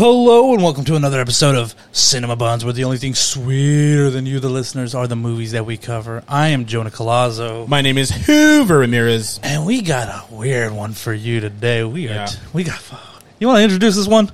Hello 0.00 0.54
and 0.54 0.62
welcome 0.62 0.84
to 0.86 0.96
another 0.96 1.20
episode 1.20 1.56
of 1.56 1.74
Cinema 1.92 2.34
Bunz, 2.34 2.64
where 2.64 2.72
the 2.72 2.84
only 2.84 2.96
thing 2.96 3.14
sweeter 3.14 4.08
than 4.08 4.24
you, 4.24 4.40
the 4.40 4.48
listeners, 4.48 4.94
are 4.94 5.06
the 5.06 5.14
movies 5.14 5.52
that 5.52 5.66
we 5.66 5.76
cover. 5.76 6.24
I 6.26 6.48
am 6.48 6.64
Jonah 6.64 6.88
Colazzo, 6.90 7.68
My 7.68 7.82
name 7.82 7.98
is 7.98 8.08
Hoover 8.10 8.78
Ramirez. 8.78 9.38
and 9.42 9.66
we 9.66 9.82
got 9.82 10.08
a 10.08 10.34
weird 10.34 10.72
one 10.72 10.94
for 10.94 11.12
you 11.12 11.40
today. 11.40 11.84
We 11.84 12.08
are, 12.08 12.12
Yeah. 12.12 12.30
we 12.54 12.64
got. 12.64 12.80
You 13.38 13.46
want 13.48 13.58
to 13.58 13.62
introduce 13.62 13.94
this 13.94 14.08
one? 14.08 14.32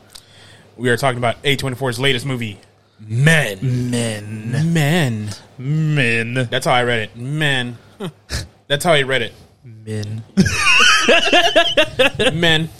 We 0.77 0.89
are 0.91 0.97
talking 0.97 1.19
about 1.19 1.43
A24's 1.43 1.99
latest 1.99 2.27
movie, 2.27 2.61
Men. 3.01 3.91
Men, 3.91 4.73
Men. 4.73 5.31
men, 5.59 6.35
That's 6.49 6.67
how 6.67 6.75
I 6.75 6.85
read 6.85 7.01
it. 7.01 7.17
Men. 7.17 7.77
That's 8.69 8.85
how 8.85 8.93
I 8.93 9.03
read 9.03 9.23
it. 9.23 9.35
men. 9.65 10.23
Men. 12.39 12.69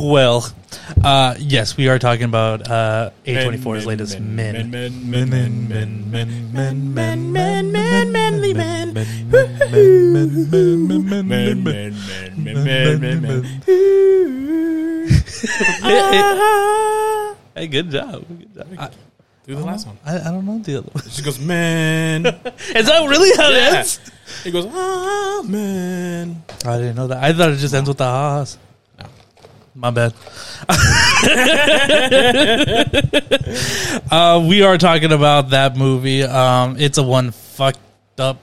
Well, 0.00 0.44
uh, 1.04 1.34
yes, 1.38 1.76
we 1.76 1.88
are 1.88 1.98
talking 1.98 2.24
about 2.24 2.68
uh, 2.68 3.10
A24's 3.24 3.64
Men, 3.64 3.84
latest 3.86 4.18
men, 4.20 4.34
Men. 4.36 4.70
Men, 4.70 5.10
men, 5.10 5.28
men, 5.30 5.68
men, 5.68 6.10
men, 6.10 6.52
men, 6.52 6.92
men, 6.92 7.32
men, 7.32 7.72
men, 7.72 8.12
manly 8.12 8.52
men. 8.52 8.92
men, 8.94 9.30
men, 9.30 9.30
men, 9.30 10.50
men, 10.50 10.88
men, 10.88 11.08
men, 11.08 11.28
Men, 11.28 11.28
men, 11.28 11.64
men, 11.64 12.44
men, 12.44 12.64
men, 12.64 13.00
men, 13.00 13.00
men, 13.00 13.22
men. 13.22 13.60
Hey, 17.54 17.66
good 17.68 17.90
job. 17.90 18.24
Good 18.28 18.54
job. 18.54 18.66
I, 18.78 18.90
Do 19.46 19.54
the 19.54 19.64
last 19.64 19.86
one. 19.86 19.96
I, 20.04 20.18
I 20.18 20.24
don't 20.32 20.44
know 20.44 20.58
the 20.58 20.78
other 20.78 20.88
one. 20.92 21.04
She 21.08 21.22
goes, 21.22 21.38
man. 21.38 22.26
Is 22.26 22.86
that 22.86 23.06
really 23.08 23.30
how 23.36 23.50
it 23.50 23.56
Yeah. 23.56 23.78
ends? 23.78 24.00
He 24.42 24.50
goes, 24.50 24.66
ah, 24.68 25.42
man. 25.46 26.42
I 26.64 26.76
didn't 26.78 26.96
know 26.96 27.06
that. 27.06 27.22
I 27.22 27.32
thought 27.32 27.50
it 27.52 27.56
just 27.58 27.72
ends 27.72 27.88
with 27.88 27.98
the 27.98 28.04
ha's. 28.04 28.58
My 29.78 29.90
bad. 29.90 30.14
uh, 34.10 34.44
we 34.48 34.62
are 34.62 34.78
talking 34.78 35.12
about 35.12 35.50
that 35.50 35.76
movie. 35.76 36.22
Um, 36.22 36.76
it's 36.78 36.96
a 36.98 37.02
one 37.02 37.30
fucked 37.30 37.78
up. 38.18 38.38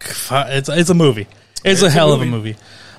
It's 0.00 0.70
it's 0.70 0.88
a 0.88 0.94
movie. 0.94 1.26
It's, 1.52 1.60
It's 1.64 1.82
a 1.82 1.86
a 1.86 1.90
hell 1.90 2.12
of 2.14 2.22
a 2.22 2.24
movie. 2.24 2.50
movie. 2.52 2.56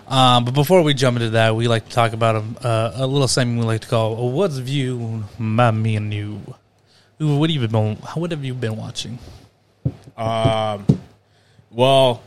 Um, 0.07 0.45
but 0.45 0.53
before 0.53 0.83
we 0.83 0.93
jump 0.93 1.17
into 1.17 1.31
that, 1.31 1.55
we 1.55 1.67
like 1.67 1.85
to 1.85 1.91
talk 1.91 2.13
about 2.13 2.35
a, 2.35 2.67
uh, 2.67 2.91
a 2.97 3.07
little 3.07 3.27
segment 3.27 3.59
we 3.61 3.65
like 3.65 3.81
to 3.81 3.87
call 3.87 4.29
"What's 4.31 4.57
View 4.57 5.23
My 5.39 5.71
Me 5.71 5.95
and 5.95 6.13
You." 6.13 6.39
What 7.17 7.49
have 7.49 7.61
you 7.61 7.67
been? 7.67 7.95
What 7.95 8.29
have 8.31 8.43
you 8.45 8.53
been 8.53 8.77
watching? 8.77 9.17
Um, 10.15 10.85
well, 11.71 12.21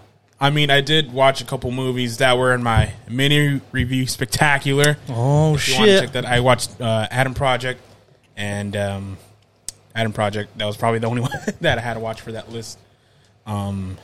I 0.45 0.51
mean, 0.51 0.69
I 0.69 0.83
did 0.83 1.11
watch 1.11 1.41
a 1.41 1.47
couple 1.47 1.71
movies 1.71 2.19
that 2.19 2.37
were 2.37 2.53
in 2.53 2.63
my 2.63 2.93
mini 3.09 3.63
review 3.73 4.07
spectacular. 4.07 4.99
Oh 5.09 5.55
if 5.55 5.67
you 5.67 5.75
shit! 5.75 6.01
check 6.03 6.13
that 6.13 6.27
I 6.27 6.41
watched 6.41 6.79
uh, 6.83 7.09
Adam 7.11 7.33
Project 7.33 7.81
and 8.37 8.77
um, 8.77 9.17
Adam 9.95 10.13
Project. 10.13 10.59
That 10.59 10.67
was 10.67 10.77
probably 10.77 10.99
the 10.99 11.07
only 11.07 11.23
one 11.23 11.31
that 11.63 11.79
I 11.79 11.81
had 11.81 11.95
to 11.95 12.01
watch 12.01 12.21
for 12.21 12.33
that 12.33 12.53
list. 12.53 12.79
Um, 13.47 13.97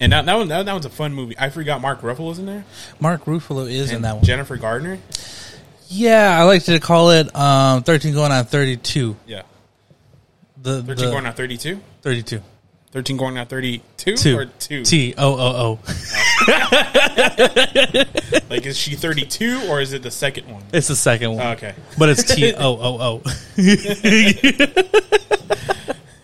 and 0.00 0.12
that 0.12 0.24
that, 0.24 0.34
one, 0.34 0.48
that 0.48 0.64
that 0.64 0.72
one's 0.72 0.86
a 0.86 0.90
fun 0.90 1.12
movie. 1.12 1.36
I 1.38 1.50
forgot 1.50 1.82
Mark 1.82 2.00
Ruffalo 2.00 2.32
is 2.32 2.38
in 2.38 2.46
there. 2.46 2.64
Mark 2.98 3.26
Ruffalo 3.26 3.70
is 3.70 3.90
and 3.90 3.96
in 3.96 4.02
that 4.04 4.14
one. 4.14 4.24
Jennifer 4.24 4.56
Gardner. 4.56 4.98
Yeah, 5.88 6.40
I 6.40 6.44
like 6.44 6.64
to 6.64 6.80
call 6.80 7.10
it 7.10 7.36
um, 7.36 7.82
thirteen 7.82 8.14
going 8.14 8.32
on 8.32 8.46
thirty 8.46 8.78
two. 8.78 9.14
Yeah, 9.26 9.42
the 10.56 10.82
thirteen 10.82 11.04
the, 11.04 11.10
going 11.10 11.26
on 11.26 11.34
thirty 11.34 11.58
two. 11.58 11.80
Thirty 12.00 12.22
two. 12.22 12.40
13 12.92 13.16
going 13.16 13.38
on 13.38 13.46
32 13.46 14.16
two. 14.16 14.36
or 14.38 14.44
2? 14.44 14.84
T 14.84 15.14
O 15.16 15.32
O 15.32 15.36
O. 15.64 15.78
Like, 18.50 18.66
is 18.66 18.76
she 18.76 18.96
32 18.96 19.68
or 19.70 19.80
is 19.80 19.92
it 19.94 20.02
the 20.02 20.10
second 20.10 20.46
one? 20.52 20.62
It's 20.74 20.88
the 20.88 20.96
second 20.96 21.36
one. 21.36 21.46
Oh, 21.46 21.50
okay. 21.52 21.74
But 21.98 22.10
it's 22.10 22.22
T 22.22 22.52
O 22.52 22.76
O 22.76 22.98
O. 23.00 23.18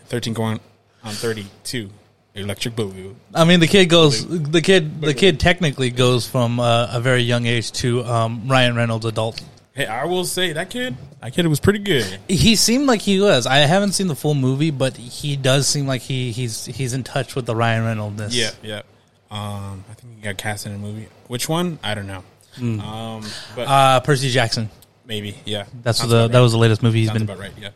13 0.08 0.34
going 0.34 0.60
on 1.02 1.12
32. 1.12 1.88
Electric 2.34 2.74
Boogaloo. 2.76 3.14
I 3.34 3.44
mean, 3.44 3.60
the 3.60 3.66
kid 3.66 3.86
goes. 3.86 4.26
The 4.26 4.60
kid. 4.60 5.00
The 5.00 5.14
kid 5.14 5.40
technically 5.40 5.88
goes 5.90 6.28
from 6.28 6.60
uh, 6.60 6.88
a 6.92 7.00
very 7.00 7.22
young 7.22 7.46
age 7.46 7.72
to 7.72 8.04
um, 8.04 8.46
Ryan 8.46 8.76
Reynolds' 8.76 9.06
adult 9.06 9.42
Hey, 9.78 9.86
I 9.86 10.06
will 10.06 10.24
say 10.24 10.54
that 10.54 10.70
kid. 10.70 10.96
That 11.20 11.32
kid 11.34 11.46
was 11.46 11.60
pretty 11.60 11.78
good. 11.78 12.18
He 12.26 12.56
seemed 12.56 12.86
like 12.88 13.00
he 13.00 13.20
was. 13.20 13.46
I 13.46 13.58
haven't 13.58 13.92
seen 13.92 14.08
the 14.08 14.16
full 14.16 14.34
movie, 14.34 14.72
but 14.72 14.96
he 14.96 15.36
does 15.36 15.68
seem 15.68 15.86
like 15.86 16.02
he 16.02 16.32
he's 16.32 16.64
he's 16.66 16.94
in 16.94 17.04
touch 17.04 17.36
with 17.36 17.46
the 17.46 17.54
Ryan 17.54 17.84
Reynolds. 17.84 18.36
Yeah, 18.36 18.50
yeah. 18.60 18.82
Um, 19.30 19.84
I 19.88 19.94
think 19.94 20.16
he 20.16 20.20
got 20.22 20.36
cast 20.36 20.66
in 20.66 20.72
a 20.74 20.78
movie. 20.78 21.06
Which 21.28 21.48
one? 21.48 21.78
I 21.84 21.94
don't 21.94 22.08
know. 22.08 22.24
Um, 22.60 23.24
but 23.54 23.68
Uh, 23.68 24.00
Percy 24.00 24.30
Jackson. 24.30 24.68
maybe, 25.06 25.36
yeah. 25.44 25.66
That's 25.84 25.98
Sounds 25.98 26.10
the 26.10 26.26
that 26.26 26.34
right. 26.34 26.40
was 26.42 26.50
the 26.50 26.58
latest 26.58 26.82
movie 26.82 26.98
he's 26.98 27.08
Sounds 27.10 27.20
been. 27.20 27.30
about 27.30 27.38
right. 27.38 27.52
Yeah. 27.60 27.70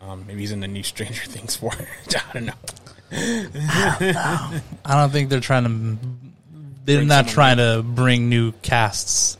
Um, 0.00 0.24
maybe 0.28 0.38
he's 0.42 0.52
in 0.52 0.60
the 0.60 0.68
new 0.68 0.84
Stranger 0.84 1.24
Things 1.26 1.56
four. 1.56 1.72
I 2.14 2.32
don't 2.34 2.44
know. 2.46 2.52
I 3.10 3.96
don't 3.98 4.14
know. 4.14 4.60
I 4.84 4.94
don't 5.00 5.10
think 5.10 5.28
they're 5.30 5.40
trying 5.40 5.64
to. 5.64 5.98
They're 6.84 6.98
Bring 6.98 7.08
not 7.08 7.26
trying 7.26 7.56
to 7.56 7.82
bring 7.84 8.28
new 8.28 8.52
casts 8.62 9.38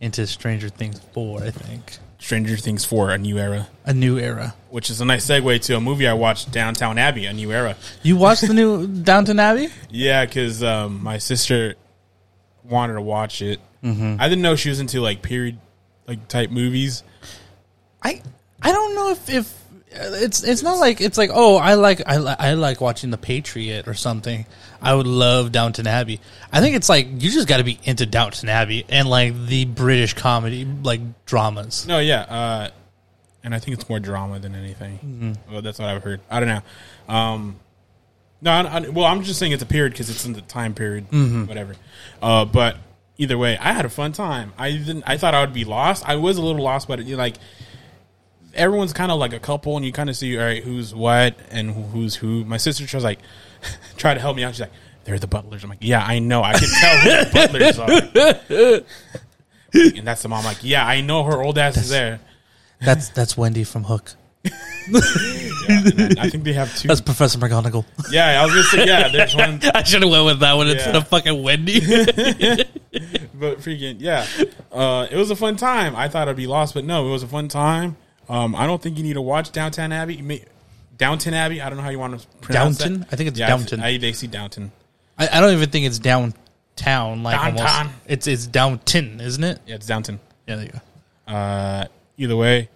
into 0.00 0.26
Stranger 0.26 0.68
Things 0.68 1.00
four. 1.12 1.42
I 1.42 1.50
think 1.50 1.98
Stranger 2.18 2.56
Things 2.56 2.84
four, 2.84 3.10
a 3.10 3.18
new 3.18 3.38
era, 3.38 3.68
a 3.84 3.92
new 3.94 4.18
era. 4.18 4.54
which 4.70 4.90
is 4.90 5.00
a 5.00 5.04
nice 5.04 5.26
segue 5.26 5.60
to 5.62 5.76
a 5.76 5.80
movie 5.80 6.06
I 6.06 6.14
watched, 6.14 6.50
Downtown 6.52 6.98
Abbey, 6.98 7.26
a 7.26 7.32
new 7.32 7.52
era. 7.52 7.76
You 8.02 8.16
watched 8.16 8.46
the 8.46 8.54
new 8.54 8.86
Downtown 9.02 9.38
Abbey? 9.38 9.68
Yeah, 9.90 10.24
because 10.24 10.62
um, 10.62 11.02
my 11.02 11.18
sister 11.18 11.74
wanted 12.64 12.94
to 12.94 13.02
watch 13.02 13.42
it. 13.42 13.60
Mm-hmm. 13.82 14.16
I 14.18 14.28
didn't 14.28 14.42
know 14.42 14.56
she 14.56 14.70
was 14.70 14.80
into 14.80 15.00
like 15.00 15.20
period 15.22 15.58
like 16.06 16.28
type 16.28 16.50
movies. 16.50 17.02
I 18.02 18.22
I 18.62 18.72
don't 18.72 18.94
know 18.94 19.10
if 19.10 19.28
if 19.28 19.63
it's 19.94 20.42
it's 20.42 20.62
not 20.62 20.78
like 20.78 21.00
it's 21.00 21.16
like 21.18 21.30
oh 21.32 21.56
I 21.56 21.74
like 21.74 22.02
I 22.06 22.18
li- 22.18 22.36
I 22.38 22.54
like 22.54 22.80
watching 22.80 23.10
The 23.10 23.18
Patriot 23.18 23.86
or 23.88 23.94
something. 23.94 24.46
I 24.82 24.94
would 24.94 25.06
love 25.06 25.52
Downton 25.52 25.86
Abbey. 25.86 26.20
I 26.52 26.60
think 26.60 26.76
it's 26.76 26.88
like 26.88 27.06
you 27.10 27.30
just 27.30 27.48
got 27.48 27.56
to 27.58 27.64
be 27.64 27.78
into 27.84 28.04
Downton 28.06 28.48
Abbey 28.48 28.84
and 28.88 29.08
like 29.08 29.46
the 29.46 29.64
British 29.64 30.14
comedy 30.14 30.64
like 30.64 31.00
dramas. 31.24 31.86
No, 31.86 31.98
yeah, 32.00 32.20
uh, 32.22 32.70
and 33.42 33.54
I 33.54 33.58
think 33.58 33.78
it's 33.78 33.88
more 33.88 34.00
drama 34.00 34.38
than 34.38 34.54
anything. 34.54 34.98
Mm-hmm. 34.98 35.52
Well, 35.52 35.62
that's 35.62 35.78
what 35.78 35.88
I've 35.88 36.02
heard. 36.02 36.20
I 36.30 36.40
don't 36.40 36.48
know. 36.48 37.14
Um, 37.14 37.56
no, 38.42 38.50
I, 38.50 38.60
I- 38.62 38.88
well, 38.90 39.06
I'm 39.06 39.22
just 39.22 39.38
saying 39.38 39.52
it's 39.52 39.62
a 39.62 39.66
period 39.66 39.92
because 39.92 40.10
it's 40.10 40.24
in 40.26 40.32
the 40.34 40.42
time 40.42 40.74
period, 40.74 41.10
Mm-hmm. 41.10 41.46
whatever. 41.46 41.76
Uh, 42.20 42.44
but 42.44 42.76
either 43.16 43.38
way, 43.38 43.56
I 43.56 43.72
had 43.72 43.84
a 43.86 43.90
fun 43.90 44.12
time. 44.12 44.52
I 44.58 44.72
didn't. 44.72 45.04
I 45.06 45.16
thought 45.16 45.34
I 45.34 45.40
would 45.40 45.54
be 45.54 45.64
lost. 45.64 46.06
I 46.06 46.16
was 46.16 46.36
a 46.36 46.42
little 46.42 46.62
lost, 46.62 46.88
but 46.88 47.02
you 47.06 47.16
like 47.16 47.36
everyone's 48.54 48.92
kind 48.92 49.10
of 49.12 49.18
like 49.18 49.32
a 49.32 49.38
couple, 49.40 49.76
and 49.76 49.84
you 49.84 49.92
kind 49.92 50.08
of 50.10 50.16
see 50.16 50.36
all 50.38 50.44
right 50.44 50.62
who's 50.62 50.94
what 50.94 51.36
and 51.50 51.70
who's 51.92 52.14
who. 52.16 52.44
My 52.44 52.56
sister 52.56 52.84
was 52.96 53.04
like, 53.04 53.18
try 53.96 54.14
to 54.14 54.20
help 54.20 54.36
me 54.36 54.44
out. 54.44 54.54
She's 54.54 54.60
like, 54.62 54.72
they're 55.04 55.18
the 55.18 55.26
butlers. 55.26 55.62
I'm 55.64 55.70
like, 55.70 55.78
yeah, 55.82 56.04
I 56.04 56.18
know. 56.18 56.42
I 56.42 56.52
can 56.54 56.68
tell 56.80 56.96
who 56.98 57.10
the 57.10 57.30
butlers 58.84 58.84
are. 59.84 59.88
and 59.98 60.06
that's 60.06 60.22
the 60.22 60.28
mom. 60.28 60.44
Like, 60.44 60.58
yeah, 60.62 60.86
I 60.86 61.00
know 61.00 61.24
her 61.24 61.42
old 61.42 61.58
ass 61.58 61.76
is 61.76 61.88
there. 61.88 62.20
That's 62.80 63.08
that's 63.10 63.36
Wendy 63.36 63.64
from 63.64 63.84
Hook. 63.84 64.12
Yeah, 65.66 66.08
I 66.18 66.28
think 66.28 66.44
they 66.44 66.52
have 66.52 66.76
two. 66.76 66.88
That's 66.88 67.00
Professor 67.00 67.38
McGonagall. 67.38 67.86
yeah, 68.10 68.42
I 68.42 68.44
was 68.44 68.52
gonna 68.52 68.64
say 68.64 68.86
yeah. 68.86 69.08
There's 69.08 69.34
one, 69.34 69.58
I 69.74 69.82
should 69.82 70.02
have 70.02 70.10
went 70.10 70.26
with 70.26 70.40
that 70.40 70.52
one 70.52 70.68
instead 70.68 70.94
of 70.94 71.08
fucking 71.08 71.42
Wendy. 71.42 71.80
but 71.80 73.60
freaking 73.60 73.96
yeah. 73.98 74.26
Uh, 74.70 75.06
it 75.10 75.16
was 75.16 75.30
a 75.30 75.36
fun 75.36 75.56
time. 75.56 75.96
I 75.96 76.08
thought 76.08 76.28
I'd 76.28 76.36
be 76.36 76.46
lost, 76.46 76.74
but 76.74 76.84
no, 76.84 77.08
it 77.08 77.10
was 77.10 77.22
a 77.22 77.26
fun 77.26 77.48
time. 77.48 77.96
Um, 78.28 78.54
I 78.54 78.66
don't 78.66 78.80
think 78.80 78.96
you 78.98 79.04
need 79.04 79.14
to 79.14 79.22
watch 79.22 79.52
Downtown 79.52 79.92
Abbey. 79.92 80.22
May, 80.22 80.44
Downton 80.96 81.34
Abbey. 81.34 81.60
I 81.60 81.68
don't 81.68 81.76
know 81.76 81.84
how 81.84 81.90
you 81.90 81.98
want 81.98 82.20
to 82.20 82.26
pronounce 82.38 82.78
Downton? 82.78 83.00
that. 83.00 83.08
I 83.12 83.16
think 83.16 83.28
it's 83.28 83.38
yeah, 83.38 83.48
Downton. 83.48 83.80
I, 83.80 83.98
they 83.98 84.12
see 84.12 84.26
Downton. 84.26 84.72
I, 85.18 85.28
I 85.32 85.40
don't 85.40 85.52
even 85.52 85.70
think 85.70 85.86
it's 85.86 85.98
downtown. 85.98 87.22
Like 87.22 87.40
Downtown. 87.40 87.86
almost, 87.86 87.94
it's 88.06 88.26
it's 88.26 88.46
downton, 88.46 89.20
isn't 89.20 89.44
it? 89.44 89.60
Yeah, 89.66 89.76
it's 89.76 89.86
Downton. 89.86 90.20
Yeah, 90.46 90.56
there 90.56 90.64
you 90.66 90.72
go. 90.72 91.32
Uh, 91.32 91.86
either 92.16 92.36
way, 92.36 92.68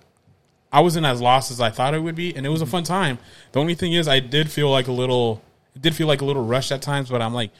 I 0.73 0.81
wasn't 0.81 1.07
as 1.07 1.21
lost 1.21 1.51
as 1.51 1.61
I 1.61 1.71
thought 1.71 1.95
it 1.95 2.03
would 2.03 2.15
be, 2.15 2.35
and 2.35 2.47
it 2.47 2.49
was 2.49 2.63
a 2.63 2.67
fun 2.67 2.85
time. 2.85 3.19
The 3.53 3.61
only 3.61 3.75
thing 3.75 3.93
is, 3.93 4.07
I 4.09 4.21
did 4.21 4.51
feel 4.51 4.71
like 4.71 4.89
a 4.89 4.93
little. 4.93 5.43
It 5.75 5.83
did 5.83 5.95
feel 5.95 6.07
like 6.07 6.21
a 6.21 6.25
little 6.25 6.45
rushed 6.45 6.73
at 6.73 6.83
times, 6.83 7.09
but 7.11 7.23
I'm 7.23 7.35
like, 7.35 7.51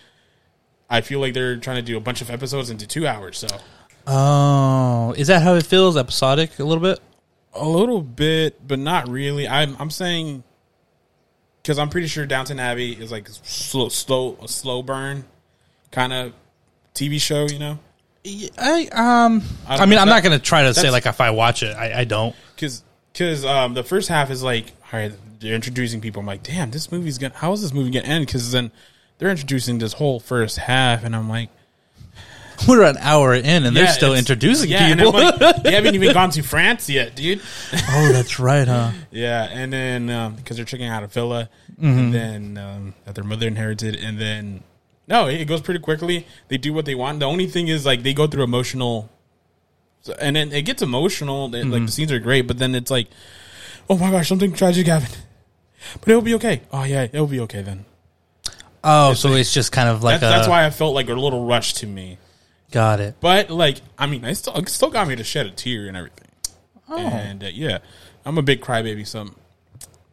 I 0.91 1.01
feel 1.01 1.21
like 1.21 1.35
they're 1.35 1.57
trying 1.57 1.77
to 1.77 1.83
do 1.83 1.97
a 1.97 2.01
bunch 2.01 2.21
of 2.21 2.31
episodes 2.31 2.71
into 2.71 2.87
two 2.87 3.07
hours, 3.07 3.39
so. 3.39 3.49
Oh, 4.07 5.13
is 5.17 5.27
that 5.27 5.43
how 5.43 5.55
it 5.55 5.67
feels? 5.67 5.97
Episodic, 5.97 6.59
a 6.59 6.65
little 6.65 6.83
bit. 6.83 6.99
A 7.55 7.67
little 7.67 8.03
bit, 8.03 8.67
but 8.67 8.79
not 8.79 9.09
really. 9.09 9.49
I'm 9.49 9.77
I'm 9.79 9.91
saying 9.91 10.45
because 11.63 11.79
I'm 11.79 11.89
pretty 11.89 12.07
sure 12.07 12.25
Downton 12.27 12.61
Abbey 12.61 12.93
is 12.93 13.11
like 13.11 13.29
slow, 13.43 13.89
slow, 13.89 14.37
a 14.43 14.49
slow 14.49 14.83
burn 14.83 15.25
kind 15.91 16.13
of 16.13 16.33
TV 16.95 17.21
show. 17.21 17.47
You 17.47 17.59
know, 17.59 17.79
I 18.59 18.89
um, 18.93 19.43
I 19.67 19.77
I, 19.79 19.87
mean. 19.87 19.99
I'm 19.99 20.07
That- 20.09 20.15
not 20.15 20.23
gonna 20.23 20.39
try 20.39 20.63
to 20.65 20.75
say 20.75 20.91
like 20.91 21.07
if 21.07 21.21
I 21.21 21.31
watch 21.31 21.63
it, 21.63 21.77
I, 21.77 22.01
I 22.01 22.05
don't. 22.05 22.35
because 22.55 22.83
because 23.13 23.45
um, 23.45 23.75
the 23.75 23.83
first 23.83 24.09
half 24.09 24.31
is 24.31 24.43
like, 24.43 24.67
all 24.93 25.01
right, 25.01 25.13
they're 25.41 25.55
introducing 25.55 26.01
people. 26.01 26.21
I'm 26.21 26.27
like, 26.27 26.43
damn, 26.43 26.71
this 26.71 26.93
movie's 26.93 27.19
gonna. 27.19 27.35
How 27.35 27.53
is 27.53 27.63
this 27.63 27.73
movie 27.73 27.91
gonna 27.91 28.07
end? 28.07 28.27
Because 28.27 28.53
then 28.53 28.71
they're 29.19 29.31
introducing 29.31 29.79
this 29.79 29.95
whole 29.95 30.21
first 30.21 30.59
half, 30.59 31.03
and 31.03 31.17
I'm 31.17 31.29
like, 31.29 31.49
We're 32.69 32.83
an 32.83 32.97
hour 32.99 33.35
in, 33.35 33.65
and 33.67 33.77
they're 33.77 33.89
still 33.93 34.15
introducing 34.15 34.71
yeah, 34.71 34.95
people. 34.95 35.13
Like, 35.13 35.65
you 35.65 35.71
haven't 35.71 35.95
even 35.95 36.13
gone 36.13 36.31
to 36.31 36.43
France 36.55 36.89
yet, 36.91 37.15
dude. 37.15 37.41
oh, 37.91 38.11
that's 38.13 38.39
right, 38.41 38.67
huh? 38.67 38.91
Yeah, 39.11 39.45
and 39.45 39.73
then 39.73 40.35
because 40.37 40.57
they're 40.57 40.67
checking 40.67 40.87
out 40.87 41.03
a 41.03 41.07
villa, 41.07 41.49
Mm-hmm. 41.81 41.99
and 41.99 42.13
then 42.15 42.59
um, 42.59 42.95
that 43.05 43.15
their 43.15 43.23
mother 43.23 43.47
inherited, 43.47 43.95
and 43.95 44.19
then 44.19 44.65
no, 45.07 45.29
it 45.29 45.45
goes 45.45 45.61
pretty 45.61 45.79
quickly. 45.79 46.27
They 46.49 46.57
do 46.59 46.73
what 46.73 46.87
they 46.87 46.97
want. 46.97 47.21
The 47.21 47.27
only 47.27 47.47
thing 47.47 47.69
is 47.69 47.87
like 47.87 48.03
they 48.03 48.13
go 48.13 48.27
through 48.27 48.43
emotional, 48.43 49.09
and 50.21 50.35
then 50.35 50.51
it 50.53 50.63
gets 50.63 50.83
emotional. 50.83 51.49
They- 51.49 51.61
Mm-hmm. 51.63 51.73
Like 51.73 51.87
the 51.87 51.93
scenes 51.93 52.11
are 52.11 52.19
great, 52.19 52.49
but 52.49 52.59
then 52.59 52.75
it's 52.75 52.91
like, 52.91 53.07
oh 53.89 53.97
my 53.97 54.11
gosh, 54.11 54.29
something 54.29 54.53
tragic 54.53 54.89
happened, 54.89 55.17
but 56.01 56.09
it'll 56.09 56.21
be 56.23 56.35
okay. 56.35 56.63
Oh 56.73 56.83
yeah, 56.83 57.05
it'll 57.05 57.27
be 57.29 57.39
okay 57.41 57.63
then. 57.63 57.85
Oh, 58.83 59.13
so 59.15 59.33
it's 59.35 59.53
just 59.55 59.71
kind 59.73 59.89
of 59.89 60.03
like 60.03 60.21
That's, 60.21 60.35
that's 60.37 60.49
why 60.49 60.65
I 60.65 60.71
felt 60.71 60.95
like 60.95 61.09
a 61.09 61.15
little 61.15 61.47
rush 61.47 61.75
to 61.75 61.87
me. 61.87 62.19
Got 62.71 63.01
it. 63.01 63.17
But 63.21 63.51
like, 63.51 63.81
I 63.99 64.07
mean, 64.07 64.25
I 64.25 64.33
still 64.35 64.55
it 64.57 64.69
still 64.69 64.91
got 64.91 65.09
me 65.09 65.17
to 65.17 65.25
shed 65.25 65.47
a 65.47 65.51
tear 65.51 65.87
and 65.87 65.97
everything. 65.97 66.29
Oh. 66.89 66.99
And 66.99 67.45
uh, 67.45 67.49
yeah, 67.53 67.79
I'm 68.25 68.39
a 68.39 68.43
big 68.43 68.61
crybaby. 68.61 69.07
So 69.07 69.31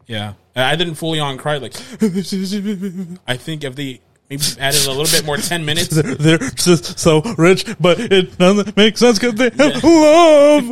yeah, 0.08 0.34
I 0.56 0.76
didn't 0.76 0.96
fully 0.96 1.20
on 1.20 1.38
cry. 1.38 1.58
Like, 1.58 1.76
I 3.28 3.38
think 3.38 3.64
if 3.64 3.76
they 3.76 4.02
maybe 4.30 4.44
added 4.60 4.86
a 4.86 4.92
little 4.92 5.06
bit 5.06 5.26
more, 5.26 5.38
ten 5.38 5.66
minutes. 5.70 5.90
They're 5.90 6.38
just 6.38 7.00
so 7.00 7.22
rich, 7.38 7.66
but 7.80 8.00
it 8.00 8.38
doesn't 8.38 8.78
make 8.78 8.98
sense 8.98 9.20
because 9.20 9.36
they 9.36 9.50
have 9.50 9.84
love. 9.84 10.70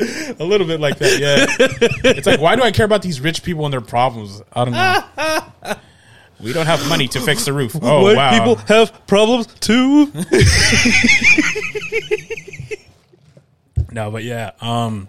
a 0.40 0.44
little 0.44 0.66
bit 0.66 0.80
like 0.80 0.98
that. 0.98 1.18
Yeah, 1.18 1.46
it's 2.04 2.26
like 2.26 2.40
why 2.40 2.56
do 2.56 2.62
I 2.62 2.72
care 2.72 2.86
about 2.86 3.02
these 3.02 3.20
rich 3.20 3.42
people 3.42 3.64
and 3.64 3.72
their 3.72 3.80
problems? 3.80 4.42
I 4.52 4.64
don't 4.64 4.74
know. 4.74 5.76
We 6.40 6.52
don't 6.52 6.66
have 6.66 6.86
money 6.88 7.08
to 7.08 7.20
fix 7.20 7.44
the 7.44 7.52
roof. 7.52 7.74
Oh 7.82 8.02
White 8.04 8.16
wow. 8.16 8.30
people 8.38 8.56
have 8.66 9.06
problems 9.06 9.46
too. 9.60 10.12
No, 13.90 14.10
but 14.10 14.22
yeah, 14.22 14.50
um, 14.60 15.08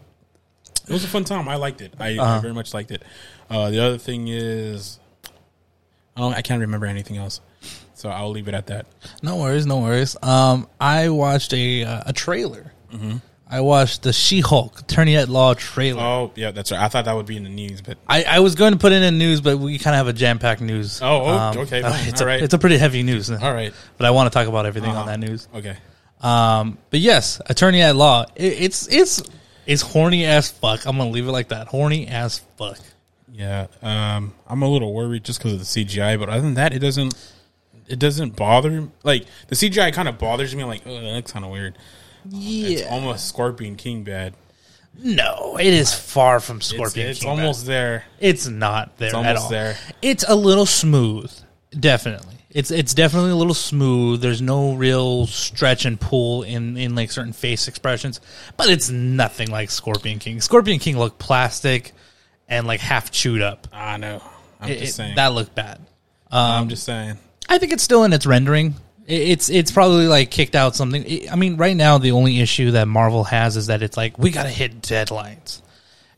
it 0.87 0.93
was 0.93 1.03
a 1.03 1.07
fun 1.07 1.25
time. 1.25 1.49
I 1.49 1.55
liked 1.55 1.81
it. 1.81 1.93
I, 1.99 2.17
Uh-huh. 2.17 2.37
I 2.37 2.39
very 2.39 2.53
much 2.53 2.73
liked 2.73 2.91
it. 2.91 3.03
Uh, 3.49 3.69
the 3.71 3.79
other 3.83 3.97
thing 3.97 4.27
is, 4.29 4.99
I 6.15 6.21
don't, 6.21 6.33
I 6.33 6.41
can't 6.41 6.61
remember 6.61 6.85
anything 6.85 7.17
else, 7.17 7.41
so 7.93 8.09
I'll 8.09 8.31
leave 8.31 8.47
it 8.47 8.53
at 8.53 8.67
that. 8.67 8.85
No 9.21 9.35
worries, 9.35 9.65
no 9.65 9.79
worries. 9.79 10.15
Um, 10.23 10.67
I 10.79 11.09
watched 11.09 11.53
a 11.53 11.83
uh, 11.83 12.03
a 12.05 12.13
trailer. 12.13 12.71
I 13.51 13.61
watched 13.61 14.03
the 14.03 14.13
She-Hulk 14.13 14.81
Attorney 14.81 15.15
at 15.15 15.27
Law 15.27 15.55
trailer. 15.55 16.01
Oh, 16.03 16.31
yeah, 16.35 16.51
that's 16.51 16.71
right. 16.71 16.79
I 16.81 16.87
thought 16.87 17.05
that 17.05 17.15
would 17.15 17.25
be 17.25 17.35
in 17.35 17.43
the 17.43 17.49
news, 17.49 17.81
but 17.81 17.97
I, 18.07 18.23
I 18.23 18.39
was 18.41 18.53
going 18.53 18.73
to 18.73 18.77
put 18.77 18.91
it 18.91 19.01
in 19.01 19.17
news, 19.17 19.41
but 19.41 19.57
we 19.57 19.79
kind 19.79 19.95
of 19.95 20.05
have 20.05 20.07
a 20.07 20.13
jam 20.13 20.37
packed 20.37 20.61
news. 20.61 21.01
Oh, 21.01 21.25
oh, 21.25 21.61
okay, 21.61 21.81
uh, 21.81 21.91
fine. 21.91 22.07
it's 22.07 22.21
All 22.21 22.27
a 22.27 22.29
right. 22.31 22.43
it's 22.43 22.53
a 22.53 22.59
pretty 22.59 22.77
heavy 22.77 23.01
news. 23.01 23.31
all 23.31 23.53
right, 23.53 23.73
but 23.97 24.05
I 24.05 24.11
want 24.11 24.31
to 24.31 24.37
talk 24.37 24.47
about 24.47 24.65
everything 24.67 24.91
Uh-huh. 24.91 24.99
on 25.01 25.07
that 25.07 25.19
news. 25.19 25.47
okay. 25.55 25.77
Um, 26.21 26.77
but 26.91 26.99
yes, 26.99 27.41
Attorney 27.47 27.81
at 27.81 27.95
Law. 27.95 28.25
It, 28.35 28.61
it's 28.61 28.87
it's 28.87 29.23
it's 29.65 29.81
horny 29.81 30.25
as 30.25 30.51
fuck. 30.51 30.85
I'm 30.85 30.97
gonna 30.97 31.09
leave 31.09 31.27
it 31.27 31.31
like 31.31 31.47
that. 31.49 31.67
Horny 31.67 32.07
as 32.07 32.39
fuck. 32.57 32.77
Yeah, 33.31 33.67
um, 33.81 34.33
I'm 34.45 34.61
a 34.61 34.67
little 34.67 34.93
worried 34.93 35.23
just 35.23 35.39
because 35.39 35.53
of 35.53 35.59
the 35.59 35.65
CGI, 35.65 36.19
but 36.19 36.27
other 36.27 36.41
than 36.41 36.55
that, 36.55 36.73
it 36.73 36.79
doesn't. 36.79 37.13
It 37.87 37.97
doesn't 37.97 38.35
bother 38.35 38.89
like 39.03 39.25
the 39.47 39.55
CGI 39.55 39.91
kind 39.93 40.07
of 40.07 40.19
bothers 40.19 40.53
me. 40.55 40.63
Like, 40.65 40.81
oh, 40.85 40.93
that 40.93 41.13
looks 41.13 41.31
kind 41.31 41.43
of 41.45 41.51
weird. 41.51 41.75
It's 42.31 42.81
Yeah. 42.81 42.87
almost 42.89 43.27
Scorpion 43.27 43.75
King 43.75 44.03
bad. 44.03 44.33
No, 45.01 45.57
it 45.59 45.67
is 45.73 45.93
far 45.93 46.39
from 46.39 46.57
It's, 46.57 46.67
Scorpion. 46.67 47.07
it's 47.07 47.19
King 47.21 47.29
almost 47.29 47.61
bad. 47.65 47.67
there. 47.71 48.03
It's 48.19 48.47
not 48.47 48.97
there 48.97 49.07
It's 49.07 49.13
at 49.15 49.17
almost 49.17 49.43
all. 49.43 49.49
there. 49.49 49.77
It's 50.01 50.25
a 50.27 50.35
little 50.35 50.65
smooth, 50.65 51.31
definitely. 51.79 52.35
It's 52.51 52.71
it's 52.71 52.93
definitely 52.95 53.29
a 53.31 53.35
little 53.35 53.53
smooth. 53.53 54.21
There's 54.21 54.41
no 54.41 54.73
real 54.73 55.27
stretch 55.27 55.85
and 55.85 55.99
pull 55.99 56.41
in 56.43 56.75
in 56.77 56.95
like 56.95 57.11
certain 57.11 57.31
face 57.33 57.67
expressions, 57.67 58.19
but 58.57 58.69
it's 58.69 58.89
nothing 58.89 59.49
like 59.51 59.69
Scorpion 59.69 60.17
King. 60.19 60.41
Scorpion 60.41 60.79
King 60.79 60.97
looked 60.97 61.19
plastic 61.19 61.93
and 62.47 62.65
like 62.65 62.79
half 62.79 63.11
chewed 63.11 63.43
up. 63.43 63.67
I 63.71 63.97
know. 63.97 64.21
I'm 64.59 64.69
It- 64.71 64.79
just 64.79 64.99
it- 64.99 65.15
that 65.15 65.33
looked 65.33 65.53
bad. 65.53 65.79
I'm 66.31 66.63
um, 66.63 66.69
just 66.69 66.83
saying. 66.83 67.17
I 67.47 67.57
think 67.59 67.71
it's 67.71 67.83
still 67.83 68.03
in 68.03 68.13
its 68.13 68.25
rendering. 68.25 68.75
It- 69.09 69.29
It's 69.29 69.49
it's 69.49 69.71
probably 69.71 70.07
like 70.07 70.29
kicked 70.31 70.55
out 70.55 70.75
something. 70.75 71.27
I- 71.29 71.35
mean, 71.35 71.57
right 71.57 71.75
now 71.75 71.97
the 71.97 72.11
only 72.11 72.39
issue 72.39 72.71
that 72.71 72.87
Marvel 72.87 73.23
has 73.25 73.57
is 73.57 73.67
that 73.67 73.81
it's 73.81 73.97
like 73.97 74.17
we 74.17 74.31
got 74.31 74.43
to 74.43 74.49
hit 74.49 74.81
deadlines, 74.81 75.61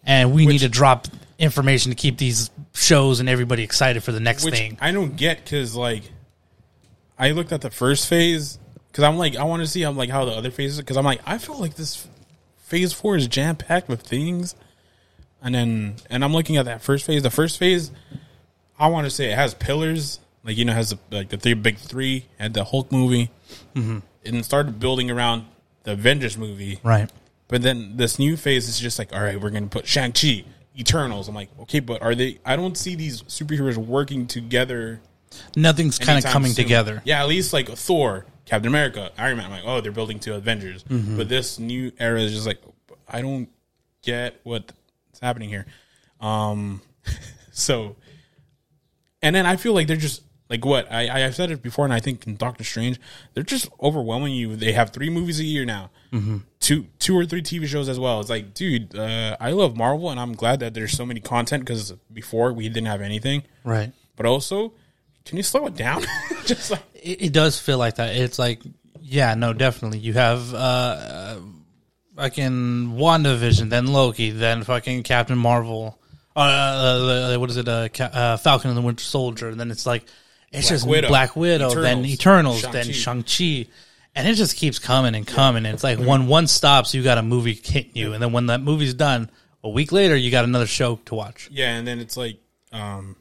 and 0.04 0.34
we 0.34 0.46
need 0.46 0.60
to 0.60 0.70
drop 0.70 1.08
information 1.40 1.92
to 1.92 1.96
keep 1.96 2.18
these 2.18 2.52
shows 2.74 3.20
and 3.20 3.28
everybody 3.28 3.64
excited 3.64 4.04
for 4.04 4.12
the 4.12 4.20
next 4.20 4.44
Which 4.46 4.54
thing. 4.56 4.78
I 4.82 4.92
don't 4.92 5.16
get 5.16 5.44
because 5.44 5.76
like 5.76 6.04
I 7.18 7.32
looked 7.32 7.52
at 7.52 7.62
the 7.62 7.72
first 7.72 8.08
phase 8.08 8.60
because 8.92 9.04
I'm 9.04 9.18
like 9.18 9.36
I 9.38 9.44
want 9.46 9.62
to 9.64 9.68
see 9.68 9.84
I'm 9.84 9.96
like 9.98 10.10
how 10.10 10.26
the 10.26 10.32
other 10.34 10.52
phases 10.52 10.78
because 10.80 10.98
I'm 10.98 11.06
like 11.06 11.22
I 11.26 11.38
feel 11.38 11.58
like 11.58 11.76
this 11.76 12.08
phase 12.60 12.94
four 12.94 13.16
is 13.16 13.28
jam 13.28 13.56
packed 13.56 13.88
with 13.90 14.02
things, 14.02 14.54
and 15.42 15.56
then 15.56 15.96
and 16.10 16.24
I'm 16.24 16.34
looking 16.34 16.58
at 16.58 16.66
that 16.66 16.82
first 16.82 17.06
phase. 17.06 17.24
The 17.24 17.30
first 17.32 17.58
phase, 17.58 17.90
I 18.78 18.88
want 18.88 19.06
to 19.06 19.10
say 19.12 19.32
it 19.32 19.36
has 19.36 19.54
pillars 19.54 20.20
like 20.44 20.58
you 20.58 20.66
know 20.66 20.74
has 20.74 20.90
the, 20.92 21.00
like 21.12 21.30
the 21.30 21.38
three 21.38 21.54
big 21.54 21.78
three 21.78 22.26
had 22.40 22.54
the 22.54 22.64
Hulk 22.64 22.92
movie, 22.92 23.30
Mm-hmm. 23.76 24.00
and 24.26 24.46
started 24.46 24.80
building 24.80 25.12
around 25.12 25.46
the 25.84 25.92
Avengers 25.94 26.38
movie. 26.38 26.80
Right. 26.84 27.10
But 27.48 27.62
then 27.64 27.98
this 27.98 28.18
new 28.18 28.38
phase 28.38 28.70
is 28.70 28.80
just 28.80 28.98
like, 28.98 29.14
all 29.14 29.22
right, 29.22 29.40
we're 29.40 29.50
going 29.50 29.64
to 29.68 29.70
put 29.70 29.86
Shang 29.86 30.14
Chi, 30.14 30.46
Eternals. 30.78 31.28
I'm 31.28 31.36
like, 31.36 31.50
okay, 31.62 31.82
but 31.82 32.02
are 32.02 32.16
they? 32.16 32.40
I 32.46 32.56
don't 32.56 32.78
see 32.78 32.96
these 32.96 33.24
superheroes 33.24 33.76
working 33.78 34.26
together. 34.26 35.02
Nothing's 35.58 36.00
kind 36.00 36.18
of 36.24 36.32
coming 36.32 36.54
soon. 36.54 36.64
together. 36.64 37.02
Yeah, 37.06 37.22
at 37.22 37.28
least 37.28 37.52
like 37.52 37.68
Thor, 37.68 38.26
Captain 38.46 38.68
America, 38.68 39.12
Iron 39.18 39.38
Man. 39.38 39.48
I'm 39.48 39.52
like, 39.52 39.64
oh, 39.66 39.82
they're 39.82 39.92
building 39.92 40.20
to 40.22 40.36
Avengers. 40.36 40.84
Mm-hmm. 40.86 41.18
But 41.18 41.28
this 41.30 41.60
new 41.60 41.92
era 42.00 42.22
is 42.22 42.32
just 42.34 42.48
like, 42.48 42.62
I 43.08 43.22
don't 43.22 43.50
get 44.02 44.40
what's 44.44 44.74
happening 45.22 45.50
here. 45.50 45.66
Um, 46.22 46.82
so, 47.52 47.96
and 49.22 49.36
then 49.36 49.46
I 49.46 49.56
feel 49.58 49.74
like 49.74 49.88
they're 49.88 49.98
just 49.98 50.22
like 50.52 50.64
what 50.66 50.92
I 50.92 51.26
I've 51.26 51.34
said 51.36 51.50
it 51.50 51.64
before, 51.64 51.86
and 51.86 51.94
I 51.94 52.00
think 52.00 52.28
in 52.28 52.36
Doctor 52.36 52.64
Strange, 52.64 53.00
they're 53.34 53.44
just 53.44 53.70
overwhelming 53.82 54.34
you. 54.36 54.56
They 54.56 54.74
have 54.74 54.92
three 54.92 55.10
movies 55.10 55.40
a 55.40 55.44
year 55.46 55.66
now, 55.66 55.90
Mm-hmm. 56.12 56.38
two 56.60 56.88
two 57.00 57.18
or 57.18 57.26
three 57.26 57.42
TV 57.42 57.66
shows 57.66 57.88
as 57.90 57.98
well. 58.00 58.20
It's 58.20 58.30
like, 58.30 58.54
dude, 58.54 58.96
uh, 58.96 59.38
I 59.40 59.52
love 59.52 59.76
Marvel, 59.78 60.12
and 60.12 60.20
I'm 60.20 60.34
glad 60.34 60.60
that 60.60 60.74
there's 60.74 60.92
so 60.92 61.06
many 61.06 61.22
content 61.22 61.64
because 61.64 61.94
before 62.14 62.52
we 62.54 62.68
didn't 62.70 62.88
have 62.88 63.02
anything. 63.02 63.44
Right. 63.64 63.92
But 64.18 64.26
also, 64.26 64.74
can 65.26 65.38
you 65.38 65.44
slow 65.44 65.66
it 65.68 65.76
down? 65.76 66.04
just 66.46 66.70
like 66.70 66.84
It, 66.96 67.22
it 67.24 67.34
does 67.34 67.58
feel 67.58 67.78
like 67.78 67.96
that. 67.96 68.16
It's 68.16 68.38
like, 68.38 68.62
yeah, 69.02 69.34
no, 69.36 69.54
definitely. 69.54 70.00
You 70.00 70.14
have 70.14 70.54
uh, 70.54 70.58
uh 70.58 71.40
fucking 72.18 72.98
WandaVision, 72.98 73.70
then 73.70 73.88
Loki, 73.88 74.32
then 74.32 74.64
fucking 74.64 75.04
Captain 75.04 75.38
Marvel. 75.38 75.98
Uh, 76.36 76.40
uh, 76.40 77.34
uh, 77.36 77.40
what 77.40 77.50
is 77.50 77.58
it? 77.58 77.68
Uh, 77.68 77.90
Ca- 77.90 78.12
uh, 78.14 78.38
Falcon 78.38 78.70
and 78.70 78.78
the 78.78 78.82
Winter 78.82 79.04
Soldier. 79.04 79.50
And 79.50 79.60
then 79.60 79.72
it's 79.72 79.86
like, 79.86 80.06
it's 80.52 80.70
just 80.70 80.88
Widow, 80.88 81.08
Black 81.08 81.36
Widow, 81.36 81.74
then 81.82 82.06
Eternals, 82.06 82.60
Eternals, 82.60 82.74
then 82.74 82.94
Shang-Chi. 82.94 83.28
Shang-Chi. 83.28 83.72
And 84.14 84.28
it 84.28 84.34
just 84.36 84.58
keeps 84.58 84.80
coming 84.80 85.16
and 85.16 85.26
coming. 85.26 85.66
And 85.66 85.74
it's 85.74 85.84
like 85.84 85.98
when 85.98 86.28
one 86.28 86.48
stops, 86.48 86.94
you 86.94 87.02
got 87.02 87.18
a 87.18 87.22
movie 87.24 87.54
hitting 87.54 87.92
you. 87.94 88.14
And 88.14 88.22
then 88.22 88.34
when 88.34 88.48
that 88.48 88.62
movie's 88.62 88.94
done, 88.94 89.30
a 89.64 89.70
week 89.70 89.92
later, 89.92 90.16
you 90.16 90.32
got 90.32 90.44
another 90.44 90.68
show 90.68 90.98
to 91.06 91.16
watch. 91.16 91.48
Yeah, 91.52 91.76
and 91.78 91.88
then 91.88 92.00
it's 92.00 92.18
like, 92.18 92.40
um, 92.74 93.16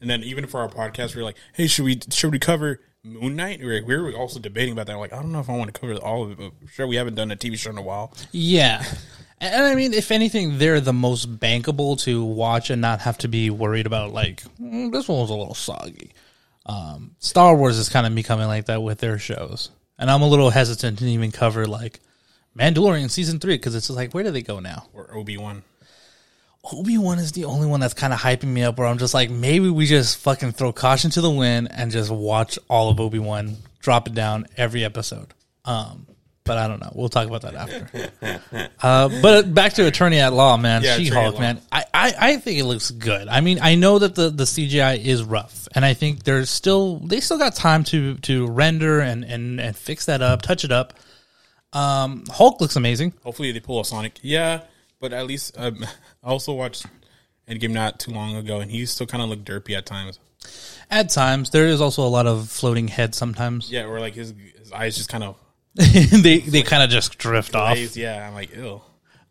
and 0.00 0.10
then 0.10 0.22
even 0.22 0.46
for 0.46 0.60
our 0.60 0.68
podcast, 0.68 1.14
we 1.14 1.20
are 1.20 1.24
like, 1.24 1.36
hey, 1.52 1.66
should 1.66 1.84
we 1.84 2.00
should 2.10 2.32
we 2.32 2.38
cover 2.38 2.80
Moon 3.02 3.36
Knight? 3.36 3.60
We 3.60 3.66
were, 3.66 3.84
we 3.86 3.96
were 3.96 4.12
also 4.18 4.40
debating 4.40 4.72
about 4.72 4.86
that. 4.86 4.96
Like, 4.96 5.12
I 5.12 5.16
don't 5.16 5.32
know 5.32 5.40
if 5.40 5.48
I 5.48 5.56
want 5.56 5.72
to 5.72 5.80
cover 5.80 5.94
all 5.96 6.24
of 6.24 6.32
it, 6.32 6.38
but 6.38 6.52
sure, 6.72 6.86
we 6.86 6.96
haven't 6.96 7.14
done 7.14 7.30
a 7.30 7.36
TV 7.36 7.56
show 7.56 7.70
in 7.70 7.78
a 7.78 7.82
while. 7.82 8.12
Yeah. 8.32 8.84
And 9.40 9.66
I 9.66 9.74
mean, 9.74 9.92
if 9.92 10.10
anything, 10.10 10.56
they're 10.56 10.80
the 10.80 10.92
most 10.92 11.38
bankable 11.38 12.00
to 12.04 12.24
watch 12.24 12.70
and 12.70 12.80
not 12.80 13.00
have 13.00 13.18
to 13.18 13.28
be 13.28 13.50
worried 13.50 13.84
about, 13.84 14.12
like, 14.12 14.42
"Mm, 14.58 14.90
this 14.90 15.06
one 15.06 15.18
was 15.20 15.28
a 15.28 15.34
little 15.34 15.54
soggy. 15.54 16.12
Um, 16.66 17.16
Star 17.18 17.56
Wars 17.56 17.78
is 17.78 17.88
kind 17.88 18.06
of 18.06 18.14
becoming 18.14 18.46
like 18.46 18.66
that 18.66 18.82
with 18.82 18.98
their 18.98 19.18
shows. 19.18 19.70
And 19.98 20.10
I'm 20.10 20.22
a 20.22 20.28
little 20.28 20.50
hesitant 20.50 20.98
to 20.98 21.04
even 21.06 21.30
cover, 21.30 21.66
like, 21.66 22.00
Mandalorian 22.58 23.10
season 23.10 23.38
three, 23.38 23.56
because 23.56 23.74
it's 23.74 23.88
just 23.88 23.96
like, 23.96 24.12
where 24.12 24.24
do 24.24 24.30
they 24.30 24.42
go 24.42 24.60
now? 24.60 24.86
Or 24.92 25.14
Obi 25.14 25.36
Wan. 25.36 25.62
Obi 26.72 26.98
Wan 26.98 27.18
is 27.18 27.32
the 27.32 27.44
only 27.44 27.66
one 27.66 27.80
that's 27.80 27.94
kind 27.94 28.12
of 28.12 28.20
hyping 28.20 28.44
me 28.44 28.62
up 28.62 28.78
where 28.78 28.86
I'm 28.86 28.98
just 28.98 29.14
like, 29.14 29.30
maybe 29.30 29.68
we 29.68 29.86
just 29.86 30.16
fucking 30.18 30.52
throw 30.52 30.72
caution 30.72 31.10
to 31.12 31.20
the 31.20 31.30
wind 31.30 31.68
and 31.70 31.90
just 31.92 32.10
watch 32.10 32.58
all 32.70 32.90
of 32.90 32.98
Obi 32.98 33.18
Wan, 33.18 33.56
drop 33.80 34.06
it 34.06 34.14
down 34.14 34.46
every 34.56 34.84
episode. 34.84 35.34
Um, 35.64 36.06
but 36.44 36.58
I 36.58 36.68
don't 36.68 36.80
know. 36.80 36.92
We'll 36.94 37.08
talk 37.08 37.26
about 37.26 37.42
that 37.42 37.54
after. 37.54 38.70
uh, 38.82 39.08
but 39.22 39.52
back 39.52 39.74
to 39.74 39.86
Attorney 39.86 40.20
at 40.20 40.32
Law, 40.32 40.56
man. 40.56 40.82
Yeah, 40.82 40.96
She 40.96 41.08
Hulk, 41.08 41.38
man. 41.38 41.60
I, 41.72 41.84
I, 41.92 42.14
I 42.18 42.36
think 42.36 42.58
it 42.58 42.64
looks 42.64 42.90
good. 42.90 43.28
I 43.28 43.40
mean, 43.40 43.58
I 43.62 43.74
know 43.74 43.98
that 43.98 44.14
the, 44.14 44.30
the 44.30 44.44
CGI 44.44 45.02
is 45.02 45.24
rough, 45.24 45.68
and 45.74 45.84
I 45.84 45.94
think 45.94 46.24
there's 46.24 46.50
still 46.50 46.98
they 46.98 47.20
still 47.20 47.38
got 47.38 47.54
time 47.54 47.82
to 47.84 48.16
to 48.16 48.46
render 48.46 49.00
and 49.00 49.24
and, 49.24 49.60
and 49.60 49.74
fix 49.76 50.06
that 50.06 50.20
up, 50.20 50.42
touch 50.42 50.64
it 50.64 50.72
up. 50.72 50.92
Um, 51.72 52.24
Hulk 52.30 52.60
looks 52.60 52.76
amazing. 52.76 53.14
Hopefully, 53.24 53.50
they 53.50 53.60
pull 53.60 53.80
a 53.80 53.84
Sonic. 53.84 54.18
Yeah, 54.22 54.60
but 55.00 55.12
at 55.12 55.26
least 55.26 55.54
um, 55.58 55.84
I 56.22 56.28
also 56.28 56.52
watched 56.52 56.86
Endgame 57.48 57.72
not 57.72 57.98
too 57.98 58.10
long 58.10 58.36
ago, 58.36 58.60
and 58.60 58.70
he 58.70 58.84
still 58.86 59.06
kind 59.06 59.22
of 59.22 59.30
looked 59.30 59.44
derpy 59.44 59.76
at 59.76 59.86
times. 59.86 60.18
At 60.90 61.08
times, 61.08 61.50
there 61.50 61.66
is 61.66 61.80
also 61.80 62.06
a 62.06 62.08
lot 62.08 62.26
of 62.26 62.50
floating 62.50 62.88
heads. 62.88 63.16
Sometimes 63.16 63.70
Yeah, 63.70 63.86
or 63.86 63.98
like 63.98 64.14
his 64.14 64.34
his 64.58 64.72
eyes 64.72 64.96
just 64.96 65.08
kind 65.08 65.24
of 65.24 65.36
they 66.22 66.38
they 66.38 66.62
kind 66.62 66.82
of 66.82 66.90
just 66.90 67.18
drift 67.18 67.54
off. 67.54 67.76
Yeah, 67.96 68.26
I'm 68.26 68.34
like, 68.34 68.54
ew. 68.54 68.80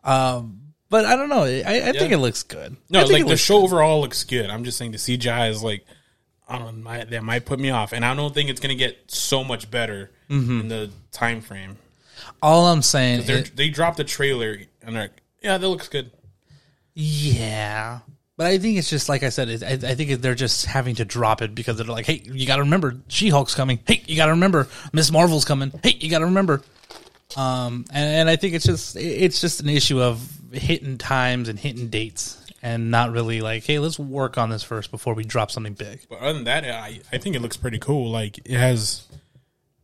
But 0.04 1.06
I 1.06 1.16
don't 1.16 1.30
know. 1.30 1.44
I, 1.44 1.90
I 1.90 1.92
think 1.94 2.12
it 2.12 2.20
looks 2.20 2.44
good. 2.44 2.78
No, 2.90 3.00
I 3.00 3.04
think 3.06 3.22
like 3.26 3.28
the 3.28 3.38
show 3.38 3.64
overall 3.64 4.02
looks 4.02 4.24
good. 4.24 4.50
I'm 4.50 4.64
just 4.64 4.78
saying 4.78 4.92
the 4.92 4.98
CGI 4.98 5.50
is 5.50 5.64
like, 5.64 5.86
I 6.48 6.60
don't 6.60 6.84
know, 6.84 7.04
that 7.06 7.24
might 7.24 7.46
put 7.46 7.60
me 7.60 7.72
off, 7.72 7.94
and 7.94 8.06
I 8.06 8.14
don't 8.14 8.34
think 8.34 8.50
it's 8.50 8.60
gonna 8.60 8.76
get 8.76 9.10
so 9.10 9.44
much 9.44 9.72
better 9.72 10.12
Mm-hmm. 10.30 10.62
in 10.62 10.68
the 10.68 10.90
time 11.12 11.42
frame. 11.42 11.78
All 12.42 12.66
I'm 12.68 12.82
saying, 12.82 13.22
is, 13.30 13.52
they 13.52 13.70
dropped 13.70 13.98
the 13.98 14.04
trailer 14.04 14.58
and 14.82 14.96
they're 14.96 15.04
like, 15.04 15.22
yeah, 15.42 15.58
that 15.58 15.68
looks 15.68 15.88
good. 15.90 16.12
yeah. 16.94 18.00
But 18.44 18.50
I 18.50 18.58
think 18.58 18.78
it's 18.78 18.90
just 18.90 19.08
like 19.08 19.24
I 19.24 19.30
said. 19.30 19.48
It, 19.48 19.64
I, 19.64 19.92
I 19.92 19.96
think 19.96 20.22
they're 20.22 20.36
just 20.36 20.66
having 20.66 20.96
to 20.96 21.06
drop 21.06 21.42
it 21.42 21.56
because 21.56 21.78
they're 21.78 21.86
like, 21.88 22.06
"Hey, 22.06 22.22
you 22.26 22.46
got 22.46 22.58
to 22.58 22.64
remember, 22.64 22.98
She 23.08 23.30
Hulk's 23.30 23.56
coming. 23.56 23.80
Hey, 23.88 24.04
you 24.06 24.18
got 24.18 24.26
to 24.26 24.34
remember, 24.34 24.68
Miss 24.92 25.14
Marvel's 25.14 25.46
coming. 25.46 25.72
Hey, 25.82 25.96
you 25.98 26.10
got 26.10 26.20
to 26.20 26.26
remember." 26.26 26.62
Um, 27.38 27.86
and, 27.94 28.06
and 28.06 28.30
I 28.30 28.36
think 28.36 28.54
it's 28.54 28.66
just 28.66 28.98
it's 28.98 29.40
just 29.40 29.62
an 29.62 29.70
issue 29.70 30.02
of 30.02 30.30
hitting 30.52 30.98
times 30.98 31.48
and 31.48 31.58
hitting 31.58 31.88
dates, 31.88 32.38
and 32.62 32.92
not 32.92 33.14
really 33.14 33.40
like, 33.40 33.64
"Hey, 33.64 33.80
let's 33.80 33.98
work 33.98 34.38
on 34.38 34.50
this 34.50 34.62
first 34.62 34.92
before 34.92 35.14
we 35.14 35.24
drop 35.24 35.50
something 35.50 35.72
big." 35.74 36.02
But 36.10 36.20
other 36.20 36.34
than 36.34 36.44
that, 36.44 36.66
I, 36.66 37.00
I 37.14 37.20
think 37.20 37.38
it 37.38 37.42
looks 37.42 37.56
pretty 37.56 37.80
cool. 37.80 38.12
Like 38.12 38.40
it 38.40 38.58
has, 38.58 39.08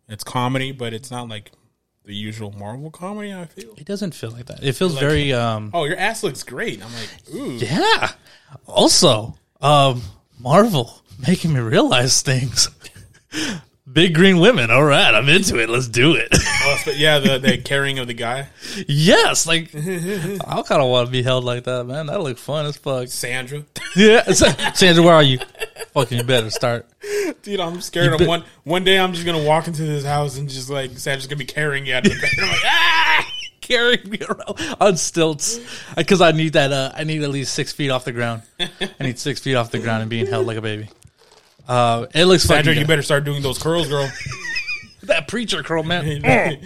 it's 0.10 0.25
comedy, 0.25 0.74
but 0.74 0.92
it's 0.94 1.10
not 1.10 1.30
like 1.30 1.51
the 2.04 2.13
usual 2.13 2.51
Marvel 2.51 2.92
comedy. 2.92 3.34
I 3.34 3.46
feel. 3.46 3.74
It 3.78 3.86
doesn't 3.86 4.16
feel 4.16 4.32
like 4.32 4.48
that. 4.48 4.63
It 4.63 4.74
feels 4.74 5.00
very 5.00 5.32
um, 5.32 5.72
Oh, 5.74 5.86
your 5.86 5.98
ass 5.98 6.24
looks 6.24 6.44
great. 6.44 6.84
I'm 6.84 6.92
like, 6.94 7.10
ooh. 7.34 7.54
Yeah. 7.54 8.12
Also, 8.68 9.38
um, 9.62 10.01
Marvel 10.39 11.01
making 11.27 11.53
me 11.53 11.60
realize 11.60 12.22
things. 12.22 12.70
Big 13.91 14.13
green 14.13 14.39
women. 14.39 14.70
All 14.70 14.84
right, 14.84 15.13
I'm 15.15 15.27
into 15.29 15.58
it. 15.60 15.68
Let's 15.68 15.88
do 15.88 16.13
it. 16.15 16.29
Oh, 16.62 16.75
so- 16.84 16.91
yeah, 16.91 17.20
the, 17.20 17.39
the 17.39 17.58
carrying 17.58 17.98
of 18.00 18.08
the 18.08 18.13
guy, 18.13 18.50
yes, 18.86 19.48
like 19.48 19.74
I 19.75 20.62
kind 20.68 20.82
of 20.84 20.89
want 20.89 21.08
to 21.08 21.12
be 21.12 21.24
held 21.24 21.46
like 21.46 21.63
that, 21.63 21.86
man. 21.86 22.08
That 22.08 22.20
look 22.22 22.38
fun 22.38 22.65
as 22.65 22.75
fuck. 22.75 23.08
Sandra. 23.08 23.63
Yeah, 23.96 24.24
Sandra, 24.34 25.01
where 25.03 25.13
are 25.15 25.24
you? 25.24 25.39
Fucking, 25.94 26.18
you 26.20 26.24
better 26.25 26.50
start. 26.51 26.86
Dude, 27.41 27.62
I'm 27.62 27.79
scared. 27.82 28.20
Of 28.22 28.27
one 28.27 28.44
one 28.65 28.84
day 28.84 29.00
I'm 29.00 29.13
just 29.13 29.25
gonna 29.25 29.44
walk 29.44 29.68
into 29.68 29.84
this 29.84 30.03
house 30.06 30.38
and 30.38 30.50
just 30.50 30.70
like 30.70 30.91
Sandra's 31.00 31.25
gonna 31.27 31.38
be 31.39 31.46
carrying 31.46 31.86
you 31.88 31.96
out 31.96 32.06
of 32.06 32.13
the 32.13 32.20
bed. 32.20 32.29
I'm 32.39 32.50
like, 32.50 32.60
ah! 32.65 32.99
Carrying 33.70 34.10
me 34.10 34.20
around 34.28 34.60
on 34.82 34.98
stilts 34.98 35.60
because 35.96 36.22
I 36.22 36.32
need 36.32 36.54
that. 36.54 36.74
Uh, 36.74 36.92
I 36.96 37.04
need 37.04 37.22
at 37.22 37.30
least 37.30 37.54
six 37.54 37.72
feet 37.72 37.92
off 37.92 38.04
the 38.04 38.12
ground. 38.12 38.42
I 38.60 38.70
need 39.00 39.20
six 39.20 39.40
feet 39.40 39.54
off 39.56 39.70
the 39.70 39.78
ground 39.80 40.02
and 40.02 40.10
being 40.10 40.26
held 40.26 40.48
like 40.48 40.58
a 40.58 40.62
baby. 40.62 40.90
Uh, 41.68 42.08
it 42.16 42.26
looks 42.26 42.44
Sandra, 42.44 42.74
you 42.74 42.86
better 42.88 43.04
start 43.04 43.26
doing 43.26 43.44
those 43.44 43.60
curls, 43.60 43.88
girl. 43.88 44.12
that 45.04 45.28
preacher 45.28 45.62
curl, 45.62 45.84
man. 45.84 46.24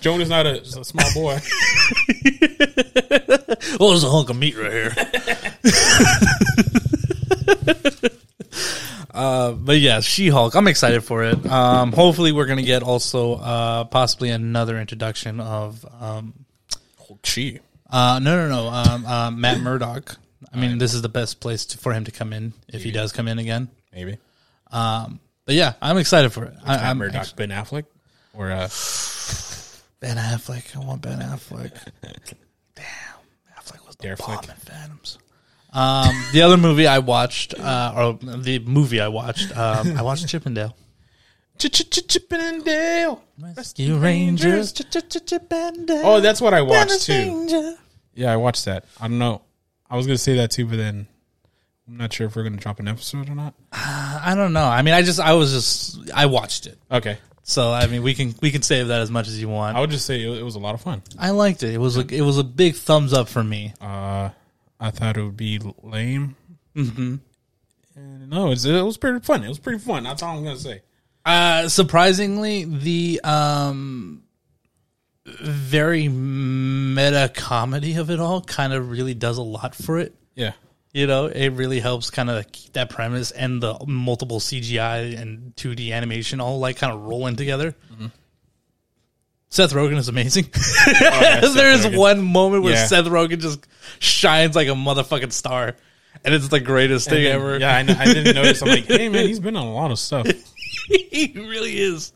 Joan 0.00 0.20
is 0.20 0.28
not 0.28 0.46
a, 0.46 0.60
a 0.60 0.84
small 0.84 1.10
boy. 1.14 1.38
Well, 3.80 3.88
there's 3.90 4.04
a 4.04 4.10
hunk 4.10 4.30
of 4.30 4.36
meat 4.36 4.56
right 4.56 4.70
here. 4.70 4.94
uh, 9.14 9.52
but 9.52 9.78
yeah, 9.78 10.00
She 10.00 10.28
Hulk. 10.28 10.54
I'm 10.54 10.68
excited 10.68 11.02
for 11.02 11.24
it. 11.24 11.44
Um, 11.46 11.92
hopefully, 11.92 12.32
we're 12.32 12.46
gonna 12.46 12.62
get 12.62 12.82
also 12.82 13.34
uh, 13.34 13.84
possibly 13.84 14.30
another 14.30 14.78
introduction 14.78 15.40
of 15.40 15.84
um, 16.00 16.44
She. 17.24 17.60
uh, 17.90 18.18
no, 18.22 18.36
no, 18.36 18.48
no, 18.48 18.68
um, 18.68 19.06
uh, 19.06 19.30
Matt 19.30 19.60
Murdock. 19.60 20.16
I 20.52 20.56
mean, 20.56 20.78
this 20.78 20.94
is 20.94 21.02
the 21.02 21.08
best 21.08 21.40
place 21.40 21.66
to, 21.66 21.78
for 21.78 21.92
him 21.92 22.04
to 22.04 22.12
come 22.12 22.32
in 22.32 22.52
if 22.68 22.84
he 22.84 22.92
does 22.92 23.12
come 23.12 23.26
in 23.26 23.38
again. 23.38 23.68
Maybe. 23.92 24.18
Um, 24.70 25.20
but 25.46 25.54
yeah, 25.54 25.74
I'm 25.82 25.98
excited 25.98 26.32
for 26.32 26.44
it. 26.44 26.54
I, 26.64 26.76
Matt 26.76 26.84
I'm 26.84 26.98
Murdock, 26.98 27.36
Ben 27.36 27.50
Affleck, 27.50 27.84
or 28.32 28.50
uh, 28.50 28.68
Ben 30.00 30.16
Affleck. 30.16 30.76
I 30.76 30.80
want 30.80 31.02
Ben 31.02 31.18
Affleck. 31.18 31.72
Damn, 32.74 32.84
Affleck 33.58 33.86
was 33.86 33.96
the 33.96 34.02
Dare 34.02 34.16
bomb 34.16 34.38
in 34.44 34.50
Phantoms. 34.56 35.18
Um, 35.74 36.14
the 36.32 36.42
other 36.42 36.56
movie 36.56 36.86
I 36.86 37.00
watched, 37.00 37.54
uh, 37.58 37.92
or 37.96 38.12
the 38.14 38.60
movie 38.60 39.00
I 39.00 39.08
watched, 39.08 39.56
um, 39.56 39.96
I 39.98 40.02
watched 40.02 40.28
Chippendale. 40.28 40.76
Chip 41.58 42.32
and 42.32 42.64
Dale. 42.64 43.22
Rescue 43.56 43.96
Rangers, 43.96 44.72
Chippendale. 44.72 46.02
Oh, 46.04 46.20
that's 46.20 46.40
what 46.40 46.54
I 46.54 46.62
watched 46.62 47.02
too. 47.02 47.76
Yeah, 48.14 48.32
I 48.32 48.36
watched 48.36 48.64
that. 48.66 48.84
I 49.00 49.08
don't 49.08 49.18
know. 49.18 49.42
I 49.90 49.96
was 49.96 50.06
gonna 50.06 50.18
say 50.18 50.36
that 50.36 50.50
too, 50.50 50.66
but 50.66 50.76
then 50.76 51.06
I'm 51.88 51.96
not 51.96 52.12
sure 52.12 52.26
if 52.26 52.34
we're 52.36 52.42
gonna 52.44 52.56
drop 52.56 52.80
an 52.80 52.88
episode 52.88 53.28
or 53.28 53.34
not. 53.34 53.54
I 53.72 54.34
don't 54.36 54.52
know. 54.52 54.64
I 54.64 54.82
mean, 54.82 54.94
I 54.94 55.02
just, 55.02 55.20
I 55.20 55.34
was 55.34 55.52
just, 55.52 56.10
I 56.12 56.26
watched 56.26 56.66
it. 56.66 56.78
Okay, 56.90 57.18
So 57.42 57.72
I 57.72 57.86
mean, 57.86 58.02
we 58.02 58.14
can 58.14 58.34
we 58.40 58.50
can 58.50 58.62
save 58.62 58.88
that 58.88 59.00
as 59.00 59.10
much 59.10 59.28
as 59.28 59.40
you 59.40 59.48
want. 59.48 59.76
I 59.76 59.80
would 59.80 59.90
just 59.90 60.06
say 60.06 60.22
it, 60.22 60.38
it 60.38 60.42
was 60.42 60.54
a 60.54 60.60
lot 60.60 60.74
of 60.74 60.80
fun. 60.80 61.02
I 61.18 61.30
liked 61.30 61.62
it. 61.62 61.74
It 61.74 61.78
was 61.78 61.96
a, 61.96 62.06
it 62.08 62.22
was 62.22 62.38
a 62.38 62.44
big 62.44 62.74
thumbs 62.74 63.12
up 63.12 63.28
for 63.28 63.42
me. 63.44 63.74
Uh, 63.80 64.30
I 64.84 64.90
thought 64.90 65.16
it 65.16 65.22
would 65.22 65.36
be 65.36 65.58
lame. 65.82 66.36
Mm-hmm. 66.76 67.16
No, 68.28 68.50
it's, 68.50 68.66
it 68.66 68.82
was 68.82 68.98
pretty 68.98 69.20
fun. 69.20 69.42
It 69.42 69.48
was 69.48 69.58
pretty 69.58 69.78
fun. 69.78 70.04
That's 70.04 70.22
all 70.22 70.36
I'm 70.36 70.44
gonna 70.44 70.58
say. 70.58 70.82
Uh, 71.24 71.68
surprisingly, 71.70 72.64
the 72.64 73.18
um, 73.24 74.24
very 75.24 76.08
meta 76.08 77.32
comedy 77.34 77.96
of 77.96 78.10
it 78.10 78.20
all 78.20 78.42
kind 78.42 78.74
of 78.74 78.90
really 78.90 79.14
does 79.14 79.38
a 79.38 79.42
lot 79.42 79.74
for 79.74 79.98
it. 79.98 80.14
Yeah. 80.34 80.52
You 80.92 81.06
know, 81.06 81.26
it 81.26 81.50
really 81.50 81.80
helps 81.80 82.10
kind 82.10 82.28
of 82.28 82.52
keep 82.52 82.74
that 82.74 82.90
premise 82.90 83.30
and 83.30 83.62
the 83.62 83.78
multiple 83.86 84.38
CGI 84.38 85.18
and 85.18 85.56
2D 85.56 85.92
animation 85.92 86.42
all 86.42 86.58
like 86.58 86.76
kind 86.76 86.92
of 86.92 87.00
rolling 87.00 87.36
together. 87.36 87.74
Seth 89.54 89.72
Rogen 89.72 89.96
is 89.98 90.08
amazing. 90.08 90.44
Seth 90.54 91.54
There's 91.54 91.86
Rogen. 91.86 91.96
one 91.96 92.22
moment 92.22 92.64
where 92.64 92.72
Yeah. 92.74 92.86
Seth 92.86 93.04
Rogen 93.04 93.38
just 93.40 93.66
shines 94.00 94.56
like 94.56 94.66
a 94.66 94.72
motherfucking 94.72 95.32
star, 95.32 95.76
and 96.24 96.34
it's 96.34 96.48
the 96.48 96.58
greatest 96.58 97.08
thing 97.08 97.24
And- 97.24 97.34
ever. 97.34 97.58
Yeah, 97.58 97.74
I, 97.76 97.78
I 97.80 98.04
didn't 98.12 98.34
notice. 98.42 98.62
I'm 98.62 98.68
like, 98.68 98.86
hey 98.86 99.08
man, 99.08 99.28
he's 99.28 99.38
been 99.38 99.54
on 99.54 99.66
a 99.66 99.72
lot 99.72 99.92
of 99.92 99.98
stuff. 100.00 100.26
he 100.88 101.32
really 101.36 101.78
is. 101.78 102.12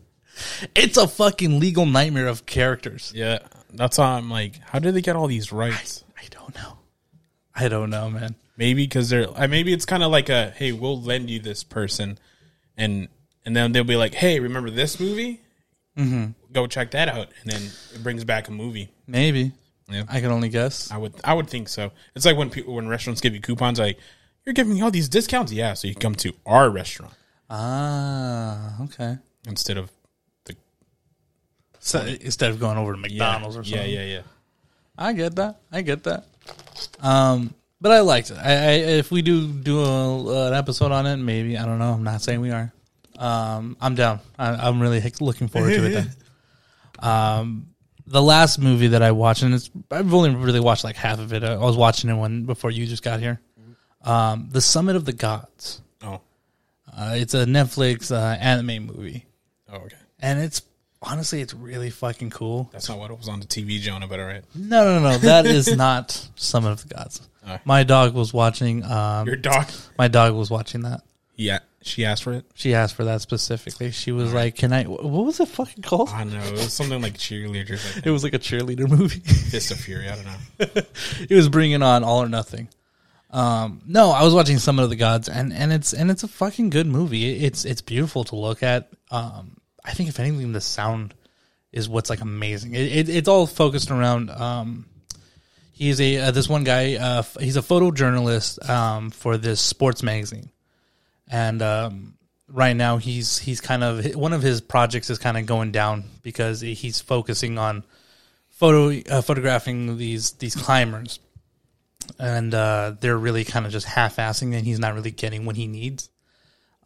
It's 0.74 0.96
a 0.96 1.06
fucking 1.06 1.60
legal 1.60 1.86
nightmare 1.86 2.26
of 2.26 2.44
characters. 2.44 3.12
Yeah, 3.14 3.38
that's 3.72 3.96
how 3.98 4.04
I'm 4.16 4.28
like, 4.30 4.58
how 4.64 4.80
did 4.80 4.94
they 4.94 5.00
get 5.00 5.14
all 5.14 5.28
these 5.28 5.52
rights? 5.52 6.04
I 6.16 6.26
don't 6.30 6.54
know. 6.56 6.78
I 7.54 7.68
don't 7.68 7.90
know, 7.90 8.10
man. 8.10 8.34
Maybe 8.56 8.84
because 8.84 9.10
they're 9.10 9.28
maybe 9.48 9.72
it's 9.72 9.84
kind 9.84 10.02
of 10.02 10.10
like 10.10 10.28
a 10.28 10.50
hey, 10.56 10.72
we'll 10.72 11.00
lend 11.00 11.30
you 11.30 11.38
this 11.38 11.62
person, 11.62 12.18
and 12.76 13.06
and 13.46 13.54
then 13.54 13.70
they'll 13.70 13.84
be 13.84 13.94
like, 13.96 14.14
hey, 14.14 14.40
remember 14.40 14.70
this 14.70 14.98
movie? 14.98 15.40
Mm-hmm. 15.96 16.32
Go 16.52 16.66
check 16.66 16.92
that 16.92 17.08
out, 17.08 17.28
and 17.42 17.52
then 17.52 17.62
it 17.94 18.02
brings 18.02 18.24
back 18.24 18.48
a 18.48 18.52
movie. 18.52 18.90
Maybe. 19.06 19.52
Yeah. 19.90 20.04
I 20.08 20.20
can 20.20 20.30
only 20.30 20.48
guess. 20.48 20.90
I 20.90 20.96
would 20.98 21.14
I 21.24 21.34
would 21.34 21.48
think 21.48 21.68
so. 21.68 21.90
It's 22.14 22.24
like 22.24 22.36
when 22.36 22.50
people 22.50 22.74
when 22.74 22.88
restaurants 22.88 23.20
give 23.20 23.34
you 23.34 23.40
coupons, 23.40 23.78
like 23.78 23.98
you're 24.44 24.52
giving 24.54 24.74
me 24.74 24.82
all 24.82 24.90
these 24.90 25.08
discounts, 25.08 25.52
yeah, 25.52 25.74
so 25.74 25.88
you 25.88 25.94
come 25.94 26.14
to 26.16 26.32
our 26.46 26.70
restaurant 26.70 27.12
Ah, 27.50 28.82
okay. 28.84 29.16
instead 29.46 29.76
of 29.78 29.90
the 30.44 30.54
So 31.80 32.00
instead 32.00 32.50
of 32.50 32.60
going 32.60 32.76
over 32.78 32.92
to 32.94 32.98
yeah, 32.98 33.02
McDonald's 33.02 33.56
or 33.56 33.64
something. 33.64 33.90
yeah, 33.90 34.02
yeah. 34.04 34.14
Yeah. 34.16 34.22
I 34.96 35.12
get 35.12 35.36
that. 35.36 35.60
I 35.72 35.82
get 35.82 36.04
that. 36.04 36.24
Um, 37.00 37.54
but 37.80 37.92
I 37.92 38.00
liked 38.00 38.30
it. 38.30 38.36
I, 38.38 38.52
I 38.52 38.70
if 39.00 39.10
we 39.10 39.22
do 39.22 39.46
do 39.48 39.80
a, 39.80 40.48
an 40.48 40.54
episode 40.54 40.92
on 40.92 41.06
it, 41.06 41.16
maybe 41.16 41.56
I 41.56 41.64
don't 41.64 41.78
know. 41.78 41.92
I'm 41.92 42.04
not 42.04 42.20
saying 42.22 42.40
we 42.40 42.50
are. 42.50 42.72
Um, 43.18 43.76
I'm 43.80 43.94
down. 43.94 44.20
I, 44.38 44.68
I'm 44.68 44.80
really 44.80 45.00
looking 45.20 45.48
forward 45.48 45.70
to 45.74 45.86
it. 45.86 45.90
Then. 45.90 46.10
Um, 46.98 47.68
the 48.06 48.22
last 48.22 48.58
movie 48.58 48.88
that 48.88 49.02
I 49.02 49.12
watched, 49.12 49.42
and 49.42 49.54
it's 49.54 49.70
I've 49.90 50.12
only 50.14 50.34
really 50.34 50.60
watched 50.60 50.84
like 50.84 50.96
half 50.96 51.18
of 51.18 51.32
it. 51.32 51.44
I 51.44 51.56
was 51.56 51.76
watching 51.76 52.08
it 52.10 52.14
when 52.14 52.44
before 52.44 52.70
you 52.70 52.86
just 52.86 53.02
got 53.02 53.20
here. 53.20 53.40
Um, 54.02 54.48
the 54.50 54.60
Summit 54.60 54.96
of 54.96 55.04
the 55.04 55.12
Gods. 55.12 55.82
Oh, 56.02 56.20
Uh, 56.96 57.14
it's 57.16 57.34
a 57.34 57.44
Netflix 57.44 58.10
uh, 58.10 58.36
anime 58.40 58.86
movie, 58.86 59.26
oh, 59.70 59.76
okay. 59.76 59.96
and 60.20 60.38
it's 60.40 60.62
honestly 61.02 61.40
it's 61.42 61.52
really 61.52 61.90
fucking 61.90 62.30
cool. 62.30 62.70
That's 62.72 62.88
not 62.88 62.98
what 62.98 63.16
was 63.16 63.28
on 63.28 63.40
the 63.40 63.46
TV, 63.46 63.78
Jonah. 63.80 64.06
But 64.06 64.20
all 64.20 64.26
right, 64.26 64.44
No, 64.54 64.84
no, 64.98 65.10
no, 65.10 65.18
that 65.18 65.46
is 65.46 65.76
not 65.76 66.28
Summit 66.36 66.70
of 66.70 66.88
the 66.88 66.94
Gods. 66.94 67.28
Alright. 67.44 67.64
My 67.66 67.82
dog 67.82 68.14
was 68.14 68.32
watching. 68.32 68.84
Um, 68.84 69.26
your 69.26 69.36
dog. 69.36 69.66
my 69.98 70.08
dog 70.08 70.34
was 70.34 70.50
watching 70.50 70.82
that. 70.82 71.02
Yeah, 71.36 71.58
she 71.82 72.04
asked 72.04 72.22
for 72.22 72.32
it. 72.32 72.44
She 72.54 72.74
asked 72.74 72.94
for 72.94 73.04
that 73.04 73.20
specifically. 73.20 73.90
She 73.90 74.12
was 74.12 74.32
like, 74.32 74.56
"Can 74.56 74.72
I?" 74.72 74.84
What 74.84 75.24
was 75.24 75.40
it 75.40 75.48
fucking 75.48 75.82
called? 75.82 76.10
I 76.10 76.24
know 76.24 76.40
it 76.40 76.52
was 76.52 76.72
something 76.72 77.00
like 77.00 77.14
cheerleaders, 77.14 78.02
It 78.06 78.10
was 78.10 78.24
like 78.24 78.34
a 78.34 78.38
cheerleader 78.38 78.88
movie. 78.88 79.20
Fist 79.20 79.70
of 79.70 79.78
Fury. 79.78 80.08
I 80.08 80.14
don't 80.16 80.24
know. 80.24 80.82
it 81.28 81.34
was 81.34 81.48
bringing 81.48 81.82
on 81.82 82.04
All 82.04 82.22
or 82.22 82.28
Nothing. 82.28 82.68
Um, 83.30 83.82
no, 83.86 84.10
I 84.10 84.22
was 84.22 84.32
watching 84.32 84.58
Summit 84.58 84.84
of 84.84 84.90
the 84.90 84.96
Gods, 84.96 85.28
and, 85.28 85.52
and 85.52 85.72
it's 85.72 85.92
and 85.92 86.10
it's 86.10 86.22
a 86.22 86.28
fucking 86.28 86.70
good 86.70 86.86
movie. 86.86 87.44
It's 87.44 87.64
it's 87.64 87.82
beautiful 87.82 88.24
to 88.24 88.36
look 88.36 88.62
at. 88.62 88.90
Um, 89.10 89.58
I 89.84 89.92
think 89.92 90.08
if 90.08 90.18
anything, 90.18 90.52
the 90.52 90.60
sound 90.60 91.14
is 91.72 91.88
what's 91.88 92.10
like 92.10 92.20
amazing. 92.20 92.74
It, 92.74 92.96
it, 92.96 93.08
it's 93.08 93.28
all 93.28 93.46
focused 93.46 93.90
around. 93.90 94.30
Um, 94.30 94.86
he's 95.72 96.00
a 96.00 96.16
uh, 96.18 96.30
this 96.30 96.48
one 96.48 96.64
guy. 96.64 96.94
Uh, 96.94 97.18
f- 97.18 97.36
he's 97.38 97.56
a 97.56 97.62
photojournalist 97.62 98.68
um, 98.68 99.10
for 99.10 99.36
this 99.36 99.60
sports 99.60 100.02
magazine, 100.02 100.50
and 101.28 101.62
um, 101.62 102.14
right 102.48 102.76
now 102.76 102.96
he's 102.96 103.38
he's 103.38 103.60
kind 103.60 103.84
of 103.84 104.14
one 104.14 104.32
of 104.32 104.42
his 104.42 104.60
projects 104.60 105.10
is 105.10 105.18
kind 105.18 105.36
of 105.36 105.46
going 105.46 105.70
down 105.70 106.04
because 106.22 106.60
he's 106.60 107.00
focusing 107.00 107.58
on 107.58 107.84
photo 108.48 108.98
uh, 109.10 109.22
photographing 109.22 109.96
these 109.96 110.32
these 110.32 110.56
climbers, 110.56 111.20
and 112.18 112.54
uh, 112.54 112.94
they're 113.00 113.18
really 113.18 113.44
kind 113.44 113.66
of 113.66 113.72
just 113.72 113.86
half-assing, 113.86 114.54
and 114.54 114.66
he's 114.66 114.78
not 114.78 114.94
really 114.94 115.10
getting 115.10 115.44
what 115.44 115.56
he 115.56 115.66
needs. 115.66 116.10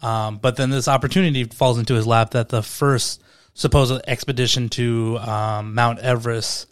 Um, 0.02 0.38
but 0.38 0.56
then 0.56 0.70
this 0.70 0.88
opportunity 0.88 1.44
falls 1.44 1.78
into 1.78 1.94
his 1.94 2.06
lap 2.06 2.32
that 2.32 2.48
the 2.48 2.62
first 2.62 3.22
supposed 3.54 4.02
expedition 4.06 4.68
to 4.70 5.18
um, 5.18 5.74
Mount 5.74 6.00
Everest 6.00 6.66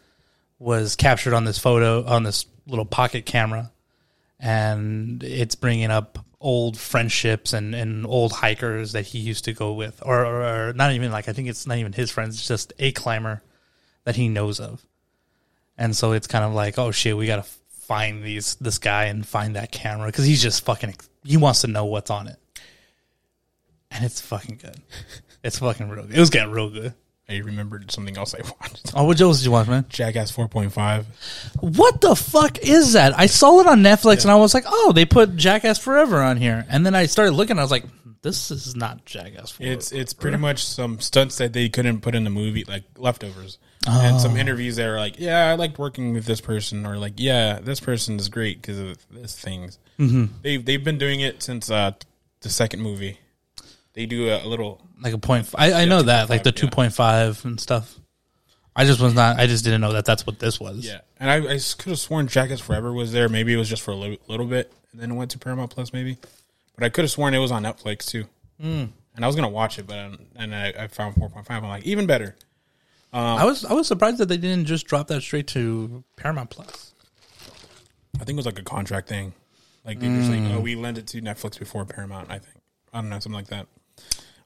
was 0.58 0.96
captured 0.96 1.32
on 1.32 1.44
this 1.44 1.58
photo 1.58 2.04
on 2.04 2.24
this 2.24 2.46
little 2.66 2.84
pocket 2.84 3.24
camera, 3.24 3.70
and 4.38 5.22
it's 5.22 5.54
bringing 5.54 5.90
up 5.90 6.18
old 6.40 6.78
friendships 6.78 7.52
and, 7.52 7.74
and 7.74 8.06
old 8.06 8.32
hikers 8.32 8.92
that 8.92 9.06
he 9.06 9.18
used 9.18 9.44
to 9.44 9.52
go 9.52 9.72
with, 9.72 10.02
or, 10.04 10.24
or, 10.24 10.68
or 10.68 10.72
not 10.72 10.92
even 10.92 11.12
like 11.12 11.28
I 11.28 11.32
think 11.32 11.48
it's 11.48 11.66
not 11.66 11.78
even 11.78 11.92
his 11.92 12.10
friends, 12.10 12.36
it's 12.36 12.48
just 12.48 12.72
a 12.78 12.92
climber 12.92 13.42
that 14.04 14.16
he 14.16 14.28
knows 14.28 14.60
of, 14.60 14.84
and 15.76 15.94
so 15.94 16.12
it's 16.12 16.26
kind 16.26 16.44
of 16.44 16.52
like 16.52 16.78
oh 16.78 16.90
shit, 16.90 17.16
we 17.16 17.26
gotta 17.26 17.46
find 17.70 18.22
these 18.22 18.54
this 18.56 18.78
guy 18.78 19.04
and 19.04 19.26
find 19.26 19.56
that 19.56 19.72
camera 19.72 20.06
because 20.06 20.24
he's 20.24 20.42
just 20.42 20.64
fucking 20.64 20.94
he 21.24 21.36
wants 21.36 21.60
to 21.60 21.66
know 21.66 21.84
what's 21.84 22.10
on 22.10 22.26
it, 22.28 22.36
and 23.90 24.04
it's 24.04 24.20
fucking 24.20 24.58
good. 24.62 24.80
It's 25.42 25.58
fucking 25.58 25.88
real 25.88 26.04
good. 26.04 26.16
It 26.16 26.20
was 26.20 26.28
getting 26.28 26.52
real 26.52 26.68
good. 26.68 26.92
I 27.30 27.38
remembered 27.38 27.90
something 27.90 28.16
else 28.16 28.34
I 28.34 28.40
watched. 28.60 28.92
Oh, 28.94 29.04
what 29.04 29.20
else 29.20 29.38
did 29.38 29.44
you 29.46 29.52
watch, 29.52 29.68
man? 29.68 29.86
Jackass 29.88 30.32
4.5. 30.32 31.04
What 31.60 32.00
the 32.00 32.16
fuck 32.16 32.58
is 32.58 32.94
that? 32.94 33.16
I 33.18 33.26
saw 33.26 33.60
it 33.60 33.66
on 33.66 33.82
Netflix 33.82 34.22
and 34.22 34.30
I 34.30 34.36
was 34.36 34.52
like, 34.52 34.64
oh, 34.66 34.92
they 34.92 35.04
put 35.04 35.36
Jackass 35.36 35.78
Forever 35.78 36.20
on 36.20 36.36
here. 36.36 36.66
And 36.68 36.84
then 36.84 36.94
I 36.94 37.06
started 37.06 37.32
looking. 37.32 37.58
I 37.58 37.62
was 37.62 37.70
like, 37.70 37.84
this 38.22 38.50
is 38.50 38.76
not 38.76 39.04
Jackass 39.04 39.50
Forever. 39.50 39.72
It's 39.72 39.92
it's 39.92 40.12
pretty 40.12 40.36
much 40.36 40.64
some 40.64 41.00
stunts 41.00 41.38
that 41.38 41.52
they 41.52 41.68
couldn't 41.68 42.00
put 42.00 42.14
in 42.14 42.24
the 42.24 42.30
movie, 42.30 42.64
like 42.64 42.84
leftovers, 42.98 43.58
and 43.86 44.20
some 44.20 44.36
interviews 44.36 44.76
that 44.76 44.86
are 44.86 44.98
like, 44.98 45.18
yeah, 45.18 45.46
I 45.48 45.54
liked 45.54 45.78
working 45.78 46.12
with 46.12 46.26
this 46.26 46.40
person, 46.40 46.84
or 46.84 46.98
like, 46.98 47.14
yeah, 47.16 47.60
this 47.60 47.80
person 47.80 48.16
is 48.18 48.28
great 48.28 48.60
because 48.60 48.78
of 48.78 48.98
this 49.10 49.38
things. 49.38 49.78
Mm-hmm. 49.98 50.26
They've 50.42 50.62
they've 50.64 50.84
been 50.84 50.98
doing 50.98 51.20
it 51.20 51.42
since 51.42 51.70
uh, 51.70 51.92
the 52.42 52.50
second 52.50 52.82
movie. 52.82 53.18
They 53.92 54.06
do 54.06 54.28
a, 54.30 54.46
little. 54.46 54.80
like 55.00 55.14
a 55.14 55.18
point. 55.18 55.46
f- 55.46 55.54
I, 55.58 55.82
I 55.82 55.84
know 55.84 56.02
that, 56.02 56.30
like 56.30 56.42
the 56.42 56.52
2.5, 56.52 56.96
yeah. 56.96 57.30
2.5 57.30 57.44
and 57.44 57.60
stuff. 57.60 57.98
I 58.76 58.84
just 58.84 59.00
was 59.00 59.14
not, 59.14 59.38
I 59.38 59.46
just 59.46 59.64
didn't 59.64 59.80
know 59.80 59.92
that 59.92 60.04
that's 60.04 60.26
what 60.26 60.38
this 60.38 60.60
was. 60.60 60.86
Yeah, 60.86 61.00
and 61.18 61.28
I, 61.28 61.36
I 61.54 61.58
could 61.58 61.90
have 61.90 61.98
sworn 61.98 62.28
Jackass 62.28 62.60
Forever 62.60 62.92
was 62.92 63.12
there. 63.12 63.28
Maybe 63.28 63.52
it 63.52 63.56
was 63.56 63.68
just 63.68 63.82
for 63.82 63.90
a 63.90 63.96
little, 63.96 64.16
little 64.28 64.46
bit, 64.46 64.72
and 64.92 65.00
then 65.00 65.10
it 65.10 65.14
went 65.14 65.32
to 65.32 65.38
Paramount 65.38 65.70
Plus, 65.72 65.92
maybe. 65.92 66.18
But 66.76 66.84
I 66.84 66.88
could 66.88 67.02
have 67.02 67.10
sworn 67.10 67.34
it 67.34 67.38
was 67.38 67.50
on 67.50 67.64
Netflix 67.64 68.06
too. 68.06 68.26
Mm. 68.62 68.90
And 69.16 69.24
I 69.24 69.26
was 69.26 69.34
gonna 69.34 69.48
watch 69.48 69.78
it, 69.78 69.86
but 69.88 69.98
um, 69.98 70.18
and 70.36 70.54
I, 70.54 70.72
I 70.78 70.86
found 70.86 71.16
four 71.16 71.28
point 71.28 71.46
five. 71.46 71.62
I'm 71.62 71.68
like, 71.68 71.84
even 71.84 72.06
better. 72.06 72.36
I 73.12 73.44
was, 73.44 73.64
I 73.64 73.72
was 73.72 73.88
surprised 73.88 74.18
that 74.18 74.26
they 74.26 74.36
didn't 74.36 74.66
just 74.66 74.86
drop 74.86 75.08
that 75.08 75.20
straight 75.22 75.48
to 75.48 76.04
Paramount 76.14 76.50
Plus. 76.50 76.94
I 78.20 78.24
think 78.24 78.30
it 78.30 78.36
was 78.36 78.46
like 78.46 78.58
a 78.60 78.62
contract 78.62 79.08
thing. 79.08 79.32
Like 79.84 79.98
they 79.98 80.06
just 80.06 80.30
like, 80.30 80.40
oh, 80.52 80.60
we 80.60 80.76
lend 80.76 80.96
it 80.98 81.06
to 81.08 81.20
Netflix 81.20 81.58
before 81.58 81.84
Paramount. 81.84 82.30
I 82.30 82.38
think 82.38 82.56
I 82.92 83.00
don't 83.00 83.10
know, 83.10 83.18
something 83.18 83.32
like 83.32 83.48
that. 83.48 83.66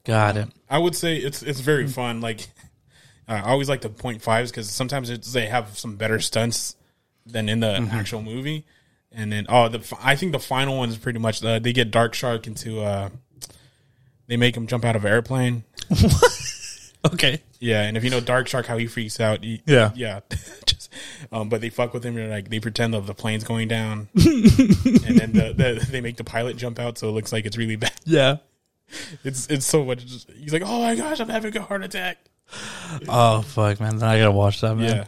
Got 0.05 0.37
it. 0.37 0.47
I 0.69 0.77
would 0.77 0.95
say 0.95 1.17
it's 1.17 1.43
it's 1.43 1.59
very 1.59 1.87
fun. 1.87 2.21
Like 2.21 2.47
I 3.27 3.41
always 3.41 3.67
like 3.67 3.81
the 3.81 3.89
point 3.89 4.21
fives 4.21 4.51
because 4.51 4.69
sometimes 4.69 5.09
it's, 5.09 5.33
they 5.33 5.47
have 5.47 5.77
some 5.77 5.95
better 5.95 6.19
stunts 6.19 6.75
than 7.25 7.49
in 7.49 7.59
the 7.59 7.87
actual 7.91 8.21
movie. 8.21 8.65
And 9.11 9.31
then 9.31 9.45
oh, 9.49 9.67
the 9.69 9.97
I 10.01 10.15
think 10.15 10.31
the 10.31 10.39
final 10.39 10.77
one 10.77 10.89
is 10.89 10.97
pretty 10.97 11.19
much 11.19 11.43
uh, 11.43 11.59
they 11.59 11.73
get 11.73 11.91
Dark 11.91 12.13
Shark 12.13 12.47
into 12.47 12.81
uh, 12.81 13.09
they 14.27 14.37
make 14.37 14.55
him 14.55 14.67
jump 14.67 14.85
out 14.85 14.95
of 14.95 15.05
an 15.05 15.11
airplane. 15.11 15.63
Okay. 17.13 17.41
Yeah, 17.59 17.83
and 17.83 17.97
if 17.97 18.03
you 18.03 18.09
know 18.09 18.19
Dark 18.19 18.47
Shark, 18.47 18.65
how 18.65 18.77
he 18.77 18.87
freaks 18.87 19.19
out. 19.19 19.43
He, 19.43 19.61
Yeah. 19.65 19.91
yeah. 19.95 20.21
Just, 20.65 20.91
um, 21.31 21.49
but 21.49 21.61
they 21.61 21.69
fuck 21.69 21.93
with 21.93 22.03
him. 22.03 22.17
And 22.17 22.29
like 22.31 22.49
they 22.49 22.59
pretend 22.59 22.93
that 22.93 23.05
the 23.05 23.13
plane's 23.13 23.43
going 23.43 23.67
down, 23.67 24.07
and 24.15 25.19
then 25.19 25.33
the, 25.33 25.53
the, 25.55 25.87
they 25.91 26.01
make 26.01 26.17
the 26.17 26.23
pilot 26.23 26.57
jump 26.57 26.79
out, 26.79 26.97
so 26.97 27.09
it 27.09 27.11
looks 27.11 27.31
like 27.31 27.45
it's 27.45 27.57
really 27.57 27.75
bad. 27.75 27.93
Yeah. 28.05 28.37
It's 29.23 29.47
it's 29.47 29.65
so 29.65 29.83
much. 29.85 30.05
Just, 30.05 30.29
he's 30.31 30.53
like, 30.53 30.63
oh 30.65 30.81
my 30.81 30.95
gosh, 30.95 31.19
I'm 31.19 31.29
having 31.29 31.55
a 31.57 31.61
heart 31.61 31.83
attack. 31.83 32.17
Oh, 33.07 33.41
fuck, 33.41 33.79
man. 33.79 33.97
Then 33.97 34.07
I 34.09 34.17
gotta 34.19 34.31
watch 34.31 34.61
that, 34.61 34.75
man. 34.75 34.95
Yeah. 34.97 35.05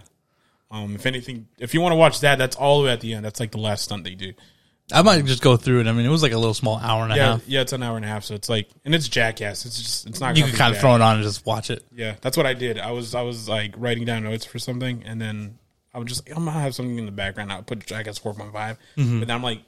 Um, 0.69 0.95
if 0.95 1.05
anything, 1.05 1.47
if 1.59 1.73
you 1.73 1.81
want 1.81 1.93
to 1.93 1.97
watch 1.97 2.19
that, 2.21 2.37
that's 2.37 2.55
all 2.55 2.79
the 2.79 2.85
way 2.87 2.91
at 2.93 2.99
the 3.01 3.13
end. 3.13 3.23
That's 3.23 3.39
like 3.39 3.51
the 3.51 3.57
last 3.59 3.83
stunt 3.85 4.03
they 4.03 4.15
do. 4.15 4.33
I 4.91 5.01
might 5.01 5.25
just 5.25 5.41
go 5.43 5.57
through 5.57 5.81
it. 5.81 5.87
I 5.87 5.91
mean, 5.91 6.05
it 6.05 6.09
was 6.09 6.23
like 6.23 6.31
a 6.31 6.37
little 6.37 6.53
small 6.53 6.77
hour 6.77 7.03
and 7.03 7.11
a 7.11 7.15
Yeah, 7.15 7.31
half. 7.33 7.47
yeah, 7.47 7.61
it's 7.61 7.73
an 7.73 7.83
hour 7.83 7.97
and 7.97 8.05
a 8.05 8.07
half, 8.07 8.23
so 8.23 8.35
it's 8.35 8.47
like, 8.47 8.69
and 8.85 8.95
it's 8.95 9.07
Jackass. 9.09 9.65
It's 9.65 9.77
just, 9.81 10.07
it's 10.07 10.19
not. 10.21 10.37
You 10.37 10.45
be 10.45 10.51
kind 10.53 10.73
of 10.73 10.79
throw 10.79 10.95
it 10.95 11.01
on 11.01 11.15
and 11.15 11.23
just 11.23 11.45
watch 11.45 11.69
it. 11.69 11.83
Yeah, 11.93 12.15
that's 12.21 12.37
what 12.37 12.45
I 12.45 12.53
did. 12.53 12.79
I 12.79 12.91
was, 12.91 13.13
I 13.13 13.21
was 13.21 13.49
like 13.49 13.73
writing 13.77 14.05
down 14.05 14.23
notes 14.23 14.45
for 14.45 14.59
something, 14.59 15.03
and 15.05 15.19
then 15.21 15.57
I 15.97 15.99
would 15.99 16.07
just, 16.07 16.29
I'm 16.29 16.45
gonna 16.45 16.51
have 16.51 16.75
something 16.75 16.99
in 16.99 17.07
the 17.07 17.11
background. 17.11 17.51
I 17.51 17.55
would 17.55 17.65
put 17.65 17.83
Jackass 17.83 18.19
four 18.19 18.35
point 18.35 18.53
five, 18.53 18.77
Mm-hmm. 18.95 19.17
but 19.19 19.27
then 19.27 19.35
I'm 19.35 19.41
like, 19.41 19.61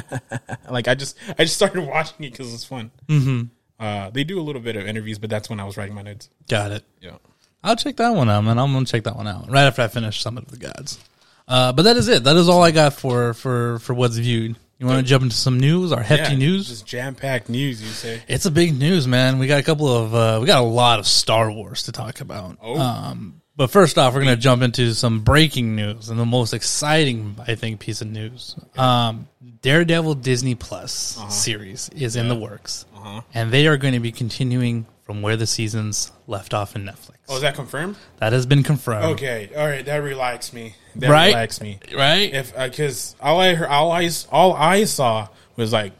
like 0.70 0.86
I 0.86 0.94
just, 0.94 1.16
I 1.38 1.44
just 1.44 1.56
started 1.56 1.80
watching 1.86 2.26
it 2.26 2.32
because 2.32 2.52
it's 2.52 2.64
fun. 2.64 2.90
Mm-hmm. 3.08 3.42
Uh, 3.82 4.10
they 4.10 4.22
do 4.22 4.38
a 4.38 4.42
little 4.42 4.60
bit 4.60 4.76
of 4.76 4.86
interviews, 4.86 5.18
but 5.18 5.30
that's 5.30 5.48
when 5.48 5.58
I 5.60 5.64
was 5.64 5.78
writing 5.78 5.94
my 5.94 6.02
notes. 6.02 6.28
Got 6.46 6.72
it. 6.72 6.84
Yeah. 7.00 7.16
I'll 7.64 7.74
check 7.76 7.96
that 7.96 8.10
one 8.10 8.28
out, 8.28 8.42
man. 8.44 8.58
I'm 8.58 8.70
gonna 8.72 8.84
check 8.84 9.04
that 9.04 9.16
one 9.16 9.26
out 9.26 9.50
right 9.50 9.64
after 9.64 9.80
I 9.82 9.88
finish 9.88 10.20
Summit 10.20 10.44
of 10.44 10.50
the 10.50 10.58
Gods. 10.58 10.98
Uh, 11.48 11.72
but 11.72 11.82
that 11.84 11.96
is 11.96 12.06
it. 12.08 12.24
That 12.24 12.36
is 12.36 12.48
all 12.50 12.62
I 12.62 12.70
got 12.70 12.92
for 12.92 13.32
for 13.34 13.78
for 13.78 13.94
what's 13.94 14.16
viewed. 14.18 14.56
You 14.78 14.86
want 14.88 14.98
to 14.98 15.04
jump 15.04 15.22
into 15.22 15.36
some 15.36 15.60
news, 15.60 15.92
our 15.92 16.02
hefty 16.02 16.32
Yeah, 16.32 16.38
news? 16.38 16.66
just 16.68 16.84
jam 16.86 17.14
packed 17.14 17.48
news. 17.48 17.80
You 17.80 17.88
say? 17.88 18.20
It's 18.26 18.46
a 18.46 18.50
big 18.50 18.76
news, 18.76 19.06
man. 19.06 19.38
We 19.38 19.46
got 19.46 19.60
a 19.60 19.62
couple 19.62 19.86
of 19.88 20.12
uh, 20.14 20.38
we 20.40 20.46
got 20.46 20.58
a 20.60 20.66
lot 20.66 20.98
of 20.98 21.06
Star 21.06 21.52
Wars 21.52 21.84
to 21.84 21.92
talk 21.92 22.20
about. 22.20 22.58
Oh. 22.60 22.80
Um, 22.80 23.41
but 23.56 23.68
first 23.68 23.98
off, 23.98 24.14
we're 24.14 24.20
gonna 24.20 24.36
jump 24.36 24.62
into 24.62 24.94
some 24.94 25.20
breaking 25.20 25.74
news 25.76 26.08
and 26.08 26.18
the 26.18 26.24
most 26.26 26.52
exciting, 26.54 27.36
I 27.46 27.54
think, 27.54 27.80
piece 27.80 28.00
of 28.00 28.08
news. 28.08 28.56
Um, 28.76 29.28
Daredevil 29.60 30.14
Disney 30.16 30.54
Plus 30.54 31.16
Uh-huh. 31.18 31.28
series 31.28 31.88
is 31.90 32.16
in 32.16 32.28
the 32.28 32.34
works, 32.34 32.84
and 33.34 33.50
they 33.52 33.66
are 33.66 33.76
going 33.76 33.94
to 33.94 34.00
be 34.00 34.10
continuing 34.12 34.86
from 35.04 35.22
where 35.22 35.36
the 35.36 35.46
seasons 35.46 36.10
left 36.26 36.54
off 36.54 36.74
in 36.76 36.84
Netflix. 36.84 37.16
Oh, 37.28 37.36
is 37.36 37.42
that 37.42 37.54
confirmed? 37.54 37.96
That 38.18 38.32
has 38.32 38.46
been 38.46 38.62
confirmed. 38.62 39.04
Okay, 39.14 39.50
all 39.56 39.66
right, 39.66 39.84
that 39.84 39.96
relaxed 39.98 40.52
me. 40.54 40.74
That 40.96 41.10
Right? 41.10 41.26
relaxed 41.28 41.62
me. 41.62 41.78
Right? 41.96 42.32
If 42.32 42.56
because 42.56 43.14
all 43.20 43.40
I 43.40 43.54
heard, 43.54 43.68
all 43.68 43.90
I 43.92 44.08
all 44.30 44.52
I 44.54 44.84
saw 44.84 45.28
was 45.56 45.72
like, 45.72 45.92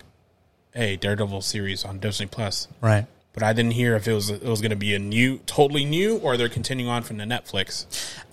hey, 0.75 0.97
Daredevil 0.97 1.43
series 1.43 1.85
on 1.85 1.99
Disney 1.99 2.27
Plus, 2.27 2.67
right. 2.81 3.07
But 3.33 3.42
I 3.42 3.53
didn't 3.53 3.73
hear 3.73 3.97
if 3.97 4.07
it 4.09 4.12
was 4.12 4.31
it 4.31 4.42
was 4.45 4.61
going 4.61 4.71
to 4.71 4.77
be 4.77 4.95
a 4.95 4.99
new, 4.99 5.38
totally 5.47 5.85
new, 5.85 6.18
or 6.18 6.37
they're 6.37 6.49
continuing 6.49 6.90
on 6.90 7.03
from 7.03 7.16
the 7.18 7.25
Netflix. 7.25 7.87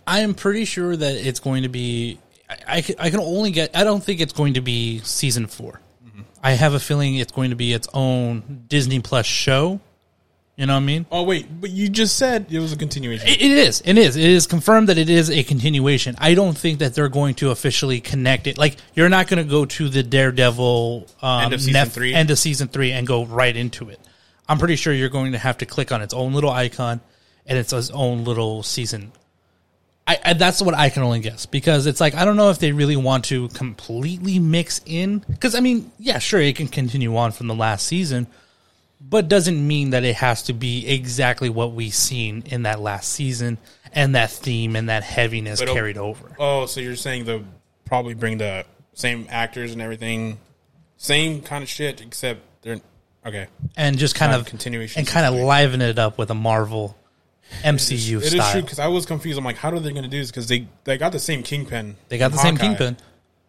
I 0.06 0.20
am 0.22 0.34
pretty 0.34 0.66
sure 0.66 0.96
that 0.96 1.16
it's 1.16 1.40
going 1.40 1.64
to 1.64 1.70
be. 1.70 2.20
I, 2.50 2.58
I, 2.68 2.82
can- 2.82 2.96
I 3.00 3.10
can 3.10 3.20
only 3.20 3.52
get. 3.52 3.76
I 3.76 3.84
don't 3.84 4.04
think 4.04 4.20
it's 4.22 4.34
going 4.34 4.56
to 4.56 4.62
be 4.62 5.00
season 5.00 5.48
4 5.48 5.80
I 6.42 6.52
have 6.52 6.74
a 6.74 6.80
feeling 6.80 7.16
it's 7.16 7.34
going 7.34 7.50
to 7.50 7.56
be 7.58 7.74
its 7.74 7.88
own 7.94 8.64
Disney 8.70 9.02
Plus 9.02 9.26
show. 9.26 9.82
You 10.56 10.66
know 10.66 10.74
what 10.74 10.82
I 10.84 10.86
mean? 10.86 11.06
Oh 11.12 11.24
wait, 11.24 11.48
but 11.62 11.70
you 11.70 11.88
just 11.88 12.18
said 12.18 12.48
it 12.50 12.60
was 12.60 12.74
a 12.74 12.78
continuation. 12.78 13.28
It, 13.28 13.42
it 13.42 13.52
is. 13.52 13.82
It 13.86 13.98
is. 13.98 14.18
It 14.18 14.24
is 14.30 14.46
confirmed 14.48 14.90
that 14.90 14.98
it 14.98 15.10
is 15.10 15.30
a 15.30 15.44
continuation. 15.44 16.16
I 16.18 16.34
don't 16.34 16.58
think 16.58 16.80
that 16.80 16.94
they're 16.96 17.08
going 17.10 17.36
to 17.36 17.52
officially 17.52 18.02
connect 18.02 18.46
it. 18.48 18.58
Like 18.58 18.76
you're 18.94 19.08
not 19.10 19.28
going 19.28 19.42
to 19.42 19.50
go 19.50 19.64
to 19.66 19.88
the 19.90 20.02
Daredevil 20.04 21.08
um, 21.22 21.44
End 21.46 21.54
of 21.54 21.62
season 21.62 21.88
three? 21.90 22.14
end 22.14 22.30
of 22.32 22.38
season 22.40 22.68
three, 22.68 22.92
and 22.92 23.06
go 23.08 23.26
right 23.26 23.56
into 23.56 23.90
it. 23.90 24.00
I'm 24.50 24.58
pretty 24.58 24.76
sure 24.76 24.92
you're 24.92 25.10
going 25.10 25.32
to 25.32 25.38
have 25.38 25.60
to 25.60 25.66
click 25.66 25.92
on 25.92 26.02
its 26.02 26.14
own 26.14 26.34
little 26.34 26.50
icon, 26.50 27.00
and 27.46 27.58
it's 27.58 27.72
its 27.72 27.92
own 27.92 28.26
little 28.26 28.64
season. 28.64 29.12
I, 30.08 30.20
I 30.26 30.34
that's 30.34 30.62
what 30.62 30.74
I 30.74 30.90
can 30.90 31.04
only 31.04 31.20
guess 31.20 31.46
because 31.46 31.86
it's 31.86 32.02
like 32.02 32.16
I 32.16 32.26
don't 32.26 32.36
know 32.36 32.50
if 32.50 32.58
they 32.58 32.72
really 32.72 32.96
want 32.98 33.26
to 33.26 33.48
completely 33.50 34.40
mix 34.40 34.82
in 34.88 35.20
because 35.20 35.54
I 35.54 35.60
mean 35.60 35.92
yeah 36.00 36.18
sure 36.18 36.42
it 36.42 36.56
can 36.56 36.68
continue 36.68 37.16
on 37.16 37.32
from 37.32 37.46
the 37.46 37.54
last 37.54 37.86
season 37.86 38.26
but 39.00 39.28
doesn't 39.28 39.66
mean 39.68 39.92
that 39.92 40.04
it 40.04 40.16
has 40.16 40.42
to 40.44 40.54
be 40.54 40.88
exactly 40.88 41.48
what 41.48 41.74
we 41.74 41.92
seen 41.92 42.42
in 42.48 42.64
that 42.64 42.80
last 42.80 43.10
season 43.10 43.60
and 43.94 44.16
that 44.16 44.32
theme 44.32 44.76
and 44.76 44.90
that 44.90 45.04
heaviness 45.04 45.60
But, 45.62 45.70
carried 45.70 45.98
over. 45.98 46.36
oh, 46.40 46.66
so 46.66 46.80
you're 46.80 46.96
saying 46.96 47.26
they'll 47.26 47.46
probably 47.86 48.14
bring 48.16 48.40
the 48.40 48.66
same 48.94 49.28
actors 49.30 49.72
and 49.72 49.82
everything, 49.82 50.40
same 50.98 51.42
kind 51.42 51.64
of 51.64 51.70
shit, 51.70 52.02
except 52.02 52.42
they're 52.62 52.82
okay. 53.26 53.48
And 53.78 53.98
just 53.98 54.16
kind 54.16 54.32
Not 54.32 54.42
of 54.42 54.46
continuation 54.48 55.00
and 55.00 55.08
kind 55.08 55.26
of 55.26 55.34
liven 55.34 55.82
it 55.82 56.00
up 56.00 56.18
with 56.18 56.30
a 56.32 56.36
Marvel 56.36 56.96
MCU 57.64 58.18
It 58.18 58.24
is 58.26 58.32
style. 58.34 58.52
true 58.54 58.62
because 58.62 58.80
I 58.80 58.88
was 58.88 59.06
confused. 59.06 59.38
I'm 59.40 59.44
like, 59.46 59.56
how 59.58 59.72
are 59.72 59.80
they 59.80 59.92
going 59.92 60.04
to 60.04 60.10
do 60.10 60.20
this? 60.20 60.30
Because 60.32 60.48
they 60.48 60.68
they 60.84 60.98
got 60.98 61.12
the 61.12 61.20
same 61.20 61.42
kingpin. 61.44 61.96
they 62.10 62.18
got 62.18 62.32
the 62.32 62.38
same 62.38 62.58
kingpin. 62.58 62.98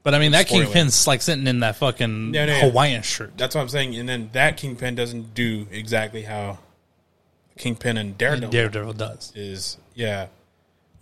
But 0.03 0.15
I 0.15 0.19
mean 0.19 0.33
that 0.33 0.47
Spoiler. 0.49 0.65
kingpin's 0.65 1.07
like 1.07 1.21
sitting 1.21 1.47
in 1.47 1.61
that 1.61 1.77
fucking 1.77 2.33
Yeah, 2.33 2.47
no, 2.47 2.53
yeah. 2.53 2.61
Hawaiian 2.63 3.03
shirt. 3.03 3.37
That's 3.37 3.55
what 3.55 3.61
I'm 3.61 3.69
saying. 3.69 3.95
And 3.97 4.09
then 4.09 4.31
that 4.33 4.57
kingpin 4.57 4.95
doesn't 4.95 5.35
do 5.35 5.67
exactly 5.71 6.23
how 6.23 6.59
kingpin 7.59 7.99
and 7.99 8.17
Daredevil 8.17 8.51
Daredevil 8.51 8.93
does. 8.95 9.33
is. 9.35 9.77
Yeah, 9.95 10.29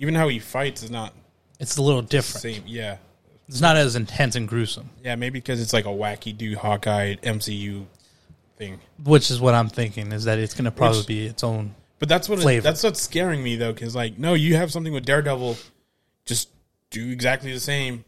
even 0.01 0.17
how 0.17 0.27
he 0.27 0.41
fights 0.41 0.83
is 0.83 0.91
not 0.91 1.13
It's 1.61 1.77
a 1.77 1.83
little 1.83 2.03
different. 2.03 2.43
same. 2.43 2.63
Yeah, 2.67 2.97
It's 3.49 3.61
not 3.61 3.77
as 3.77 3.95
intense 3.95 4.35
and 4.35 4.49
gruesome. 4.49 4.91
yeah. 5.05 5.15
Maybe 5.15 5.39
because 5.39 5.61
it's 5.63 5.73
like 5.73 5.85
a 5.85 5.91
wacky 5.91 6.37
dude 6.37 6.59
Hawkeye 6.59 7.15
MCU 7.23 7.85
thing. 8.59 8.81
which 9.03 9.31
is 9.31 9.41
what 9.41 9.55
I'm 9.55 9.69
thinking 9.69 10.13
is 10.13 10.25
that 10.25 10.39
it's 10.39 10.55
going 10.55 10.65
to 10.67 10.71
probably 10.71 10.99
Which- 10.99 11.07
be 11.07 11.27
its 11.27 11.45
own. 11.45 11.75
But 12.01 12.09
that's 12.09 12.29
what 12.29 12.39
Flavor. 12.39 12.63
that's 12.63 12.85
what's 12.85 13.03
scaring 13.03 13.43
me 13.43 13.57
though, 13.57 13.73
because 13.73 13.97
like 13.97 14.19
no, 14.19 14.35
you 14.35 14.55
have 14.55 14.71
something 14.71 14.93
with 14.93 15.05
Daredevil, 15.05 15.57
just 16.27 16.49
do 16.91 17.11
exactly 17.11 17.53
the 17.53 17.59
same, 17.59 18.05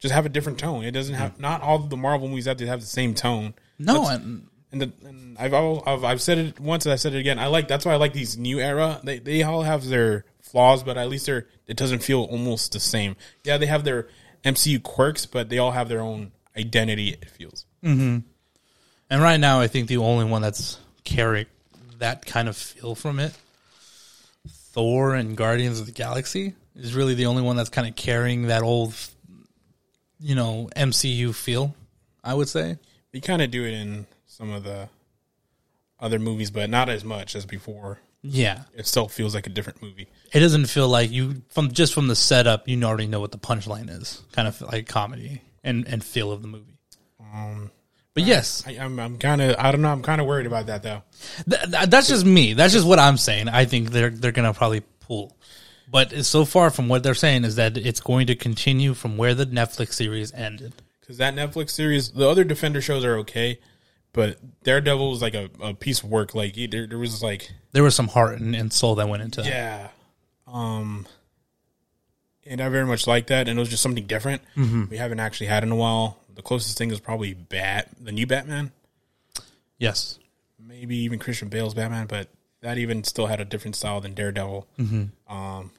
just 0.00 0.12
have 0.12 0.26
a 0.26 0.28
different 0.28 0.58
tone. 0.58 0.84
It 0.84 0.90
doesn't 0.90 1.14
have 1.14 1.32
hmm. 1.36 1.42
not 1.42 1.62
all 1.62 1.76
of 1.76 1.88
the 1.88 1.96
Marvel 1.96 2.26
movies 2.28 2.46
have 2.46 2.56
to 2.56 2.66
have 2.66 2.80
the 2.80 2.86
same 2.86 3.14
tone. 3.14 3.54
No, 3.78 4.02
That's- 4.06 4.18
and 4.18 4.48
And, 4.72 4.82
the, 4.82 4.92
and 5.04 5.38
I've, 5.38 5.54
all, 5.54 5.84
I've 5.86 6.02
I've 6.02 6.20
said 6.22 6.38
it 6.38 6.58
once 6.58 6.84
and 6.84 6.92
I 6.92 6.96
said 6.96 7.14
it 7.14 7.18
again. 7.18 7.38
I 7.38 7.46
like 7.46 7.68
that's 7.68 7.84
why 7.84 7.92
I 7.92 7.96
like 7.96 8.12
these 8.12 8.36
new 8.36 8.58
era. 8.58 9.00
They 9.04 9.18
they 9.20 9.42
all 9.44 9.62
have 9.62 9.86
their 9.86 10.24
flaws, 10.40 10.82
but 10.82 10.96
at 10.98 11.08
least 11.08 11.26
they're 11.26 11.46
it 11.68 11.76
doesn't 11.76 12.02
feel 12.02 12.22
almost 12.24 12.72
the 12.72 12.80
same. 12.80 13.14
Yeah, 13.44 13.56
they 13.56 13.66
have 13.66 13.84
their 13.84 14.08
MCU 14.44 14.82
quirks, 14.82 15.26
but 15.26 15.48
they 15.48 15.58
all 15.58 15.70
have 15.70 15.88
their 15.88 16.00
own 16.00 16.32
identity. 16.56 17.10
It 17.10 17.30
feels. 17.30 17.66
Mm-hmm. 17.84 18.26
And 19.12 19.22
right 19.22 19.38
now 19.38 19.60
I 19.60 19.68
think 19.68 19.88
the 19.88 19.98
only 19.98 20.24
one 20.24 20.40
that's 20.42 20.78
carrying 21.04 21.46
that 21.98 22.24
kind 22.24 22.48
of 22.48 22.56
feel 22.56 22.94
from 22.94 23.20
it, 23.20 23.32
Thor 24.48 25.14
and 25.14 25.36
Guardians 25.36 25.78
of 25.80 25.86
the 25.86 25.92
Galaxy, 25.92 26.54
is 26.74 26.94
really 26.94 27.14
the 27.14 27.26
only 27.26 27.42
one 27.42 27.56
that's 27.56 27.68
kind 27.68 27.86
of 27.86 27.94
carrying 27.94 28.46
that 28.48 28.62
old, 28.62 28.94
you 30.18 30.34
know, 30.34 30.68
MCU 30.74 31.34
feel. 31.34 31.74
I 32.24 32.34
would 32.34 32.48
say. 32.48 32.78
They 33.12 33.20
kind 33.20 33.42
of 33.42 33.50
do 33.50 33.64
it 33.64 33.74
in 33.74 34.06
some 34.26 34.50
of 34.50 34.64
the 34.64 34.88
other 36.00 36.18
movies, 36.18 36.50
but 36.50 36.70
not 36.70 36.88
as 36.88 37.04
much 37.04 37.34
as 37.36 37.44
before. 37.44 37.98
Yeah, 38.22 38.62
It 38.74 38.86
still 38.86 39.08
feels 39.08 39.34
like 39.34 39.46
a 39.48 39.50
different 39.50 39.82
movie. 39.82 40.06
it 40.32 40.38
doesn't 40.40 40.66
feel 40.66 40.88
like 40.88 41.10
you 41.10 41.42
from 41.50 41.72
just 41.72 41.92
from 41.92 42.06
the 42.06 42.14
setup. 42.16 42.68
You 42.68 42.80
already 42.84 43.08
know 43.08 43.18
what 43.20 43.32
the 43.32 43.38
punchline 43.38 43.90
is. 43.90 44.22
Kind 44.32 44.46
of 44.48 44.60
like 44.62 44.86
comedy 44.86 45.42
and 45.64 45.86
and 45.88 46.02
feel 46.04 46.30
of 46.30 46.40
the 46.40 46.48
movie. 46.48 46.78
Um, 47.20 47.72
But 48.14 48.24
yes, 48.24 48.62
I, 48.66 48.72
I'm 48.72 48.98
I'm 49.00 49.18
kind 49.18 49.40
of 49.40 49.56
I 49.58 49.72
don't 49.72 49.80
know. 49.82 49.88
I'm 49.90 50.02
kind 50.02 50.20
of 50.20 50.26
worried 50.26 50.46
about 50.46 50.66
that 50.66 50.82
though. 50.82 51.02
Th- 51.48 51.62
th- 51.62 51.88
that's 51.88 52.08
just 52.08 52.26
me. 52.26 52.52
That's 52.52 52.72
just 52.72 52.86
what 52.86 52.98
I'm 52.98 53.16
saying. 53.16 53.48
I 53.48 53.64
think 53.64 53.90
they're 53.90 54.10
they're 54.10 54.32
gonna 54.32 54.52
probably 54.52 54.82
pull, 55.00 55.36
but 55.90 56.12
so 56.26 56.44
far 56.44 56.70
from 56.70 56.88
what 56.88 57.02
they're 57.02 57.14
saying 57.14 57.44
is 57.44 57.56
that 57.56 57.78
it's 57.78 58.00
going 58.00 58.26
to 58.26 58.34
continue 58.34 58.92
from 58.94 59.16
where 59.16 59.34
the 59.34 59.46
Netflix 59.46 59.94
series 59.94 60.32
ended. 60.34 60.74
Because 61.00 61.16
that 61.18 61.34
Netflix 61.34 61.70
series, 61.70 62.10
the 62.10 62.28
other 62.28 62.44
Defender 62.44 62.80
shows 62.82 63.02
are 63.04 63.16
okay, 63.18 63.58
but 64.12 64.38
Daredevil 64.62 65.10
was 65.10 65.22
like 65.22 65.34
a, 65.34 65.48
a 65.60 65.72
piece 65.74 66.02
of 66.02 66.10
work. 66.10 66.34
Like 66.34 66.54
there, 66.70 66.86
there 66.86 66.98
was 66.98 67.22
like 67.22 67.50
There 67.72 67.82
was 67.82 67.94
some 67.94 68.08
heart 68.08 68.38
and, 68.40 68.54
and 68.54 68.72
soul 68.72 68.94
that 68.96 69.08
went 69.08 69.22
into 69.22 69.40
that. 69.42 69.48
yeah, 69.48 69.88
um, 70.46 71.06
and 72.46 72.60
I 72.60 72.68
very 72.68 72.86
much 72.86 73.06
like 73.06 73.26
that. 73.28 73.48
And 73.48 73.58
it 73.58 73.60
was 73.60 73.68
just 73.68 73.82
something 73.82 74.06
different. 74.06 74.42
We 74.90 74.96
haven't 74.96 75.20
actually 75.20 75.46
had 75.46 75.62
in 75.62 75.72
a 75.72 75.76
while. 75.76 76.18
The 76.34 76.42
closest 76.42 76.78
thing 76.78 76.90
is 76.90 77.00
probably 77.00 77.34
Bat, 77.34 77.88
the 78.00 78.12
new 78.12 78.26
Batman, 78.26 78.72
Yes, 79.78 80.18
maybe 80.58 80.96
even 80.98 81.18
Christian 81.18 81.48
Bale's 81.48 81.74
Batman, 81.74 82.06
but 82.06 82.28
that 82.60 82.78
even 82.78 83.02
still 83.04 83.26
had 83.26 83.40
a 83.40 83.44
different 83.44 83.74
style 83.76 84.00
than 84.00 84.14
Daredevil. 84.14 84.66
Um, 85.28 85.70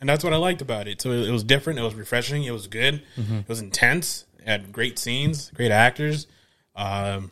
and 0.00 0.08
that's 0.08 0.24
what 0.24 0.32
I 0.32 0.36
liked 0.36 0.60
about 0.62 0.88
it. 0.88 1.00
So 1.00 1.12
it, 1.12 1.28
it 1.28 1.30
was 1.30 1.44
different. 1.44 1.78
It 1.78 1.82
was 1.82 1.94
refreshing. 1.94 2.44
It 2.44 2.50
was 2.50 2.66
good. 2.66 3.02
It 3.16 3.48
was 3.48 3.60
intense. 3.60 4.24
It 4.38 4.48
had 4.48 4.72
great 4.72 4.98
scenes, 4.98 5.50
great 5.54 5.70
actors. 5.70 6.26
Um, 6.74 7.30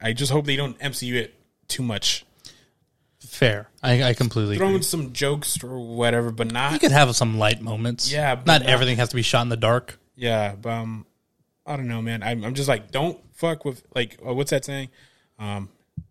I 0.00 0.12
just 0.12 0.30
hope 0.32 0.44
they 0.46 0.56
don't 0.56 0.78
MCU 0.80 1.14
it 1.14 1.34
too 1.68 1.82
much. 1.82 2.24
Fair. 3.34 3.68
I, 3.82 4.02
I 4.02 4.14
completely 4.14 4.56
Throw 4.56 4.68
agree. 4.68 4.82
some 4.82 5.12
jokes 5.12 5.62
or 5.64 5.78
whatever, 5.78 6.30
but 6.30 6.52
not. 6.52 6.72
You 6.72 6.78
could 6.78 6.92
have 6.92 7.14
some 7.16 7.38
light 7.38 7.60
moments. 7.62 8.10
Yeah, 8.12 8.34
but 8.34 8.46
not 8.46 8.62
not- 8.62 8.70
everything 8.70 8.96
has 8.98 9.08
to 9.10 9.16
be 9.16 9.22
shot 9.22 9.42
in 9.42 9.48
the 9.48 9.56
dark. 9.56 9.98
Yeah, 10.16 10.54
but 10.60 10.70
um, 10.70 11.06
I 11.66 11.76
don't 11.76 11.88
know, 11.88 12.02
man. 12.02 12.22
I'm, 12.22 12.44
I'm 12.44 12.54
just 12.54 12.68
like, 12.68 12.90
don't 12.90 13.18
fuck 13.34 13.64
with 13.64 13.82
like, 13.94 14.18
uh, 14.26 14.34
what's 14.34 14.50
that 14.50 14.64
saying? 14.64 14.88
Um, 15.38 15.70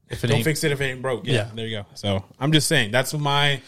If 0.10 0.24
it 0.24 0.28
don't 0.28 0.38
ain't 0.38 0.46
fix 0.46 0.64
it 0.64 0.72
if 0.72 0.82
it 0.82 0.86
ain't 0.86 1.02
broke. 1.04 1.26
Yeah, 1.28 1.34
Yeah. 1.34 1.50
there 1.54 1.68
you 1.68 1.78
go. 1.78 1.86
So 1.94 2.24
I'm 2.40 2.52
just 2.52 2.68
saying 2.68 2.92
that's 2.92 3.14
my 3.14 3.62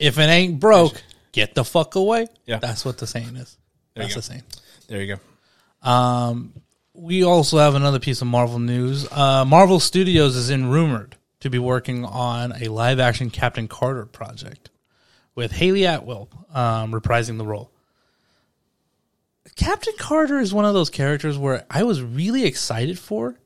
if 0.00 0.18
it 0.18 0.22
ain't 0.28 0.58
broke, 0.58 1.00
get 1.30 1.54
the 1.54 1.64
fuck 1.64 1.94
away. 1.94 2.26
Yeah. 2.46 2.58
that's 2.58 2.84
what 2.84 2.98
the 2.98 3.06
saying 3.06 3.36
is. 3.36 3.56
There 3.94 4.02
you 4.02 4.08
That's 4.08 4.14
go. 4.14 4.18
the 4.20 4.22
saying. 4.26 4.42
there 4.88 5.00
you 5.02 5.16
go. 5.16 5.88
Um, 5.88 6.52
we 6.94 7.22
also 7.24 7.58
have 7.58 7.74
another 7.76 8.00
piece 8.00 8.20
of 8.22 8.26
Marvel 8.26 8.58
news. 8.58 9.06
Uh, 9.12 9.44
Marvel 9.44 9.78
Studios 9.78 10.34
is 10.34 10.50
in 10.50 10.70
rumored 10.70 11.16
to 11.44 11.50
be 11.50 11.58
working 11.58 12.06
on 12.06 12.54
a 12.58 12.68
live 12.68 12.98
action 12.98 13.28
Captain 13.28 13.68
Carter 13.68 14.06
project 14.06 14.70
with 15.34 15.52
Hayley 15.52 15.84
Atwell 15.84 16.30
um, 16.54 16.90
reprising 16.90 17.36
the 17.36 17.44
role. 17.44 17.70
Captain 19.54 19.92
Carter 19.98 20.38
is 20.38 20.54
one 20.54 20.64
of 20.64 20.72
those 20.72 20.88
characters 20.88 21.36
where 21.36 21.66
I 21.68 21.82
was 21.82 22.00
really 22.00 22.46
excited 22.46 22.98
for, 22.98 23.38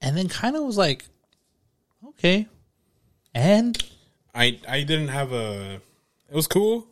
and 0.00 0.16
then 0.16 0.30
kind 0.30 0.56
of 0.56 0.62
was 0.62 0.78
like, 0.78 1.04
okay, 2.08 2.46
and 3.34 3.76
I 4.34 4.58
I 4.66 4.84
didn't 4.84 5.08
have 5.08 5.32
a. 5.32 5.82
It 6.30 6.34
was 6.34 6.46
cool 6.46 6.86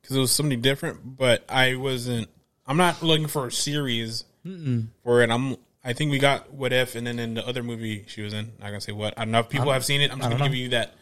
because 0.00 0.16
it 0.16 0.20
was 0.20 0.30
something 0.30 0.60
different, 0.60 1.16
but 1.16 1.44
I 1.48 1.74
wasn't. 1.74 2.28
I'm 2.64 2.76
not 2.76 3.02
looking 3.02 3.26
for 3.26 3.48
a 3.48 3.52
series 3.52 4.22
for 5.02 5.22
it. 5.22 5.30
I'm. 5.30 5.56
I 5.82 5.92
think 5.92 6.10
we 6.10 6.18
got 6.18 6.52
what 6.52 6.72
if, 6.72 6.94
and 6.94 7.06
then 7.06 7.18
in 7.18 7.34
the 7.34 7.46
other 7.46 7.62
movie 7.62 8.04
she 8.06 8.22
was 8.22 8.32
in. 8.34 8.52
Not 8.58 8.66
gonna 8.66 8.80
say 8.80 8.92
what. 8.92 9.14
I 9.16 9.24
don't 9.24 9.32
know 9.32 9.40
if 9.40 9.48
people 9.48 9.72
have 9.72 9.84
seen 9.84 10.00
it. 10.00 10.12
I'm 10.12 10.18
just 10.18 10.30
gonna 10.30 10.44
give 10.44 10.54
you 10.54 10.68
that 10.70 10.94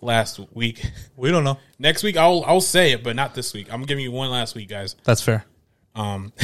last 0.00 0.40
week. 0.52 0.84
we 1.16 1.30
don't 1.30 1.44
know. 1.44 1.58
Next 1.78 2.02
week 2.02 2.16
I'll 2.16 2.44
I'll 2.44 2.60
say 2.60 2.92
it, 2.92 3.02
but 3.02 3.16
not 3.16 3.34
this 3.34 3.52
week. 3.52 3.72
I'm 3.72 3.82
giving 3.82 4.04
you 4.04 4.12
one 4.12 4.30
last 4.30 4.54
week, 4.54 4.68
guys. 4.68 4.96
That's 5.04 5.22
fair. 5.22 5.44
Um, 5.94 6.32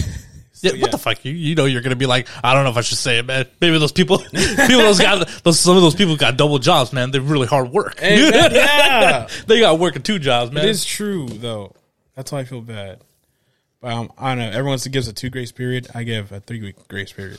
Yeah, 0.63 0.73
so, 0.73 0.79
what 0.79 0.91
the 0.91 0.99
fuck? 0.99 1.25
You 1.25 1.33
you 1.33 1.55
know 1.55 1.67
you're 1.67 1.83
gonna 1.83 1.97
be 1.97 2.07
like, 2.07 2.29
I 2.43 2.55
don't 2.55 2.65
know 2.65 2.71
if 2.71 2.77
I 2.77 2.81
should 2.81 2.99
say 2.99 3.19
it, 3.19 3.27
man. 3.27 3.47
Maybe 3.61 3.79
those 3.79 3.93
people, 3.93 4.19
people 4.33 4.79
those 4.79 4.99
got 4.99 5.29
those 5.45 5.59
some 5.61 5.77
of 5.77 5.83
those 5.83 5.95
people 5.95 6.17
got 6.17 6.37
double 6.37 6.59
jobs, 6.59 6.93
man. 6.93 7.11
They're 7.11 7.21
really 7.21 7.47
hard 7.47 7.71
work. 7.71 8.01
Hey, 8.01 8.31
man, 8.31 8.53
yeah. 8.53 9.29
they 9.47 9.61
got 9.61 9.79
working 9.79 10.03
two 10.03 10.19
jobs, 10.19 10.51
man. 10.51 10.65
It 10.65 10.71
is 10.71 10.85
true 10.85 11.29
though. 11.29 11.75
That's 12.17 12.33
why 12.33 12.41
I 12.41 12.45
feel 12.45 12.61
bad. 12.61 13.05
But 13.81 13.93
um, 13.93 14.13
I 14.19 14.35
don't 14.35 14.39
know. 14.39 14.59
Everyone 14.59 14.79
gives 14.91 15.09
a 15.09 15.13
two 15.13 15.31
grace 15.31 15.53
period. 15.53 15.89
I 15.95 16.03
give 16.03 16.33
a 16.33 16.41
three 16.41 16.61
week 16.61 16.89
grace 16.89 17.13
period. 17.13 17.39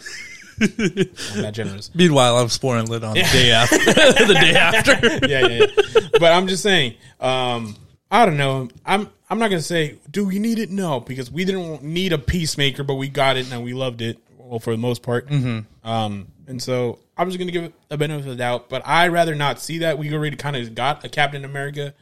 I'm 0.61 1.41
not 1.41 1.53
generous. 1.53 1.91
Meanwhile, 1.93 2.37
I'm 2.37 2.49
spoiling 2.49 2.87
lit 2.87 3.03
on 3.03 3.13
the 3.13 3.23
day 3.23 3.51
after. 3.51 3.77
the 3.77 4.33
day 4.33 4.55
after. 4.55 4.91
yeah, 5.27 5.47
yeah, 5.47 5.65
yeah. 5.65 6.07
But 6.13 6.33
I'm 6.33 6.47
just 6.47 6.63
saying. 6.63 6.95
Um, 7.19 7.75
I 8.11 8.25
don't 8.25 8.37
know. 8.37 8.69
I'm 8.85 9.09
I'm 9.29 9.39
not 9.39 9.49
gonna 9.49 9.61
say 9.61 9.97
do 10.09 10.25
we 10.25 10.39
need 10.39 10.59
it? 10.59 10.69
No, 10.69 10.99
because 10.99 11.31
we 11.31 11.45
didn't 11.45 11.83
need 11.83 12.13
a 12.13 12.17
peacemaker, 12.17 12.83
but 12.83 12.95
we 12.95 13.09
got 13.09 13.37
it 13.37 13.51
and 13.51 13.63
we 13.63 13.73
loved 13.73 14.01
it. 14.01 14.17
Well, 14.37 14.59
for 14.59 14.71
the 14.71 14.77
most 14.77 15.03
part. 15.03 15.27
Mm-hmm. 15.27 15.87
Um, 15.87 16.27
and 16.47 16.61
so 16.61 16.99
I'm 17.17 17.27
just 17.27 17.37
gonna 17.37 17.51
give 17.51 17.65
it 17.65 17.73
a 17.91 17.97
benefit 17.97 18.21
of 18.21 18.31
the 18.31 18.35
doubt. 18.35 18.69
But 18.69 18.85
I'd 18.85 19.11
rather 19.11 19.35
not 19.35 19.59
see 19.59 19.79
that. 19.79 19.97
We 19.97 20.13
already 20.13 20.37
kind 20.37 20.55
of 20.55 20.73
got 20.73 21.05
a 21.05 21.09
Captain 21.09 21.45
America. 21.45 21.93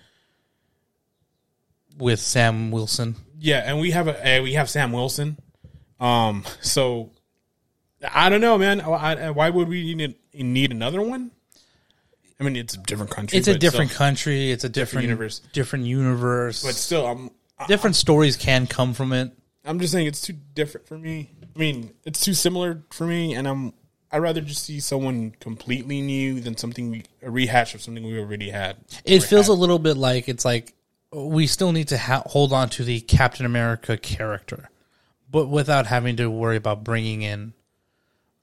With 1.98 2.20
Sam 2.20 2.72
Wilson. 2.72 3.16
Yeah, 3.40 3.64
and 3.66 3.80
we 3.80 3.92
have 3.92 4.08
a 4.08 4.40
uh, 4.40 4.42
we 4.42 4.54
have 4.54 4.70
Sam 4.70 4.92
Wilson. 4.92 5.38
Um, 6.00 6.46
so 6.62 7.12
I 8.14 8.30
don't 8.30 8.42
know, 8.42 8.58
man. 8.58 8.82
I, 8.82 9.28
I- 9.28 9.30
why 9.32 9.50
would 9.50 9.68
we 9.68 9.96
need 9.96 10.16
need 10.34 10.72
another 10.72 11.02
one? 11.02 11.32
I 12.40 12.44
mean, 12.44 12.56
it's 12.56 12.76
a 12.76 12.78
different 12.78 13.12
country. 13.12 13.40
It's 13.40 13.48
a 13.48 13.58
different 13.58 13.92
still, 13.92 13.98
country. 13.98 14.52
It's 14.52 14.64
a 14.64 14.70
different, 14.70 15.04
universe. 15.06 15.42
Different 15.54 15.86
universe. 15.86 16.64
but 16.64 16.76
still, 16.76 17.08
I'm 17.08 17.32
different 17.68 17.96
stories 17.96 18.38
can 18.38 18.68
come 18.68 18.94
from 18.94 19.12
it. 19.14 19.32
I'm 19.66 19.80
just 19.80 19.92
saying 19.92 20.08
it's 20.08 20.22
too 20.22 20.36
different 20.54 20.88
for 20.88 20.98
me. 20.98 21.32
I 21.56 21.60
mean, 21.60 21.94
it's 22.06 22.22
too 22.22 22.36
similar 22.36 22.84
for 22.92 23.08
me, 23.08 23.34
and 23.34 23.48
I'm 23.48 23.74
I'd 24.12 24.20
rather 24.20 24.42
just 24.42 24.64
see 24.64 24.80
someone 24.80 25.32
completely 25.40 26.02
new 26.02 26.40
than 26.40 26.56
something 26.56 26.92
we, 26.92 27.04
a 27.22 27.30
rehash 27.30 27.74
of 27.76 27.82
something 27.82 28.06
we 28.06 28.20
already 28.20 28.50
had. 28.50 28.78
It 29.04 29.22
feels 29.24 29.48
a 29.48 29.54
little 29.54 29.80
bit 29.80 29.98
like 29.98 30.30
it's 30.30 30.46
like 30.46 30.74
we 31.12 31.48
still 31.48 31.72
need 31.72 31.88
to 31.90 31.98
ha- 31.98 32.24
hold 32.26 32.54
on 32.54 32.70
to 32.70 32.84
the 32.84 33.02
Captain 33.02 33.46
America 33.46 33.98
character, 33.98 34.70
but 35.30 35.48
without 35.48 35.88
having 35.88 36.18
to 36.18 36.30
worry 36.30 36.58
about 36.58 36.84
bringing 36.84 37.22
in 37.22 37.54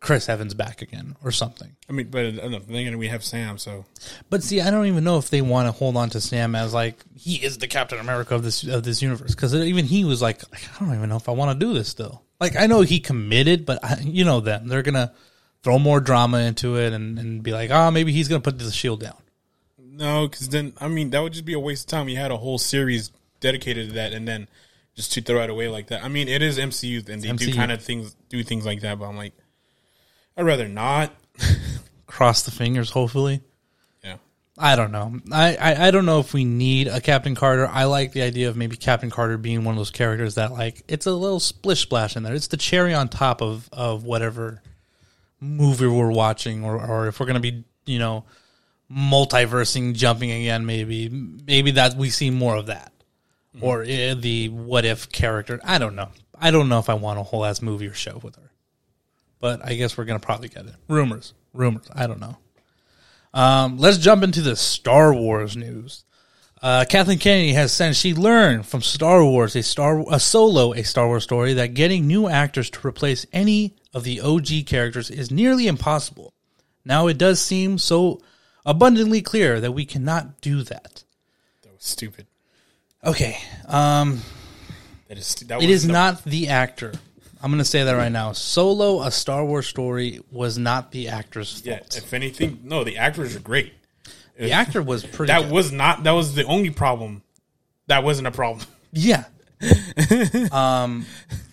Chris 0.05 0.29
Evans 0.29 0.53
back 0.53 0.83
again 0.83 1.17
or 1.25 1.33
something. 1.33 1.77
I 1.89 1.93
mean, 1.93 2.09
but 2.09 2.27
uh, 2.27 2.49
then 2.49 2.77
again, 2.77 2.99
we 2.99 3.09
have 3.09 3.25
Sam, 3.25 3.57
so 3.57 3.87
But 4.29 4.43
see, 4.43 4.61
I 4.61 4.71
don't 4.71 4.87
even 4.87 5.03
know 5.03 5.17
if 5.17 5.31
they 5.31 5.41
want 5.41 5.67
to 5.67 5.73
hold 5.73 5.97
on 5.97 6.11
to 6.11 6.21
Sam 6.21 6.55
as 6.55 6.75
like 6.75 7.03
he 7.17 7.37
is 7.37 7.57
the 7.57 7.67
Captain 7.67 7.99
America 7.99 8.35
of 8.35 8.43
this 8.43 8.65
of 8.65 8.83
this 8.83 9.01
universe 9.01 9.35
because 9.35 9.55
even 9.55 9.87
he 9.87 10.05
was 10.05 10.21
like, 10.21 10.43
I 10.53 10.85
don't 10.85 10.95
even 10.95 11.09
know 11.09 11.17
if 11.17 11.29
I 11.29 11.33
want 11.33 11.59
to 11.59 11.67
do 11.67 11.73
this 11.73 11.89
still. 11.89 12.23
Like 12.39 12.55
I 12.55 12.67
know 12.67 12.83
he 12.83 13.01
committed, 13.01 13.65
but 13.65 13.83
I, 13.83 13.99
you 14.01 14.27
know 14.27 14.41
them 14.41 14.69
they're 14.69 14.83
gonna 14.83 15.15
throw 15.63 15.79
more 15.79 16.01
drama 16.01 16.41
into 16.41 16.77
it 16.77 16.93
and, 16.93 17.19
and 17.19 17.43
be 17.43 17.53
like, 17.53 17.71
oh, 17.71 17.91
maybe 17.91 18.13
he's 18.13 18.29
gonna 18.29 18.43
put 18.43 18.59
the 18.59 18.71
shield 18.71 19.01
down. 19.01 19.17
No, 19.97 20.27
because 20.29 20.49
then 20.49 20.73
I 20.81 20.89
mean 20.89 21.11
that 21.11 21.23
would 21.23 21.33
just 21.33 21.45
be 21.45 21.55
a 21.55 21.61
waste 21.61 21.85
of 21.85 21.91
time. 21.91 22.07
We 22.07 22.15
had 22.15 22.31
a 22.31 22.37
whole 22.37 22.59
series 22.59 23.11
dedicated 23.41 23.89
to 23.89 23.95
that, 23.95 24.13
and 24.13 24.27
then 24.27 24.49
just 24.95 25.13
to 25.13 25.21
throw 25.21 25.43
it 25.43 25.51
away 25.51 25.69
like 25.69 25.89
that. 25.89 26.05
I 26.05 26.09
mean, 26.09 26.29
it 26.29 26.43
is 26.43 26.59
MCU, 26.59 27.09
and 27.09 27.23
they 27.23 27.33
do 27.33 27.53
kind 27.53 27.73
of 27.73 27.83
things 27.83 28.17
do 28.29 28.43
things 28.43 28.67
like 28.67 28.81
that. 28.81 28.99
But 28.99 29.07
I'm 29.07 29.17
like, 29.17 29.33
I'd 30.37 30.45
rather 30.45 30.69
not. 30.69 31.13
Cross 32.07 32.43
the 32.43 32.51
fingers, 32.51 32.91
hopefully. 32.91 33.41
Yeah, 34.03 34.17
I 34.59 34.77
don't 34.77 34.93
know. 34.93 35.19
I, 35.33 35.57
I, 35.57 35.89
I 35.89 35.91
don't 35.91 36.07
know 36.07 36.21
if 36.21 36.33
we 36.33 36.45
need 36.45 36.87
a 36.87 37.01
Captain 37.01 37.35
Carter. 37.35 37.67
I 37.67 37.85
like 37.85 38.13
the 38.13 38.23
idea 38.23 38.49
of 38.49 38.57
maybe 38.57 38.77
Captain 38.77 39.11
Carter 39.11 39.37
being 39.37 39.65
one 39.65 39.75
of 39.75 39.79
those 39.79 39.91
characters 39.91 40.37
that 40.37 40.53
like 40.53 40.83
it's 40.89 41.07
a 41.07 41.13
little 41.13 41.41
splish 41.41 41.81
splash 41.81 42.17
in 42.17 42.23
there. 42.23 42.35
It's 42.35 42.49
the 42.49 42.57
cherry 42.57 42.95
on 42.95 43.09
top 43.09 43.43
of 43.43 43.69
of 43.73 44.05
whatever 44.05 44.63
movie 45.41 45.87
we're 45.87 46.13
watching, 46.13 46.65
or 46.65 46.85
or 46.85 47.09
if 47.09 47.19
we're 47.21 47.27
gonna 47.27 47.41
be 47.41 47.65
you 47.85 47.99
know 47.99 48.25
multiversing, 48.91 49.95
jumping 49.95 50.31
again. 50.31 50.67
Maybe 50.67 51.09
maybe 51.09 51.73
that 51.73 51.97
we 51.97 52.11
see 52.11 52.31
more 52.31 52.57
of 52.57 52.67
that, 52.67 52.93
or 53.61 53.83
uh, 53.83 54.15
the 54.15 54.49
what 54.49 54.85
if 54.85 55.11
character. 55.11 55.61
I 55.65 55.79
don't 55.79 55.97
know. 55.97 56.11
I 56.39 56.51
don't 56.51 56.69
know 56.69 56.79
if 56.79 56.89
I 56.89 56.95
want 56.95 57.19
a 57.19 57.23
whole 57.23 57.45
ass 57.45 57.63
movie 57.63 57.87
or 57.87 57.95
show 57.95 58.19
with 58.23 58.37
her, 58.37 58.51
but 59.41 59.65
I 59.65 59.75
guess 59.75 59.97
we're 59.97 60.05
gonna 60.05 60.21
probably 60.21 60.49
get 60.49 60.67
it. 60.67 60.75
Rumors, 60.89 61.35
rumors. 61.53 61.87
I 61.95 62.07
don't 62.07 62.21
know. 62.21 62.39
Um, 63.33 63.79
let's 63.79 63.99
jump 63.99 64.23
into 64.23 64.43
the 64.43 64.57
Star 64.57 65.13
Wars 65.13 65.57
news. 65.57 66.05
Uh, 66.63 66.85
Kathleen 66.89 67.19
Kennedy 67.19 67.53
has 67.53 67.73
said 67.73 67.95
she 67.95 68.15
learned 68.15 68.65
from 68.65 68.81
Star 68.81 69.23
Wars, 69.23 69.55
a 69.55 69.63
Star 69.63 70.03
a 70.11 70.19
solo, 70.19 70.73
a 70.73 70.83
Star 70.83 71.07
Wars 71.07 71.25
story, 71.25 71.53
that 71.55 71.75
getting 71.75 72.07
new 72.07 72.27
actors 72.27 72.71
to 72.71 72.87
replace 72.87 73.27
any 73.33 73.75
of 73.93 74.05
the 74.05 74.21
OG 74.21 74.67
characters 74.67 75.11
is 75.11 75.31
nearly 75.31 75.67
impossible. 75.67 76.33
Now 76.85 77.07
it 77.09 77.19
does 77.19 77.41
seem 77.41 77.77
so 77.77 78.23
abundantly 78.65 79.23
clear 79.23 79.61
that 79.61 79.73
we 79.73 79.85
cannot 79.85 80.41
do 80.41 80.63
that. 80.63 81.05
That 81.63 81.73
was 81.73 81.85
stupid. 81.85 82.27
Okay, 83.05 83.37
um, 83.67 84.21
That 85.09 85.19
is. 85.19 85.35
That 85.35 85.63
it 85.63 85.71
is 85.71 85.87
not 85.87 86.25
the 86.25 86.49
actor. 86.49 86.93
I'm 87.43 87.51
going 87.51 87.59
to 87.59 87.65
say 87.65 87.85
that 87.85 87.93
right 87.93 88.11
now. 88.11 88.33
Solo, 88.33 89.03
a 89.03 89.11
Star 89.11 89.45
Wars 89.45 89.67
story, 89.67 90.21
was 90.31 90.57
not 90.57 90.93
the 90.93 91.09
actor's 91.09 91.61
Yeah. 91.63 91.79
fault. 91.81 91.99
If 91.99 92.15
anything, 92.15 92.61
no. 92.65 92.85
The 92.85 92.97
actors 92.97 93.37
are 93.37 93.41
great. 93.41 93.75
the 94.39 94.53
actor 94.53 94.83
was 94.83 95.05
pretty. 95.05 95.31
That 95.31 95.43
good. 95.43 95.53
was 95.53 95.71
not. 95.71 96.05
That 96.05 96.13
was 96.13 96.35
the 96.35 96.45
only 96.45 96.71
problem. 96.71 97.23
That 97.89 98.03
wasn't 98.03 98.29
a 98.29 98.31
problem. 98.31 98.67
Yeah. 98.93 99.25
um, 100.53 101.05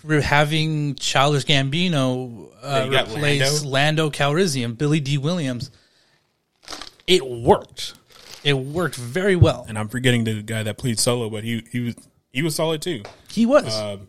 we're 0.04 0.22
having 0.22 0.96
Childish 0.96 1.46
Gambino 1.46 2.50
uh, 2.62 2.88
got 2.88 3.10
replace 3.10 3.64
Lando. 3.66 4.10
Calrissian, 4.10 4.78
Billy 4.78 5.00
Dee 5.02 5.18
Williams. 5.18 5.72
It 7.08 7.26
worked. 7.28 7.94
It 8.44 8.54
worked 8.54 8.96
very 8.96 9.36
well. 9.36 9.66
And 9.68 9.78
I'm 9.78 9.88
forgetting 9.88 10.24
the 10.24 10.42
guy 10.42 10.64
that 10.64 10.78
played 10.78 11.00
Solo, 11.00 11.30
but 11.30 11.44
he 11.44 11.64
he 11.72 11.80
was 11.82 11.96
he 12.32 12.42
was 12.42 12.56
solid 12.56 12.82
too. 12.82 13.04
He 13.30 13.46
was. 13.46 13.76
Um, 13.80 14.08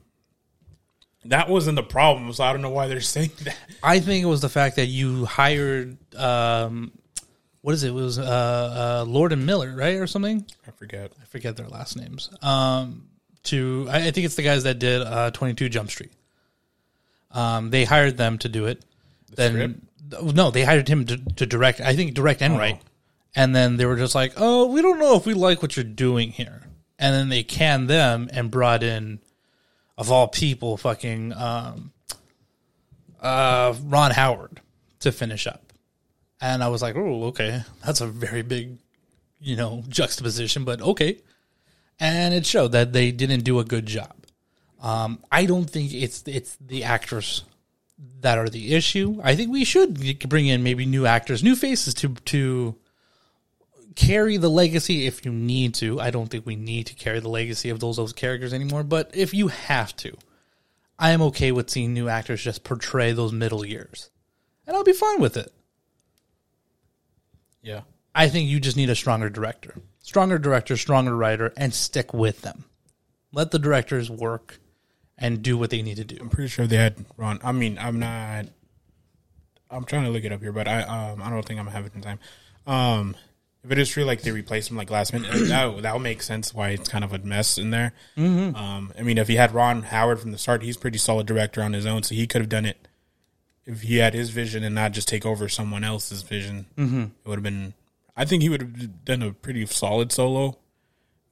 That 1.26 1.48
wasn't 1.48 1.76
the 1.76 1.82
problem, 1.84 2.32
so 2.32 2.42
I 2.44 2.52
don't 2.52 2.62
know 2.62 2.70
why 2.70 2.88
they're 2.88 3.00
saying 3.16 3.30
that. 3.44 3.56
I 3.82 4.00
think 4.00 4.22
it 4.22 4.26
was 4.26 4.40
the 4.40 4.48
fact 4.48 4.76
that 4.76 4.86
you 4.86 5.24
hired, 5.24 5.96
um, 6.16 6.90
what 7.60 7.74
is 7.74 7.84
it? 7.84 7.88
It 7.88 7.94
was 7.94 8.18
uh, 8.18 8.22
uh, 8.22 9.04
Lord 9.08 9.32
and 9.32 9.46
Miller, 9.46 9.74
right, 9.76 9.96
or 9.96 10.06
something. 10.08 10.44
I 10.66 10.70
forget. 10.72 11.12
I 11.20 11.24
forget 11.26 11.56
their 11.56 11.68
last 11.68 11.96
names. 11.96 12.30
Um, 12.42 13.08
to 13.44 13.86
I, 13.90 14.06
I 14.08 14.10
think 14.12 14.24
it's 14.24 14.34
the 14.36 14.42
guys 14.42 14.64
that 14.64 14.78
did 14.78 15.02
uh, 15.02 15.30
Twenty 15.32 15.54
Two 15.54 15.68
Jump 15.68 15.90
Street. 15.90 16.12
Um, 17.30 17.70
they 17.70 17.84
hired 17.84 18.16
them 18.16 18.38
to 18.38 18.48
do 18.48 18.66
it. 18.66 18.84
then 19.34 19.82
no, 20.20 20.50
they 20.50 20.64
hired 20.64 20.88
him 20.88 21.04
to, 21.06 21.16
to 21.16 21.46
direct. 21.46 21.80
I 21.80 21.94
think 21.94 22.14
direct 22.14 22.42
and 22.42 22.58
write. 22.58 22.80
And 23.34 23.56
then 23.56 23.76
they 23.76 23.86
were 23.86 23.96
just 23.96 24.14
like, 24.14 24.34
"Oh, 24.36 24.66
we 24.66 24.82
don't 24.82 24.98
know 24.98 25.16
if 25.16 25.26
we 25.26 25.34
like 25.34 25.62
what 25.62 25.76
you're 25.76 25.84
doing 25.84 26.30
here." 26.30 26.62
And 26.98 27.14
then 27.14 27.28
they 27.28 27.42
canned 27.42 27.88
them 27.88 28.28
and 28.32 28.50
brought 28.50 28.82
in, 28.82 29.20
of 29.96 30.10
all 30.12 30.28
people, 30.28 30.76
fucking 30.76 31.32
um, 31.32 31.92
uh, 33.20 33.74
Ron 33.84 34.10
Howard 34.10 34.60
to 35.00 35.10
finish 35.12 35.46
up. 35.46 35.72
And 36.40 36.62
I 36.62 36.68
was 36.68 36.82
like, 36.82 36.96
"Oh, 36.96 37.24
okay, 37.24 37.62
that's 37.84 38.00
a 38.00 38.06
very 38.06 38.42
big, 38.42 38.78
you 39.40 39.56
know, 39.56 39.82
juxtaposition." 39.88 40.64
But 40.64 40.82
okay, 40.82 41.18
and 41.98 42.34
it 42.34 42.44
showed 42.44 42.72
that 42.72 42.92
they 42.92 43.12
didn't 43.12 43.44
do 43.44 43.58
a 43.60 43.64
good 43.64 43.86
job. 43.86 44.14
Um, 44.80 45.22
I 45.30 45.46
don't 45.46 45.70
think 45.70 45.94
it's 45.94 46.24
it's 46.26 46.56
the 46.60 46.84
actors 46.84 47.44
that 48.20 48.38
are 48.38 48.48
the 48.48 48.74
issue. 48.74 49.20
I 49.22 49.34
think 49.34 49.50
we 49.50 49.64
should 49.64 50.28
bring 50.28 50.46
in 50.46 50.62
maybe 50.62 50.86
new 50.86 51.06
actors, 51.06 51.42
new 51.42 51.56
faces 51.56 51.94
to 51.94 52.14
to 52.26 52.76
carry 53.94 54.36
the 54.36 54.50
legacy 54.50 55.06
if 55.06 55.24
you 55.24 55.32
need 55.32 55.74
to. 55.74 56.00
I 56.00 56.10
don't 56.10 56.28
think 56.28 56.46
we 56.46 56.56
need 56.56 56.86
to 56.86 56.94
carry 56.94 57.20
the 57.20 57.28
legacy 57.28 57.68
of 57.68 57.80
those 57.80 57.96
those 57.96 58.12
characters 58.12 58.52
anymore, 58.52 58.84
but 58.84 59.10
if 59.14 59.34
you 59.34 59.48
have 59.48 59.94
to, 59.96 60.16
I 60.98 61.10
am 61.10 61.22
okay 61.22 61.52
with 61.52 61.70
seeing 61.70 61.92
new 61.92 62.08
actors 62.08 62.42
just 62.42 62.64
portray 62.64 63.12
those 63.12 63.32
middle 63.32 63.66
years. 63.66 64.10
And 64.66 64.76
I'll 64.76 64.84
be 64.84 64.92
fine 64.92 65.20
with 65.20 65.36
it. 65.36 65.52
Yeah. 67.60 67.80
I 68.14 68.28
think 68.28 68.48
you 68.48 68.60
just 68.60 68.76
need 68.76 68.90
a 68.90 68.94
stronger 68.94 69.28
director. 69.28 69.74
Stronger 70.00 70.38
director, 70.38 70.76
stronger 70.76 71.16
writer, 71.16 71.52
and 71.56 71.72
stick 71.72 72.12
with 72.12 72.42
them. 72.42 72.64
Let 73.32 73.50
the 73.50 73.58
directors 73.58 74.10
work 74.10 74.60
and 75.22 75.40
do 75.40 75.56
what 75.56 75.70
they 75.70 75.80
need 75.80 75.96
to 75.96 76.04
do. 76.04 76.18
I'm 76.20 76.28
pretty 76.28 76.48
sure 76.48 76.66
they 76.66 76.76
had 76.76 76.96
Ron. 77.16 77.38
I 77.42 77.52
mean, 77.52 77.78
I'm 77.78 77.98
not. 77.98 78.46
I'm 79.70 79.84
trying 79.84 80.04
to 80.04 80.10
look 80.10 80.24
it 80.24 80.32
up 80.32 80.42
here, 80.42 80.52
but 80.52 80.68
I 80.68 80.82
um 80.82 81.22
I 81.22 81.30
don't 81.30 81.46
think 81.46 81.58
I'm 81.58 81.68
having 81.68 82.02
time. 82.02 82.18
Um, 82.66 83.16
if 83.64 83.70
it 83.70 83.78
is 83.78 83.88
true, 83.88 84.04
like 84.04 84.22
they 84.22 84.32
replaced 84.32 84.70
him 84.70 84.76
like 84.76 84.90
last 84.90 85.12
minute, 85.12 85.30
that 85.32 85.82
that 85.82 85.92
will 85.92 86.00
make 86.00 86.22
sense 86.22 86.52
why 86.52 86.70
it's 86.70 86.88
kind 86.88 87.04
of 87.04 87.12
a 87.12 87.18
mess 87.20 87.56
in 87.56 87.70
there. 87.70 87.94
Mm-hmm. 88.16 88.56
Um, 88.56 88.92
I 88.98 89.02
mean, 89.02 89.16
if 89.16 89.28
he 89.28 89.36
had 89.36 89.54
Ron 89.54 89.84
Howard 89.84 90.18
from 90.18 90.32
the 90.32 90.38
start, 90.38 90.62
he's 90.62 90.76
pretty 90.76 90.98
solid 90.98 91.26
director 91.26 91.62
on 91.62 91.72
his 91.72 91.86
own, 91.86 92.02
so 92.02 92.14
he 92.16 92.26
could 92.26 92.40
have 92.42 92.50
done 92.50 92.66
it. 92.66 92.88
If 93.64 93.82
he 93.82 93.98
had 93.98 94.12
his 94.12 94.30
vision 94.30 94.64
and 94.64 94.74
not 94.74 94.90
just 94.90 95.06
take 95.06 95.24
over 95.24 95.48
someone 95.48 95.84
else's 95.84 96.22
vision, 96.22 96.66
mm-hmm. 96.76 97.02
it 97.02 97.28
would 97.28 97.36
have 97.36 97.44
been. 97.44 97.74
I 98.16 98.24
think 98.24 98.42
he 98.42 98.48
would 98.48 98.60
have 98.60 99.04
done 99.04 99.22
a 99.22 99.32
pretty 99.32 99.64
solid 99.66 100.10
solo 100.10 100.58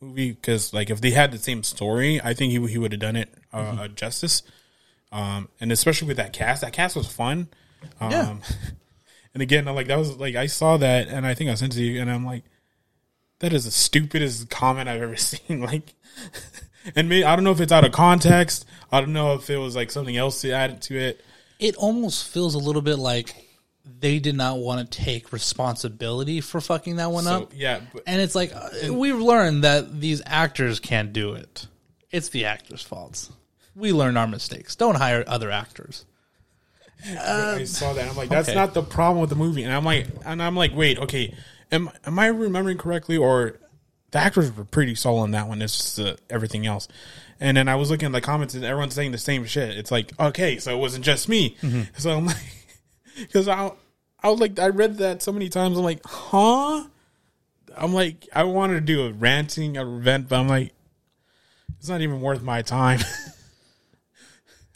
movie 0.00 0.30
because, 0.30 0.72
like, 0.72 0.88
if 0.88 1.00
they 1.00 1.10
had 1.10 1.32
the 1.32 1.38
same 1.38 1.64
story, 1.64 2.20
I 2.22 2.32
think 2.32 2.52
he 2.52 2.64
he 2.68 2.78
would 2.78 2.92
have 2.92 3.00
done 3.00 3.16
it 3.16 3.28
uh, 3.52 3.88
justice. 3.88 4.42
Um, 5.12 5.48
and 5.60 5.72
especially 5.72 6.08
with 6.08 6.16
that 6.18 6.32
cast, 6.32 6.60
that 6.62 6.72
cast 6.72 6.94
was 6.96 7.06
fun. 7.06 7.48
Um, 8.00 8.10
Yeah. 8.10 8.36
And 9.32 9.44
again, 9.44 9.68
I'm 9.68 9.76
like 9.76 9.86
that 9.86 9.96
was 9.96 10.16
like 10.16 10.34
I 10.34 10.46
saw 10.46 10.76
that, 10.78 11.06
and 11.06 11.24
I 11.24 11.34
think 11.34 11.50
I 11.50 11.54
sent 11.54 11.74
it 11.74 11.76
to 11.76 11.84
you, 11.84 12.00
and 12.00 12.10
I'm 12.10 12.26
like, 12.26 12.42
that 13.38 13.52
is 13.52 13.64
the 13.64 13.70
stupidest 13.70 14.50
comment 14.50 14.88
I've 14.88 15.00
ever 15.02 15.14
seen. 15.30 15.60
Like, 15.60 15.94
and 16.96 17.08
me, 17.08 17.22
I 17.22 17.36
don't 17.36 17.44
know 17.44 17.52
if 17.52 17.60
it's 17.60 17.70
out 17.70 17.84
of 17.84 17.92
context. 17.92 18.66
I 18.90 19.00
don't 19.00 19.12
know 19.12 19.34
if 19.34 19.48
it 19.48 19.56
was 19.56 19.76
like 19.76 19.92
something 19.92 20.16
else 20.16 20.40
to 20.40 20.50
add 20.50 20.82
to 20.82 20.98
it. 20.98 21.24
It 21.60 21.76
almost 21.76 22.26
feels 22.26 22.56
a 22.56 22.58
little 22.58 22.82
bit 22.82 22.98
like 22.98 23.32
they 24.00 24.18
did 24.18 24.34
not 24.34 24.58
want 24.58 24.90
to 24.90 24.98
take 25.00 25.32
responsibility 25.32 26.40
for 26.40 26.60
fucking 26.60 26.96
that 26.96 27.12
one 27.12 27.22
So 27.22 27.42
up. 27.42 27.52
yeah, 27.54 27.82
but 27.92 28.02
And 28.08 28.20
it's 28.20 28.34
like 28.34 28.52
uh, 28.52 28.92
we've 28.92 29.14
learned 29.20 29.62
that 29.62 30.00
these 30.00 30.22
actors 30.26 30.80
can't 30.80 31.12
do 31.12 31.34
it. 31.34 31.68
It's 32.10 32.30
the 32.30 32.46
actors' 32.46 32.82
faults. 32.82 33.30
We 33.80 33.92
learn 33.92 34.16
our 34.16 34.26
mistakes. 34.26 34.76
Don't 34.76 34.96
hire 34.96 35.24
other 35.26 35.50
actors. 35.50 36.04
I 37.04 37.64
saw 37.64 37.92
that. 37.94 38.08
I'm 38.08 38.16
like, 38.16 38.28
that's 38.28 38.48
okay. 38.48 38.54
not 38.54 38.74
the 38.74 38.82
problem 38.82 39.20
with 39.20 39.30
the 39.30 39.36
movie. 39.36 39.62
And 39.62 39.72
I'm 39.72 39.84
like, 39.84 40.06
and 40.24 40.42
I'm 40.42 40.54
like, 40.54 40.74
wait, 40.74 40.98
okay, 40.98 41.34
am 41.72 41.90
am 42.04 42.18
I 42.18 42.26
remembering 42.26 42.78
correctly, 42.78 43.16
or 43.16 43.58
the 44.10 44.18
actors 44.18 44.54
were 44.54 44.64
pretty 44.64 44.94
solid 44.94 45.26
in 45.26 45.30
that 45.32 45.48
one? 45.48 45.62
It's 45.62 45.76
just 45.76 46.00
uh, 46.00 46.16
everything 46.28 46.66
else. 46.66 46.88
And 47.38 47.56
then 47.56 47.68
I 47.68 47.76
was 47.76 47.90
looking 47.90 48.06
at 48.06 48.12
the 48.12 48.20
comments, 48.20 48.54
and 48.54 48.64
everyone's 48.64 48.94
saying 48.94 49.12
the 49.12 49.18
same 49.18 49.46
shit. 49.46 49.76
It's 49.76 49.90
like, 49.90 50.12
okay, 50.20 50.58
so 50.58 50.76
it 50.76 50.78
wasn't 50.78 51.04
just 51.04 51.28
me. 51.28 51.56
So 51.96 52.10
I'm 52.10 52.26
like, 52.26 52.36
because 53.16 53.48
I, 53.48 53.72
I 54.22 54.28
was 54.28 54.40
like, 54.40 54.58
I 54.58 54.68
read 54.68 54.98
that 54.98 55.22
so 55.22 55.32
many 55.32 55.48
times. 55.48 55.78
I'm 55.78 55.84
like, 55.84 56.00
huh? 56.04 56.84
I'm 57.76 57.94
like, 57.94 58.28
I 58.34 58.44
wanted 58.44 58.74
to 58.74 58.80
do 58.80 59.06
a 59.06 59.12
ranting 59.12 59.76
event, 59.76 60.28
but 60.28 60.38
I'm 60.38 60.48
like, 60.48 60.72
it's 61.78 61.88
not 61.88 62.02
even 62.02 62.20
worth 62.20 62.42
my 62.42 62.60
time. 62.60 63.00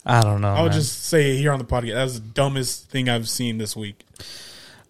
I 0.07 0.21
don't 0.23 0.41
know. 0.41 0.49
I'll 0.55 0.65
man. 0.65 0.73
just 0.73 1.05
say 1.05 1.37
here 1.37 1.53
on 1.53 1.59
the 1.59 1.65
podcast, 1.65 1.95
that's 1.95 2.15
the 2.15 2.21
dumbest 2.21 2.91
thing 2.91 3.09
I've 3.09 3.29
seen 3.29 3.59
this 3.59 3.75
week. 3.75 4.05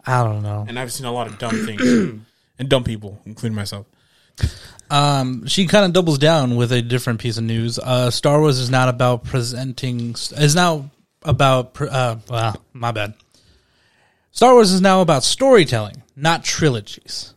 I 0.07 0.22
don't 0.24 0.42
know. 0.42 0.64
and 0.68 0.79
I've 0.79 0.92
seen 0.92 1.07
a 1.07 1.12
lot 1.12 1.27
of 1.29 1.38
dumb 1.38 1.64
things 1.64 1.81
and 2.59 2.68
dumb 2.68 2.85
people, 2.85 3.20
including 3.24 3.55
myself. 3.57 3.87
Um, 4.90 5.46
she 5.46 5.66
kind 5.66 5.85
of 5.87 5.92
doubles 5.92 6.18
down 6.18 6.57
with 6.57 6.72
a 6.72 6.83
different 6.83 7.20
piece 7.20 7.38
of 7.38 7.44
news. 7.44 7.79
Uh, 7.79 8.11
Star 8.11 8.40
Wars 8.40 8.59
is 8.59 8.68
not 8.70 8.88
about 8.88 9.24
presenting. 9.24 10.11
Is 10.37 10.55
now 10.55 10.90
about. 11.22 11.72
pre- 11.74 11.88
Uh, 11.88 12.16
well, 12.29 12.61
my 12.72 12.92
bad. 12.92 13.14
Star 14.33 14.53
Wars 14.53 14.72
is 14.72 14.81
now 14.81 15.00
about 15.00 15.22
storytelling, 15.24 16.03
not 16.16 16.44
trilogies. 16.44 17.33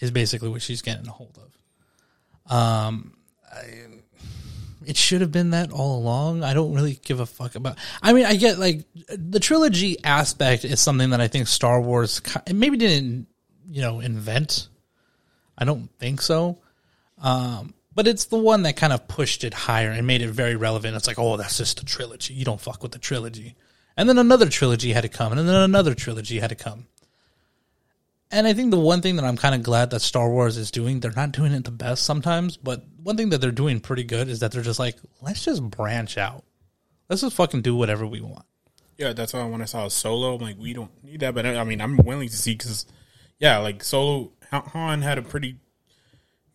Is 0.00 0.10
basically 0.10 0.48
what 0.48 0.62
she's 0.62 0.82
getting 0.82 1.06
a 1.06 1.12
hold 1.12 1.38
of. 1.38 2.52
Um, 2.52 3.16
I, 3.52 3.84
it 4.86 4.96
should 4.96 5.20
have 5.20 5.32
been 5.32 5.50
that 5.50 5.72
all 5.72 5.98
along. 5.98 6.42
I 6.42 6.54
don't 6.54 6.74
really 6.74 6.98
give 7.04 7.20
a 7.20 7.26
fuck 7.26 7.54
about. 7.54 7.78
I 8.02 8.12
mean, 8.12 8.26
I 8.26 8.34
get 8.36 8.58
like 8.58 8.84
the 9.08 9.40
trilogy 9.40 10.02
aspect 10.04 10.64
is 10.64 10.80
something 10.80 11.10
that 11.10 11.20
I 11.20 11.28
think 11.28 11.48
Star 11.48 11.80
Wars 11.80 12.20
maybe 12.52 12.76
didn't, 12.76 13.26
you 13.70 13.82
know, 13.82 14.00
invent. 14.00 14.68
I 15.56 15.64
don't 15.64 15.88
think 15.98 16.20
so. 16.20 16.58
Um, 17.22 17.74
but 17.94 18.08
it's 18.08 18.26
the 18.26 18.38
one 18.38 18.62
that 18.62 18.76
kind 18.76 18.92
of 18.92 19.06
pushed 19.06 19.44
it 19.44 19.54
higher 19.54 19.90
and 19.90 20.06
made 20.06 20.22
it 20.22 20.30
very 20.30 20.56
relevant. 20.56 20.96
It's 20.96 21.06
like, 21.06 21.18
oh, 21.18 21.36
that's 21.36 21.58
just 21.58 21.80
a 21.80 21.84
trilogy. 21.84 22.34
You 22.34 22.44
don't 22.44 22.60
fuck 22.60 22.82
with 22.82 22.92
the 22.92 22.98
trilogy. 22.98 23.54
And 23.96 24.08
then 24.08 24.18
another 24.18 24.48
trilogy 24.48 24.92
had 24.92 25.02
to 25.02 25.08
come, 25.08 25.32
and 25.32 25.48
then 25.48 25.54
another 25.54 25.94
trilogy 25.94 26.40
had 26.40 26.50
to 26.50 26.56
come. 26.56 26.86
And 28.32 28.48
I 28.48 28.52
think 28.52 28.72
the 28.72 28.80
one 28.80 29.00
thing 29.00 29.14
that 29.16 29.24
I'm 29.24 29.36
kind 29.36 29.54
of 29.54 29.62
glad 29.62 29.90
that 29.90 30.00
Star 30.00 30.28
Wars 30.28 30.56
is 30.56 30.72
doing, 30.72 30.98
they're 30.98 31.12
not 31.12 31.30
doing 31.30 31.52
it 31.52 31.62
the 31.62 31.70
best 31.70 32.02
sometimes, 32.02 32.56
but 32.56 32.84
one 33.04 33.16
thing 33.16 33.28
that 33.30 33.40
they're 33.40 33.52
doing 33.52 33.78
pretty 33.80 34.02
good 34.04 34.28
is 34.28 34.40
that 34.40 34.50
they're 34.50 34.62
just 34.62 34.78
like, 34.80 34.96
let's 35.22 35.44
just 35.44 35.62
branch 35.62 36.18
out. 36.18 36.42
Let's 37.08 37.22
just 37.22 37.36
fucking 37.36 37.62
do 37.62 37.76
whatever 37.76 38.06
we 38.06 38.20
want. 38.20 38.44
Yeah, 38.98 39.12
that's 39.12 39.32
why 39.32 39.44
when 39.44 39.60
I 39.62 39.66
saw 39.66 39.86
Solo, 39.88 40.34
I'm 40.34 40.40
like, 40.40 40.56
we 40.58 40.72
don't 40.72 40.90
need 41.04 41.20
that. 41.20 41.34
But 41.34 41.46
I 41.46 41.56
I 41.58 41.64
mean, 41.64 41.80
I'm 41.80 41.96
willing 41.98 42.28
to 42.28 42.36
see 42.36 42.54
because, 42.54 42.86
yeah, 43.38 43.58
like 43.58 43.84
Solo, 43.84 44.30
Han- 44.50 45.02
had 45.02 45.18
a 45.18 45.22
pretty 45.22 45.56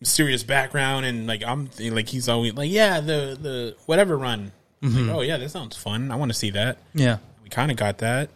mysterious 0.00 0.42
background, 0.42 1.04
and 1.06 1.26
like 1.26 1.44
I'm 1.44 1.70
like 1.78 2.08
he's 2.08 2.28
always 2.28 2.54
like, 2.54 2.70
yeah, 2.70 3.00
the 3.00 3.36
the 3.40 3.76
whatever 3.86 4.16
run. 4.16 4.52
Like, 4.82 5.14
oh 5.14 5.20
yeah, 5.20 5.36
that 5.36 5.50
sounds 5.50 5.76
fun. 5.76 6.10
I 6.10 6.16
want 6.16 6.30
to 6.32 6.38
see 6.38 6.50
that. 6.52 6.78
Yeah, 6.94 7.18
We 7.42 7.50
kind 7.50 7.70
of 7.70 7.76
got 7.76 7.98
that. 7.98 8.30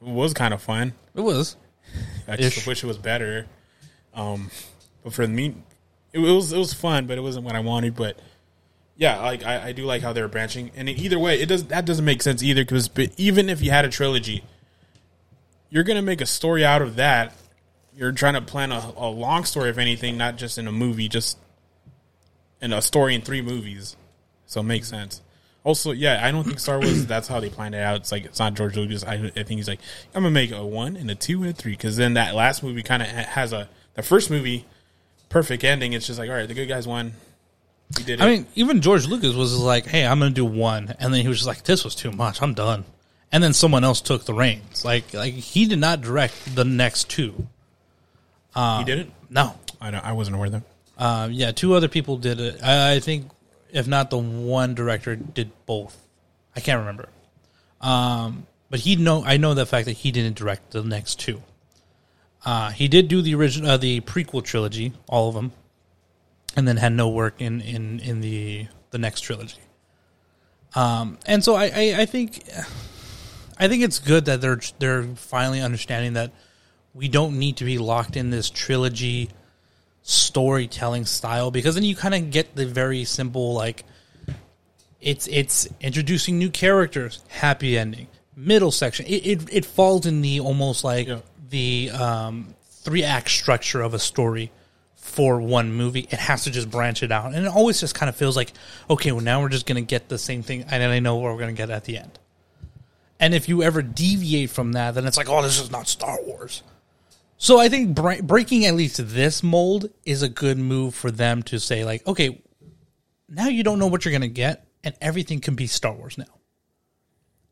It 0.00 0.08
was 0.08 0.32
kind 0.32 0.54
of 0.54 0.62
fun. 0.62 0.94
it 1.14 1.20
was. 1.20 1.56
I 2.26 2.36
just 2.36 2.66
wish 2.66 2.82
it 2.82 2.86
was 2.86 2.96
better. 2.96 3.46
Um, 4.14 4.50
but 5.04 5.12
for 5.12 5.26
me, 5.28 5.54
it 6.12 6.18
was 6.18 6.52
it 6.52 6.58
was 6.58 6.72
fun, 6.72 7.06
but 7.06 7.18
it 7.18 7.22
wasn't 7.22 7.44
what 7.44 7.56
I 7.56 7.60
wanted. 7.60 7.96
But 7.96 8.18
yeah, 8.96 9.20
like 9.20 9.44
I, 9.44 9.68
I 9.68 9.72
do 9.72 9.84
like 9.84 10.02
how 10.02 10.12
they're 10.12 10.28
branching, 10.28 10.70
and 10.76 10.88
either 10.88 11.18
way, 11.18 11.40
it 11.40 11.48
does 11.48 11.64
that 11.66 11.86
doesn't 11.86 12.04
make 12.04 12.22
sense 12.22 12.42
either. 12.42 12.62
Because 12.62 12.90
even 13.16 13.48
if 13.48 13.62
you 13.62 13.70
had 13.70 13.84
a 13.84 13.88
trilogy, 13.88 14.44
you're 15.70 15.84
gonna 15.84 16.02
make 16.02 16.20
a 16.20 16.26
story 16.26 16.64
out 16.64 16.82
of 16.82 16.96
that. 16.96 17.34
You're 17.94 18.12
trying 18.12 18.34
to 18.34 18.42
plan 18.42 18.72
a, 18.72 18.92
a 18.96 19.08
long 19.08 19.44
story, 19.44 19.70
if 19.70 19.78
anything, 19.78 20.16
not 20.16 20.36
just 20.36 20.56
in 20.56 20.66
a 20.66 20.72
movie, 20.72 21.08
just 21.08 21.38
in 22.60 22.72
a 22.72 22.80
story 22.80 23.14
in 23.14 23.20
three 23.20 23.42
movies. 23.42 23.96
So 24.46 24.60
it 24.60 24.64
makes 24.64 24.88
sense. 24.88 25.20
Also, 25.64 25.92
yeah, 25.92 26.20
I 26.22 26.30
don't 26.30 26.44
think 26.44 26.58
Star 26.58 26.78
Wars. 26.78 27.06
That's 27.06 27.28
how 27.28 27.40
they 27.40 27.48
planned 27.48 27.74
it 27.74 27.80
out. 27.80 27.96
It's 27.96 28.12
like 28.12 28.24
it's 28.24 28.38
not 28.38 28.54
George 28.54 28.76
Lucas. 28.76 29.04
I, 29.04 29.14
I 29.14 29.42
think 29.42 29.50
he's 29.50 29.68
like, 29.68 29.80
I'm 30.14 30.22
gonna 30.22 30.32
make 30.32 30.52
a 30.52 30.64
one 30.64 30.96
and 30.96 31.10
a 31.10 31.14
two 31.14 31.42
and 31.42 31.50
a 31.50 31.54
three 31.54 31.72
because 31.72 31.96
then 31.96 32.14
that 32.14 32.34
last 32.34 32.62
movie 32.62 32.82
kind 32.82 33.02
of 33.02 33.08
has 33.08 33.52
a 33.52 33.68
the 33.94 34.02
first 34.02 34.30
movie 34.30 34.66
perfect 35.32 35.64
ending. 35.64 35.94
It's 35.94 36.06
just 36.06 36.18
like, 36.18 36.28
all 36.28 36.36
right, 36.36 36.46
the 36.46 36.54
good 36.54 36.68
guys 36.68 36.86
won. 36.86 37.12
We 37.98 38.04
did 38.04 38.20
it. 38.20 38.22
I 38.22 38.26
mean, 38.26 38.46
even 38.54 38.80
George 38.80 39.06
Lucas 39.06 39.34
was 39.34 39.58
like, 39.58 39.86
"Hey, 39.86 40.06
I'm 40.06 40.18
going 40.18 40.30
to 40.30 40.34
do 40.34 40.44
one," 40.44 40.94
and 40.98 41.12
then 41.12 41.22
he 41.22 41.28
was 41.28 41.38
just 41.38 41.48
like, 41.48 41.64
"This 41.64 41.84
was 41.84 41.94
too 41.94 42.12
much. 42.12 42.40
I'm 42.40 42.54
done." 42.54 42.84
And 43.32 43.42
then 43.42 43.52
someone 43.52 43.82
else 43.82 44.00
took 44.00 44.24
the 44.24 44.34
reins. 44.34 44.84
Like, 44.84 45.12
like 45.14 45.32
he 45.34 45.66
did 45.66 45.78
not 45.78 46.02
direct 46.02 46.54
the 46.54 46.64
next 46.64 47.08
two. 47.08 47.48
he 48.54 48.84
did 48.84 48.98
it. 49.00 49.10
No, 49.30 49.54
I 49.80 49.90
don't, 49.90 50.04
I 50.04 50.12
wasn't 50.12 50.36
aware 50.36 50.46
of 50.46 50.52
that. 50.52 50.62
um, 50.98 51.32
yeah, 51.32 51.50
two 51.52 51.74
other 51.74 51.88
people 51.88 52.18
did 52.18 52.38
it. 52.40 52.62
I, 52.62 52.94
I 52.94 53.00
think, 53.00 53.30
if 53.70 53.86
not 53.86 54.10
the 54.10 54.18
one 54.18 54.74
director 54.74 55.16
did 55.16 55.50
both. 55.66 55.96
I 56.54 56.60
can't 56.60 56.80
remember. 56.80 57.08
Um, 57.80 58.46
but 58.70 58.80
he 58.80 58.96
know 58.96 59.24
I 59.24 59.38
know 59.38 59.54
the 59.54 59.66
fact 59.66 59.86
that 59.86 59.92
he 59.94 60.12
didn't 60.12 60.36
direct 60.36 60.70
the 60.72 60.82
next 60.82 61.18
two. 61.18 61.42
Uh, 62.44 62.70
he 62.70 62.88
did 62.88 63.08
do 63.08 63.22
the 63.22 63.34
original, 63.34 63.70
uh, 63.70 63.76
the 63.76 64.00
prequel 64.00 64.42
trilogy, 64.42 64.92
all 65.08 65.28
of 65.28 65.34
them, 65.34 65.52
and 66.56 66.66
then 66.66 66.76
had 66.76 66.92
no 66.92 67.08
work 67.08 67.40
in 67.40 67.60
in 67.60 68.00
in 68.00 68.20
the 68.20 68.66
the 68.90 68.98
next 68.98 69.20
trilogy. 69.20 69.60
Um, 70.74 71.18
and 71.26 71.44
so 71.44 71.54
I, 71.54 71.64
I 71.66 71.94
I 72.00 72.06
think 72.06 72.42
I 73.58 73.68
think 73.68 73.82
it's 73.82 73.98
good 73.98 74.24
that 74.24 74.40
they're 74.40 74.60
they're 74.78 75.04
finally 75.14 75.60
understanding 75.60 76.14
that 76.14 76.32
we 76.94 77.08
don't 77.08 77.38
need 77.38 77.58
to 77.58 77.64
be 77.64 77.78
locked 77.78 78.16
in 78.16 78.30
this 78.30 78.50
trilogy 78.50 79.30
storytelling 80.02 81.04
style 81.04 81.50
because 81.50 81.76
then 81.76 81.84
you 81.84 81.94
kind 81.94 82.14
of 82.14 82.30
get 82.30 82.56
the 82.56 82.66
very 82.66 83.04
simple 83.04 83.54
like 83.54 83.84
it's 85.00 85.28
it's 85.28 85.68
introducing 85.80 86.38
new 86.38 86.50
characters 86.50 87.22
happy 87.28 87.78
ending 87.78 88.08
middle 88.34 88.72
section 88.72 89.06
it 89.06 89.24
it, 89.24 89.48
it 89.52 89.64
falls 89.64 90.04
in 90.04 90.20
the 90.20 90.40
almost 90.40 90.82
like 90.82 91.06
Yeah. 91.06 91.20
The 91.52 91.90
um, 91.92 92.54
three 92.68 93.04
act 93.04 93.30
structure 93.30 93.80
of 93.80 93.94
a 93.94 93.98
story 94.00 94.50
for 94.96 95.40
one 95.40 95.72
movie 95.72 96.06
it 96.10 96.18
has 96.18 96.44
to 96.44 96.50
just 96.50 96.70
branch 96.70 97.02
it 97.02 97.10
out 97.10 97.34
and 97.34 97.44
it 97.44 97.48
always 97.48 97.80
just 97.80 97.94
kind 97.94 98.08
of 98.08 98.16
feels 98.16 98.36
like 98.36 98.52
okay 98.88 99.10
well 99.10 99.20
now 99.20 99.40
we're 99.40 99.48
just 99.48 99.66
gonna 99.66 99.80
get 99.80 100.08
the 100.08 100.18
same 100.18 100.42
thing 100.42 100.64
and 100.70 100.82
i 100.82 100.98
know 101.00 101.16
what 101.16 101.32
we're 101.32 101.40
gonna 101.40 101.52
get 101.52 101.70
at 101.70 101.84
the 101.84 101.98
end 101.98 102.18
and 103.18 103.34
if 103.34 103.48
you 103.48 103.64
ever 103.64 103.82
deviate 103.82 104.48
from 104.48 104.72
that 104.72 104.94
then 104.94 105.04
it's 105.04 105.16
like 105.16 105.28
oh 105.28 105.42
this 105.42 105.60
is 105.60 105.72
not 105.72 105.88
star 105.88 106.18
wars 106.22 106.62
so 107.42 107.58
I 107.58 107.68
think 107.68 107.96
bre- 107.96 108.22
breaking 108.22 108.66
at 108.66 108.76
least 108.76 109.00
this 109.04 109.42
mold 109.42 109.90
is 110.04 110.22
a 110.22 110.28
good 110.28 110.58
move 110.58 110.94
for 110.94 111.10
them 111.10 111.42
to 111.44 111.58
say 111.58 111.84
like, 111.84 112.06
okay, 112.06 112.40
now 113.28 113.48
you 113.48 113.64
don't 113.64 113.80
know 113.80 113.88
what 113.88 114.04
you're 114.04 114.12
going 114.12 114.22
to 114.22 114.28
get, 114.28 114.64
and 114.84 114.94
everything 115.00 115.40
can 115.40 115.56
be 115.56 115.66
Star 115.66 115.92
Wars 115.92 116.16
now. 116.16 116.38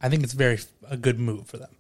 I 0.01 0.09
think 0.09 0.23
it's 0.23 0.33
very 0.33 0.61
a 0.89 0.97
good 0.97 1.19
move 1.19 1.49
for 1.49 1.57
them. 1.57 1.75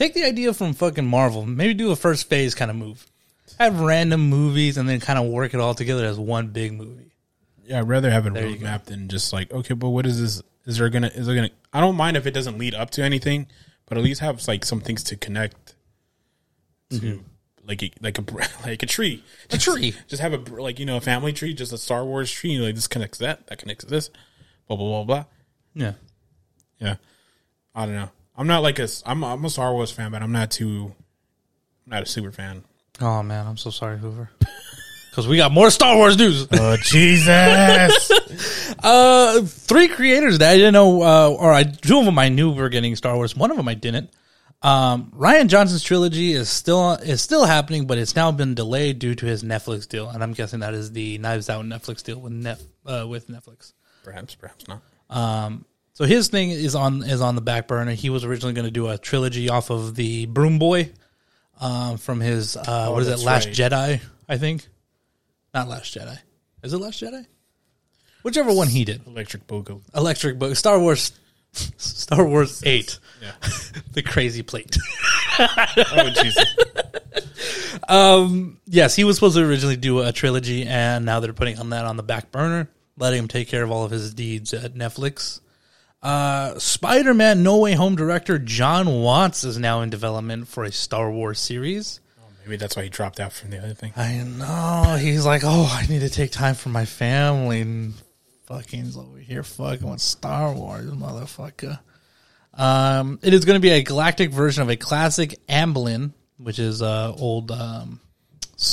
Take 0.00 0.14
the 0.14 0.24
idea 0.24 0.54
from 0.54 0.72
fucking 0.72 1.06
Marvel, 1.06 1.44
maybe 1.44 1.74
do 1.74 1.90
a 1.90 1.96
first 1.96 2.30
phase 2.30 2.54
kind 2.54 2.70
of 2.70 2.76
move. 2.78 3.06
Have 3.58 3.80
random 3.80 4.30
movies 4.30 4.78
and 4.78 4.88
then 4.88 4.98
kind 4.98 5.18
of 5.18 5.26
work 5.26 5.52
it 5.52 5.60
all 5.60 5.74
together 5.74 6.06
as 6.06 6.18
one 6.18 6.48
big 6.48 6.72
movie. 6.72 7.12
Yeah, 7.66 7.80
I'd 7.80 7.88
rather 7.88 8.10
have 8.10 8.24
a 8.24 8.30
There 8.30 8.46
you 8.46 8.56
go. 8.56 8.64
roadmap 8.64 8.84
than 8.84 9.08
just 9.08 9.30
like, 9.30 9.52
okay, 9.52 9.74
but 9.74 9.90
what 9.90 10.06
is 10.06 10.18
this? 10.18 10.42
Is 10.64 10.78
there 10.78 10.88
gonna? 10.88 11.08
Is 11.08 11.26
there 11.26 11.34
gonna? 11.34 11.50
I 11.70 11.80
don't 11.82 11.96
mind 11.96 12.16
if 12.16 12.26
it 12.26 12.30
doesn't 12.30 12.56
lead 12.56 12.74
up 12.74 12.88
to 12.92 13.02
anything, 13.02 13.46
but 13.84 13.98
at 13.98 14.04
least 14.04 14.22
have 14.22 14.48
like 14.48 14.64
some 14.64 14.80
things 14.80 15.02
to 15.04 15.16
connect 15.16 15.74
to, 16.88 16.96
mm-hmm. 16.96 17.22
like 17.66 17.82
a, 17.82 17.90
like 18.00 18.18
a 18.18 18.24
like 18.66 18.82
a 18.82 18.86
tree. 18.86 19.22
A 19.50 19.58
tree. 19.58 19.94
Just 20.08 20.22
have 20.22 20.32
a 20.32 20.62
like 20.62 20.78
you 20.78 20.86
know 20.86 20.96
a 20.96 21.02
family 21.02 21.34
tree, 21.34 21.52
just 21.52 21.74
a 21.74 21.78
Star 21.78 22.06
Wars 22.06 22.30
tree. 22.32 22.58
Like 22.58 22.74
this 22.74 22.88
connects 22.88 23.18
that, 23.18 23.48
that 23.48 23.58
connects 23.58 23.84
this, 23.84 24.08
blah 24.66 24.78
blah 24.78 24.86
blah 24.86 25.04
blah. 25.04 25.24
Yeah. 25.74 25.92
Yeah, 26.78 26.96
I 27.74 27.84
don't 27.84 27.96
know. 27.96 28.08
I'm 28.40 28.46
not 28.46 28.62
like 28.62 28.78
a. 28.78 28.84
s- 28.84 29.02
I'm 29.04 29.22
I'm 29.22 29.44
a 29.44 29.50
Star 29.50 29.72
Wars 29.74 29.90
fan, 29.92 30.10
but 30.10 30.22
I'm 30.22 30.32
not 30.32 30.50
too. 30.50 30.94
I'm 31.86 31.90
not 31.90 32.02
a 32.04 32.06
super 32.06 32.32
fan. 32.32 32.64
Oh 33.00 33.22
man, 33.22 33.46
I'm 33.46 33.56
so 33.58 33.70
sorry, 33.70 33.98
Hoover. 33.98 34.30
Because 35.10 35.26
we 35.26 35.36
got 35.36 35.50
more 35.50 35.70
Star 35.70 35.96
Wars 35.96 36.16
news. 36.16 36.46
Oh 36.52 36.76
Jesus! 36.76 38.10
Uh, 38.82 39.42
three 39.42 39.88
creators 39.88 40.38
that 40.38 40.52
I 40.52 40.56
didn't 40.56 40.72
know, 40.72 41.02
uh, 41.02 41.28
or 41.30 41.52
I, 41.52 41.64
two 41.64 41.98
of 41.98 42.04
them 42.06 42.18
I 42.18 42.28
knew 42.30 42.52
were 42.52 42.68
getting 42.70 42.94
Star 42.96 43.14
Wars. 43.16 43.34
One 43.36 43.50
of 43.50 43.56
them 43.58 43.66
I 43.68 43.74
didn't. 43.74 44.10
Um, 44.62 45.12
Rian 45.16 45.48
Johnson's 45.48 45.82
trilogy 45.82 46.32
is 46.32 46.48
still 46.48 46.92
is 46.92 47.20
still 47.20 47.44
happening, 47.44 47.86
but 47.88 47.98
it's 47.98 48.14
now 48.14 48.30
been 48.30 48.54
delayed 48.54 49.00
due 49.00 49.14
to 49.16 49.26
his 49.26 49.42
Netflix 49.42 49.88
deal, 49.88 50.08
and 50.08 50.22
I'm 50.22 50.32
guessing 50.32 50.60
that 50.60 50.72
is 50.74 50.92
the 50.92 51.18
Knives 51.18 51.50
Out 51.50 51.64
Netflix 51.64 52.04
deal 52.04 52.20
with 52.20 52.32
Nef, 52.32 52.62
uh, 52.86 53.04
with 53.08 53.28
Netflix. 53.28 53.72
perhaps, 54.04 54.36
perhaps 54.36 54.64
not. 54.68 54.80
Um, 55.10 55.64
so 56.00 56.06
his 56.06 56.28
thing 56.28 56.50
is 56.50 56.74
on 56.74 57.02
is 57.02 57.20
on 57.20 57.34
the 57.34 57.42
back 57.42 57.68
burner. 57.68 57.92
He 57.92 58.08
was 58.08 58.24
originally 58.24 58.54
going 58.54 58.64
to 58.64 58.70
do 58.70 58.88
a 58.88 58.96
trilogy 58.96 59.50
off 59.50 59.68
of 59.68 59.94
the 59.94 60.24
Broom 60.24 60.58
Boy, 60.58 60.92
um, 61.60 61.98
from 61.98 62.20
his 62.20 62.56
uh, 62.56 62.88
what 62.88 63.02
is 63.02 63.08
it, 63.08 63.18
Last 63.18 63.48
right. 63.48 63.54
Jedi? 63.54 64.00
I 64.26 64.38
think, 64.38 64.66
not 65.52 65.68
Last 65.68 65.94
Jedi. 65.94 66.18
Is 66.62 66.72
it 66.72 66.78
Last 66.78 67.02
Jedi? 67.02 67.26
Whichever 68.22 68.50
one 68.50 68.68
he 68.68 68.86
did. 68.86 69.06
Electric 69.06 69.46
Boogaloo. 69.46 69.82
Electric 69.94 70.38
Book, 70.38 70.56
Star 70.56 70.80
Wars, 70.80 71.12
Star 71.52 72.24
Wars 72.26 72.62
Eight, 72.64 72.98
Yeah. 73.20 73.32
the 73.92 74.02
crazy 74.02 74.42
plate. 74.42 74.78
Oh 75.38 76.10
Jesus! 77.88 78.56
yes, 78.66 78.96
he 78.96 79.04
was 79.04 79.16
supposed 79.16 79.36
to 79.36 79.44
originally 79.44 79.76
do 79.76 80.00
a 80.00 80.12
trilogy, 80.12 80.64
and 80.64 81.04
now 81.04 81.20
they're 81.20 81.34
putting 81.34 81.58
on 81.58 81.70
that 81.70 81.84
on 81.84 81.98
the 81.98 82.02
back 82.02 82.30
burner, 82.30 82.70
letting 82.96 83.18
him 83.18 83.28
take 83.28 83.48
care 83.48 83.62
of 83.62 83.70
all 83.70 83.84
of 83.84 83.90
his 83.90 84.14
deeds 84.14 84.54
at 84.54 84.74
Netflix. 84.74 85.40
Uh, 86.02 86.58
Spider-Man: 86.58 87.42
No 87.42 87.58
Way 87.58 87.74
Home 87.74 87.94
director 87.94 88.38
Jon 88.38 89.02
Watts 89.02 89.44
is 89.44 89.58
now 89.58 89.82
in 89.82 89.90
development 89.90 90.48
for 90.48 90.64
a 90.64 90.72
Star 90.72 91.10
Wars 91.10 91.38
series. 91.38 92.00
Maybe 92.44 92.56
that's 92.56 92.74
why 92.74 92.84
he 92.84 92.88
dropped 92.88 93.20
out 93.20 93.32
from 93.32 93.50
the 93.50 93.58
other 93.58 93.74
thing. 93.74 93.92
I 93.96 94.16
know 94.16 94.96
he's 94.98 95.26
like, 95.26 95.42
oh, 95.44 95.68
I 95.70 95.86
need 95.86 96.00
to 96.00 96.08
take 96.08 96.32
time 96.32 96.54
for 96.54 96.70
my 96.70 96.86
family, 96.86 97.60
and 97.60 97.94
fucking's 98.48 98.96
over 98.96 99.18
here 99.18 99.42
fucking 99.42 99.88
with 99.88 100.00
Star 100.00 100.52
Wars, 100.54 100.90
motherfucker. 100.90 101.78
Um, 102.54 103.18
it 103.22 103.34
is 103.34 103.44
going 103.44 103.56
to 103.56 103.60
be 103.60 103.70
a 103.70 103.82
galactic 103.82 104.30
version 104.32 104.62
of 104.62 104.70
a 104.70 104.76
classic 104.76 105.38
Amblin, 105.48 106.12
which 106.38 106.58
is 106.58 106.80
uh 106.82 107.12
old 107.18 107.50
um 107.52 108.00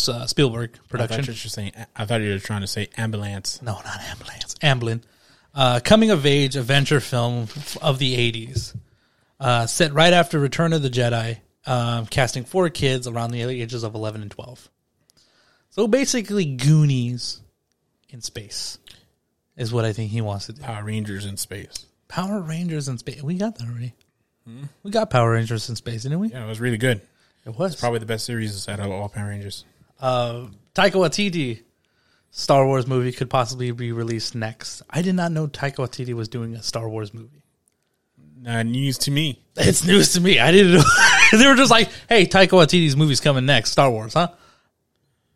uh, 0.08 0.26
Spielberg 0.26 0.72
I 0.74 0.88
production. 0.88 1.24
thought 1.24 1.28
you 1.28 1.34
were 1.34 1.50
saying. 1.50 1.72
I 1.96 2.06
thought 2.06 2.22
you 2.22 2.32
were 2.32 2.40
trying 2.40 2.62
to 2.62 2.68
say 2.68 2.88
ambulance. 2.98 3.62
No, 3.62 3.74
not 3.74 4.00
ambulance. 4.10 4.56
Amblin. 4.64 5.04
Uh, 5.58 5.80
coming 5.84 6.12
of 6.12 6.24
age 6.28 6.56
adventure 6.56 7.00
film 7.00 7.48
of 7.82 7.98
the 7.98 8.32
80s. 8.32 8.76
Uh, 9.40 9.66
set 9.66 9.92
right 9.92 10.14
after 10.14 10.40
Return 10.40 10.72
of 10.72 10.84
the 10.84 10.90
Jedi, 10.90 11.40
um, 11.66 12.06
casting 12.06 12.44
four 12.44 12.70
kids 12.70 13.08
around 13.08 13.32
the 13.32 13.42
ages 13.42 13.82
of 13.82 13.96
11 13.96 14.22
and 14.22 14.30
12. 14.30 14.70
So 15.72 15.88
basically, 15.88 16.46
Goonies 16.46 17.42
in 18.10 18.22
space 18.22 18.78
is 19.56 19.74
what 19.74 19.84
I 19.84 19.94
think 19.94 20.12
he 20.12 20.22
wants 20.22 20.46
to 20.46 20.54
do. 20.54 20.62
Power 20.62 20.84
Rangers 20.84 21.26
in 21.26 21.38
space. 21.38 21.88
Power 22.08 22.40
Rangers 22.40 22.88
in 22.88 23.00
space. 23.00 23.24
We 23.24 23.36
got 23.36 23.58
that 23.58 23.68
already. 23.68 23.96
We 24.84 24.92
got 24.92 25.10
Power 25.10 25.32
Rangers 25.32 25.70
in 25.70 25.76
space, 25.76 26.04
didn't 26.04 26.20
we? 26.20 26.30
Yeah, 26.30 26.46
it 26.46 26.48
was 26.48 26.62
really 26.62 26.78
good. 26.78 27.02
It 27.46 27.58
was. 27.58 27.76
Probably 27.76 28.00
the 28.00 28.06
best 28.06 28.26
series 28.26 28.70
out 28.70 28.80
of 28.80 28.92
all 28.92 29.10
Power 29.10 29.30
Rangers. 29.30 29.66
uh, 30.00 30.46
Taika 30.76 30.92
Waititi 30.92 31.64
Star 32.38 32.68
Wars 32.68 32.86
movie 32.86 33.12
could 33.12 33.32
possibly 33.32 33.72
be 33.72 33.92
released 33.92 34.36
next. 34.36 34.84
I 34.92 35.02
did 35.02 35.16
not 35.16 35.32
know 35.32 35.48
Taika 35.48 35.78
Waititi 35.78 36.14
was 36.14 36.28
doing 36.30 36.54
a 36.56 36.62
Star 36.62 36.88
Wars 36.88 37.12
movie. 37.12 37.42
Uh, 38.46 38.62
news 38.62 39.00
to 39.00 39.12
me. 39.12 39.42
It's 39.58 39.84
news 39.84 40.14
to 40.14 40.22
me. 40.22 40.38
I 40.38 40.52
didn't 40.52 40.74
know. 40.76 40.84
they 41.32 41.48
were 41.48 41.56
just 41.56 41.72
like, 41.72 41.90
"Hey, 42.08 42.28
Taika 42.28 42.50
Waititi's 42.50 42.96
movie's 42.96 43.20
coming 43.20 43.48
next, 43.48 43.72
Star 43.72 43.90
Wars, 43.90 44.14
huh?" 44.14 44.28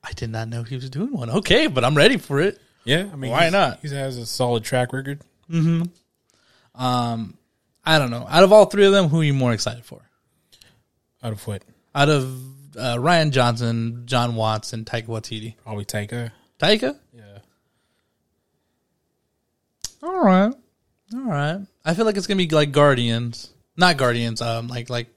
I 0.03 0.11
did 0.11 0.29
not 0.29 0.47
know 0.47 0.61
he 0.61 0.75
was 0.75 0.91
doing 0.91 1.11
one. 1.11 1.31
Okay, 1.31 1.65
but 1.65 1.83
I'm 1.83 1.97
ready 1.97 2.17
for 2.17 2.39
it. 2.39 2.59
Yeah, 2.83 3.09
I 3.11 3.15
mean, 3.15 3.31
Why 3.31 3.41
he's- 3.41 3.51
not? 3.51 3.79
He 3.81 3.89
has 3.95 4.17
a 4.17 4.27
solid 4.27 4.63
track 4.63 4.93
record. 4.93 5.21
Hmm. 5.49 5.83
Um, 6.75 7.35
I 7.83 7.97
don't 7.97 8.11
know. 8.11 8.27
Out 8.29 8.43
of 8.43 8.53
all 8.53 8.65
three 8.65 8.85
of 8.85 8.91
them, 8.93 9.07
who 9.07 9.21
are 9.21 9.23
you 9.23 9.33
more 9.33 9.53
excited 9.53 9.83
for? 9.85 10.01
Out 11.23 11.33
of 11.33 11.47
what? 11.47 11.63
Out 11.95 12.09
of 12.09 12.25
uh, 12.77 12.97
Rian 12.97 13.31
Johnson, 13.31 14.03
Jon 14.05 14.35
Watts, 14.35 14.71
and 14.73 14.85
Taika 14.85 15.07
Waititi. 15.07 15.55
Probably 15.63 15.85
Taika. 15.85 16.31
Taika? 16.61 16.97
Yeah. 17.11 17.39
All 20.03 20.23
right. 20.23 20.53
All 21.13 21.21
right. 21.21 21.59
I 21.83 21.93
feel 21.93 22.05
like 22.05 22.17
it's 22.17 22.27
gonna 22.27 22.37
be 22.37 22.47
like 22.47 22.71
Guardians, 22.71 23.49
not 23.75 23.97
Guardians. 23.97 24.41
Um, 24.41 24.67
like 24.67 24.89
like, 24.89 25.07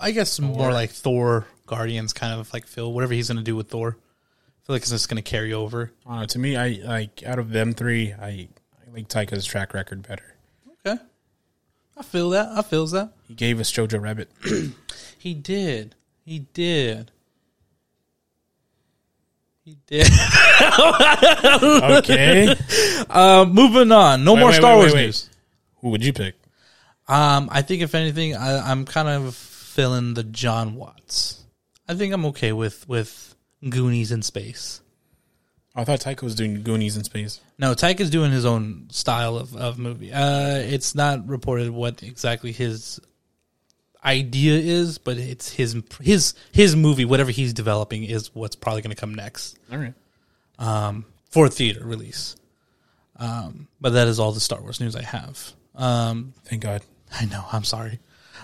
I 0.00 0.10
guess 0.10 0.40
more 0.40 0.72
like 0.72 0.90
Thor, 0.90 1.46
Guardians, 1.66 2.12
kind 2.12 2.40
of 2.40 2.52
like 2.52 2.66
Phil. 2.66 2.92
Whatever 2.92 3.14
he's 3.14 3.28
gonna 3.28 3.42
do 3.42 3.54
with 3.56 3.68
Thor, 3.68 3.96
I 3.98 4.66
feel 4.66 4.74
like 4.74 4.82
it's 4.82 4.90
just 4.90 5.08
gonna 5.08 5.22
carry 5.22 5.52
over. 5.52 5.92
I. 6.06 6.26
To 6.26 6.38
me, 6.38 6.56
I 6.56 6.80
like 6.84 7.22
out 7.24 7.38
of 7.38 7.50
them 7.50 7.72
three, 7.72 8.12
I, 8.12 8.26
I 8.26 8.48
like 8.92 9.08
Taika's 9.08 9.46
track 9.46 9.74
record 9.74 10.06
better. 10.06 10.34
Okay. 10.86 11.00
I 11.96 12.02
feel 12.02 12.30
that. 12.30 12.48
I 12.48 12.62
feels 12.62 12.90
that. 12.92 13.12
He 13.28 13.34
gave 13.34 13.60
us 13.60 13.70
Jojo 13.70 14.00
Rabbit. 14.00 14.30
He 15.20 15.34
did. 15.34 15.96
He 16.24 16.38
did. 16.54 17.10
He 19.70 19.78
did. 19.86 20.10
okay. 21.98 22.56
um, 23.08 23.52
moving 23.52 23.92
on. 23.92 24.24
No 24.24 24.34
Wait, 24.34 24.40
more 24.40 24.48
wait, 24.48 24.56
Star 24.56 24.72
wait, 24.72 24.78
Wars 24.78 24.94
news. 24.94 25.30
Who 25.80 25.90
would 25.90 26.04
you 26.04 26.12
pick? 26.12 26.34
Um, 27.06 27.48
I 27.52 27.62
think 27.62 27.82
if 27.82 27.94
anything, 27.94 28.34
I, 28.34 28.68
I'm 28.68 28.84
kind 28.84 29.06
of 29.06 29.36
feeling 29.36 30.14
the 30.14 30.24
Jon 30.24 30.74
Watts. 30.74 31.44
I 31.88 31.94
think 31.94 32.12
I'm 32.12 32.24
okay 32.26 32.50
with 32.50 32.88
with 32.88 33.36
Goonies 33.68 34.10
in 34.10 34.22
space. 34.22 34.80
I 35.76 35.84
thought 35.84 36.00
Taika 36.00 36.22
was 36.22 36.34
doing 36.34 36.64
Goonies 36.64 36.96
in 36.96 37.04
space. 37.04 37.40
No, 37.56 37.74
Taika's 37.74 38.10
doing 38.10 38.32
his 38.32 38.44
own 38.44 38.88
style 38.90 39.36
of, 39.36 39.54
of 39.54 39.78
movie. 39.78 40.12
Uh, 40.12 40.56
it's 40.56 40.96
not 40.96 41.28
reported 41.28 41.70
what 41.70 42.02
exactly 42.02 42.50
his 42.50 42.98
idea 44.04 44.54
is, 44.58 44.98
but 44.98 45.16
it's 45.18 45.50
his 45.52 45.76
his 46.00 46.34
his 46.52 46.74
movie. 46.76 47.04
Whatever 47.04 47.30
he's 47.30 47.52
developing 47.52 48.04
is 48.04 48.34
what's 48.34 48.56
probably 48.56 48.82
going 48.82 48.94
to 48.94 49.00
come 49.00 49.14
next 49.14 49.58
All 49.72 49.78
right. 49.78 49.94
um, 50.58 51.04
for 51.30 51.48
theater 51.48 51.84
release. 51.84 52.36
Um, 53.16 53.68
but 53.80 53.90
that 53.90 54.08
is 54.08 54.18
all 54.18 54.32
the 54.32 54.40
Star 54.40 54.60
Wars 54.60 54.80
news 54.80 54.96
I 54.96 55.02
have. 55.02 55.52
Um, 55.74 56.32
Thank 56.44 56.62
God. 56.62 56.82
I 57.12 57.26
know. 57.26 57.44
I'm 57.52 57.64
sorry. 57.64 57.98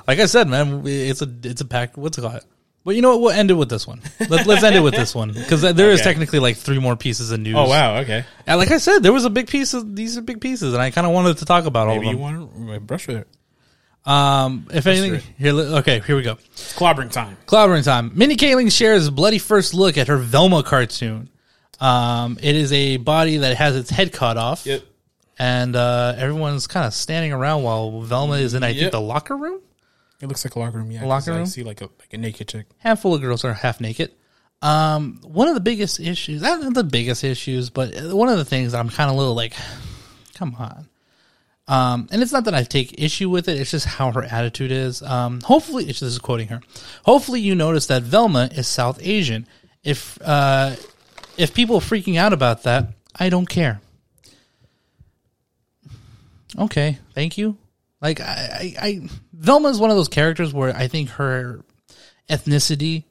Like 0.07 0.19
I 0.19 0.27
said, 0.27 0.49
man, 0.49 0.83
it's 0.87 1.23
a 1.23 1.33
it's 1.43 1.61
a 1.61 1.65
pack. 1.65 1.97
What's 1.97 2.19
it 2.19 2.23
called? 2.23 2.45
But 2.85 2.95
you 2.95 3.03
know 3.03 3.11
what? 3.17 3.21
We'll 3.21 3.31
end 3.33 3.51
it 3.51 3.55
with 3.55 3.69
this 3.69 3.85
one. 3.85 4.01
Let, 4.29 4.47
let's 4.47 4.63
end 4.63 4.77
it 4.77 4.81
with 4.81 4.95
this 4.95 5.13
one 5.13 5.33
because 5.33 5.63
there 5.63 5.91
is 5.91 6.01
Okay. 6.01 6.05
technically 6.05 6.39
like 6.39 6.57
three 6.57 6.79
more 6.79 6.95
pieces 6.95 7.33
of 7.33 7.41
news. 7.41 7.57
Oh 7.57 7.69
wow. 7.69 7.97
Okay. 7.99 8.25
And 8.47 8.59
like 8.59 8.71
I 8.71 8.79
said, 8.79 9.01
there 9.01 9.13
was 9.13 9.25
a 9.25 9.31
big 9.31 9.49
piece 9.49 9.75
of 9.75 9.97
these 9.97 10.17
are 10.17 10.23
big 10.23 10.41
pieces, 10.41 10.73
and 10.73 10.81
I 10.81 10.93
kind 10.93 11.05
of 11.07 11.13
wanted 11.13 11.39
to 11.39 11.45
talk 11.47 11.65
about 11.65 11.89
all 11.89 11.97
Maybe 11.97 12.09
of 12.09 12.13
you 12.13 12.19
want 12.19 12.69
to 12.75 12.81
brush 12.81 13.09
with 13.09 13.17
it. 13.19 13.29
Um, 14.07 14.69
if 14.73 14.87
anything, 14.87 15.15
it. 15.15 15.25
here, 15.37 15.53
okay, 15.53 16.01
here 16.01 16.15
we 16.17 16.23
go. 16.23 16.39
It's 16.53 16.75
clobbering 16.77 17.11
time. 17.11 17.37
Clobbering 17.47 17.85
time. 17.85 18.13
Mindy 18.15 18.37
Kaling 18.37 18.71
shares 18.71 19.09
a 19.09 19.13
bloody 19.13 19.39
first 19.39 19.75
look 19.75 19.99
at 19.99 20.07
her 20.09 20.17
Velma 20.17 20.63
cartoon. 20.63 21.29
Um, 21.81 22.39
it 22.41 22.55
is 22.55 22.73
a 22.73 22.99
body 22.99 23.39
that 23.39 23.57
has 23.57 23.75
its 23.77 23.91
head 23.91 24.13
cut 24.13 24.37
off, 24.37 24.65
Yep. 24.65 24.83
and 25.39 25.75
uh, 25.77 26.15
everyone's 26.17 26.67
kind 26.69 26.87
of 26.87 26.95
standing 26.95 27.33
around 27.33 27.65
while 27.65 28.01
Velma 28.03 28.35
is 28.37 28.55
in, 28.55 28.63
I 28.63 28.69
think, 28.71 28.83
Yep. 28.83 28.93
the 28.93 29.01
locker 29.01 29.37
room. 29.37 29.61
It 30.23 30.29
looks 30.29 30.45
like 30.45 30.55
a 30.55 30.59
locker 30.61 30.79
room. 30.79 30.91
Yeah. 30.91 31.01
'cause 31.01 31.09
locker 31.09 31.33
I 31.33 31.37
room? 31.39 31.47
see 31.47 31.63
like 31.65 31.81
a 31.83 31.85
like 31.99 32.13
a 32.13 32.17
naked 32.17 32.49
chick. 32.49 32.67
handful 32.79 33.13
of 33.15 33.21
girls 33.21 33.45
are 33.45 33.53
half 33.53 33.81
naked. 33.81 34.13
Um, 34.63 35.21
one 35.23 35.49
of 35.49 35.55
the 35.55 35.61
biggest 35.61 36.01
issues, 36.01 36.41
not 36.41 36.73
the 36.73 36.83
biggest 36.85 37.23
issues, 37.25 37.69
but 37.69 37.95
one 38.15 38.29
of 38.31 38.39
the 38.39 38.45
things 38.47 38.73
I'm 38.73 38.89
kind 38.89 39.11
of 39.11 39.17
a 39.17 39.19
little 39.19 39.35
like, 39.35 39.53
come 40.35 40.55
on. 40.59 40.89
Um, 41.69 42.09
and 42.13 42.23
it's 42.23 42.33
not 42.33 42.45
that 42.45 42.55
I 42.55 42.63
take 42.63 43.01
issue 43.03 43.29
with 43.29 43.49
it; 43.49 43.59
it's 43.61 43.73
just 43.73 43.87
how 43.87 44.13
her 44.13 44.23
attitude 44.23 44.71
is. 44.71 45.03
Um, 45.03 45.41
hopefully, 45.41 45.85
this 45.85 46.03
is 46.03 46.19
quoting 46.19 46.49
her. 46.49 46.61
Hopefully, 47.05 47.41
you 47.41 47.55
notice 47.55 47.87
that 47.87 48.03
Velma 48.03 48.49
is 48.53 48.69
South 48.69 49.01
Asian. 49.03 49.47
If 49.83 50.19
uh, 50.23 50.77
if 51.37 51.55
people 51.55 51.77
are 51.77 51.81
freaking 51.81 52.17
out 52.17 52.33
about 52.33 52.63
that, 52.65 52.89
I 53.19 53.29
don't 53.31 53.49
care. 53.49 53.81
Okay, 56.59 56.99
thank 57.15 57.37
you. 57.37 57.57
Like 58.01 58.21
I, 58.21 58.25
I, 58.81 58.87
I 58.87 59.09
Velma 59.33 59.69
is 59.69 59.79
one 59.79 59.91
of 59.91 59.97
those 59.97 60.09
characters 60.09 60.55
where 60.55 60.75
I 60.75 60.87
think 60.89 61.11
her 61.11 61.65
ethnicity 62.31 63.05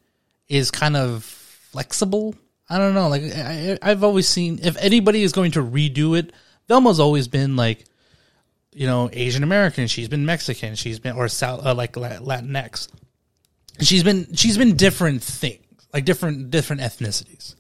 is 0.48 0.72
kind 0.72 0.96
of 0.96 1.24
flexible. 1.24 2.36
I 2.70 2.78
don't 2.78 2.94
know. 2.94 3.10
Like 3.10 3.24
I, 3.24 3.78
I've 3.82 4.04
always 4.04 4.28
seen 4.28 4.60
if 4.64 4.78
anybody 4.78 5.24
is 5.24 5.34
going 5.34 5.52
to 5.52 5.64
redo 5.64 6.18
it, 6.18 6.32
Velma's 6.68 7.00
always 7.00 7.28
been 7.28 7.56
like, 7.56 7.86
you 8.76 8.86
know, 8.86 9.10
Asian 9.14 9.42
American. 9.42 9.88
She's 9.88 10.10
been 10.10 10.26
Mexican. 10.26 10.76
She's 10.76 11.00
been 11.00 11.16
or 11.16 11.28
South 11.30 11.66
uh, 11.66 11.74
like 11.74 11.94
Latinx. 11.94 12.90
She's 13.80 14.04
been 14.04 14.36
she's 14.36 14.58
been 14.58 14.76
different 14.76 15.24
things, 15.24 15.64
like 15.94 16.06
different 16.06 16.52
different 16.52 16.82
ethnicities. 16.82 17.56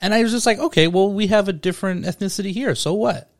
And 0.00 0.12
I 0.12 0.22
was 0.22 0.32
just 0.32 0.46
like, 0.46 0.58
okay, 0.58 0.88
well, 0.88 1.12
we 1.12 1.28
have 1.28 1.48
a 1.48 1.52
different 1.52 2.04
ethnicity 2.04 2.50
here. 2.52 2.74
So 2.74 2.92
what? 2.94 3.30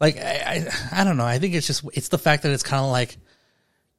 Like 0.00 0.16
I, 0.16 0.68
I, 0.92 1.00
I 1.00 1.04
don't 1.04 1.16
know. 1.16 1.24
I 1.24 1.38
think 1.38 1.54
it's 1.54 1.68
just 1.68 1.84
it's 1.94 2.08
the 2.08 2.18
fact 2.18 2.42
that 2.42 2.52
it's 2.52 2.64
kind 2.64 2.84
of 2.84 2.90
like 2.90 3.16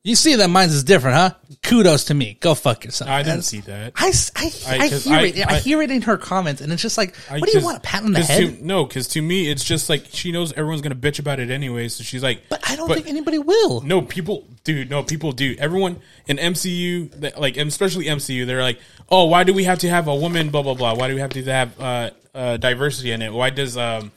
you 0.03 0.15
see 0.15 0.35
that 0.35 0.49
mine's 0.49 0.73
is 0.73 0.83
different, 0.83 1.15
huh? 1.15 1.29
Kudos 1.61 2.05
to 2.05 2.15
me. 2.15 2.35
Go 2.39 2.55
fuck 2.55 2.83
yourself. 2.85 3.09
I 3.09 3.21
didn't 3.21 3.43
see 3.43 3.59
that. 3.61 3.93
I, 3.95 4.07
I, 4.35 4.51
I- 4.67 4.77
I 4.85 4.89
'cause 4.89 5.03
hear 5.03 5.15
I- 5.17 5.21
it. 5.25 5.47
I, 5.47 5.55
I- 5.55 5.59
hear 5.59 5.81
it 5.83 5.91
in 5.91 6.01
her 6.03 6.17
comments, 6.17 6.59
and 6.61 6.73
it's 6.73 6.81
just 6.81 6.97
like, 6.97 7.13
I- 7.29 7.37
what 7.39 7.49
do 7.51 7.57
you 7.59 7.63
want? 7.63 7.77
A 7.77 7.81
pat 7.81 8.03
on 8.03 8.11
the 8.13 8.19
'cause 8.19 8.27
head? 8.27 8.57
To, 8.59 8.65
no, 8.65 8.83
because 8.85 9.07
to 9.09 9.21
me, 9.21 9.47
it's 9.49 9.63
just 9.63 9.89
like 9.89 10.05
she 10.11 10.31
knows 10.31 10.53
everyone's 10.53 10.81
gonna 10.81 10.95
bitch 10.95 11.19
about 11.19 11.39
it 11.39 11.51
anyway. 11.51 11.87
So 11.87 12.03
she's 12.03 12.23
like, 12.23 12.41
but 12.49 12.67
I 12.67 12.75
don't 12.75 12.91
think 12.91 13.07
anybody 13.07 13.37
will. 13.37 13.81
No, 13.81 14.01
people, 14.01 14.47
dude. 14.63 14.89
No, 14.89 15.03
people 15.03 15.33
do. 15.33 15.55
Everyone 15.59 15.99
in 16.27 16.37
MCU, 16.37 17.11
that- 17.19 17.39
like 17.39 17.57
especially 17.57 18.05
MCU, 18.05 18.45
they're 18.47 18.63
like, 18.63 18.79
"Oh, 19.09 19.25
why 19.25 19.43
do 19.43 19.53
we 19.53 19.65
have 19.65 19.79
to 19.79 19.89
have 19.89 20.07
a 20.07 20.15
woman? 20.15 20.49
Blah 20.49 20.63
blah 20.63 20.73
blah. 20.73 20.95
Why 20.95 21.09
do 21.09 21.13
we 21.13 21.19
have 21.21 21.31
to 21.33 21.43
have 21.43 21.79
uh, 21.79 22.09
uh, 22.33 22.57
diversity 22.57 23.11
in 23.11 23.21
it? 23.21 23.31
Why 23.31 23.51
does 23.51 23.77
um, 23.77 24.11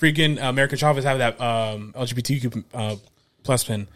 freaking 0.00 0.42
America 0.42 0.76
Chavez 0.76 1.04
have 1.04 1.18
that 1.18 1.40
um, 1.40 1.92
LGBTQ 1.96 2.64
uh, 2.74 2.96
plus 3.44 3.62
pin?" 3.62 3.86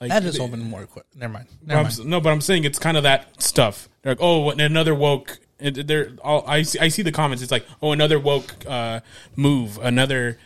Like 0.00 0.10
That 0.10 0.22
they- 0.24 0.38
opened 0.38 0.64
more 0.64 0.86
quick. 0.86 1.06
Never 1.14 1.32
mind. 1.32 1.46
Never 1.64 1.78
I'm 1.80 1.84
mind. 1.86 2.04
no, 2.06 2.20
but 2.20 2.30
I'm 2.32 2.40
saying 2.40 2.64
it's 2.64 2.78
kind 2.78 2.96
of 2.96 3.04
that 3.04 3.40
stuff. 3.42 3.88
They're 4.02 4.12
like, 4.12 4.18
"Oh, 4.20 4.50
another 4.50 4.94
woke." 4.94 5.38
They're 5.58 6.10
all 6.22 6.44
I 6.46 6.62
see. 6.62 6.78
I 6.78 6.88
see 6.88 7.02
the 7.02 7.12
comments. 7.12 7.42
It's 7.42 7.52
like, 7.52 7.64
"Oh, 7.80 7.92
another 7.92 8.18
woke 8.18 8.52
uh, 8.68 9.00
move, 9.36 9.78
another." 9.82 10.38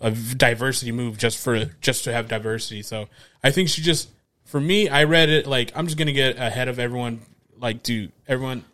a 0.00 0.10
diversity 0.10 0.90
move 0.90 1.16
just 1.18 1.38
for 1.38 1.66
just 1.80 2.02
to 2.02 2.12
have 2.12 2.26
diversity. 2.26 2.82
So 2.82 3.08
I 3.44 3.52
think 3.52 3.68
she 3.68 3.80
just 3.80 4.08
for 4.44 4.60
me, 4.60 4.88
I 4.88 5.04
read 5.04 5.28
it 5.28 5.46
like 5.46 5.70
I'm 5.76 5.86
just 5.86 5.96
gonna 5.96 6.12
get 6.12 6.36
ahead 6.36 6.66
of 6.66 6.80
everyone. 6.80 7.20
Like, 7.60 7.84
do 7.84 8.08
everyone? 8.26 8.64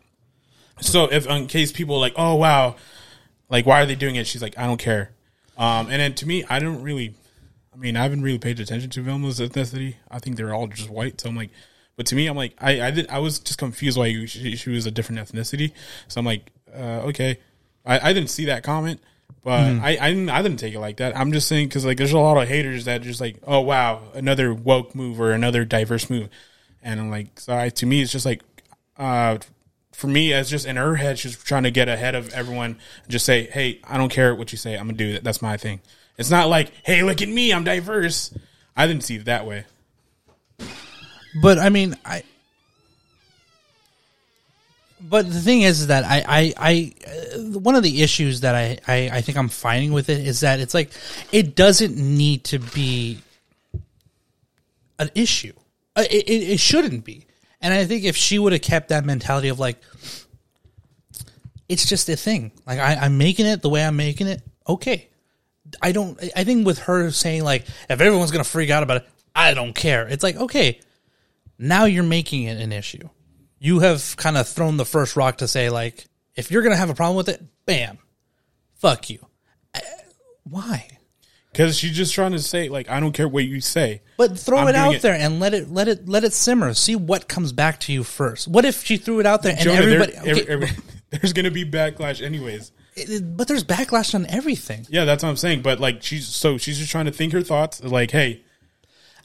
So 0.79 1.11
if 1.11 1.27
in 1.27 1.45
case 1.45 1.71
people 1.71 1.95
are 1.97 1.99
like, 1.99 2.13
oh 2.15 2.35
wow, 2.35 2.75
like 3.49 3.67
why 3.67 3.81
are 3.81 3.85
they 3.85 3.93
doing 3.95 4.15
it? 4.15 4.25
She's 4.25 4.41
like, 4.41 4.57
I 4.57 4.65
don't 4.65 4.79
care. 4.79 5.11
Um, 5.57 5.87
and 5.91 6.01
then 6.01 6.15
to 6.15 6.25
me, 6.27 6.43
I 6.49 6.57
don't 6.59 6.81
really. 6.81 7.13
I 7.73 7.77
mean, 7.77 7.95
I 7.95 8.03
haven't 8.03 8.21
really 8.21 8.37
paid 8.37 8.59
attention 8.59 8.89
to 8.89 9.01
Velma's 9.01 9.39
ethnicity. 9.39 9.95
I 10.09 10.19
think 10.19 10.35
they're 10.35 10.53
all 10.53 10.67
just 10.67 10.89
white. 10.89 11.21
So 11.21 11.29
I'm 11.29 11.35
like, 11.35 11.51
but 11.95 12.05
to 12.07 12.15
me, 12.15 12.27
I'm 12.27 12.35
like, 12.35 12.53
I 12.59 12.81
I 12.81 12.91
did 12.91 13.09
I 13.09 13.19
was 13.19 13.39
just 13.39 13.59
confused 13.59 13.97
why 13.97 14.25
she, 14.25 14.55
she 14.55 14.69
was 14.69 14.85
a 14.85 14.91
different 14.91 15.21
ethnicity. 15.21 15.71
So 16.07 16.19
I'm 16.19 16.25
like, 16.25 16.51
uh, 16.73 17.07
okay, 17.09 17.39
I, 17.85 18.09
I 18.09 18.13
didn't 18.13 18.29
see 18.29 18.45
that 18.45 18.63
comment, 18.63 19.01
but 19.43 19.59
I, 19.81 19.97
I 20.01 20.09
didn't 20.09 20.29
I 20.29 20.41
didn't 20.41 20.57
take 20.57 20.73
it 20.73 20.79
like 20.79 20.97
that. 20.97 21.17
I'm 21.17 21.31
just 21.31 21.47
saying 21.47 21.67
because 21.67 21.85
like 21.85 21.97
there's 21.97 22.13
a 22.13 22.19
lot 22.19 22.41
of 22.41 22.47
haters 22.47 22.85
that 22.85 23.01
just 23.01 23.21
like, 23.21 23.37
oh 23.45 23.61
wow, 23.61 24.01
another 24.13 24.53
woke 24.53 24.95
move 24.95 25.19
or 25.21 25.31
another 25.31 25.63
diverse 25.65 26.09
move, 26.09 26.29
and 26.81 26.99
I'm 26.99 27.09
like, 27.09 27.39
so 27.39 27.55
I, 27.55 27.69
to 27.69 27.85
me, 27.85 28.01
it's 28.01 28.11
just 28.11 28.25
like, 28.25 28.41
uh, 28.97 29.37
for 29.93 30.07
me, 30.07 30.33
it's 30.33 30.49
just 30.49 30.65
in 30.65 30.75
her 30.75 30.95
head, 30.95 31.19
she's 31.19 31.37
trying 31.37 31.63
to 31.63 31.71
get 31.71 31.87
ahead 31.87 32.15
of 32.15 32.33
everyone. 32.33 32.77
And 33.03 33.11
just 33.11 33.25
say, 33.25 33.43
hey, 33.43 33.79
I 33.83 33.97
don't 33.97 34.11
care 34.11 34.33
what 34.35 34.51
you 34.51 34.57
say, 34.57 34.75
I'm 34.75 34.87
gonna 34.87 34.97
do 34.97 35.13
that. 35.13 35.23
That's 35.23 35.41
my 35.41 35.57
thing. 35.57 35.81
It's 36.17 36.29
not 36.29 36.49
like, 36.49 36.71
hey, 36.83 37.03
look 37.03 37.21
at 37.21 37.29
me, 37.29 37.51
I'm 37.51 37.63
diverse. 37.63 38.33
I 38.75 38.87
didn't 38.87 39.03
see 39.03 39.15
it 39.15 39.25
that 39.25 39.45
way. 39.45 39.65
But 41.41 41.59
I 41.59 41.69
mean, 41.69 41.95
I. 42.05 42.23
But 45.03 45.27
the 45.27 45.39
thing 45.39 45.63
is, 45.63 45.81
is 45.81 45.87
that 45.87 46.03
I, 46.03 46.23
I, 46.27 46.53
I, 46.57 46.93
uh, 47.07 47.59
one 47.59 47.73
of 47.75 47.81
the 47.81 48.03
issues 48.03 48.41
that 48.41 48.53
I, 48.53 48.77
I, 48.87 49.09
I 49.17 49.21
think 49.21 49.35
I'm 49.37 49.49
finding 49.49 49.93
with 49.93 50.09
it 50.09 50.19
is 50.19 50.41
that 50.41 50.59
it's 50.59 50.75
like, 50.75 50.91
it 51.31 51.55
doesn't 51.55 51.97
need 51.97 52.43
to 52.45 52.59
be 52.59 53.17
an 54.99 55.09
issue. 55.15 55.53
Uh, 55.95 56.03
It, 56.09 56.29
it, 56.29 56.49
it 56.51 56.59
shouldn't 56.59 57.03
be. 57.03 57.25
And 57.61 57.73
I 57.73 57.85
think 57.85 58.03
if 58.03 58.15
she 58.15 58.37
would 58.37 58.53
have 58.53 58.61
kept 58.61 58.89
that 58.89 59.03
mentality 59.03 59.47
of 59.47 59.59
like, 59.59 59.81
it's 61.67 61.87
just 61.87 62.07
a 62.07 62.15
thing. 62.15 62.51
Like 62.67 62.79
I, 62.79 62.95
I'm 62.95 63.17
making 63.17 63.47
it 63.47 63.63
the 63.63 63.69
way 63.69 63.83
I'm 63.83 63.95
making 63.95 64.27
it. 64.27 64.43
Okay. 64.67 65.07
I 65.81 65.91
don't. 65.91 66.19
I 66.35 66.43
think 66.43 66.65
with 66.65 66.79
her 66.79 67.11
saying 67.11 67.43
like, 67.43 67.63
if 67.89 68.01
everyone's 68.01 68.31
gonna 68.31 68.43
freak 68.43 68.69
out 68.69 68.83
about 68.83 68.97
it, 68.97 69.09
I 69.35 69.53
don't 69.53 69.73
care. 69.73 70.07
It's 70.07 70.23
like 70.23 70.35
okay, 70.37 70.79
now 71.59 71.85
you're 71.85 72.03
making 72.03 72.43
it 72.43 72.59
an 72.59 72.71
issue. 72.71 73.07
You 73.59 73.79
have 73.79 74.15
kind 74.17 74.37
of 74.37 74.47
thrown 74.47 74.77
the 74.77 74.85
first 74.85 75.15
rock 75.15 75.37
to 75.39 75.47
say 75.47 75.69
like, 75.69 76.05
if 76.35 76.49
you're 76.51 76.63
gonna 76.63 76.75
have 76.75 76.89
a 76.89 76.95
problem 76.95 77.17
with 77.17 77.29
it, 77.29 77.41
bam, 77.65 77.99
fuck 78.75 79.09
you. 79.09 79.25
Uh, 79.75 79.79
Why? 80.43 80.87
because 81.51 81.77
she's 81.77 81.91
just 81.95 82.13
trying 82.13 82.31
to 82.31 82.39
say 82.39 82.69
like 82.69 82.89
I 82.89 82.99
don't 83.01 83.11
care 83.11 83.27
what 83.27 83.43
you 83.43 83.59
say. 83.59 84.01
But 84.17 84.39
throw 84.39 84.59
I'm 84.59 84.67
it 84.69 84.75
out 84.75 84.95
it. 84.95 85.01
there 85.01 85.13
and 85.15 85.39
let 85.41 85.53
it 85.53 85.69
let 85.69 85.87
it 85.89 86.07
let 86.07 86.23
it 86.23 86.31
simmer. 86.33 86.73
See 86.73 86.95
what 86.95 87.27
comes 87.27 87.51
back 87.51 87.79
to 87.81 87.93
you 87.93 88.03
first. 88.03 88.47
What 88.47 88.63
if 88.65 88.83
she 88.85 88.95
threw 88.97 89.19
it 89.19 89.25
out 89.25 89.43
there 89.43 89.51
and 89.53 89.61
Jonah, 89.61 89.81
there- 89.85 90.01
everybody? 90.03 90.29
every- 90.29 90.47
every- 90.47 90.83
there's 91.09 91.33
gonna 91.33 91.51
be 91.51 91.65
backlash 91.69 92.21
anyways. 92.21 92.71
It- 92.95 93.37
but 93.37 93.47
there's 93.47 93.63
backlash 93.63 94.13
on 94.15 94.25
everything. 94.27 94.85
Yeah, 94.89 95.05
that's 95.05 95.23
what 95.23 95.29
I'm 95.29 95.35
saying. 95.37 95.61
But 95.61 95.79
like 95.79 96.03
she's 96.03 96.27
so 96.27 96.57
she's 96.57 96.77
just 96.77 96.91
trying 96.91 97.05
to 97.05 97.11
think 97.11 97.33
her 97.33 97.41
thoughts. 97.41 97.83
Like, 97.83 98.11
hey, 98.11 98.41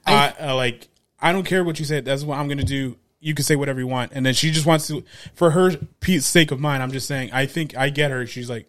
I, 0.07 0.35
uh, 0.41 0.55
like 0.55 0.89
I 1.21 1.33
don't 1.33 1.45
care 1.45 1.65
what 1.65 1.79
you 1.79 1.85
say. 1.85 2.01
That's 2.01 2.23
what 2.25 2.39
I'm 2.39 2.49
gonna 2.49 2.65
do. 2.65 2.97
You 3.21 3.35
can 3.35 3.45
say 3.45 3.57
whatever 3.57 3.81
you 3.81 3.87
want. 3.87 4.13
And 4.15 4.25
then 4.25 4.35
she 4.35 4.51
just 4.51 4.67
wants 4.67 4.87
to, 4.89 5.03
for 5.35 5.51
her 5.53 5.77
peace 6.01 6.27
sake 6.27 6.51
of 6.53 6.61
mine. 6.61 6.81
I'm 6.81 6.93
just 6.93 7.09
saying. 7.09 7.31
I 7.33 7.47
think 7.47 7.77
I 7.77 7.89
get 7.91 8.11
her. 8.11 8.27
She's 8.27 8.49
like, 8.49 8.69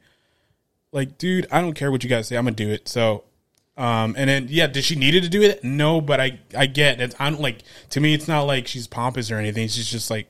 like, 0.91 1.18
dude, 1.18 1.45
I 1.52 1.62
don't 1.62 1.74
care 1.74 1.91
what 1.91 2.04
you 2.04 2.10
guys 2.10 2.28
say. 2.28 2.38
I'm 2.38 2.45
gonna 2.45 2.56
do 2.56 2.70
it. 2.70 2.88
So. 2.88 3.24
Um, 3.76 4.16
and 4.18 4.28
then 4.28 4.48
yeah, 4.50 4.66
did 4.66 4.84
she 4.86 4.95
needed 4.95 5.22
to 5.22 5.30
do 5.30 5.43
it? 5.43 5.64
No, 5.64 6.02
but 6.02 6.20
I 6.20 6.39
I 6.58 6.66
get 6.66 7.00
it. 7.00 7.14
I 7.20 7.30
don't 7.30 7.41
like 7.41 7.60
to 7.91 8.00
me. 8.00 8.16
It's 8.16 8.28
not 8.28 8.48
like 8.48 8.66
she's 8.66 8.88
pompous 8.88 9.30
or 9.30 9.36
anything. 9.38 9.68
She's 9.68 9.88
just 9.88 10.10
like 10.10 10.28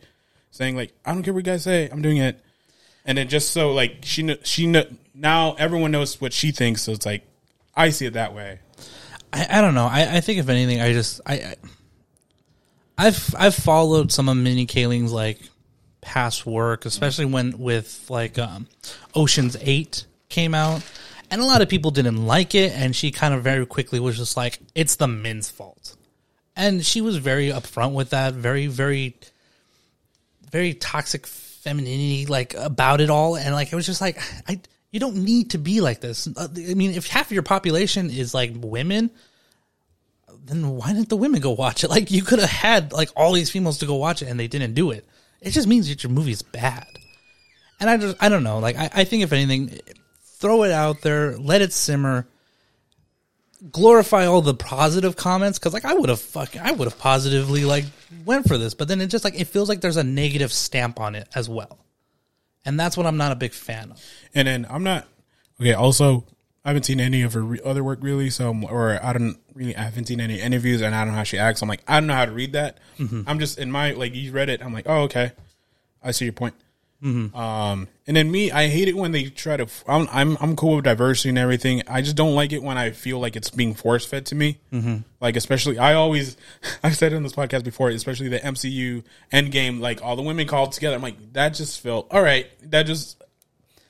saying 0.51 0.75
like 0.75 0.91
I 1.05 1.13
don't 1.13 1.23
care 1.23 1.33
what 1.33 1.45
you 1.45 1.53
guys 1.53 1.63
say. 1.63 1.87
I'm 1.89 2.01
doing 2.01 2.17
it. 2.17 2.41
And 3.07 3.17
then 3.17 3.29
just 3.29 3.51
so 3.51 3.71
like 3.73 3.99
she 4.03 4.23
kn- 4.23 4.39
she 4.43 4.71
kn- 4.71 4.99
now 5.15 5.53
everyone 5.53 5.91
knows 5.91 6.21
what 6.21 6.33
she 6.33 6.51
thinks. 6.51 6.83
So 6.83 6.91
it's 6.91 7.05
like 7.05 7.23
I 7.75 7.89
see 7.89 8.05
it 8.05 8.13
that 8.13 8.35
way. 8.35 8.59
I, 9.33 9.47
I 9.57 9.61
don't 9.61 9.73
know. 9.73 9.87
I, 9.87 10.17
I 10.17 10.21
think 10.21 10.39
if 10.39 10.49
anything, 10.49 10.81
I 10.81 10.93
just 10.93 11.21
I, 11.25 11.33
I 11.35 11.55
I've 12.97 13.35
I've 13.37 13.55
followed 13.55 14.11
some 14.11 14.27
of 14.27 14.37
Mindy 14.37 14.65
Kaling's 14.65 15.11
like 15.11 15.39
past 16.01 16.45
work, 16.45 16.85
especially 16.85 17.25
when 17.25 17.57
with 17.59 18.05
like 18.09 18.37
um, 18.37 18.67
Ocean's 19.15 19.55
Eight 19.61 20.05
came 20.29 20.55
out, 20.55 20.81
and 21.29 21.41
a 21.41 21.45
lot 21.45 21.61
of 21.61 21.69
people 21.69 21.91
didn't 21.91 22.25
like 22.25 22.55
it, 22.55 22.71
and 22.73 22.95
she 22.95 23.11
kind 23.11 23.33
of 23.33 23.43
very 23.43 23.65
quickly 23.65 23.99
was 23.99 24.17
just 24.17 24.35
like, 24.35 24.59
"It's 24.73 24.95
the 24.95 25.07
men's 25.07 25.49
fault," 25.49 25.95
and 26.55 26.85
she 26.85 27.01
was 27.01 27.17
very 27.17 27.49
upfront 27.49 27.93
with 27.93 28.09
that, 28.09 28.33
very 28.33 28.67
very 28.67 29.15
very 30.51 30.73
toxic 30.73 31.27
femininity 31.67 32.25
like 32.27 32.53
about 32.53 33.01
it 33.01 33.09
all, 33.09 33.35
and 33.35 33.53
like 33.53 33.71
it 33.71 33.75
was 33.75 33.85
just 33.85 34.01
like 34.01 34.19
I. 34.47 34.61
You 34.89 35.01
don't 35.01 35.17
need 35.17 35.51
to 35.51 35.57
be 35.57 35.81
like 35.81 35.99
this. 35.99 36.29
Uh, 36.33 36.47
I 36.55 36.73
mean, 36.73 36.91
if 36.91 37.07
half 37.07 37.25
of 37.25 37.33
your 37.33 37.43
population 37.43 38.09
is 38.09 38.33
like 38.33 38.53
women, 38.55 39.11
then 40.45 40.69
why 40.69 40.93
didn't 40.93 41.09
the 41.09 41.17
women 41.17 41.41
go 41.41 41.51
watch 41.51 41.83
it? 41.83 41.89
Like 41.97 42.09
you 42.09 42.23
could 42.23 42.39
have 42.39 42.49
had 42.49 42.93
like 42.93 43.09
all 43.15 43.33
these 43.33 43.49
females 43.49 43.79
to 43.79 43.85
go 43.85 43.95
watch 43.95 44.21
it 44.21 44.29
and 44.29 44.39
they 44.39 44.47
didn't 44.47 44.75
do 44.75 44.91
it. 44.91 45.05
It 45.41 45.51
just 45.51 45.67
means 45.67 45.89
that 45.89 46.03
your 46.03 46.11
movie's 46.11 46.41
bad. 46.41 46.87
And 47.79 47.89
I 47.89 47.97
just 47.97 48.15
I 48.21 48.29
don't 48.29 48.43
know. 48.43 48.59
Like 48.59 48.77
I, 48.77 48.89
I 48.93 49.03
think 49.03 49.23
if 49.23 49.33
anything, 49.33 49.77
throw 50.23 50.63
it 50.63 50.71
out 50.71 51.01
there, 51.01 51.37
let 51.37 51.61
it 51.61 51.73
simmer. 51.73 52.27
Glorify 53.71 54.25
all 54.27 54.41
the 54.41 54.53
positive 54.53 55.15
comments 55.15 55.57
because 55.57 55.73
like 55.73 55.83
I 55.85 55.93
would 55.95 56.09
have 56.09 56.21
fucking 56.21 56.61
I 56.61 56.71
would 56.73 56.85
have 56.87 56.99
positively 56.99 57.65
like 57.65 57.85
went 58.23 58.47
for 58.47 58.57
this, 58.57 58.75
but 58.75 58.87
then 58.87 59.01
it 59.01 59.07
just 59.07 59.23
like 59.23 59.39
it 59.39 59.45
feels 59.45 59.67
like 59.67 59.81
there's 59.81 59.97
a 59.97 60.03
negative 60.03 60.53
stamp 60.53 60.99
on 60.99 61.15
it 61.15 61.27
as 61.33 61.49
well, 61.49 61.79
and 62.65 62.79
that's 62.79 62.95
what 62.95 63.07
I'm 63.07 63.17
not 63.17 63.31
a 63.31 63.35
big 63.35 63.53
fan 63.53 63.91
of. 63.91 64.03
And 64.35 64.47
then 64.47 64.67
I'm 64.69 64.83
not 64.83 65.07
okay. 65.59 65.73
Also, 65.73 66.23
I 66.63 66.69
haven't 66.69 66.83
seen 66.83 66.99
any 66.99 67.23
of 67.23 67.33
her 67.33 67.41
re- 67.41 67.59
other 67.65 67.83
work 67.83 67.97
really. 68.03 68.29
So 68.29 68.45
I'm- 68.45 68.63
or 68.65 69.03
I 69.03 69.11
don't 69.13 69.37
really 69.55 69.75
I 69.75 69.81
haven't 69.81 70.05
seen 70.05 70.21
any 70.21 70.39
interviews, 70.39 70.81
and 70.81 70.93
I 70.93 71.03
don't 71.03 71.13
know 71.13 71.17
how 71.17 71.23
she 71.23 71.39
acts. 71.39 71.63
I'm 71.63 71.67
like 71.69 71.81
I 71.87 71.99
don't 71.99 72.05
know 72.05 72.13
how 72.13 72.25
to 72.25 72.31
read 72.31 72.53
that. 72.53 72.77
Mm-hmm. 72.99 73.23
I'm 73.25 73.39
just 73.39 73.57
in 73.57 73.71
my 73.71 73.91
like 73.93 74.13
you 74.13 74.31
read 74.31 74.49
it. 74.49 74.63
I'm 74.63 74.71
like 74.73 74.85
oh 74.87 75.01
okay, 75.05 75.31
I 76.03 76.11
see 76.11 76.25
your 76.25 76.33
point. 76.33 76.53
Um, 77.03 77.87
and 78.07 78.17
then 78.17 78.31
me, 78.31 78.51
I 78.51 78.67
hate 78.67 78.87
it 78.87 78.95
when 78.95 79.11
they 79.11 79.25
try 79.25 79.57
to. 79.57 79.67
I'm 79.87 80.07
I'm 80.11 80.37
I'm 80.41 80.55
cool 80.55 80.77
with 80.77 80.85
diversity 80.85 81.29
and 81.29 81.37
everything. 81.37 81.83
I 81.87 82.01
just 82.01 82.15
don't 82.15 82.33
like 82.33 82.51
it 82.53 82.63
when 82.63 82.77
I 82.77 82.91
feel 82.91 83.19
like 83.19 83.35
it's 83.35 83.51
being 83.51 83.75
force 83.75 84.05
fed 84.05 84.25
to 84.27 84.35
me. 84.35 84.59
Mm-hmm. 84.73 84.97
Like 85.19 85.35
especially, 85.35 85.77
I 85.77 85.93
always 85.93 86.37
I've 86.83 86.97
said 86.97 87.13
it 87.13 87.15
on 87.15 87.23
this 87.23 87.33
podcast 87.33 87.63
before. 87.63 87.89
Especially 87.89 88.29
the 88.29 88.39
MCU 88.39 89.03
Endgame, 89.31 89.79
like 89.79 90.01
all 90.01 90.15
the 90.15 90.23
women 90.23 90.47
called 90.47 90.71
together. 90.71 90.95
I'm 90.95 91.01
like 91.01 91.33
that 91.33 91.49
just 91.49 91.81
felt 91.81 92.07
all 92.11 92.21
right. 92.21 92.47
That 92.71 92.83
just 92.83 93.21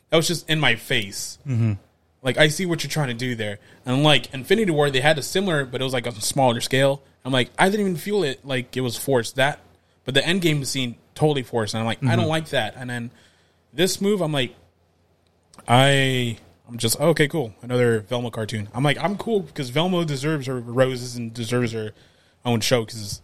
that 0.09 0.17
was 0.17 0.27
just 0.27 0.49
in 0.49 0.59
my 0.59 0.75
face. 0.75 1.37
Mm-hmm. 1.47 1.73
Like 2.21 2.37
I 2.37 2.49
see 2.49 2.65
what 2.65 2.83
you're 2.83 2.91
trying 2.91 3.07
to 3.07 3.13
do 3.13 3.35
there, 3.35 3.59
and 3.85 4.03
like 4.03 4.33
Infinity 4.33 4.71
War, 4.71 4.89
they 4.89 4.99
had 5.01 5.17
a 5.17 5.23
similar, 5.23 5.65
but 5.65 5.79
it 5.79 5.83
was 5.83 5.93
like 5.93 6.07
a 6.07 6.11
smaller 6.19 6.59
scale. 6.59 7.03
I'm 7.23 7.31
like, 7.31 7.51
I 7.57 7.69
didn't 7.69 7.81
even 7.81 7.95
feel 7.95 8.23
it 8.23 8.45
like 8.45 8.75
it 8.75 8.81
was 8.81 8.97
forced. 8.97 9.35
That, 9.35 9.59
but 10.03 10.13
the 10.13 10.21
Endgame 10.21 10.65
scene 10.65 10.95
totally 11.17 11.43
forced, 11.43 11.73
and 11.73 11.81
I'm 11.81 11.85
like, 11.85 12.03
I 12.03 12.15
don't 12.15 12.19
mm-hmm. 12.19 12.29
like 12.29 12.49
that. 12.49 12.75
And 12.77 12.89
then 12.89 13.11
this 13.73 13.99
move, 14.01 14.21
I'm 14.21 14.31
like, 14.31 14.55
I. 15.67 16.37
I'm 16.69 16.77
just 16.77 16.99
okay, 16.99 17.29
cool. 17.29 17.53
Another 17.61 18.01
Velma 18.01 18.29
cartoon. 18.29 18.67
I'm 18.73 18.83
like, 18.83 18.97
I'm 19.01 19.15
cool 19.15 19.39
because 19.39 19.69
Velma 19.69 20.03
deserves 20.03 20.47
her 20.47 20.59
roses 20.59 21.15
and 21.15 21.33
deserves 21.33 21.71
her 21.71 21.93
own 22.43 22.59
show. 22.59 22.83
Because 22.83 23.21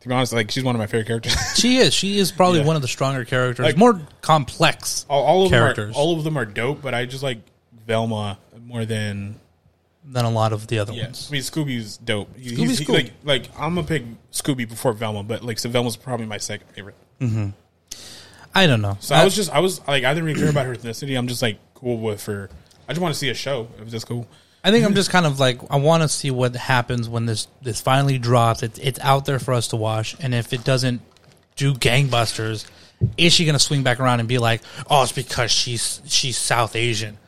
to 0.00 0.08
be 0.08 0.14
honest, 0.14 0.34
like 0.34 0.50
she's 0.50 0.62
one 0.62 0.74
of 0.74 0.78
my 0.78 0.86
favorite 0.86 1.06
characters. 1.06 1.34
She 1.54 1.78
is. 1.78 1.94
She 1.94 2.18
is 2.18 2.32
probably 2.32 2.58
Yeah. 2.58 2.66
one 2.66 2.76
of 2.76 2.82
the 2.82 2.88
stronger 2.88 3.24
characters, 3.24 3.64
Like- 3.64 3.78
more 3.78 4.02
complex 4.20 5.06
all, 5.08 5.24
all 5.24 5.44
of 5.44 5.50
characters 5.50 5.94
them 5.94 5.94
are 5.94 5.98
all 5.98 6.18
of 6.18 6.24
them 6.24 6.36
are 6.36 6.44
dope, 6.44 6.82
but 6.82 6.92
I 6.92 7.06
just 7.06 7.22
like 7.22 7.38
Velma 7.86 8.38
more 8.66 8.84
than 8.84 9.40
than 10.04 10.24
a 10.24 10.30
lot 10.30 10.52
of 10.52 10.66
the 10.66 10.78
other 10.78 10.92
Yeah, 10.92 11.04
ones. 11.04 11.28
I 11.30 11.32
mean 11.32 11.42
Scooby's 11.42 11.96
dope. 11.98 12.36
He- 12.36 12.50
Scooby's 12.50 12.58
he's, 12.58 12.78
he- 12.80 12.84
cool. 12.84 12.94
Like, 12.96 13.12
like 13.24 13.48
I'm 13.58 13.74
gonna 13.74 13.86
pick 13.86 14.02
Scooby 14.32 14.68
before 14.68 14.92
Velma, 14.92 15.22
but 15.22 15.42
like 15.44 15.58
so 15.58 15.68
Velma's 15.68 15.96
probably 15.96 16.26
my 16.26 16.38
second 16.38 16.66
favorite. 16.68 16.96
Mm-hmm. 17.20 17.50
I 18.54 18.66
don't 18.66 18.82
know. 18.82 18.96
So 19.00 19.14
I 19.14 19.24
was 19.24 19.34
just 19.34 19.50
I 19.50 19.60
was 19.60 19.80
like 19.86 20.04
I 20.04 20.12
didn't 20.12 20.24
really 20.26 20.40
care 20.40 20.50
about 20.50 20.66
her 20.66 20.74
ethnicity. 20.74 21.16
I'm 21.16 21.28
just 21.28 21.40
like 21.42 21.58
cool 21.74 21.98
with 21.98 22.24
her. 22.26 22.50
I 22.88 22.92
just 22.92 23.00
want 23.00 23.14
to 23.14 23.18
see 23.18 23.30
a 23.30 23.34
show. 23.34 23.68
It 23.78 23.84
was 23.84 23.92
just 23.92 24.06
cool. 24.06 24.26
I 24.64 24.70
think 24.70 24.84
I'm 24.84 24.94
just 24.94 25.10
kind 25.10 25.26
of 25.26 25.40
like 25.40 25.60
I 25.70 25.76
want 25.76 26.02
to 26.02 26.08
see 26.08 26.30
what 26.30 26.54
happens 26.54 27.08
when 27.08 27.26
this 27.26 27.48
this 27.62 27.80
finally 27.80 28.18
drops. 28.18 28.62
It's 28.62 28.78
it's 28.78 29.00
out 29.00 29.24
there 29.24 29.38
for 29.38 29.54
us 29.54 29.68
to 29.68 29.76
watch, 29.76 30.16
and 30.20 30.34
if 30.34 30.52
it 30.52 30.64
doesn't 30.64 31.00
do 31.56 31.74
gangbusters, 31.74 32.66
is 33.16 33.32
she 33.32 33.44
going 33.44 33.54
to 33.54 33.58
swing 33.58 33.82
back 33.82 33.98
around 34.00 34.20
and 34.20 34.28
be 34.28 34.38
like, 34.38 34.62
"Oh, 34.88 35.02
it's 35.02 35.12
because 35.12 35.50
she's 35.50 36.00
she's 36.06 36.36
South 36.36 36.76
Asian. 36.76 37.18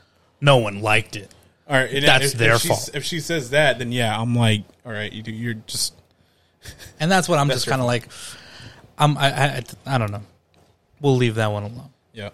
No 0.40 0.58
one 0.58 0.80
liked 0.82 1.16
it." 1.16 1.33
All 1.68 1.76
right, 1.76 1.90
and 1.90 2.04
That's 2.04 2.32
if, 2.32 2.38
their 2.38 2.54
if 2.54 2.60
she- 2.62 2.68
fault. 2.68 2.90
If 2.94 3.04
she 3.04 3.20
says 3.20 3.50
that, 3.50 3.78
then 3.78 3.90
yeah, 3.92 4.18
I'm 4.18 4.34
like, 4.34 4.64
all 4.84 4.92
right, 4.92 5.10
you 5.12 5.22
do. 5.22 5.32
You're 5.32 5.54
just 5.54 5.94
And 7.00 7.10
that's 7.10 7.28
what 7.28 7.38
I'm 7.38 7.48
That's 7.48 7.60
just 7.60 7.68
kind 7.68 7.80
of 7.80 7.86
like. 7.86 8.08
I'm 8.98 9.16
I, 9.18 9.56
I 9.56 9.62
I 9.86 9.98
don't 9.98 10.10
know. 10.12 10.22
We'll 11.00 11.16
leave 11.16 11.34
that 11.36 11.50
one 11.52 11.64
alone. 11.64 11.90
yeah. 12.12 12.30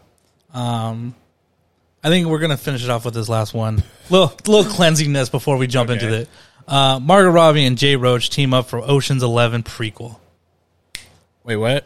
Um, 0.53 1.15
I 2.03 2.09
think 2.09 2.27
we're 2.27 2.39
gonna 2.41 2.57
finish 2.57 2.83
it 2.85 2.91
off 2.91 3.05
with 3.05 3.15
this 3.15 3.29
last 3.29 3.55
one. 3.55 3.83
Little 4.11 4.33
little 4.47 4.71
cleansingness 4.77 5.31
before 5.31 5.57
we 5.57 5.67
jump 5.69 5.91
into 5.91 6.13
it. 6.13 6.29
Uh, 6.69 6.99
Margot 7.01 7.31
Robbie 7.31 7.65
and 7.67 7.79
Jay 7.79 7.97
Roach 7.97 8.31
team 8.31 8.53
up 8.53 8.69
for 8.69 8.79
Ocean's 8.81 9.23
Eleven 9.23 9.63
prequel. 9.63 10.19
Wait, 11.45 11.57
what? 11.57 11.85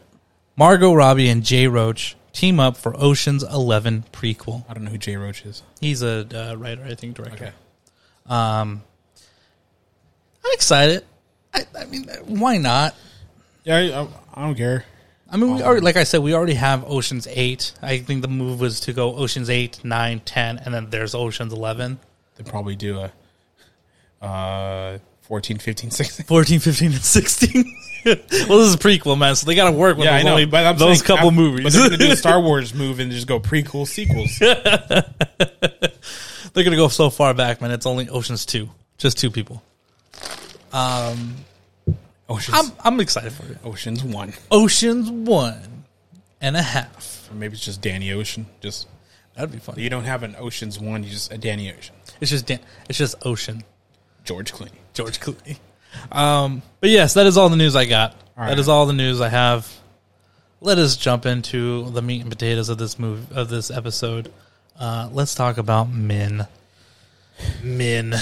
Margot 0.56 0.92
Robbie 0.94 1.28
and 1.28 1.42
Jay 1.44 1.66
Roach 1.68 2.16
team 2.34 2.60
up 2.60 2.76
for 2.76 2.94
Ocean's 3.00 3.42
Eleven 3.42 4.04
prequel. 4.12 4.64
I 4.68 4.74
don't 4.74 4.84
know 4.84 4.90
who 4.90 4.98
Jay 4.98 5.16
Roach 5.16 5.46
is. 5.46 5.62
He's 5.80 6.02
a 6.02 6.26
uh, 6.34 6.56
writer, 6.56 6.84
I 6.84 6.94
think, 6.94 7.16
director. 7.16 7.46
Okay. 7.46 7.52
I'm 10.44 10.52
excited. 10.52 11.04
I, 11.54 11.66
I 11.78 11.84
mean, 11.86 12.08
why 12.26 12.58
not? 12.58 12.94
Yeah, 13.64 13.76
I, 13.76 14.02
I, 14.02 14.08
I 14.34 14.46
don't 14.46 14.56
care. 14.56 14.84
I 15.30 15.36
mean, 15.36 15.54
we 15.54 15.62
already, 15.62 15.80
like 15.80 15.96
I 15.96 16.04
said, 16.04 16.22
we 16.22 16.34
already 16.34 16.54
have 16.54 16.84
Ocean's 16.88 17.26
Eight. 17.28 17.72
I 17.80 17.98
think 17.98 18.22
the 18.22 18.28
move 18.28 18.60
was 18.60 18.80
to 18.80 18.92
go 18.92 19.16
Ocean's 19.16 19.48
Eight, 19.48 19.82
Nine, 19.82 20.20
Ten, 20.20 20.58
and 20.58 20.74
then 20.74 20.90
there's 20.90 21.14
Ocean's 21.14 21.52
Eleven. 21.52 21.98
They 22.36 22.44
probably 22.44 22.76
do 22.76 23.00
a 23.00 24.24
uh 24.24 24.98
14, 25.22 25.58
15, 25.58 25.90
16. 25.90 26.26
14, 26.26 26.60
15, 26.60 26.92
and 26.92 27.02
16. 27.02 27.76
well, 28.48 28.58
this 28.58 28.68
is 28.68 28.74
a 28.74 28.78
prequel, 28.78 29.18
man, 29.18 29.34
so 29.36 29.46
they 29.46 29.54
got 29.54 29.70
to 29.70 29.76
work 29.76 29.96
with 29.96 30.06
Yeah, 30.06 30.14
I 30.14 30.18
those, 30.18 30.24
know, 30.24 30.30
only- 30.32 30.44
but 30.46 30.66
I'm 30.66 30.76
those 30.78 30.98
saying 30.98 31.06
couple 31.06 31.28
af- 31.30 31.34
movies. 31.34 31.64
But 31.64 31.72
they're 31.72 31.90
gonna 31.90 31.96
do 31.98 32.12
a 32.12 32.16
Star 32.16 32.40
Wars 32.40 32.74
move 32.74 33.00
and 33.00 33.10
just 33.10 33.26
go 33.26 33.40
prequel 33.40 33.86
sequels. 33.86 34.38
they're 36.54 36.62
going 36.62 36.70
to 36.70 36.76
go 36.76 36.88
so 36.88 37.10
far 37.10 37.34
back, 37.34 37.60
man. 37.60 37.70
It's 37.72 37.86
only 37.86 38.08
Ocean's 38.08 38.46
2. 38.46 38.68
Just 38.98 39.18
two 39.18 39.30
people. 39.30 39.62
Um, 40.72 41.34
Oceans, 42.28 42.56
I'm, 42.56 42.72
I'm 42.94 43.00
excited 43.00 43.32
for 43.32 43.44
it. 43.50 43.58
Oceans 43.64 44.02
one, 44.04 44.32
Ocean's 44.50 45.10
one 45.10 45.84
and 46.40 46.56
a 46.56 46.62
half. 46.62 47.28
or 47.30 47.34
maybe 47.34 47.54
it's 47.54 47.64
just 47.64 47.80
Danny 47.80 48.12
Ocean. 48.12 48.46
Just 48.60 48.86
That'd 49.34 49.50
be 49.52 49.58
fun. 49.58 49.76
you 49.78 49.90
don't 49.90 50.04
have 50.04 50.22
an 50.22 50.36
Oceans 50.38 50.78
one, 50.78 51.02
you 51.02 51.10
just 51.10 51.32
a 51.32 51.38
Danny 51.38 51.72
Ocean. 51.72 51.94
It's 52.20 52.30
just 52.30 52.46
Dan- 52.46 52.60
it's 52.88 52.98
just 52.98 53.16
Ocean. 53.26 53.64
George 54.24 54.52
Clooney. 54.52 54.70
George 54.94 55.20
Clooney. 55.20 55.58
Um, 56.12 56.62
but 56.80 56.90
yes, 56.90 57.14
that 57.14 57.26
is 57.26 57.36
all 57.36 57.48
the 57.48 57.56
news 57.56 57.76
I 57.76 57.84
got. 57.86 58.12
All 58.36 58.44
That 58.44 58.50
right. 58.50 58.58
is 58.58 58.68
all 58.68 58.86
the 58.86 58.92
news 58.92 59.20
I 59.20 59.28
have. 59.28 59.70
Let 60.60 60.78
us 60.78 60.96
jump 60.96 61.26
into 61.26 61.90
the 61.90 62.00
meat 62.02 62.22
and 62.22 62.30
potatoes 62.30 62.68
of 62.68 62.78
this 62.78 62.98
move 62.98 63.30
of 63.32 63.48
this 63.48 63.70
episode. 63.70 64.32
Uh, 64.78 65.08
let's 65.12 65.34
talk 65.34 65.58
about 65.58 65.90
men. 65.90 66.46
Men. 67.62 68.14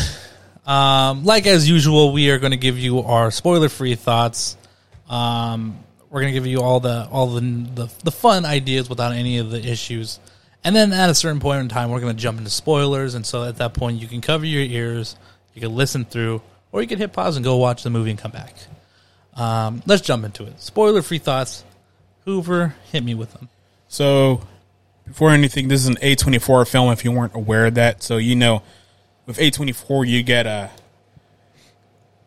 Um, 0.66 1.24
like 1.24 1.46
as 1.46 1.68
usual, 1.68 2.12
we 2.12 2.30
are 2.30 2.38
going 2.38 2.50
to 2.52 2.56
give 2.56 2.78
you 2.78 3.00
our 3.00 3.30
spoiler-free 3.30 3.96
thoughts. 3.96 4.56
Um, 5.08 5.78
we're 6.10 6.20
going 6.20 6.32
to 6.32 6.38
give 6.38 6.46
you 6.46 6.60
all 6.62 6.80
the 6.80 7.08
all 7.10 7.28
the, 7.28 7.40
the 7.40 7.92
the 8.04 8.12
fun 8.12 8.44
ideas 8.44 8.88
without 8.88 9.12
any 9.12 9.38
of 9.38 9.50
the 9.50 9.58
issues. 9.64 10.18
And 10.64 10.74
then 10.76 10.92
at 10.92 11.10
a 11.10 11.14
certain 11.14 11.40
point 11.40 11.60
in 11.60 11.68
time, 11.68 11.90
we're 11.90 12.00
going 12.00 12.14
to 12.14 12.22
jump 12.22 12.38
into 12.38 12.50
spoilers. 12.50 13.14
And 13.14 13.26
so 13.26 13.44
at 13.44 13.56
that 13.56 13.74
point, 13.74 14.00
you 14.00 14.06
can 14.06 14.20
cover 14.20 14.44
your 14.46 14.62
ears, 14.62 15.16
You 15.54 15.60
can 15.60 15.74
listen 15.74 16.04
through, 16.04 16.40
or 16.72 16.82
you 16.82 16.88
can 16.88 16.98
hit 16.98 17.12
pause 17.12 17.36
and 17.36 17.44
go 17.44 17.56
watch 17.56 17.82
the 17.82 17.90
movie 17.90 18.10
and 18.10 18.18
come 18.18 18.32
back. 18.32 18.54
Um, 19.34 19.82
let's 19.86 20.02
jump 20.02 20.24
into 20.24 20.44
it. 20.44 20.60
Spoiler 20.60 21.02
free 21.02 21.18
thoughts. 21.18 21.64
Hoover, 22.24 22.74
hit 22.90 23.04
me 23.04 23.14
with 23.14 23.32
them. 23.32 23.48
So, 23.88 24.42
before 25.06 25.30
anything, 25.30 25.68
this 25.68 25.80
is 25.80 25.88
an 25.88 25.96
A24 25.96 26.68
film. 26.68 26.92
If 26.92 27.04
you 27.04 27.12
weren't 27.12 27.34
aware 27.34 27.66
of 27.66 27.74
that, 27.74 28.02
so 28.02 28.16
you 28.16 28.36
know, 28.36 28.62
with 29.26 29.38
A24, 29.38 30.06
you 30.06 30.22
get 30.22 30.46
a 30.46 30.70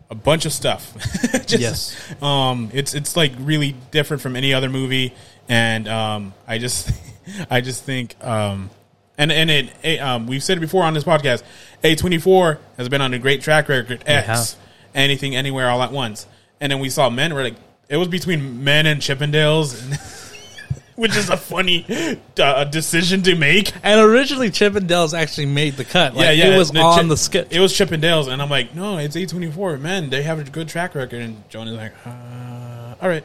a 0.09 0.15
bunch 0.15 0.45
of 0.45 0.53
stuff. 0.53 0.93
Just, 1.45 1.59
Yes. 1.59 2.13
Um, 2.21 2.69
it's 2.73 2.93
it's 2.93 3.15
like 3.15 3.31
really 3.39 3.75
different 3.91 4.21
from 4.21 4.35
any 4.35 4.53
other 4.53 4.69
movie, 4.69 5.13
and 5.49 5.87
um, 5.87 6.33
I 6.47 6.57
just 6.57 6.91
I 7.49 7.61
just 7.61 7.83
think 7.83 8.15
um, 8.23 8.69
and 9.17 9.31
and 9.31 9.49
it, 9.49 9.73
it 9.83 9.99
um, 9.99 10.27
we've 10.27 10.43
said 10.43 10.57
it 10.57 10.61
before 10.61 10.83
on 10.83 10.93
this 10.93 11.03
podcast. 11.03 11.43
A24 11.85 12.57
has 12.77 12.89
been 12.89 13.01
on 13.01 13.13
a 13.13 13.19
great 13.19 13.41
track 13.41 13.69
record. 13.69 14.03
X 14.05 14.57
anything, 14.93 15.35
anywhere, 15.35 15.69
all 15.69 15.81
at 15.83 15.91
once, 15.91 16.25
and 16.59 16.71
then 16.71 16.79
we 16.79 16.89
saw 16.89 17.09
Men. 17.09 17.33
We're 17.33 17.43
like, 17.43 17.55
it 17.89 17.97
was 17.97 18.07
between 18.07 18.63
Men 18.63 18.85
and 18.85 19.01
Chippendales. 19.01 19.81
And 19.83 19.99
which 20.95 21.15
is 21.17 21.29
a 21.29 21.35
funny 21.35 21.85
uh, 22.39 22.63
decision 22.63 23.21
to 23.23 23.35
make. 23.35 23.73
And 23.83 23.99
originally, 23.99 24.49
Chippendales 24.49 25.13
actually 25.13 25.47
made 25.47 25.73
the 25.73 25.83
cut. 25.83 26.15
Like, 26.15 26.25
yeah, 26.25 26.31
yeah, 26.31 26.55
It 26.55 26.57
was 26.57 26.71
the 26.71 26.79
on 26.79 26.99
Chip- 26.99 27.09
the 27.09 27.17
skit. 27.17 27.47
It 27.51 27.59
was 27.59 27.73
Chippendales, 27.73 28.27
and 28.31 28.41
I'm 28.41 28.49
like, 28.49 28.73
no, 28.73 28.97
it's 28.97 29.15
A24. 29.17 29.81
Man, 29.81 30.09
they 30.09 30.23
have 30.23 30.39
a 30.39 30.43
good 30.49 30.69
track 30.69 30.95
record. 30.95 31.21
And 31.21 31.47
Joan 31.49 31.67
is 31.67 31.75
like, 31.75 31.91
uh, 32.05 32.95
all 33.01 33.09
right. 33.09 33.23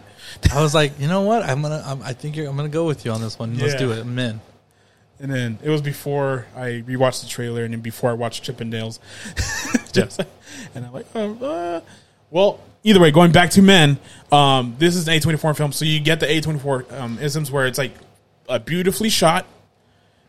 I 0.52 0.61
was 0.62 0.74
like, 0.74 0.98
you 0.98 1.06
know 1.08 1.22
what? 1.22 1.42
I'm 1.44 1.62
gonna. 1.62 1.82
I'm, 1.86 2.02
I 2.02 2.12
think 2.12 2.36
you're, 2.36 2.48
I'm 2.48 2.56
gonna 2.56 2.68
go 2.68 2.86
with 2.86 3.04
you 3.04 3.12
on 3.12 3.20
this 3.20 3.38
one. 3.38 3.56
Let's 3.58 3.74
Yeah. 3.74 3.78
do 3.78 3.92
it. 3.92 4.00
I'm 4.00 4.18
in. 4.18 4.40
And 5.21 5.31
then 5.31 5.59
it 5.62 5.68
was 5.68 5.83
before 5.83 6.47
I 6.57 6.83
rewatched 6.87 7.23
the 7.23 7.29
trailer, 7.29 7.64
and 7.64 7.75
then 7.75 7.81
before 7.81 8.11
I 8.11 8.14
watched 8.14 8.45
Chippendales. 8.45 8.99
Just, 9.93 10.21
and 10.75 10.87
I'm 10.87 10.93
like, 10.93 11.07
um, 11.14 11.39
uh, 11.43 11.81
well, 12.31 12.61
either 12.85 13.01
way, 13.01 13.11
going 13.11 13.31
back 13.33 13.51
to 13.51 13.62
Men, 13.62 13.99
um, 14.33 14.77
this 14.79 14.97
is 14.97 15.09
an 15.09 15.14
A24 15.14 15.57
film, 15.57 15.73
so 15.73 15.85
you 15.85 16.01
get 16.01 16.21
the 16.21 16.27
A24 16.27 16.93
um, 16.99 17.18
isms 17.18 17.51
where 17.51 17.66
it's 17.66 17.77
like 17.79 17.93
a 18.49 18.59
beautifully 18.59 19.11
shot, 19.11 19.45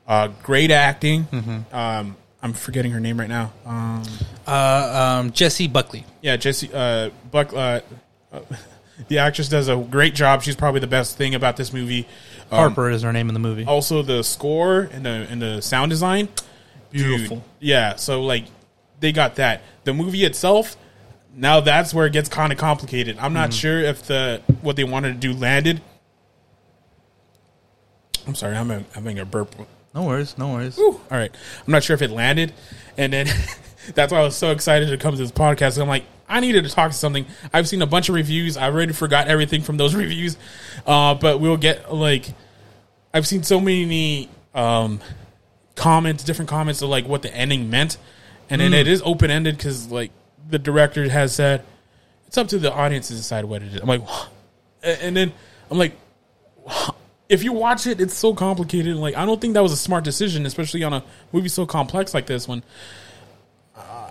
uh, 0.08 0.28
great 0.44 0.72
acting. 0.72 1.28
Um, 1.72 2.18
I'm 2.44 2.54
forgetting 2.54 2.92
her 2.92 3.00
name 3.00 3.18
right 3.20 3.30
now. 3.30 3.54
Um, 3.66 4.04
Uh, 4.48 5.20
um, 5.22 5.32
Jessie 5.32 5.68
Buckley. 5.68 6.04
yeah, 6.22 6.36
Jesse 6.38 6.70
uh, 6.74 7.12
Buck. 7.32 7.54
Uh, 7.54 7.80
the 9.08 9.18
actress 9.20 9.50
does 9.50 9.68
a 9.68 9.76
great 9.76 10.16
job. 10.16 10.44
She's 10.44 10.56
probably 10.56 10.80
the 10.80 10.88
best 10.88 11.18
thing 11.18 11.34
about 11.36 11.58
this 11.58 11.74
movie. 11.74 12.08
Um, 12.52 12.58
Harper 12.58 12.90
is 12.90 13.02
her 13.04 13.14
name 13.14 13.28
in 13.30 13.34
the 13.34 13.40
movie. 13.40 13.66
also 13.66 14.02
the 14.02 14.24
score 14.24 14.82
and 14.92 15.06
the 15.06 15.10
and 15.30 15.42
the 15.42 15.62
sound 15.62 15.90
design 15.90 16.28
Beautiful. 16.90 17.38
Dude, 17.38 17.46
yeah 17.62 17.96
so 17.96 18.22
like 18.24 18.44
they 19.00 19.14
got 19.14 19.36
that 19.36 19.62
the 19.86 19.94
movie 19.94 20.26
itself 20.26 20.76
now 21.34 21.62
that's 21.62 21.94
where 21.94 22.06
it 22.08 22.12
gets 22.12 22.28
kind 22.28 22.52
of 22.52 22.58
complicated 22.60 23.18
i'm 23.20 23.32
not 23.32 23.54
sure 23.54 23.80
if 23.80 24.04
the 24.04 24.42
what 24.60 24.76
they 24.76 24.84
wanted 24.84 25.14
to 25.14 25.18
do 25.28 25.32
landed 25.32 25.82
i'm 28.28 28.36
sorry 28.36 28.56
i'm 28.58 28.70
having 28.94 29.20
a 29.20 29.26
burp 29.26 29.56
No 29.94 30.04
worries. 30.04 30.38
No 30.38 30.52
worries. 30.54 30.76
Whew. 30.76 31.00
all 31.10 31.18
right 31.18 31.32
i'm 31.66 31.72
not 31.72 31.84
sure 31.84 31.94
if 31.94 32.02
it 32.02 32.12
landed 32.12 32.54
and 32.98 33.14
then 33.14 33.28
that's 33.96 34.12
why 34.12 34.20
i 34.20 34.24
was 34.24 34.36
so 34.36 34.52
excited 34.52 34.90
to 34.90 34.98
come 34.98 35.14
to 35.16 35.18
this 35.22 35.32
podcast 35.32 35.82
i'm 35.82 35.88
like 35.88 36.04
i 36.32 36.40
needed 36.40 36.64
to 36.64 36.70
talk 36.70 36.92
to 36.92 36.98
something 36.98 37.26
i've 37.54 37.68
seen 37.68 37.82
a 37.82 37.88
bunch 37.88 38.10
of 38.10 38.16
reviews 38.16 38.58
i 38.58 38.66
already 38.66 38.94
forgot 38.94 39.28
everything 39.28 39.62
from 39.62 39.78
those 39.78 39.94
reviews 40.04 40.38
uh, 40.88 41.14
but 41.14 41.40
we'll 41.40 41.58
get 41.58 41.94
like 41.94 42.34
I've 43.14 43.28
seen 43.28 43.44
so 43.44 43.60
many 43.60 44.30
um, 44.54 45.00
comments, 45.76 46.24
different 46.24 46.50
comments 46.50 46.82
of 46.82 46.90
like 46.90 47.08
what 47.08 47.22
the 47.22 47.34
ending 47.34 47.70
meant, 47.70 47.98
and 48.50 48.62
then 48.62 48.74
it 48.74 48.88
is 48.88 49.02
open 49.06 49.32
ended 49.32 49.58
because 49.58 49.92
like 49.92 50.12
the 50.50 50.60
director 50.60 51.08
has 51.10 51.36
said 51.36 51.64
it's 52.28 52.38
up 52.38 52.48
to 52.50 52.60
the 52.60 52.72
audience 52.72 53.10
to 53.10 53.16
decide 53.16 53.46
what 53.46 53.62
it 53.62 53.74
is. 53.74 53.82
I'm 53.82 53.88
like, 53.88 54.02
and 54.82 55.02
and 55.02 55.18
then 55.18 55.34
I'm 55.70 55.78
like, 55.78 55.94
if 57.28 57.44
you 57.44 57.52
watch 57.52 57.86
it, 57.86 58.00
it's 58.00 58.14
so 58.14 58.34
complicated. 58.34 58.96
Like 58.96 59.16
I 59.16 59.26
don't 59.26 59.42
think 59.42 59.56
that 59.56 59.64
was 59.64 59.74
a 59.74 59.78
smart 59.78 60.06
decision, 60.06 60.46
especially 60.46 60.84
on 60.84 60.94
a 60.94 61.04
movie 61.34 61.50
so 61.50 61.66
complex 61.66 62.14
like 62.14 62.28
this 62.28 62.48
one. 62.48 62.64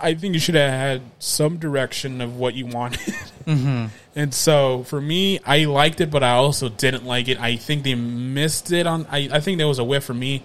I 0.02 0.14
think 0.14 0.34
you 0.34 0.40
should 0.40 0.54
have 0.54 0.70
had 0.70 1.02
some 1.18 1.58
direction 1.58 2.20
of 2.20 2.36
what 2.36 2.54
you 2.54 2.66
wanted. 2.66 3.14
And 4.16 4.34
so 4.34 4.82
for 4.84 5.00
me, 5.00 5.38
I 5.46 5.64
liked 5.66 6.00
it, 6.00 6.10
but 6.10 6.22
I 6.24 6.32
also 6.32 6.68
didn't 6.68 7.04
like 7.04 7.28
it. 7.28 7.40
I 7.40 7.56
think 7.56 7.84
they 7.84 7.94
missed 7.94 8.70
it 8.72 8.86
on. 8.86 9.06
I, 9.10 9.28
I 9.32 9.40
think 9.40 9.58
there 9.58 9.66
was 9.68 9.78
a 9.78 9.84
whiff 9.84 10.04
for 10.04 10.14
me, 10.14 10.42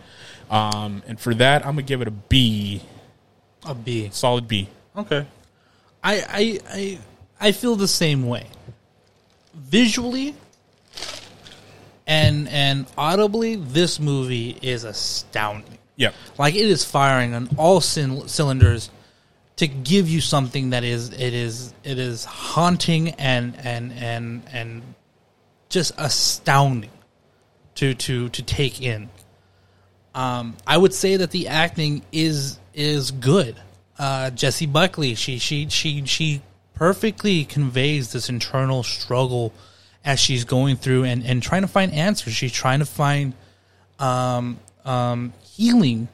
um, 0.51 1.01
and 1.07 1.19
for 1.19 1.33
that, 1.35 1.63
I'm 1.65 1.73
gonna 1.73 1.81
give 1.83 2.01
it 2.01 2.07
a 2.07 2.11
B, 2.11 2.81
A 3.65 3.73
B. 3.75 4.09
solid 4.11 4.47
B. 4.47 4.69
Okay. 4.95 5.25
I 6.03 6.13
I 6.29 6.59
I 6.71 6.99
I 7.39 7.51
feel 7.51 7.75
the 7.75 7.87
same 7.87 8.27
way. 8.27 8.47
Visually 9.55 10.35
and 12.07 12.47
and 12.49 12.85
audibly, 12.97 13.55
this 13.55 13.99
movie 13.99 14.57
is 14.61 14.83
astounding. 14.83 15.77
Yeah, 15.97 16.11
Like 16.37 16.55
it 16.55 16.69
is 16.69 16.83
firing 16.83 17.33
on 17.33 17.49
all 17.57 17.79
cyn- 17.79 18.27
cylinders 18.29 18.89
to 19.57 19.67
give 19.67 20.09
you 20.09 20.21
something 20.21 20.71
that 20.71 20.83
is 20.83 21.09
it 21.09 21.33
is 21.33 21.73
it 21.83 21.97
is 21.97 22.25
haunting 22.25 23.09
and 23.11 23.55
and 23.63 23.91
and 23.93 24.43
and 24.51 24.81
just 25.69 25.93
astounding 25.97 26.91
to 27.75 27.93
to 27.93 28.29
to 28.29 28.43
take 28.43 28.81
in. 28.81 29.09
Um, 30.13 30.55
I 30.65 30.77
would 30.77 30.93
say 30.93 31.17
that 31.17 31.31
the 31.31 31.47
acting 31.47 32.03
is 32.11 32.59
is 32.73 33.11
good. 33.11 33.55
Uh, 33.97 34.29
Jessie 34.31 34.65
Buckley, 34.65 35.15
she 35.15 35.37
she 35.37 35.69
she 35.69 36.05
she 36.05 36.41
perfectly 36.73 37.45
conveys 37.45 38.11
this 38.11 38.29
internal 38.29 38.83
struggle 38.83 39.53
as 40.03 40.19
she's 40.19 40.43
going 40.43 40.75
through 40.75 41.05
and 41.05 41.23
and 41.25 41.41
trying 41.41 41.61
to 41.61 41.67
find 41.67 41.93
answers. 41.93 42.33
She's 42.33 42.51
trying 42.51 42.79
to 42.79 42.85
find 42.85 43.33
um, 43.99 44.59
um, 44.83 45.33
healing 45.43 46.09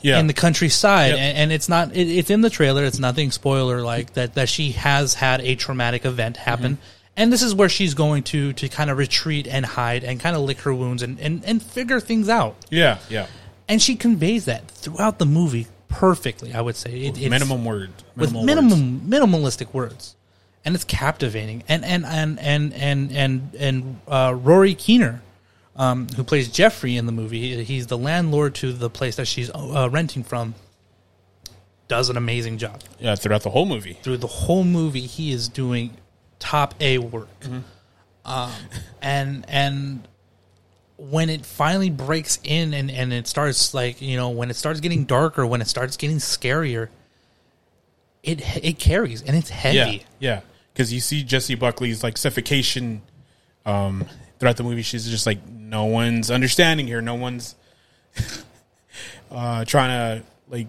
yeah, 0.00 0.18
in 0.20 0.26
the 0.26 0.32
countryside, 0.32 1.10
Yep. 1.10 1.18
and, 1.18 1.38
and 1.38 1.52
it's 1.52 1.68
not. 1.68 1.94
It, 1.96 2.08
it's 2.08 2.30
in 2.30 2.40
the 2.40 2.50
trailer. 2.50 2.84
It's 2.84 2.98
nothing 2.98 3.30
spoiler 3.30 3.82
like 3.82 4.12
that. 4.14 4.34
That 4.34 4.48
she 4.48 4.72
has 4.72 5.14
had 5.14 5.40
a 5.40 5.54
traumatic 5.56 6.04
event 6.04 6.36
happen, 6.36 6.78
and 7.16 7.32
this 7.32 7.42
is 7.42 7.54
where 7.54 7.68
she's 7.68 7.94
going 7.94 8.22
to 8.24 8.52
to 8.54 8.68
kind 8.68 8.90
of 8.90 8.98
retreat 8.98 9.46
and 9.48 9.64
hide 9.66 10.04
and 10.04 10.20
kind 10.20 10.36
of 10.36 10.42
lick 10.42 10.60
her 10.60 10.74
wounds 10.74 11.02
and 11.02 11.18
and 11.20 11.44
and 11.44 11.62
figure 11.62 12.00
things 12.00 12.28
out. 12.28 12.56
yeah, 12.70 12.98
yeah. 13.08 13.26
And 13.68 13.80
she 13.80 13.96
conveys 13.96 14.44
that 14.44 14.68
throughout 14.68 15.18
the 15.18 15.24
movie 15.26 15.66
perfectly. 15.88 16.52
I 16.52 16.60
would 16.60 16.76
say 16.76 16.90
it, 16.92 17.16
it's- 17.16 17.30
minimum 17.30 17.64
word, 17.64 17.90
with 18.16 18.32
minimal 18.32 18.42
words. 18.42 18.70
minimum 18.72 19.00
minimalistic 19.42 19.72
words, 19.72 20.16
and 20.64 20.74
it's 20.74 20.84
captivating. 20.84 21.62
And 21.68 21.84
and 21.84 22.04
and 22.04 22.38
and 22.40 22.74
and 22.74 23.10
and 23.12 23.54
and 23.58 24.00
uh, 24.06 24.34
Rory 24.36 24.74
Kinnear, 24.74 25.22
um, 25.76 26.06
who 26.16 26.22
plays 26.24 26.48
Jeffrey 26.48 26.96
in 26.96 27.06
the 27.06 27.12
movie, 27.12 27.62
he's 27.64 27.86
the 27.88 27.98
landlord 27.98 28.54
to 28.56 28.72
the 28.72 28.88
place 28.90 29.16
that 29.16 29.26
she's 29.26 29.50
uh, 29.50 29.88
renting 29.90 30.22
from. 30.24 30.54
Does 31.88 32.08
an 32.08 32.16
amazing 32.16 32.58
job 32.58 32.80
Yeah, 32.98 33.14
throughout 33.14 33.42
the 33.42 33.50
whole 33.50 33.66
movie. 33.66 33.98
through 34.02 34.16
the 34.18 34.26
whole 34.26 34.64
movie. 34.64 35.00
He 35.02 35.32
is 35.32 35.48
doing 35.48 35.90
top 36.38 36.74
A 36.80 36.98
work, 36.98 37.28
um, 38.24 38.50
and 39.02 39.44
and 39.48 40.08
when 40.96 41.28
it 41.28 41.44
finally 41.44 41.90
breaks 41.90 42.38
in 42.42 42.72
and 42.72 42.90
and 42.90 43.12
it 43.12 43.26
starts 43.26 43.74
like 43.74 44.00
you 44.00 44.16
know 44.16 44.30
when 44.30 44.48
it 44.50 44.54
starts 44.56 44.80
getting 44.80 45.04
darker, 45.04 45.44
when 45.46 45.60
it 45.60 45.68
starts 45.68 45.96
getting 45.98 46.16
scarier, 46.16 46.88
it 48.22 48.40
it 48.64 48.78
carries 48.78 49.20
and 49.22 49.36
it's 49.36 49.50
heavy. 49.50 49.76
Yeah, 49.76 49.98
yeah. 50.36 50.40
Because 50.72 50.92
you 50.92 51.00
see 51.00 51.22
Jessie 51.22 51.54
Buckley's 51.54 52.02
like 52.02 52.16
suffocation 52.16 53.02
um, 53.66 54.06
throughout 54.44 54.58
the 54.58 54.62
movie. 54.62 54.82
She's 54.82 55.08
just 55.08 55.24
like, 55.24 55.38
no 55.48 55.86
one's 55.86 56.30
understanding 56.30 56.86
here. 56.86 57.00
No 57.00 57.14
one's 57.14 57.54
uh, 59.30 59.64
trying 59.64 59.88
to 60.20 60.26
like, 60.50 60.66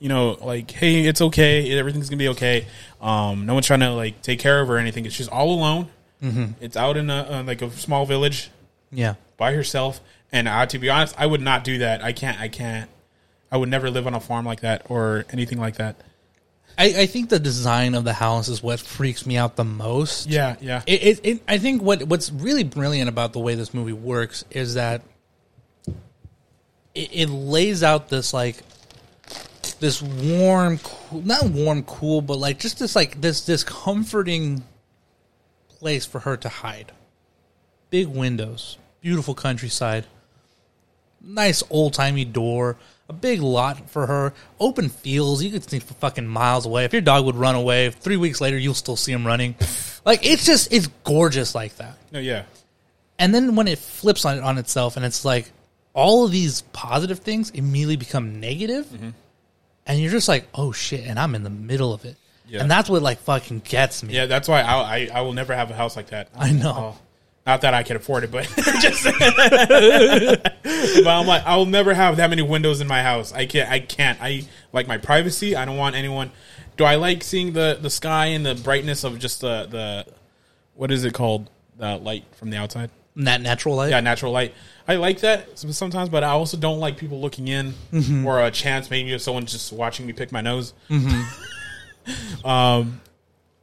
you 0.00 0.08
know, 0.08 0.36
like, 0.42 0.68
hey, 0.72 1.06
it's 1.06 1.20
okay. 1.20 1.78
Everything's 1.78 2.10
gonna 2.10 2.18
be 2.18 2.28
okay. 2.28 2.66
Um, 3.00 3.46
no 3.46 3.54
one's 3.54 3.66
trying 3.66 3.80
to 3.80 3.92
like 3.92 4.20
take 4.20 4.40
care 4.40 4.60
of 4.60 4.66
her 4.66 4.74
or 4.74 4.78
anything. 4.78 5.08
She's 5.10 5.28
all 5.28 5.52
alone. 5.54 5.88
Mm-hmm. 6.20 6.44
It's 6.60 6.76
out 6.76 6.96
in 6.96 7.08
a 7.08 7.14
uh, 7.22 7.42
like 7.46 7.62
a 7.62 7.70
small 7.70 8.04
village 8.04 8.50
Yeah. 8.90 9.14
by 9.36 9.52
herself. 9.52 10.00
And 10.32 10.48
uh, 10.48 10.66
to 10.66 10.78
be 10.80 10.90
honest, 10.90 11.14
I 11.16 11.26
would 11.26 11.40
not 11.40 11.62
do 11.62 11.78
that. 11.78 12.02
I 12.02 12.12
can't. 12.12 12.40
I 12.40 12.48
can't. 12.48 12.90
I 13.52 13.58
would 13.58 13.68
never 13.68 13.90
live 13.90 14.08
on 14.08 14.14
a 14.14 14.18
farm 14.20 14.44
like 14.44 14.60
that 14.62 14.82
or 14.90 15.24
anything 15.30 15.60
like 15.60 15.76
that. 15.76 15.94
I, 16.78 17.02
I 17.02 17.06
think 17.06 17.30
the 17.30 17.38
design 17.38 17.94
of 17.94 18.04
the 18.04 18.12
house 18.12 18.48
is 18.48 18.62
what 18.62 18.80
freaks 18.80 19.24
me 19.24 19.36
out 19.36 19.56
the 19.56 19.64
most. 19.64 20.28
Yeah, 20.28 20.56
yeah. 20.60 20.82
It, 20.86 21.02
it, 21.02 21.20
it 21.24 21.42
I 21.48 21.58
think 21.58 21.82
what 21.82 22.02
what's 22.04 22.30
really 22.30 22.64
brilliant 22.64 23.08
about 23.08 23.32
the 23.32 23.38
way 23.38 23.54
this 23.54 23.72
movie 23.72 23.94
works 23.94 24.44
is 24.50 24.74
that 24.74 25.02
it, 26.94 27.10
it 27.12 27.30
lays 27.30 27.82
out 27.82 28.08
this 28.08 28.34
like 28.34 28.62
this 29.80 30.02
warm, 30.02 30.78
cool, 30.78 31.22
not 31.22 31.44
warm, 31.44 31.82
cool, 31.84 32.20
but 32.20 32.38
like 32.38 32.58
just 32.58 32.78
this 32.78 32.94
like 32.94 33.20
this 33.20 33.46
this 33.46 33.64
comforting 33.64 34.64
place 35.68 36.04
for 36.04 36.20
her 36.20 36.36
to 36.36 36.48
hide. 36.48 36.92
Big 37.90 38.08
windows, 38.08 38.78
beautiful 39.00 39.34
countryside, 39.34 40.06
nice 41.22 41.62
old 41.70 41.94
timey 41.94 42.24
door, 42.24 42.76
a 43.08 43.12
big 43.12 43.40
lot 43.40 43.88
for 43.90 44.06
her, 44.06 44.32
open 44.58 44.88
fields. 44.88 45.42
You 45.42 45.50
could 45.50 45.68
see 45.68 45.78
for 45.78 45.94
fucking 45.94 46.26
miles 46.26 46.66
away. 46.66 46.84
If 46.84 46.92
your 46.92 47.02
dog 47.02 47.24
would 47.24 47.36
run 47.36 47.54
away, 47.54 47.90
three 47.90 48.16
weeks 48.16 48.40
later 48.40 48.58
you'll 48.58 48.74
still 48.74 48.96
see 48.96 49.12
him 49.12 49.26
running. 49.26 49.54
Like 50.04 50.24
it's 50.24 50.44
just 50.44 50.72
it's 50.72 50.88
gorgeous 51.04 51.54
like 51.54 51.76
that. 51.76 51.96
No, 52.12 52.18
yeah. 52.18 52.44
And 53.18 53.34
then 53.34 53.56
when 53.56 53.68
it 53.68 53.78
flips 53.78 54.24
on 54.24 54.38
it 54.38 54.42
on 54.42 54.58
itself, 54.58 54.96
and 54.96 55.04
it's 55.04 55.24
like 55.24 55.50
all 55.94 56.24
of 56.24 56.30
these 56.32 56.62
positive 56.72 57.20
things 57.20 57.50
immediately 57.50 57.96
become 57.96 58.40
negative, 58.40 58.86
mm-hmm. 58.86 59.10
and 59.86 59.98
you're 60.00 60.12
just 60.12 60.28
like, 60.28 60.46
oh 60.54 60.72
shit, 60.72 61.06
and 61.06 61.18
I'm 61.18 61.34
in 61.34 61.42
the 61.42 61.50
middle 61.50 61.94
of 61.94 62.04
it, 62.04 62.16
Yeah. 62.46 62.60
and 62.60 62.70
that's 62.70 62.90
what 62.90 63.02
like 63.02 63.18
fucking 63.20 63.60
gets 63.64 64.02
me. 64.02 64.14
Yeah, 64.14 64.26
that's 64.26 64.48
why 64.48 64.60
I, 64.60 64.74
I 64.74 65.08
I 65.14 65.20
will 65.22 65.32
never 65.32 65.54
have 65.54 65.70
a 65.70 65.74
house 65.74 65.96
like 65.96 66.08
that. 66.08 66.28
I 66.36 66.52
know. 66.52 66.94
Oh, 66.94 66.98
not 67.46 67.60
that 67.60 67.74
I 67.74 67.82
can 67.84 67.96
afford 67.96 68.24
it, 68.24 68.32
but 68.32 68.44
just. 68.80 69.04
but 69.04 69.12
I'm 71.06 71.26
like, 71.26 71.46
I 71.46 71.56
will 71.56 71.66
never 71.66 71.94
have 71.94 72.16
that 72.16 72.28
many 72.28 72.42
windows 72.42 72.80
in 72.80 72.88
my 72.88 73.02
house. 73.02 73.32
I 73.32 73.46
can't. 73.46 73.70
I 73.70 73.78
can't. 73.80 74.18
I 74.20 74.42
like 74.72 74.88
my 74.88 74.98
privacy. 74.98 75.54
I 75.54 75.64
don't 75.64 75.76
want 75.76 75.94
anyone. 75.94 76.32
Do 76.76 76.84
I 76.84 76.96
like 76.96 77.22
seeing 77.22 77.52
the 77.52 77.78
the 77.80 77.90
sky 77.90 78.26
and 78.26 78.44
the 78.44 78.56
brightness 78.56 79.04
of 79.04 79.18
just 79.18 79.40
the 79.42 79.66
the 79.66 80.06
what 80.74 80.90
is 80.90 81.04
it 81.04 81.14
called 81.14 81.48
the 81.76 81.96
light 81.96 82.24
from 82.34 82.50
the 82.50 82.56
outside? 82.56 82.90
That 83.14 83.40
natural 83.40 83.76
light. 83.76 83.90
Yeah, 83.90 84.00
natural 84.00 84.32
light. 84.32 84.52
I 84.88 84.96
like 84.96 85.20
that 85.20 85.58
sometimes, 85.58 86.08
but 86.10 86.22
I 86.22 86.30
also 86.30 86.56
don't 86.56 86.80
like 86.80 86.98
people 86.98 87.20
looking 87.20 87.48
in 87.48 87.74
or 88.26 88.44
a 88.44 88.50
chance 88.50 88.90
maybe 88.90 89.12
of 89.14 89.22
someone 89.22 89.46
just 89.46 89.72
watching 89.72 90.06
me 90.06 90.12
pick 90.12 90.32
my 90.32 90.42
nose. 90.42 90.74
um, 92.44 93.00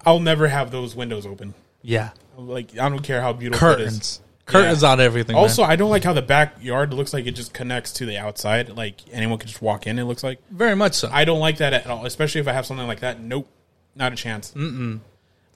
I'll 0.05 0.19
never 0.19 0.47
have 0.47 0.71
those 0.71 0.95
windows 0.95 1.25
open. 1.25 1.53
Yeah. 1.81 2.11
Like 2.37 2.77
I 2.77 2.89
don't 2.89 3.03
care 3.03 3.21
how 3.21 3.33
beautiful 3.33 3.69
it 3.69 3.81
is. 3.81 3.85
Curtains. 3.85 4.21
Curtains 4.45 4.83
on 4.83 4.99
everything. 4.99 5.35
Also, 5.35 5.61
man. 5.61 5.71
I 5.71 5.75
don't 5.77 5.89
like 5.89 6.03
how 6.03 6.13
the 6.13 6.21
backyard 6.21 6.93
looks 6.93 7.13
like 7.13 7.25
it 7.25 7.31
just 7.31 7.53
connects 7.53 7.93
to 7.93 8.05
the 8.05 8.17
outside. 8.17 8.69
Like 8.69 8.95
anyone 9.11 9.39
could 9.39 9.47
just 9.47 9.61
walk 9.61 9.87
in. 9.87 9.97
It 9.99 10.03
looks 10.03 10.23
like 10.23 10.39
very 10.49 10.75
much 10.75 10.95
so. 10.95 11.09
I 11.11 11.23
don't 11.25 11.39
like 11.39 11.57
that 11.57 11.73
at 11.73 11.87
all. 11.87 12.05
Especially 12.05 12.41
if 12.41 12.47
I 12.47 12.53
have 12.53 12.65
something 12.65 12.87
like 12.87 12.99
that. 12.99 13.21
Nope, 13.21 13.47
not 13.95 14.11
a 14.11 14.15
chance. 14.15 14.51
Mm-mm. 14.51 14.99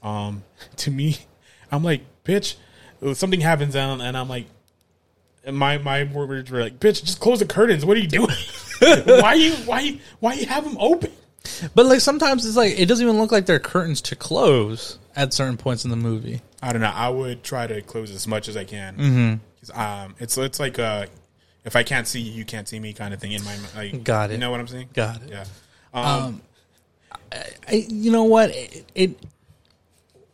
Um, 0.01 0.43
to 0.77 0.91
me, 0.91 1.17
I'm 1.71 1.83
like, 1.83 2.01
bitch. 2.23 2.55
Something 3.13 3.41
happens 3.41 3.75
and, 3.75 4.01
and 4.01 4.17
I'm 4.17 4.27
like, 4.27 4.47
and 5.43 5.55
my 5.55 5.77
my 5.77 6.03
words 6.03 6.49
were 6.49 6.61
like, 6.61 6.79
bitch, 6.79 7.03
just 7.03 7.19
close 7.19 7.39
the 7.39 7.45
curtains. 7.45 7.85
What 7.85 7.97
are 7.97 7.99
you 7.99 8.07
doing? 8.07 8.35
why 8.79 9.33
you 9.33 9.53
why 9.65 9.99
why 10.19 10.33
you 10.33 10.45
have 10.45 10.63
them 10.63 10.77
open? 10.79 11.11
but 11.73 11.85
like 11.85 12.01
sometimes 12.01 12.45
it's 12.45 12.57
like 12.57 12.77
it 12.77 12.87
doesn't 12.87 13.05
even 13.05 13.19
look 13.19 13.31
like 13.31 13.45
they're 13.45 13.59
curtains 13.59 14.01
to 14.01 14.15
close 14.15 14.99
at 15.15 15.33
certain 15.33 15.57
points 15.57 15.83
in 15.83 15.89
the 15.89 15.97
movie. 15.97 16.41
I 16.61 16.71
don't 16.71 16.81
know. 16.81 16.91
I 16.93 17.09
would 17.09 17.43
try 17.43 17.67
to 17.67 17.81
close 17.81 18.11
as 18.11 18.27
much 18.27 18.47
as 18.47 18.57
I 18.57 18.63
can. 18.63 18.97
Mm-hmm. 18.97 19.79
Um, 19.79 20.15
it's 20.19 20.37
it's 20.37 20.59
like 20.59 20.79
uh, 20.79 21.07
if 21.65 21.75
I 21.75 21.83
can't 21.83 22.07
see 22.07 22.19
you, 22.19 22.31
you 22.31 22.45
can't 22.45 22.67
see 22.67 22.79
me 22.79 22.93
kind 22.93 23.13
of 23.13 23.19
thing 23.19 23.31
in 23.33 23.43
my 23.43 23.55
mind. 23.57 23.69
Like, 23.75 24.03
Got 24.03 24.31
it. 24.31 24.33
You 24.33 24.39
know 24.39 24.51
what 24.51 24.59
I'm 24.59 24.67
saying? 24.67 24.89
Got 24.93 25.21
it. 25.23 25.29
Yeah. 25.29 25.45
Um, 25.93 26.41
I, 27.67 27.85
you 27.89 28.11
know 28.11 28.23
what? 28.23 28.51
It, 28.51 28.85
it 28.95 29.19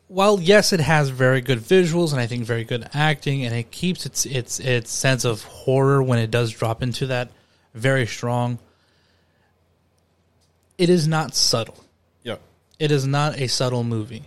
while 0.07 0.39
yes, 0.39 0.73
it 0.73 0.79
has 0.79 1.09
very 1.09 1.41
good 1.41 1.59
visuals 1.59 2.11
and 2.11 2.21
I 2.21 2.27
think 2.27 2.45
very 2.45 2.63
good 2.63 2.87
acting, 2.93 3.45
and 3.45 3.55
it 3.55 3.71
keeps 3.71 4.05
its 4.05 4.25
its 4.25 4.59
its 4.59 4.91
sense 4.91 5.25
of 5.25 5.43
horror 5.43 6.03
when 6.03 6.19
it 6.19 6.29
does 6.29 6.51
drop 6.51 6.83
into 6.83 7.07
that 7.07 7.29
very 7.73 8.05
strong. 8.05 8.59
It 10.77 10.89
is 10.89 11.07
not 11.07 11.35
subtle. 11.35 11.83
yeah. 12.23 12.35
It 12.79 12.91
is 12.91 13.07
not 13.07 13.39
a 13.39 13.47
subtle 13.47 13.83
movie, 13.83 14.23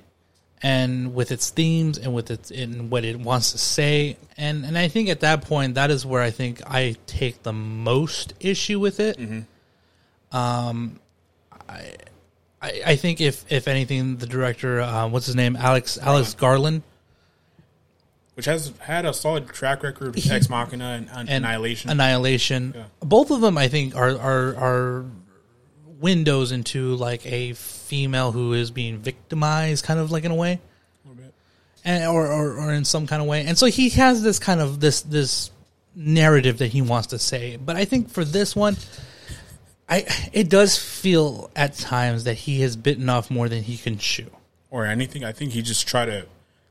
and 0.63 1.15
with 1.15 1.33
its 1.33 1.51
themes 1.51 1.99
and 1.99 2.15
with 2.15 2.31
its 2.31 2.51
in 2.51 2.89
what 2.91 3.05
it 3.05 3.19
wants 3.21 3.53
to 3.53 3.59
say, 3.59 4.17
and 4.37 4.65
and 4.65 4.77
I 4.79 4.89
think 4.89 5.09
at 5.09 5.21
that 5.21 5.43
point 5.43 5.75
that 5.75 5.91
is 5.91 6.07
where 6.07 6.23
I 6.23 6.31
think 6.31 6.63
I 6.67 6.97
take 7.07 7.43
the 7.43 7.53
most 7.53 8.35
issue 8.41 8.81
with 8.81 9.01
it. 9.01 9.19
Um, 10.33 11.01
I, 11.69 11.95
I 12.63 12.83
I 12.87 12.97
think 12.97 13.21
if 13.21 13.45
if 13.51 13.69
anything, 13.69 14.17
the 14.17 14.27
director, 14.27 14.81
uh, 14.81 15.09
what's 15.09 15.27
his 15.27 15.37
name, 15.37 15.57
Alex 15.57 15.99
Alex 15.99 16.35
Garland, 16.35 16.83
Which 18.35 18.47
has 18.47 18.73
had 18.81 19.05
a 19.07 19.13
solid 19.13 19.49
track 19.49 19.83
record 19.83 20.15
with 20.15 20.31
Ex 20.31 20.49
Machina 20.49 20.85
and, 20.85 21.09
and 21.11 21.29
and 21.29 21.45
Annihilation. 21.45 21.91
Annihilation. 21.91 22.73
Yeah. 22.75 22.85
Both 23.01 23.31
of 23.31 23.41
them, 23.41 23.57
I 23.57 23.69
think, 23.69 23.95
are 23.95 24.19
are 24.19 24.57
are 24.57 25.05
windows 26.01 26.53
into 26.53 26.95
like 26.97 27.25
a 27.27 27.53
female 27.55 28.33
who 28.33 28.53
is 28.53 28.71
being 28.71 28.99
victimized, 28.99 29.85
kind 29.85 29.99
of 30.01 30.11
like 30.11 30.25
in 30.25 30.31
a 30.31 30.35
way, 30.35 30.53
A 31.05 31.09
little 31.09 31.23
bit. 31.23 31.35
and 31.85 32.05
or, 32.07 32.27
or 32.27 32.59
or 32.59 32.73
in 32.73 32.85
some 32.85 33.07
kind 33.07 33.23
of 33.23 33.29
way. 33.29 33.45
And 33.47 33.57
so 33.57 33.67
he 33.67 33.89
has 33.91 34.23
this 34.23 34.39
kind 34.39 34.61
of 34.61 34.81
this 34.81 35.03
this 35.03 35.51
narrative 35.95 36.59
that 36.59 36.69
he 36.69 36.83
wants 36.83 37.09
to 37.09 37.19
say. 37.19 37.57
But 37.57 37.77
I 37.77 37.85
think 37.85 38.11
for 38.11 38.25
this 38.25 38.55
one. 38.57 38.77
I, 39.89 40.05
it 40.33 40.51
does 40.51 40.77
feel 40.77 41.49
at 41.55 41.75
times 41.75 42.25
that 42.25 42.35
he 42.35 42.61
has 42.63 42.75
bitten 42.75 43.09
off 43.09 43.31
more 43.31 43.49
than 43.49 43.63
he 43.63 43.77
can 43.77 43.99
chew. 43.99 44.29
or 44.69 44.85
anything. 44.85 45.23
I 45.25 45.31
think 45.31 45.53
he 45.53 45.63
just 45.63 45.87
tried 45.87 46.07
to 46.07 46.27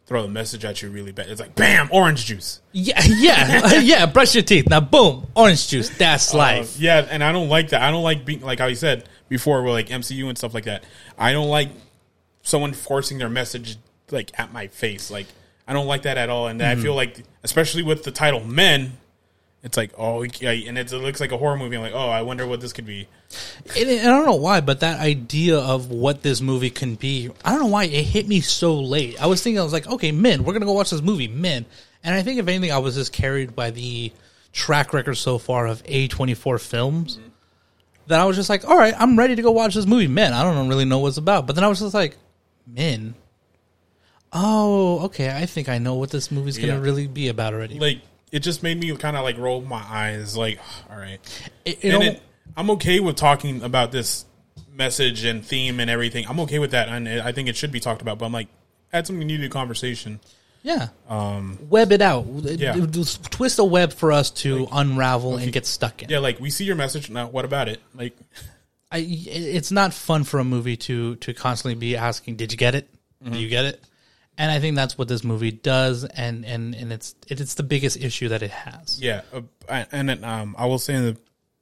throw 0.06 0.22
the 0.24 0.28
message 0.28 0.66
at 0.66 0.82
you 0.82 0.90
really 0.90 1.14
bad. 1.14 1.30
It's 1.30 1.40
like, 1.40 1.56
bam, 1.56 1.88
orange 1.94 2.26
juice. 2.26 2.60
Yeah, 2.74 3.02
yeah, 3.06 3.76
yeah. 3.80 4.06
Brush 4.06 4.36
your 4.36 4.44
teeth 4.44 4.68
now. 4.70 4.82
Boom, 4.82 5.28
orange 5.34 5.70
juice. 5.70 5.88
That's 5.98 6.34
life. 6.34 6.76
Uh, 6.76 6.80
yeah, 6.82 7.08
and 7.10 7.24
I 7.24 7.32
don't 7.32 7.48
like 7.48 7.70
that. 7.70 7.82
I 7.84 7.90
don't 7.90 8.04
like 8.04 8.26
being 8.26 8.42
like 8.42 8.60
how 8.60 8.66
you 8.66 8.76
said 8.76 9.08
before 9.30 9.64
with 9.64 9.74
like 9.74 9.88
MCU 9.88 10.28
and 10.28 10.38
stuff 10.38 10.54
like 10.54 10.66
that. 10.66 10.84
I 11.18 11.32
don't 11.32 11.50
like 11.50 11.70
someone 12.42 12.74
forcing 12.74 13.18
their 13.18 13.30
message 13.30 13.78
like 14.12 14.38
at 14.40 14.54
my 14.54 14.68
face. 14.68 15.10
Like 15.12 15.28
I 15.68 15.74
don't 15.74 15.88
like 15.88 16.04
that 16.04 16.18
at 16.18 16.30
all. 16.30 16.48
And 16.48 16.62
I 16.62 16.74
mm-hmm. 16.74 16.84
feel 16.84 16.96
like, 16.96 17.24
especially 17.44 17.84
with 17.84 18.04
the 18.04 18.12
title 18.12 18.44
"Men," 18.44 18.98
it's 19.64 19.78
like 19.78 19.92
oh, 19.98 20.24
and 20.24 20.78
it 20.78 20.92
looks 20.92 21.20
like 21.20 21.32
a 21.32 21.38
horror 21.38 21.58
movie. 21.58 21.76
I'm 21.76 21.82
like, 21.82 21.94
oh, 21.94 22.10
I 22.10 22.22
wonder 22.22 22.46
what 22.46 22.62
this 22.62 22.72
could 22.72 22.86
be. 22.86 23.08
And, 23.76 23.90
and 23.90 24.02
I 24.02 24.12
don't 24.12 24.26
know 24.26 24.36
why, 24.36 24.62
but 24.62 24.82
that 24.82 25.00
idea 25.00 25.58
of 25.58 25.90
what 25.90 26.22
this 26.22 26.40
movie 26.40 26.70
can 26.70 26.96
be, 26.96 27.32
I 27.44 27.52
don't 27.52 27.60
know 27.62 27.68
why 27.68 27.86
it 27.86 28.04
hit 28.04 28.28
me 28.28 28.42
so 28.42 28.80
late. 28.80 29.22
I 29.22 29.26
was 29.26 29.42
thinking, 29.42 29.60
I 29.60 29.64
was 29.64 29.74
like, 29.74 29.88
okay, 29.88 30.12
men, 30.12 30.44
we're 30.44 30.54
gonna 30.54 30.66
go 30.66 30.74
watch 30.74 30.92
this 30.92 31.02
movie, 31.02 31.28
men. 31.28 31.66
And 32.04 32.14
I 32.14 32.22
think 32.22 32.40
if 32.40 32.48
anything, 32.48 32.72
I 32.72 32.78
was 32.78 32.94
just 32.94 33.12
carried 33.12 33.56
by 33.56 33.72
the 33.72 34.14
track 34.54 34.94
record 34.94 35.16
so 35.16 35.40
far 35.40 35.66
of 35.66 35.82
A 35.86 36.08
twenty 36.08 36.36
four 36.36 36.60
That 38.08 38.20
I 38.20 38.26
was 38.26 38.36
just 38.36 38.50
like, 38.50 38.68
all 38.68 38.78
right, 38.78 38.94
I'm 38.98 39.18
ready 39.18 39.36
to 39.36 39.42
go 39.42 39.52
watch 39.52 39.74
this 39.76 39.86
movie, 39.88 40.08
men. 40.08 40.32
I 40.34 40.44
don't 40.44 40.68
really 40.68 40.86
know 40.86 41.00
what 41.00 41.08
it's 41.10 41.18
about, 41.18 41.48
but 41.48 41.56
then 41.56 41.64
I 41.64 41.68
was 41.68 41.80
just 41.80 41.94
like, 41.94 42.18
men. 42.68 43.16
Oh, 44.34 45.06
okay. 45.06 45.30
I 45.36 45.46
think 45.46 45.70
I 45.70 45.78
know 45.78 45.96
what 45.96 46.10
this 46.12 46.30
movie's 46.32 46.58
gonna 46.58 46.74
Yeah. 46.74 46.80
really 46.82 47.08
be 47.08 47.30
about 47.30 47.54
already. 47.54 47.80
Like 47.80 48.02
it 48.32 48.40
just 48.40 48.64
made 48.64 48.80
me 48.80 48.96
kind 48.98 49.16
of 49.16 49.24
like 49.24 49.38
roll 49.38 49.62
my 49.62 49.84
eyes. 49.88 50.36
Like, 50.36 50.60
all 50.92 50.98
right. 50.98 51.20
It- 51.64 51.80
it 51.84 51.94
and 51.94 51.94
al- 51.94 52.02
it, 52.02 52.22
I'm 52.58 52.70
okay 52.72 53.00
with 53.00 53.16
talking 53.16 53.64
about 53.64 53.92
this 53.92 54.26
message 54.74 55.24
and 55.24 55.44
theme 55.46 55.80
and 55.80 55.90
everything. 55.90 56.26
I'm 56.28 56.40
okay 56.42 56.60
with 56.60 56.72
that, 56.72 56.90
and 56.90 57.08
I 57.08 57.32
think 57.32 57.48
it 57.50 57.56
should 57.56 57.72
be 57.72 57.80
talked 57.80 58.02
about. 58.02 58.18
But 58.20 58.26
I'm 58.26 58.32
like, 58.34 58.50
add 58.94 59.08
something 59.08 59.26
new 59.26 59.38
to 59.38 59.44
the 59.44 59.50
conversation. 59.50 60.20
Yeah. 60.66 60.88
Um, 61.08 61.60
web 61.70 61.92
it 61.92 62.02
out. 62.02 62.26
yeah. 62.26 62.76
Just 62.90 63.32
Twist 63.32 63.60
a 63.60 63.64
web 63.64 63.94
for 63.94 64.12
us 64.12 64.32
to 64.32 64.68
unravel 64.72 65.38
and 65.38 65.54
get 65.54 65.68
stuck 65.68 66.02
in. 66.02 66.10
Yeah, 66.10 66.20
like 66.20 66.40
we 66.40 66.50
see 66.50 66.66
your 66.66 66.76
message 66.76 67.10
now. 67.10 67.28
What 67.28 67.46
about 67.46 67.70
it? 67.70 67.80
Like, 67.94 68.18
I, 68.92 69.06
it's 69.08 69.72
not 69.72 69.94
fun 69.94 70.24
for 70.24 70.40
a 70.40 70.44
movie 70.44 70.76
to 70.78 71.18
to 71.18 71.34
constantly 71.36 71.76
be 71.76 71.96
asking, 71.96 72.38
"Did 72.38 72.52
you 72.52 72.58
get 72.58 72.74
it? 72.74 72.90
Mm-hmm. 73.24 73.34
Do 73.34 73.40
you 73.40 73.48
get 73.48 73.66
it?" 73.66 73.84
And 74.40 74.52
I 74.52 74.60
think 74.60 74.76
that's 74.76 74.98
what 74.98 75.08
this 75.08 75.24
movie 75.24 75.52
does, 75.52 76.04
and 76.04 76.44
and 76.44 76.74
and 76.74 76.92
it's 76.92 77.14
it, 77.28 77.40
it's 77.40 77.54
the 77.54 77.64
biggest 77.64 77.98
issue 77.98 78.30
that 78.30 78.42
it 78.42 78.52
has. 78.52 79.00
yeah, 79.00 79.22
uh, 79.32 79.86
and 79.92 80.26
um, 80.26 80.56
I 80.58 80.66
will 80.66 80.80
say 80.80 80.96
in 80.96 81.04
the 81.04 81.18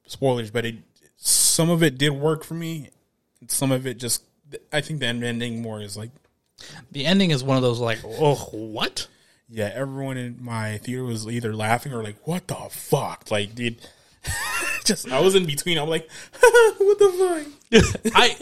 spoilers, 0.07 0.49
but 0.49 0.65
it 0.65 0.77
some 1.17 1.69
of 1.69 1.83
it 1.83 1.97
did 1.97 2.11
work 2.11 2.43
for 2.43 2.53
me. 2.53 2.89
Some 3.47 3.71
of 3.71 3.85
it 3.85 3.97
just, 3.97 4.23
I 4.71 4.81
think 4.81 4.99
the 4.99 5.07
ending 5.07 5.61
more 5.61 5.81
is 5.81 5.95
like, 5.95 6.11
The 6.91 7.05
ending 7.05 7.31
is 7.31 7.43
one 7.43 7.57
of 7.57 7.63
those 7.63 7.79
like, 7.79 7.99
"Oh, 8.03 8.35
what?" 8.51 9.07
yeah, 9.53 9.69
everyone 9.73 10.17
in 10.17 10.37
my 10.41 10.79
theater 10.79 11.03
was 11.03 11.27
either 11.27 11.55
laughing 11.55 11.93
or 11.93 12.03
like, 12.03 12.15
what 12.27 12.47
the 12.47 12.55
fuck, 12.55 13.29
like, 13.29 13.53
dude. 13.53 13.77
just 14.85 15.11
I 15.11 15.19
was 15.19 15.35
in 15.35 15.45
between. 15.45 15.77
I'm 15.77 15.89
like, 15.89 16.09
what 16.39 16.97
the 16.99 17.45
fuck? 17.71 18.11
I 18.15 18.37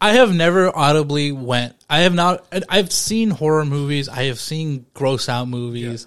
I 0.00 0.12
have 0.12 0.32
never 0.32 0.74
audibly 0.74 1.32
went. 1.32 1.74
I 1.90 2.00
have 2.00 2.14
not. 2.14 2.46
I've 2.68 2.92
seen 2.92 3.30
horror 3.30 3.64
movies. 3.64 4.08
I 4.08 4.24
have 4.24 4.38
seen 4.38 4.86
gross 4.94 5.28
out 5.28 5.48
movies, 5.48 6.06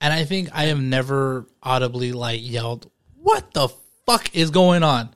and 0.00 0.12
I 0.12 0.24
think 0.24 0.50
I 0.52 0.64
have 0.64 0.80
never 0.80 1.46
audibly 1.62 2.12
like 2.12 2.40
yelled, 2.42 2.90
"What 3.22 3.54
the 3.54 3.68
fuck 4.06 4.34
is 4.36 4.50
going 4.50 4.82
on?" 4.82 5.14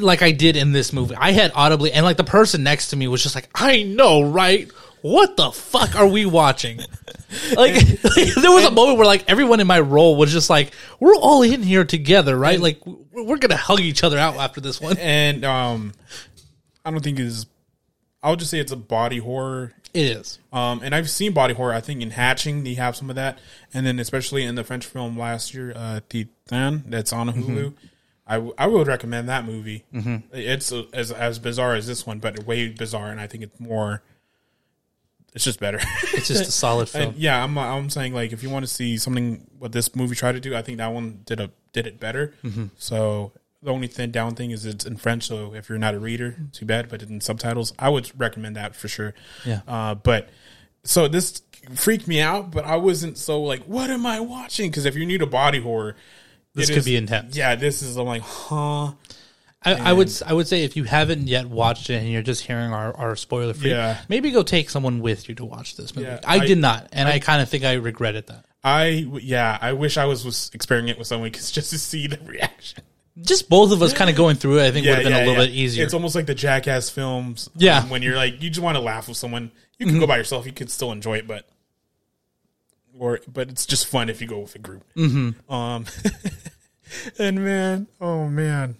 Like 0.00 0.22
I 0.22 0.32
did 0.32 0.56
in 0.56 0.72
this 0.72 0.92
movie. 0.92 1.14
I 1.14 1.32
had 1.32 1.52
audibly, 1.54 1.92
and 1.92 2.04
like 2.04 2.16
the 2.16 2.24
person 2.24 2.62
next 2.62 2.90
to 2.90 2.96
me 2.96 3.08
was 3.08 3.22
just 3.22 3.34
like, 3.34 3.50
"I 3.54 3.82
know, 3.82 4.22
right? 4.22 4.70
What 5.02 5.36
the 5.36 5.50
fuck 5.50 5.96
are 5.96 6.06
we 6.06 6.24
watching?" 6.24 6.78
like, 7.56 7.74
like, 8.04 8.34
there 8.34 8.50
was 8.50 8.64
a 8.64 8.70
moment 8.70 8.96
where 8.96 9.06
like 9.06 9.28
everyone 9.28 9.60
in 9.60 9.66
my 9.66 9.80
role 9.80 10.16
was 10.16 10.32
just 10.32 10.48
like, 10.48 10.72
"We're 10.98 11.14
all 11.14 11.42
in 11.42 11.62
here 11.62 11.84
together, 11.84 12.38
right? 12.38 12.58
Like 12.58 12.80
we're 12.86 13.36
gonna 13.36 13.56
hug 13.56 13.80
each 13.80 14.02
other 14.02 14.18
out 14.18 14.36
after 14.36 14.62
this 14.62 14.80
one." 14.80 14.96
And 14.98 15.44
um, 15.44 15.92
I 16.84 16.90
don't 16.90 17.02
think 17.02 17.18
it's. 17.18 17.46
I'll 18.22 18.36
just 18.36 18.50
say 18.50 18.60
it's 18.60 18.72
a 18.72 18.76
body 18.76 19.18
horror. 19.18 19.74
It 19.92 20.06
is. 20.06 20.38
Um, 20.52 20.80
and 20.82 20.94
I've 20.94 21.10
seen 21.10 21.32
body 21.32 21.52
horror. 21.52 21.74
I 21.74 21.80
think 21.80 22.00
in 22.00 22.10
Hatching 22.10 22.64
they 22.64 22.74
have 22.74 22.96
some 22.96 23.10
of 23.10 23.16
that, 23.16 23.38
and 23.74 23.84
then 23.84 23.98
especially 23.98 24.44
in 24.44 24.54
the 24.54 24.64
French 24.64 24.86
film 24.86 25.18
last 25.18 25.52
year, 25.52 25.72
uh, 25.74 26.00
Titane, 26.08 26.84
that's 26.86 27.12
on 27.12 27.28
Hulu. 27.28 27.74
I, 28.30 28.34
w- 28.34 28.54
I 28.56 28.68
would 28.68 28.86
recommend 28.86 29.28
that 29.28 29.44
movie. 29.44 29.84
Mm-hmm. 29.92 30.18
It's 30.32 30.72
uh, 30.72 30.84
as 30.92 31.10
as 31.10 31.40
bizarre 31.40 31.74
as 31.74 31.88
this 31.88 32.06
one, 32.06 32.20
but 32.20 32.44
way 32.46 32.68
bizarre, 32.68 33.10
and 33.10 33.20
I 33.20 33.26
think 33.26 33.42
it's 33.42 33.58
more. 33.58 34.02
It's 35.34 35.44
just 35.44 35.60
better. 35.60 35.80
It's 36.12 36.28
just 36.28 36.48
a 36.48 36.52
solid 36.52 36.88
film. 36.88 37.08
And 37.10 37.16
yeah, 37.16 37.42
I'm 37.42 37.58
I'm 37.58 37.90
saying 37.90 38.14
like 38.14 38.32
if 38.32 38.42
you 38.44 38.50
want 38.50 38.64
to 38.64 38.72
see 38.72 38.96
something 38.98 39.46
what 39.58 39.72
this 39.72 39.96
movie 39.96 40.14
tried 40.14 40.32
to 40.32 40.40
do, 40.40 40.54
I 40.54 40.62
think 40.62 40.78
that 40.78 40.92
one 40.92 41.22
did 41.24 41.40
a 41.40 41.50
did 41.72 41.88
it 41.88 41.98
better. 41.98 42.34
Mm-hmm. 42.44 42.66
So 42.78 43.32
the 43.62 43.72
only 43.72 43.88
thing 43.88 44.12
down 44.12 44.36
thing 44.36 44.52
is 44.52 44.64
it's 44.64 44.86
in 44.86 44.96
French. 44.96 45.26
So 45.26 45.52
if 45.54 45.68
you're 45.68 45.78
not 45.78 45.94
a 45.94 45.98
reader, 45.98 46.36
too 46.52 46.66
bad. 46.66 46.88
But 46.88 47.02
in 47.02 47.20
subtitles, 47.20 47.72
I 47.78 47.88
would 47.88 48.10
recommend 48.18 48.54
that 48.56 48.76
for 48.76 48.86
sure. 48.86 49.12
Yeah. 49.44 49.60
Uh, 49.66 49.96
but 49.96 50.28
so 50.84 51.08
this 51.08 51.42
freaked 51.74 52.08
me 52.08 52.20
out, 52.20 52.50
but 52.50 52.64
I 52.64 52.76
wasn't 52.76 53.18
so 53.18 53.42
like, 53.42 53.64
what 53.64 53.90
am 53.90 54.06
I 54.06 54.20
watching? 54.20 54.70
Because 54.70 54.84
if 54.86 54.94
you're 54.94 55.06
new 55.06 55.18
to 55.18 55.26
body 55.26 55.60
horror, 55.60 55.96
This 56.54 56.68
it 56.68 56.72
could 56.72 56.78
is- 56.80 56.84
be 56.84 56.96
intense. 56.96 57.36
Yeah, 57.36 57.54
this 57.54 57.82
is. 57.82 57.96
I'm 57.96 58.06
like, 58.06 58.22
huh? 58.22 58.92
I, 59.62 59.74
I 59.74 59.92
would 59.92 60.10
I 60.26 60.32
would 60.32 60.48
say 60.48 60.64
if 60.64 60.74
you 60.74 60.84
haven't 60.84 61.28
yet 61.28 61.46
watched 61.46 61.90
it 61.90 61.96
and 61.96 62.10
you're 62.10 62.22
just 62.22 62.42
hearing 62.44 62.72
our, 62.72 62.96
our 62.96 63.14
spoiler 63.14 63.52
free, 63.52 63.70
Yeah. 63.72 64.00
maybe 64.08 64.30
go 64.30 64.42
take 64.42 64.70
someone 64.70 65.00
with 65.00 65.28
you 65.28 65.34
to 65.34 65.44
watch 65.44 65.76
this 65.76 65.94
movie. 65.94 66.08
Yeah, 66.08 66.20
I, 66.26 66.36
I- 66.38 66.46
did 66.46 66.56
not, 66.58 66.88
and 66.92 67.06
I, 67.06 67.18
kind 67.18 67.42
of 67.42 67.48
think 67.50 67.64
I 67.64 67.74
regretted 67.74 68.26
that. 68.28 68.46
I 68.64 69.06
yeah, 69.20 69.58
I 69.60 69.74
wish 69.74 69.96
I 69.98 70.06
was 70.06 70.24
was 70.24 70.50
experimenting 70.54 70.94
it 70.94 70.98
with 70.98 71.08
someone 71.08 71.30
because 71.30 71.50
just 71.52 71.70
to 71.70 71.78
see 71.78 72.06
the 72.06 72.18
reaction. 72.24 72.82
Just 73.20 73.50
both 73.50 73.70
of 73.72 73.82
us 73.82 73.92
kind 73.92 74.08
of 74.08 74.16
going 74.16 74.36
through 74.36 74.60
it, 74.60 74.66
I 74.66 74.70
think 74.70 74.86
would 74.86 74.94
have 74.94 75.04
been 75.04 75.12
a 75.12 75.26
little 75.26 75.34
bit 75.44 75.50
easier. 75.50 75.84
It's 75.84 75.92
almost 75.92 76.14
like 76.14 76.24
the 76.26 76.34
Jackass 76.34 76.88
films. 76.88 77.50
Yeah. 77.54 77.76
Mm-hmm. 77.76 77.84
um, 77.84 77.90
when 77.90 78.02
you're 78.02 78.16
like, 78.16 78.40
you 78.42 78.48
just 78.48 78.62
want 78.62 78.76
to 78.76 78.80
laugh 78.80 79.08
with 79.08 79.16
someone. 79.18 79.50
You 79.78 79.86
can 79.86 79.98
go 79.98 80.06
by 80.06 80.16
yourself. 80.16 80.46
You 80.46 80.52
could 80.52 80.70
still 80.70 80.90
enjoy 80.92 81.18
it, 81.18 81.26
but 81.26 81.46
or 83.00 83.18
but 83.26 83.48
it's 83.48 83.64
just 83.66 83.86
fun 83.86 84.08
if 84.10 84.20
you 84.20 84.26
go 84.28 84.38
with 84.40 84.54
a 84.54 84.58
group. 84.58 84.84
Mm-hmm. 84.94 85.52
Um, 85.52 85.86
and 87.18 87.42
man, 87.44 87.86
oh 88.00 88.28
man, 88.28 88.76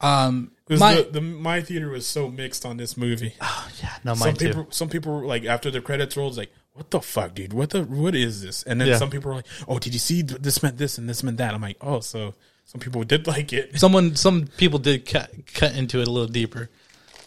um, 0.00 0.50
my 0.68 0.94
the, 0.96 1.02
the 1.12 1.20
my 1.20 1.60
theater 1.60 1.90
was 1.90 2.06
so 2.06 2.28
mixed 2.28 2.64
on 2.64 2.78
this 2.78 2.96
movie. 2.96 3.34
Oh 3.40 3.68
yeah, 3.80 3.96
no, 4.04 4.14
some 4.14 4.34
too. 4.34 4.48
people, 4.48 4.66
some 4.70 4.88
people 4.88 5.12
were 5.20 5.26
like 5.26 5.44
after 5.44 5.70
the 5.70 5.80
credits 5.82 6.16
rolled, 6.16 6.36
like, 6.36 6.50
"What 6.72 6.90
the 6.90 7.00
fuck, 7.00 7.34
dude? 7.34 7.52
What 7.52 7.70
the 7.70 7.84
what 7.84 8.14
is 8.14 8.42
this?" 8.42 8.62
And 8.62 8.80
then 8.80 8.88
Yeah. 8.88 8.96
some 8.96 9.10
people 9.10 9.28
were 9.30 9.36
like, 9.36 9.46
"Oh, 9.68 9.78
did 9.78 9.92
you 9.92 10.00
see 10.00 10.22
this 10.22 10.62
meant 10.62 10.78
this 10.78 10.96
and 10.96 11.06
this 11.08 11.22
meant 11.22 11.36
that?" 11.36 11.52
I'm 11.52 11.60
like, 11.60 11.76
"Oh, 11.82 12.00
so 12.00 12.34
some 12.64 12.80
people 12.80 13.04
did 13.12 13.26
like 13.26 13.52
it." 13.52 13.78
Someone, 13.78 14.16
some 14.16 14.46
people 14.56 14.78
did 14.78 15.04
cut 15.04 15.30
cut 15.54 15.76
into 15.76 16.00
it 16.00 16.08
a 16.08 16.10
little 16.10 16.26
deeper. 16.28 16.70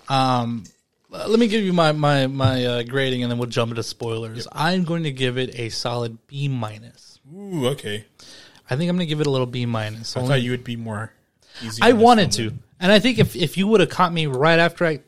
Um, 0.09 0.63
let 1.27 1.39
me 1.39 1.47
give 1.47 1.63
you 1.63 1.73
my 1.73 1.91
my 1.91 2.27
my 2.27 2.65
uh, 2.65 2.83
grading, 2.83 3.23
and 3.23 3.31
then 3.31 3.37
we'll 3.37 3.49
jump 3.49 3.71
into 3.71 3.83
spoilers. 3.83 4.47
I'm 4.51 4.83
going 4.83 5.03
to 5.03 5.11
give 5.11 5.37
it 5.37 5.57
a 5.59 5.69
solid 5.69 6.17
B 6.27 6.47
minus. 6.47 7.19
Ooh, 7.33 7.67
okay. 7.67 8.05
I 8.69 8.75
think 8.75 8.89
I'm 8.89 8.95
going 8.95 9.05
to 9.07 9.09
give 9.09 9.21
it 9.21 9.27
a 9.27 9.31
little 9.31 9.47
B 9.47 9.65
minus. 9.65 10.15
I 10.15 10.21
Only- 10.21 10.29
thought 10.29 10.41
you 10.41 10.51
would 10.51 10.63
be 10.63 10.75
more. 10.75 11.11
Easy 11.63 11.81
I 11.81 11.93
wanted 11.93 12.31
to, 12.33 12.51
and 12.81 12.91
I 12.91 12.99
think 12.99 13.17
if 13.17 13.35
if 13.35 13.57
you 13.57 13.67
would 13.67 13.79
have 13.79 13.89
caught 13.89 14.11
me 14.11 14.25
right 14.27 14.59
after 14.59 14.85
I 14.85 14.99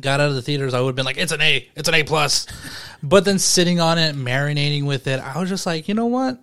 got 0.00 0.20
out 0.20 0.28
of 0.28 0.36
the 0.36 0.42
theaters, 0.42 0.74
I 0.74 0.80
would 0.80 0.90
have 0.90 0.96
been 0.96 1.04
like, 1.06 1.16
"It's 1.18 1.32
an 1.32 1.40
A, 1.40 1.68
it's 1.74 1.88
an 1.88 1.94
A 1.94 2.04
plus." 2.04 2.46
But 3.02 3.24
then 3.24 3.38
sitting 3.38 3.78
on 3.78 3.96
it, 3.96 4.16
marinating 4.16 4.84
with 4.84 5.06
it, 5.06 5.20
I 5.20 5.38
was 5.38 5.48
just 5.48 5.66
like, 5.66 5.86
you 5.86 5.94
know 5.94 6.06
what? 6.06 6.40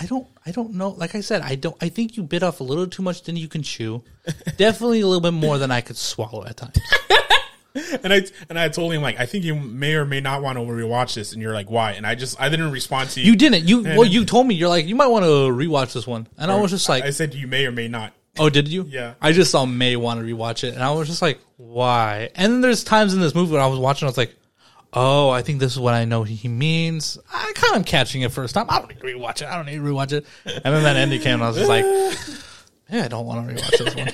I 0.00 0.06
don't, 0.06 0.24
I 0.46 0.52
don't 0.52 0.74
know. 0.74 0.90
Like 0.90 1.16
I 1.16 1.20
said, 1.20 1.42
I 1.42 1.56
don't. 1.56 1.76
I 1.80 1.88
think 1.88 2.16
you 2.16 2.22
bit 2.22 2.44
off 2.44 2.60
a 2.60 2.62
little 2.64 2.86
too 2.86 3.02
much 3.02 3.22
than 3.22 3.34
you 3.36 3.48
can 3.48 3.64
chew. 3.64 4.04
Definitely 4.56 5.00
a 5.00 5.06
little 5.08 5.20
bit 5.20 5.32
more 5.32 5.58
than 5.58 5.72
I 5.72 5.80
could 5.80 5.96
swallow 5.96 6.44
at 6.46 6.56
times. 6.56 6.78
And 8.02 8.12
I 8.12 8.22
and 8.48 8.58
I 8.58 8.68
told 8.68 8.92
him 8.92 9.02
like 9.02 9.18
I 9.18 9.26
think 9.26 9.44
you 9.44 9.54
may 9.54 9.94
or 9.94 10.04
may 10.04 10.20
not 10.20 10.42
want 10.42 10.58
to 10.58 10.64
rewatch 10.64 11.14
this, 11.14 11.32
and 11.32 11.42
you're 11.42 11.54
like, 11.54 11.70
why? 11.70 11.92
And 11.92 12.06
I 12.06 12.14
just 12.14 12.40
I 12.40 12.48
didn't 12.48 12.70
respond 12.70 13.10
to 13.10 13.20
you. 13.20 13.32
You 13.32 13.36
didn't. 13.36 13.64
You 13.68 13.82
well, 13.82 14.04
you 14.04 14.24
told 14.24 14.46
me 14.46 14.54
you're 14.54 14.68
like 14.68 14.86
you 14.86 14.94
might 14.94 15.08
want 15.08 15.24
to 15.24 15.30
rewatch 15.30 15.92
this 15.92 16.06
one, 16.06 16.26
and 16.36 16.50
I 16.50 16.60
was 16.60 16.70
just 16.70 16.88
like, 16.88 17.04
I 17.04 17.10
said 17.10 17.34
you 17.34 17.46
may 17.46 17.66
or 17.66 17.72
may 17.72 17.88
not. 17.88 18.12
Oh, 18.38 18.48
did 18.48 18.68
you? 18.68 18.84
Yeah. 18.88 19.14
I 19.20 19.32
just 19.32 19.50
saw 19.50 19.66
May 19.66 19.96
want 19.96 20.20
to 20.20 20.26
rewatch 20.26 20.64
it, 20.64 20.74
and 20.74 20.82
I 20.82 20.92
was 20.92 21.08
just 21.08 21.22
like, 21.22 21.40
why? 21.56 22.30
And 22.34 22.52
then 22.52 22.60
there's 22.60 22.84
times 22.84 23.14
in 23.14 23.20
this 23.20 23.34
movie 23.34 23.52
when 23.52 23.62
I 23.62 23.66
was 23.66 23.78
watching, 23.78 24.06
I 24.06 24.10
was 24.10 24.18
like, 24.18 24.34
oh, 24.92 25.28
I 25.30 25.42
think 25.42 25.60
this 25.60 25.72
is 25.72 25.78
what 25.78 25.94
I 25.94 26.04
know 26.04 26.22
he 26.22 26.48
means. 26.48 27.18
I 27.32 27.52
kind 27.54 27.72
of 27.72 27.78
am 27.78 27.84
catching 27.84 28.22
it 28.22 28.32
first 28.32 28.54
time. 28.54 28.66
I 28.68 28.78
don't 28.78 28.88
need 28.88 29.00
to 29.00 29.06
rewatch 29.06 29.42
it. 29.42 29.48
I 29.48 29.56
don't 29.56 29.66
need 29.66 29.76
to 29.76 29.82
rewatch 29.82 30.12
it. 30.12 30.24
And 30.44 30.74
then 30.74 30.82
that 30.84 30.96
ending 30.96 31.20
came, 31.20 31.34
and 31.34 31.44
I 31.44 31.48
was 31.48 31.56
just 31.56 31.68
like, 31.68 31.84
yeah, 32.90 33.04
I 33.04 33.08
don't 33.08 33.26
want 33.26 33.48
to 33.48 33.54
rewatch 33.54 33.78
this 33.78 33.94
one. 33.96 34.06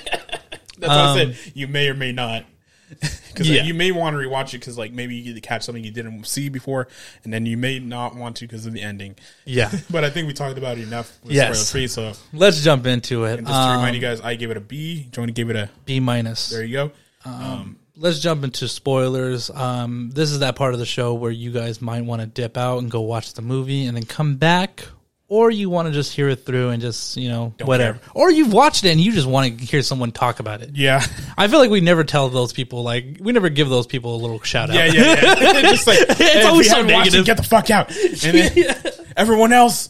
That's 0.77 0.89
why 0.89 1.11
I 1.11 1.15
said 1.15 1.27
um, 1.29 1.35
you 1.53 1.67
may 1.67 1.89
or 1.89 1.93
may 1.93 2.11
not. 2.11 2.45
Because 3.35 3.49
Um, 3.49 3.55
Yeah. 3.55 3.63
you 3.63 3.73
may 3.73 3.91
want 3.91 4.13
to 4.15 4.17
rewatch 4.19 4.49
it 4.53 4.59
because 4.59 4.77
like 4.77 4.93
maybe 4.93 5.15
you 5.15 5.39
catch 5.41 5.63
something 5.63 5.83
you 5.83 5.91
didn't 5.91 6.25
see 6.25 6.47
before, 6.49 6.87
and 7.23 7.33
then 7.33 7.45
you 7.45 7.57
may 7.57 7.79
not 7.79 8.15
want 8.15 8.37
to 8.37 8.47
because 8.47 8.65
of 8.65 8.71
the 8.73 8.81
ending. 8.81 9.15
Yeah. 9.43 9.71
But 9.89 10.03
I 10.05 10.09
think 10.09 10.27
we 10.27 10.33
talked 10.33 10.57
about 10.57 10.77
it 10.77 10.83
enough. 10.83 11.17
With 11.23 11.33
Yes. 11.33 11.69
free. 11.71 11.87
So 11.87 12.13
Let's 12.31 12.63
jump 12.63 12.85
into 12.85 13.25
it. 13.25 13.37
just 13.37 13.47
to 13.47 13.53
Um, 13.53 13.77
remind 13.77 13.95
you 13.95 14.01
guys, 14.01 14.21
I 14.21 14.35
gave 14.35 14.51
it 14.51 14.57
a 14.57 14.61
B. 14.61 15.07
Joni 15.11 15.33
gave 15.33 15.49
it 15.49 15.55
a. 15.57 15.69
B 15.85 15.99
minus. 15.99 16.49
There 16.49 16.63
you 16.63 16.73
go. 16.73 16.91
Um, 17.25 17.77
let's 17.97 18.19
jump 18.19 18.43
into 18.43 18.67
spoilers. 18.67 19.49
Um, 19.49 20.11
this 20.13 20.31
is 20.31 20.39
that 20.39 20.55
part 20.55 20.73
of 20.73 20.79
the 20.79 20.85
show 20.85 21.13
where 21.13 21.31
you 21.31 21.51
guys 21.51 21.81
might 21.81 22.05
want 22.05 22.21
to 22.21 22.27
dip 22.27 22.55
out 22.55 22.77
and 22.79 22.89
go 22.91 23.01
watch 23.01 23.33
the 23.33 23.41
movie 23.41 23.85
and 23.85 23.97
then 23.97 24.05
come 24.05 24.35
back, 24.37 24.87
or 25.27 25.49
you 25.49 25.69
want 25.69 25.87
to 25.87 25.91
just 25.91 26.13
hear 26.13 26.29
it 26.29 26.45
through 26.45 26.69
and 26.69 26.81
just 26.81 27.17
you 27.17 27.29
know 27.29 27.53
whatever, 27.63 27.97
care. 27.97 28.09
or 28.13 28.31
you've 28.31 28.53
watched 28.53 28.83
it 28.85 28.89
and 28.89 29.01
you 29.01 29.11
just 29.11 29.27
want 29.27 29.57
to 29.59 29.65
hear 29.65 29.81
someone 29.81 30.11
talk 30.11 30.39
about 30.39 30.61
it. 30.61 30.71
yeah. 30.73 31.03
I 31.37 31.47
feel 31.47 31.59
like 31.59 31.71
we 31.71 31.81
never 31.81 32.03
tell 32.03 32.29
those 32.29 32.53
people 32.53 32.83
like 32.83 33.17
we 33.19 33.31
never 33.31 33.49
give 33.49 33.69
those 33.69 33.87
people 33.87 34.15
a 34.15 34.19
little 34.21 34.41
shout 34.41 34.69
out. 34.69 34.75
Yeah, 34.75 34.85
yeah, 34.85 35.01
yeah. 35.21 35.61
just 35.61 35.87
like 35.87 35.97
it's 36.01 36.45
always 36.45 36.69
so 36.69 36.81
negative. 36.83 37.25
get 37.25 37.37
the 37.37 37.43
fuck 37.43 37.69
out, 37.69 37.89
and 38.23 38.37
then 38.37 38.75
everyone 39.17 39.51
else 39.51 39.89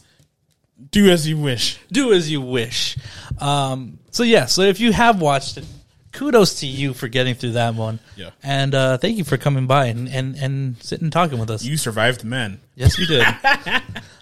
do 0.92 1.10
as 1.10 1.28
you 1.28 1.38
wish. 1.38 1.80
Do 1.92 2.14
as 2.14 2.32
you 2.32 2.42
wish. 2.42 2.98
Um, 3.40 4.00
so 4.12 4.24
yeah, 4.24 4.46
so 4.46 4.62
if 4.62 4.80
you 4.80 4.94
have 4.94 5.22
watched 5.22 5.58
it, 5.58 5.66
kudos 6.14 6.62
to 6.62 6.68
you 6.68 6.94
for 6.94 7.10
getting 7.10 7.36
through 7.36 7.52
that 7.54 7.76
one. 7.76 8.00
Yeah. 8.16 8.30
and 8.42 8.74
uh, 8.74 8.98
thank 8.98 9.18
you 9.18 9.26
for 9.26 9.36
coming 9.38 9.68
by 9.68 9.88
and 9.88 10.08
and 10.08 10.36
and 10.38 10.82
sitting 10.82 11.06
and 11.06 11.14
talking 11.14 11.40
with 11.40 11.50
us. 11.50 11.64
You 11.64 11.76
survived 11.76 12.22
the 12.22 12.28
men. 12.28 12.62
Yes, 12.76 12.98
you 12.98 13.06
did. 13.06 13.26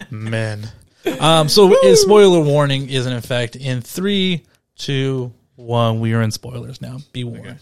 Man. 0.10 0.68
Um, 1.20 1.50
so 1.50 1.74
spoiler 1.96 2.42
warning 2.42 2.90
is 2.90 3.06
in 3.06 3.14
effect 3.14 3.56
in 3.56 3.82
three, 3.82 4.44
two, 4.78 5.34
one. 5.56 6.00
We 6.00 6.14
are 6.14 6.22
in 6.22 6.32
spoilers 6.32 6.82
now. 6.82 6.98
Be 7.12 7.24
warned. 7.24 7.60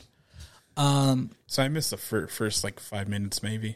Um. 0.78 1.32
So 1.48 1.62
I 1.64 1.68
missed 1.68 1.90
the 1.90 1.98
fir- 1.98 2.28
first 2.28 2.64
like 2.64 2.80
five 2.80 3.08
minutes, 3.08 3.44
maybe. 3.44 3.76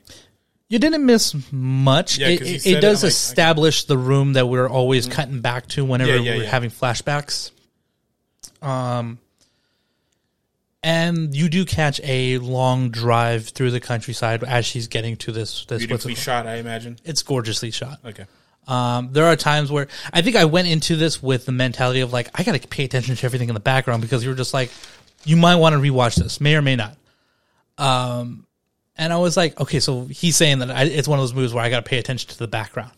You 0.69 0.79
didn't 0.79 1.05
miss 1.05 1.35
much. 1.51 2.17
Yeah, 2.17 2.29
it, 2.29 2.41
it, 2.41 2.65
it 2.65 2.77
it, 2.77 2.81
does 2.81 3.03
I'm 3.03 3.07
like, 3.07 3.11
establish 3.11 3.83
the 3.85 3.97
room 3.97 4.33
that 4.33 4.47
we're 4.47 4.67
always 4.69 5.07
cutting 5.07 5.41
back 5.41 5.67
to 5.69 5.85
whenever 5.85 6.15
Yeah, 6.15 6.21
yeah, 6.21 6.37
we're 6.37 6.47
having 6.47 6.71
flashbacks. 6.71 7.51
Um, 8.61 9.19
and 10.81 11.35
you 11.35 11.49
do 11.49 11.65
catch 11.65 11.99
a 12.03 12.37
long 12.39 12.89
drive 12.89 13.49
through 13.49 13.71
the 13.71 13.79
countryside 13.79 14.43
as 14.43 14.65
she's 14.65 14.87
getting 14.87 15.17
to 15.17 15.31
this. 15.31 15.65
This 15.65 15.79
Beautifully 15.79 16.13
it- 16.13 16.17
shot, 16.17 16.47
I 16.47 16.55
imagine. 16.55 16.97
it's 17.03 17.21
gorgeously 17.23 17.71
shot. 17.71 17.99
Okay. 18.05 18.25
Um, 18.67 19.09
there 19.11 19.25
are 19.25 19.35
times 19.35 19.71
where 19.71 19.87
I 20.11 20.21
think 20.21 20.35
I 20.35 20.45
went 20.45 20.67
into 20.67 20.95
this 20.95 21.21
with 21.21 21.45
the 21.45 21.51
mentality 21.51 22.01
of 22.01 22.11
like 22.11 22.29
I 22.33 22.43
got 22.43 22.59
to 22.59 22.67
pay 22.67 22.83
attention 22.85 23.15
to 23.15 23.25
everything 23.25 23.49
in 23.49 23.53
the 23.53 23.59
background 23.59 24.01
because 24.01 24.23
you 24.23 24.29
were 24.29 24.35
just 24.35 24.53
like, 24.53 24.71
you 25.23 25.37
might 25.37 25.55
want 25.57 25.73
to 25.73 25.79
rewatch 25.79 26.15
this, 26.15 26.41
may 26.41 26.55
or 26.55 26.61
may 26.61 26.75
not. 26.75 26.95
Um, 27.77 28.45
and 28.97 29.11
I 29.11 29.17
was 29.17 29.35
like, 29.35 29.59
okay, 29.59 29.79
so 29.79 30.05
he's 30.05 30.35
saying 30.35 30.59
that 30.59 30.71
I, 30.71 30.83
it's 30.83 31.07
one 31.07 31.19
of 31.19 31.23
those 31.23 31.33
movies 31.33 31.53
where 31.53 31.63
I 31.63 31.69
got 31.69 31.83
to 31.83 31.89
pay 31.89 31.97
attention 31.99 32.29
to 32.29 32.37
the 32.39 32.47
background. 32.47 32.91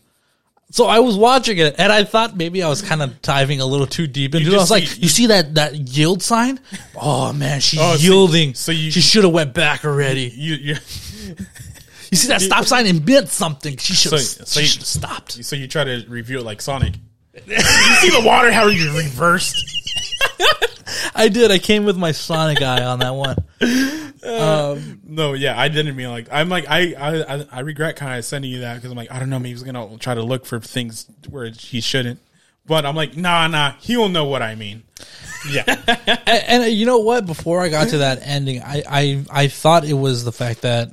So 0.70 0.84
I 0.84 0.98
was 0.98 1.16
watching 1.16 1.56
it, 1.58 1.76
and 1.78 1.90
I 1.90 2.04
thought 2.04 2.36
maybe 2.36 2.62
I 2.62 2.68
was 2.68 2.82
kind 2.82 3.00
of 3.02 3.22
diving 3.22 3.60
a 3.62 3.64
little 3.66 3.86
too 3.86 4.06
deep 4.06 4.34
into 4.34 4.48
it. 4.48 4.52
I 4.52 4.58
was 4.58 4.62
just 4.68 4.70
like, 4.70 4.84
see- 4.86 5.00
"You 5.00 5.08
see 5.08 5.26
that 5.28 5.54
that 5.54 5.74
yield 5.74 6.22
sign? 6.22 6.60
Oh 6.94 7.32
man, 7.32 7.60
she's 7.60 7.80
Oh, 7.82 7.96
so- 7.96 8.02
yielding. 8.02 8.52
so 8.54 8.70
you- 8.70 8.90
she 8.90 9.00
should 9.00 9.24
have 9.24 9.32
went 9.32 9.54
back 9.54 9.84
already. 9.86 10.30
You, 10.34 10.76
you 12.10 12.16
You 12.16 12.18
see 12.18 12.28
that 12.28 12.40
stop 12.40 12.64
sign 12.64 12.86
and 12.86 13.04
meant 13.06 13.28
something. 13.28 13.76
She 13.76 13.94
should 13.94 14.12
have 14.12 14.20
So- 14.22 14.44
so 14.44 14.60
she 14.60 14.78
you- 14.78 14.84
stopped. 14.84 15.44
so 15.44 15.56
you 15.56 15.66
try 15.68 15.84
to 15.84 16.04
review 16.08 16.38
it 16.38 16.44
like 16.44 16.60
Sonic. 16.60 16.94
you 17.46 17.56
see 17.60 18.10
the 18.10 18.22
water 18.24 18.50
how 18.52 18.66
you 18.66 18.92
reversed. 18.96 19.64
I 21.14 21.28
did. 21.28 21.50
I 21.50 21.58
came 21.58 21.84
with 21.84 21.96
my 21.96 22.12
Sonic 22.12 22.62
eye 22.62 22.84
on 22.84 23.00
that 23.00 23.14
one. 23.14 23.36
Uh, 24.24 24.72
um, 24.72 25.00
no, 25.04 25.32
yeah, 25.34 25.58
I 25.58 25.68
didn't 25.68 25.94
mean 25.96 26.08
like 26.10 26.28
I'm 26.32 26.48
like 26.48 26.66
I 26.68 26.94
I 26.94 27.34
I- 27.36 27.46
I 27.52 27.60
regret 27.60 27.96
kind 27.96 28.18
of 28.18 28.24
sending 28.24 28.50
you 28.50 28.60
that 28.60 28.76
because 28.76 28.90
I'm 28.90 28.96
like 28.96 29.10
I 29.12 29.18
don't 29.18 29.30
know 29.30 29.38
maybe 29.38 29.50
he's 29.50 29.62
gonna 29.62 29.96
try 29.98 30.14
to 30.14 30.22
look 30.22 30.46
for 30.46 30.58
things 30.60 31.06
where 31.28 31.46
he 31.50 31.80
shouldn't, 31.80 32.20
but 32.66 32.84
I'm 32.86 32.96
like 32.96 33.16
nah 33.16 33.46
nah 33.46 33.72
he'll 33.80 34.08
know 34.08 34.24
what 34.24 34.42
I 34.42 34.54
mean. 34.54 34.82
Yeah, 35.50 35.62
And, 36.26 36.64
and 36.64 36.72
you 36.72 36.84
know 36.86 36.98
what? 36.98 37.26
Before 37.26 37.60
I 37.62 37.68
got 37.68 37.88
to 37.90 37.98
that 37.98 38.18
ending, 38.22 38.60
I, 38.62 38.82
I 38.88 39.24
I 39.30 39.48
thought 39.48 39.84
it 39.84 39.94
was 39.94 40.24
the 40.24 40.32
fact 40.32 40.62
that 40.62 40.92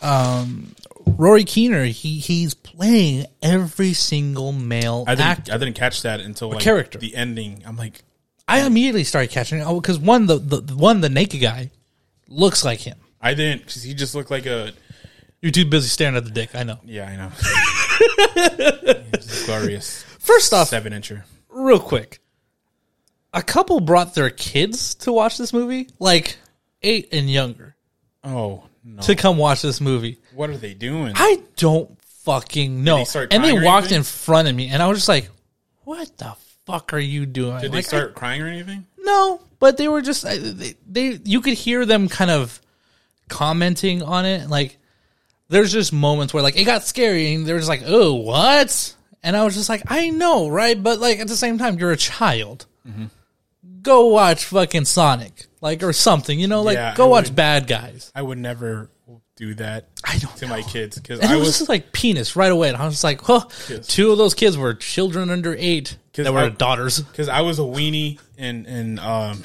um, 0.00 0.74
Rory 1.06 1.44
Kinnear 1.44 1.84
he 1.86 2.18
he's 2.18 2.54
playing 2.54 3.26
every 3.42 3.92
single 3.92 4.52
male 4.52 5.04
I 5.06 5.14
didn't 5.14 5.26
actor. 5.26 5.52
I 5.52 5.58
didn't 5.58 5.74
catch 5.76 6.02
that 6.02 6.20
until 6.20 6.50
like 6.50 6.60
character? 6.60 6.98
the 6.98 7.14
ending. 7.14 7.62
I'm 7.66 7.76
like 7.76 8.02
I 8.46 8.64
immediately 8.66 9.04
started 9.04 9.30
catching 9.30 9.58
it 9.60 9.74
because 9.74 9.98
one 9.98 10.26
the, 10.26 10.38
the 10.38 10.60
the 10.60 10.76
one 10.76 11.00
the 11.00 11.08
naked 11.08 11.40
guy 11.40 11.70
looks 12.28 12.64
like 12.64 12.80
him. 12.80 12.98
I 13.20 13.34
didn't 13.34 13.62
because 13.66 13.82
he 13.82 13.94
just 13.94 14.14
looked 14.14 14.30
like 14.30 14.46
a 14.46 14.72
You're 15.40 15.50
too 15.52 15.64
busy 15.64 15.88
staring 15.88 16.16
at 16.16 16.24
the 16.24 16.30
dick. 16.30 16.54
I 16.54 16.62
know. 16.62 16.78
yeah 16.84 17.08
I 17.08 17.16
know 17.16 17.30
He's 19.14 19.44
glorious 19.44 20.04
First 20.18 20.52
off, 20.52 20.68
seven 20.68 20.92
incher. 20.92 21.24
real 21.48 21.80
quick, 21.80 22.20
a 23.32 23.42
couple 23.42 23.80
brought 23.80 24.14
their 24.14 24.30
kids 24.30 24.94
to 24.96 25.12
watch 25.12 25.38
this 25.38 25.52
movie, 25.52 25.88
like 25.98 26.36
eight 26.82 27.08
and 27.12 27.30
younger, 27.30 27.74
Oh 28.22 28.64
no! 28.96 29.02
to 29.02 29.14
come 29.14 29.36
watch 29.36 29.62
this 29.62 29.80
movie. 29.80 30.18
what 30.34 30.50
are 30.50 30.56
they 30.56 30.74
doing? 30.74 31.12
I 31.16 31.42
don't 31.56 31.96
fucking 32.24 32.82
know. 32.84 32.98
they 32.98 33.04
start 33.04 33.32
and 33.32 33.42
they 33.44 33.50
crying 33.50 33.62
or 33.62 33.66
walked 33.66 33.84
anything? 33.86 33.98
in 33.98 34.02
front 34.04 34.48
of 34.48 34.54
me, 34.54 34.68
and 34.68 34.82
I 34.82 34.86
was 34.88 34.98
just 34.98 35.08
like, 35.08 35.28
"What 35.84 36.16
the 36.18 36.34
fuck 36.66 36.92
are 36.92 36.98
you 36.98 37.26
doing?" 37.26 37.60
Did 37.60 37.72
Like, 37.72 37.84
they 37.84 37.88
start 37.88 38.14
crying 38.14 38.42
or 38.42 38.46
anything? 38.48 38.86
No, 38.98 39.40
but 39.58 39.76
they 39.76 39.88
were 39.88 40.02
just 40.02 40.24
I- 40.26 40.36
they, 40.38 40.74
they. 40.86 41.18
You 41.24 41.40
could 41.40 41.54
hear 41.54 41.84
them 41.86 42.08
kind 42.08 42.30
of 42.30 42.60
commenting 43.28 44.02
on 44.02 44.24
it. 44.26 44.48
Like, 44.48 44.78
there's 45.48 45.72
just 45.72 45.92
moments 45.92 46.32
where 46.34 46.42
like 46.42 46.56
it 46.58 46.64
got 46.64 46.84
scary, 46.84 47.34
and 47.34 47.46
they're 47.46 47.58
just 47.58 47.68
like, 47.68 47.82
"Oh, 47.86 48.14
what?" 48.14 48.94
And 49.22 49.36
I 49.36 49.44
was 49.44 49.54
just 49.54 49.68
like, 49.68 49.82
"I 49.90 50.10
know, 50.10 50.48
right?" 50.48 50.80
But 50.80 50.98
like 51.00 51.18
at 51.20 51.28
the 51.28 51.36
same 51.36 51.58
time, 51.58 51.78
you're 51.78 51.92
a 51.92 51.96
child. 51.96 52.66
Mm-hmm. 52.86 53.06
Go 53.82 54.06
watch 54.08 54.44
fucking 54.46 54.84
Sonic, 54.84 55.46
like 55.60 55.82
or 55.82 55.92
something. 55.92 56.38
You 56.38 56.46
know, 56.48 56.62
like 56.62 56.76
Yeah, 56.76 56.94
go 56.94 57.06
I 57.06 57.08
watch 57.08 57.24
would- 57.28 57.36
Bad 57.36 57.66
Guys. 57.66 58.10
I 58.14 58.22
would 58.22 58.38
never 58.38 58.90
do 59.36 59.54
that 59.54 59.88
I 60.02 60.18
don't 60.18 60.36
to 60.38 60.48
my 60.48 60.62
kids 60.62 60.98
because 60.98 61.20
And 61.20 61.30
I 61.30 61.34
it 61.34 61.38
was, 61.38 61.46
was 61.48 61.58
just 61.58 61.68
like 61.68 61.92
penis 61.92 62.34
right 62.34 62.50
away. 62.50 62.68
And 62.68 62.76
I 62.76 62.84
was 62.84 62.94
just 63.00 63.04
like, 63.04 63.20
Yes. 63.68 63.86
two 63.86 64.10
of 64.10 64.18
those 64.18 64.34
kids 64.34 64.58
were 64.58 64.74
children 64.74 65.30
under 65.30 65.54
eight 65.56 65.96
that 66.14 66.32
were 66.32 66.40
I- 66.40 66.48
daughters. 66.48 67.00
because 67.00 67.28
I 67.28 67.42
was 67.42 67.58
a 67.60 67.62
weenie 67.62 68.18
and 68.36 68.66
and 68.66 68.98
um 69.00 69.44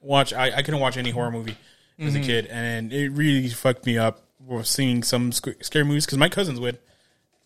watch 0.00 0.32
I, 0.34 0.56
I 0.56 0.62
couldn't 0.62 0.80
watch 0.80 0.96
any 0.98 1.10
horror 1.10 1.30
movie 1.30 1.56
as 1.98 2.12
Mm-hmm. 2.12 2.22
a 2.22 2.26
kid 2.26 2.46
and 2.46 2.92
it 2.92 3.10
really 3.10 3.48
fucked 3.48 3.86
me 3.86 3.96
up 3.96 4.20
with 4.40 4.66
seeing 4.66 5.02
some 5.02 5.32
sc- 5.32 5.62
scary 5.62 5.84
movies 5.86 6.04
because 6.04 6.18
my 6.18 6.28
cousins 6.28 6.60
would 6.60 6.78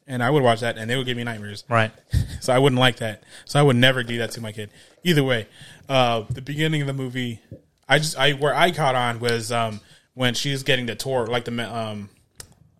and 0.07 0.22
I 0.22 0.30
would 0.30 0.42
watch 0.42 0.61
that 0.61 0.78
and 0.78 0.90
they 0.90 0.96
would 0.96 1.07
give 1.07 1.16
me 1.16 1.22
nightmares 1.24 1.64
Right. 1.68 1.92
so 2.40 2.53
I 2.53 2.59
wouldn't 2.59 2.80
like 2.80 2.96
that 2.96 3.22
so 3.44 3.61
I 3.61 3.62
would 3.62 3.76
never 3.76 4.03
do 4.03 4.18
that 4.18 4.32
to 4.32 4.40
my 4.40 4.51
kid 4.53 4.70
either 5.05 5.22
way 5.22 5.46
uh 5.88 6.24
the 6.30 6.40
beginning 6.42 6.80
of 6.80 6.86
the 6.88 6.92
movie 6.94 7.40
I 7.89 7.99
just 7.99 8.18
I 8.18 8.32
where 8.32 8.55
I 8.55 8.70
caught 8.70 8.95
on 8.95 9.20
was 9.20 9.51
um 9.53 9.80
when 10.14 10.34
she's 10.34 10.62
getting 10.62 10.86
the 10.86 10.95
tour 10.95 11.26
like 11.26 11.45
the 11.45 11.74
um 11.76 12.09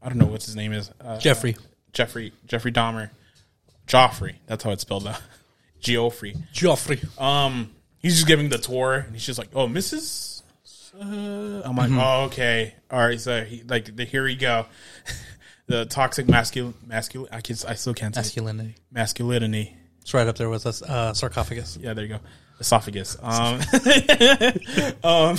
I 0.03 0.09
don't 0.09 0.19
know 0.19 0.27
what 0.27 0.43
his 0.43 0.55
name 0.57 0.73
is 0.73 0.91
uh, 1.01 1.19
Jeffrey. 1.19 1.57
Jeffrey 1.93 2.33
Jeffrey 2.47 2.71
Dahmer 2.73 3.11
Joffrey 3.87 4.35
that's 4.47 4.63
how 4.65 4.71
it's 4.71 4.83
spelled 4.83 5.07
out 5.07 5.21
Geoffrey 5.81 6.35
Joffrey. 6.53 7.01
um, 7.21 7.71
he's 7.99 8.15
just 8.17 8.27
giving 8.27 8.49
the 8.49 8.59
tour, 8.59 8.95
and 9.07 9.13
he's 9.15 9.25
just 9.25 9.39
like, 9.39 9.49
"Oh, 9.55 9.69
Mrs." 9.69 10.43
Uh, 11.01 11.63
I'm 11.65 11.77
like, 11.77 11.91
"Oh, 11.93 12.25
okay, 12.25 12.75
all 12.91 12.99
right." 12.99 13.21
So 13.21 13.45
he 13.45 13.63
like, 13.63 13.95
the, 13.95 14.05
here 14.05 14.25
we 14.25 14.35
go. 14.35 14.67
the 15.69 15.87
toxic 15.87 16.27
masculine, 16.29 16.75
masculine. 16.85 17.29
I 17.33 17.41
can, 17.41 17.55
I 17.69 17.75
still 17.75 17.95
can't 17.95 18.13
say 18.15 18.21
Masculinity. 18.23 18.75
masculinity. 18.91 19.77
It's 20.03 20.13
right 20.13 20.27
up 20.27 20.37
there 20.37 20.49
with 20.51 20.67
us. 20.67 20.83
Uh, 20.83 21.15
sarcophagus. 21.15 21.79
Yeah, 21.81 21.95
there 21.95 22.05
you 22.05 22.15
go. 22.15 22.21
Esophagus. 22.61 23.17
Um, 23.23 23.61
um, 25.05 25.39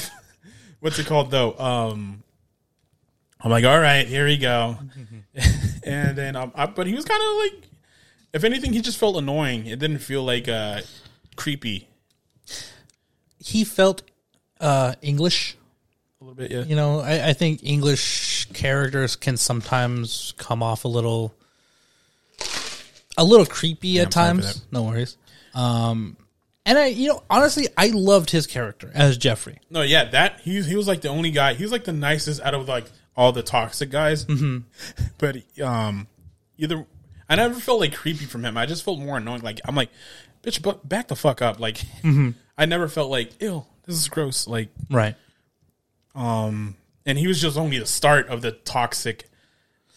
what's 0.79 0.99
it 0.99 1.05
called 1.05 1.31
though? 1.31 1.57
Um, 1.57 2.23
I'm 3.41 3.51
like, 3.51 3.65
all 3.65 3.79
right, 3.79 4.07
here 4.07 4.25
we 4.25 4.37
go. 4.37 4.77
and 5.83 6.17
then, 6.17 6.35
um, 6.35 6.51
I, 6.55 6.65
but 6.65 6.87
he 6.87 6.93
was 6.93 7.05
kind 7.05 7.21
of 7.21 7.35
like, 7.37 7.69
if 8.33 8.43
anything, 8.43 8.73
he 8.73 8.81
just 8.81 8.97
felt 8.97 9.17
annoying. 9.17 9.65
It 9.65 9.79
didn't 9.79 9.99
feel 9.99 10.23
like 10.23 10.47
uh 10.47 10.81
creepy. 11.35 11.87
He 13.39 13.63
felt 13.63 14.03
uh, 14.59 14.93
English. 15.01 15.57
A 16.21 16.23
little 16.23 16.35
bit, 16.35 16.51
yeah. 16.51 16.63
You 16.63 16.75
know, 16.75 16.99
I, 16.99 17.29
I 17.29 17.33
think 17.33 17.61
English 17.63 18.47
characters 18.53 19.15
can 19.15 19.37
sometimes 19.37 20.33
come 20.37 20.61
off 20.61 20.83
a 20.83 20.89
little, 20.89 21.33
a 23.17 23.23
little 23.23 23.45
creepy 23.45 23.99
at 23.99 24.07
I'm 24.07 24.11
times. 24.11 24.65
No 24.71 24.83
worries. 24.83 25.15
Um, 25.55 26.17
and 26.65 26.77
I, 26.77 26.87
you 26.87 27.07
know, 27.09 27.23
honestly, 27.29 27.67
I 27.77 27.87
loved 27.87 28.29
his 28.31 28.45
character 28.47 28.91
as 28.93 29.17
Jeffrey. 29.17 29.59
No, 29.69 29.81
yeah, 29.81 30.05
that 30.05 30.41
he 30.41 30.61
he 30.61 30.75
was 30.75 30.87
like 30.87 31.01
the 31.01 31.09
only 31.09 31.31
guy. 31.31 31.53
He 31.53 31.63
was 31.63 31.71
like 31.71 31.83
the 31.85 31.93
nicest 31.93 32.41
out 32.41 32.53
of 32.53 32.67
like 32.67 32.85
all 33.15 33.31
the 33.31 33.43
toxic 33.43 33.89
guys. 33.89 34.25
Mm-hmm. 34.25 34.59
But 35.17 35.37
um, 35.61 36.07
either 36.57 36.85
I 37.27 37.35
never 37.35 37.55
felt 37.59 37.79
like 37.79 37.93
creepy 37.93 38.25
from 38.25 38.43
him. 38.45 38.57
I 38.57 38.65
just 38.65 38.83
felt 38.83 38.99
more 38.99 39.17
annoying. 39.17 39.41
Like 39.41 39.59
I'm 39.65 39.75
like, 39.75 39.89
bitch, 40.43 40.61
but 40.61 40.87
back 40.87 41.07
the 41.07 41.15
fuck 41.15 41.41
up. 41.41 41.59
Like 41.59 41.81
I 42.57 42.65
never 42.65 42.87
felt 42.87 43.09
like, 43.11 43.41
ew, 43.41 43.65
this 43.85 43.95
is 43.95 44.07
gross. 44.07 44.47
Like 44.47 44.69
Right. 44.89 45.15
um, 46.15 46.75
and 47.05 47.17
he 47.17 47.27
was 47.27 47.41
just 47.41 47.57
only 47.57 47.79
the 47.79 47.85
start 47.85 48.27
of 48.27 48.41
the 48.41 48.51
toxic 48.51 49.29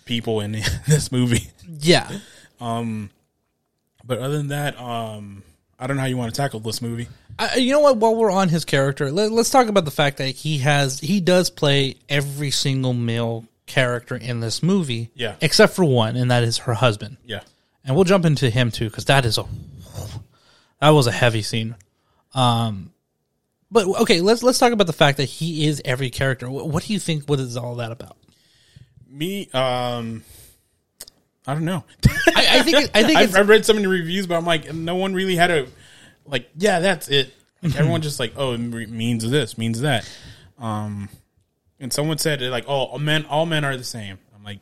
people 0.05 0.41
in 0.41 0.53
this 0.87 1.13
movie. 1.13 1.51
Yeah. 1.81 2.09
Um, 2.61 3.11
but 4.05 4.19
other 4.19 4.37
than 4.37 4.49
that, 4.49 4.79
um, 4.81 5.43
I 5.83 5.89
don't 5.89 5.97
know 5.97 6.03
how 6.03 6.07
you 6.09 6.17
want 6.17 6.33
to 6.33 6.41
tackle 6.41 6.61
this 6.61 6.81
movie. 6.81 7.09
I, 7.41 7.57
you 7.57 7.73
know 7.73 7.81
what? 7.81 7.97
While 7.97 8.15
we're 8.15 8.31
on 8.31 8.49
his 8.49 8.65
character, 8.65 9.11
let, 9.11 9.33
let's 9.33 9.51
talk 9.51 9.67
about 9.67 9.85
the 9.85 9.91
fact 9.91 10.19
that 10.19 10.29
he 10.29 10.59
has 10.59 11.01
he 11.01 11.21
does 11.21 11.51
play 11.51 11.97
every 12.09 12.53
single 12.53 12.93
male 12.93 13.47
character 13.67 14.15
in 14.15 14.39
this 14.39 14.63
movie, 14.63 15.11
Yeah. 15.15 15.35
except 15.41 15.75
for 15.75 15.85
one, 15.85 16.15
and 16.17 16.31
that 16.31 16.45
is 16.45 16.59
her 16.59 16.75
husband. 16.75 17.17
Yeah. 17.25 17.41
And 17.85 17.97
we'll 17.97 18.05
jump 18.05 18.25
into 18.25 18.49
him 18.49 18.71
too, 18.71 18.85
because 18.89 19.07
that 19.07 19.25
is 19.25 19.39
a 19.39 19.45
that 20.81 20.91
was 20.91 21.09
a 21.09 21.13
heavy 21.13 21.43
scene. 21.43 21.75
Um, 22.33 22.93
but 23.71 23.87
okay, 24.03 24.21
let's 24.21 24.45
let's 24.45 24.59
talk 24.61 24.73
about 24.73 24.87
the 24.87 24.93
fact 24.93 25.17
that 25.17 25.25
he 25.25 25.67
is 25.67 25.83
every 25.85 26.11
character. 26.11 26.49
What, 26.49 26.69
what 26.69 26.85
do 26.85 26.93
you 26.93 27.01
think? 27.01 27.25
What 27.29 27.41
is 27.41 27.57
all 27.57 27.75
that 27.77 27.91
about? 27.91 28.17
Me, 29.09 29.49
um, 29.53 30.23
I 31.47 31.55
don't 31.55 31.65
know. 31.65 31.85
I, 32.35 32.59
I 32.59 32.63
think 32.63 32.79
it, 32.79 32.91
I 32.95 33.03
think 33.03 33.19
I've, 33.19 33.37
I've 33.37 33.49
read 33.49 33.67
so 33.67 33.73
many 33.73 33.87
reviews, 33.87 34.27
but 34.27 34.37
I'm 34.37 34.47
like, 34.47 34.73
no 34.73 34.97
one 34.97 35.15
really 35.15 35.37
had 35.37 35.51
a 35.51 35.67
like. 36.27 36.49
Yeah, 36.57 36.81
that's 36.81 37.09
it. 37.09 37.33
Like, 37.63 37.77
everyone 37.77 38.03
just 38.03 38.21
like, 38.21 38.35
oh, 38.37 38.55
it 38.55 38.59
means 38.59 39.29
this, 39.29 39.59
means 39.59 39.81
that. 39.81 40.09
Um, 40.59 41.09
and 41.81 41.93
someone 41.93 42.19
said 42.19 42.43
it 42.43 42.51
like, 42.51 42.65
oh, 42.69 42.97
men, 42.99 43.27
all 43.27 43.47
men 43.47 43.65
are 43.65 43.77
the 43.77 43.85
same. 43.85 44.19
I'm 44.35 44.45
like, 44.45 44.61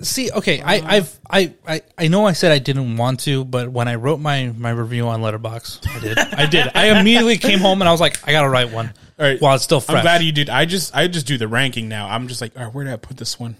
See, 0.00 0.32
okay, 0.32 0.60
I, 0.60 0.96
I've, 0.96 1.20
I, 1.30 1.54
I, 1.66 1.82
I 1.96 2.08
know 2.08 2.26
I 2.26 2.32
said 2.32 2.50
I 2.50 2.58
didn't 2.58 2.96
want 2.96 3.20
to, 3.20 3.44
but 3.44 3.68
when 3.68 3.86
I 3.86 3.94
wrote 3.94 4.18
my 4.18 4.52
my 4.56 4.70
review 4.70 5.06
on 5.06 5.20
Letterboxd, 5.20 5.88
I 5.88 6.00
did, 6.00 6.18
I 6.18 6.46
did. 6.46 6.70
I 6.74 7.00
immediately 7.00 7.36
came 7.38 7.60
home 7.60 7.80
and 7.82 7.88
I 7.88 7.92
was 7.92 8.00
like, 8.00 8.26
I 8.26 8.32
gotta 8.32 8.48
write 8.48 8.72
one 8.72 8.92
all 9.18 9.26
right, 9.26 9.40
while 9.40 9.54
it's 9.54 9.64
still 9.64 9.80
fresh. 9.80 9.98
I'm 9.98 10.02
glad 10.02 10.22
you 10.22 10.32
did. 10.32 10.50
I 10.50 10.64
just, 10.64 10.94
I 10.94 11.06
just 11.06 11.26
do 11.26 11.38
the 11.38 11.46
ranking 11.46 11.88
now. 11.88 12.08
I'm 12.08 12.26
just 12.26 12.40
like, 12.40 12.56
all 12.56 12.64
right, 12.64 12.74
where 12.74 12.84
did 12.84 12.92
I 12.92 12.96
put 12.96 13.16
this 13.16 13.38
one? 13.38 13.56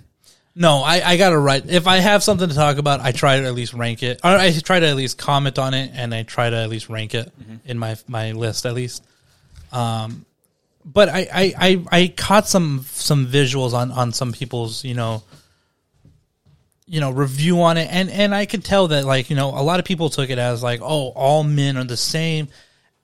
No, 0.54 0.82
I, 0.82 1.02
I 1.04 1.16
gotta 1.16 1.38
write. 1.38 1.68
If 1.68 1.86
I 1.86 1.98
have 1.98 2.22
something 2.22 2.48
to 2.48 2.54
talk 2.54 2.78
about, 2.78 3.00
I 3.00 3.12
try 3.12 3.40
to 3.40 3.46
at 3.46 3.54
least 3.54 3.72
rank 3.72 4.02
it, 4.02 4.20
or 4.22 4.30
I 4.30 4.52
try 4.52 4.80
to 4.80 4.86
at 4.86 4.96
least 4.96 5.18
comment 5.18 5.58
on 5.58 5.74
it, 5.74 5.90
and 5.94 6.14
I 6.14 6.24
try 6.24 6.50
to 6.50 6.56
at 6.56 6.68
least 6.68 6.88
rank 6.88 7.14
it 7.14 7.32
in 7.64 7.78
my 7.78 7.96
my 8.06 8.32
list 8.32 8.66
at 8.66 8.74
least. 8.74 9.04
Um, 9.72 10.26
but 10.84 11.08
I, 11.08 11.28
I, 11.32 11.54
I, 11.58 11.84
I 11.90 12.14
caught 12.14 12.48
some 12.48 12.84
some 12.90 13.26
visuals 13.26 13.72
on 13.72 13.90
on 13.92 14.12
some 14.12 14.32
people's 14.32 14.84
you 14.84 14.94
know 14.94 15.22
you 16.86 17.00
know 17.00 17.10
review 17.10 17.62
on 17.62 17.76
it 17.76 17.88
and 17.90 18.10
and 18.10 18.34
I 18.34 18.46
could 18.46 18.64
tell 18.64 18.88
that 18.88 19.04
like 19.04 19.30
you 19.30 19.36
know 19.36 19.48
a 19.50 19.62
lot 19.62 19.78
of 19.78 19.86
people 19.86 20.10
took 20.10 20.30
it 20.30 20.38
as 20.38 20.62
like 20.62 20.80
oh 20.82 21.08
all 21.10 21.44
men 21.44 21.76
are 21.76 21.84
the 21.84 21.96
same 21.96 22.48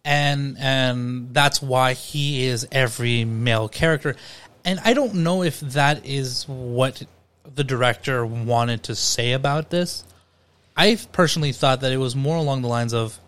and 0.05 0.57
and 0.59 1.33
that's 1.33 1.63
why 1.63 1.95
he 1.95 2.47
is 2.47 2.67
every 2.73 3.25
male 3.25 3.69
character 3.69 4.17
and 4.65 4.81
I 4.85 4.93
don't 4.93 5.15
know 5.15 5.43
if 5.43 5.61
that 5.61 6.05
is 6.05 6.47
what 6.49 7.03
the 7.55 7.65
director 7.65 8.25
wanted 8.25 8.83
to 8.85 8.95
say 8.95 9.33
about 9.33 9.71
this 9.71 10.05
I 10.79 10.97
personally 11.11 11.51
thought 11.51 11.81
that 11.81 11.91
it 11.91 11.97
was 11.97 12.15
more 12.15 12.37
along 12.37 12.63
the 12.63 12.69
lines 12.69 12.95
of 12.95 13.19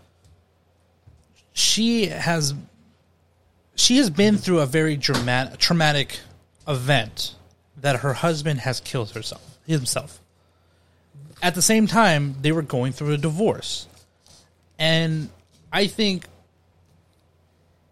she 1.52 2.06
has 2.06 2.54
she 3.74 3.96
has 3.96 4.08
been 4.08 4.38
through 4.38 4.60
a 4.60 4.66
very 4.66 4.96
dramatic 4.96 5.58
traumatic 5.58 6.20
event 6.68 7.34
that 7.78 7.96
her 7.96 8.14
husband 8.14 8.60
has 8.60 8.78
killed 8.78 9.10
herself 9.10 9.58
himself. 9.66 10.20
At 11.42 11.56
the 11.56 11.62
same 11.62 11.88
time 11.88 12.36
they 12.40 12.52
were 12.52 12.62
going 12.62 12.92
through 12.92 13.14
a 13.14 13.18
divorce. 13.18 13.88
And 14.78 15.28
i 15.72 15.88
think 15.88 16.26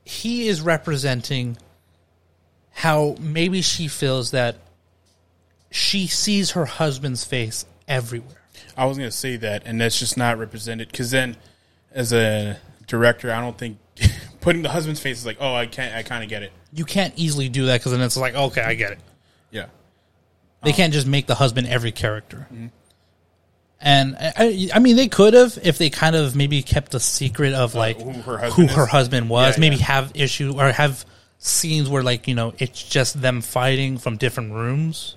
he 0.04 0.46
is 0.48 0.60
representing 0.60 1.58
how 2.70 3.16
maybe 3.18 3.60
she 3.60 3.88
feels 3.88 4.30
that 4.30 4.56
she 5.70 6.06
sees 6.06 6.52
her 6.52 6.64
husband's 6.64 7.24
face 7.24 7.64
everywhere 7.86 8.34
I 8.76 8.84
was 8.86 8.96
gonna 8.96 9.10
say 9.10 9.36
that, 9.36 9.62
and 9.66 9.80
that's 9.80 9.98
just 9.98 10.16
not 10.16 10.38
represented. 10.38 10.88
Because 10.88 11.10
then, 11.10 11.36
as 11.90 12.12
a 12.12 12.58
director, 12.86 13.32
I 13.32 13.40
don't 13.40 13.58
think 13.58 13.78
putting 14.40 14.62
the 14.62 14.68
husband's 14.68 15.00
face 15.00 15.18
is 15.18 15.26
like, 15.26 15.38
oh, 15.40 15.52
I 15.54 15.66
can't, 15.66 15.94
I 15.94 16.02
kind 16.04 16.22
of 16.22 16.30
get 16.30 16.42
it. 16.44 16.52
you 16.72 16.84
can't 16.84 17.12
easily 17.16 17.48
do 17.48 17.66
that 17.66 17.80
because 17.80 17.90
then 17.92 18.00
it's 18.02 18.16
like 18.16 18.34
okay 18.34 18.60
i 18.62 18.74
get 18.74 18.92
it 18.92 18.98
Yeah, 19.50 19.66
They 20.62 20.72
can't 20.72 20.92
just 20.92 21.06
make 21.08 21.26
the 21.26 21.34
husband 21.34 21.66
every 21.66 21.90
character. 21.92 22.46
Mm-hmm. 22.52 22.66
And 23.80 24.16
I, 24.20 24.68
I- 24.74 24.78
mean, 24.80 24.96
they 24.96 25.08
could 25.08 25.34
have 25.34 25.58
if 25.62 25.78
they 25.78 25.90
kind 25.90 26.16
of 26.16 26.34
maybe 26.36 26.62
kept 26.62 26.94
a 26.94 27.00
secret 27.00 27.54
of 27.54 27.74
uh, 27.76 27.78
like 27.78 28.00
who 28.00 28.12
her 28.12 28.38
who 28.38 28.44
husband 28.46 28.70
her 28.70 28.86
husband 28.86 29.30
was. 29.30 29.56
Yeah, 29.56 29.60
maybe 29.60 29.76
yeah. 29.76 29.84
have 29.86 30.12
issue 30.14 30.54
or 30.58 30.72
have 30.72 31.04
scenes 31.38 31.88
where 31.88 32.02
like 32.02 32.26
you 32.26 32.34
know 32.34 32.52
it's 32.58 32.82
just 32.82 33.20
them 33.20 33.40
fighting 33.40 33.98
from 33.98 34.16
different 34.16 34.52
rooms. 34.52 35.14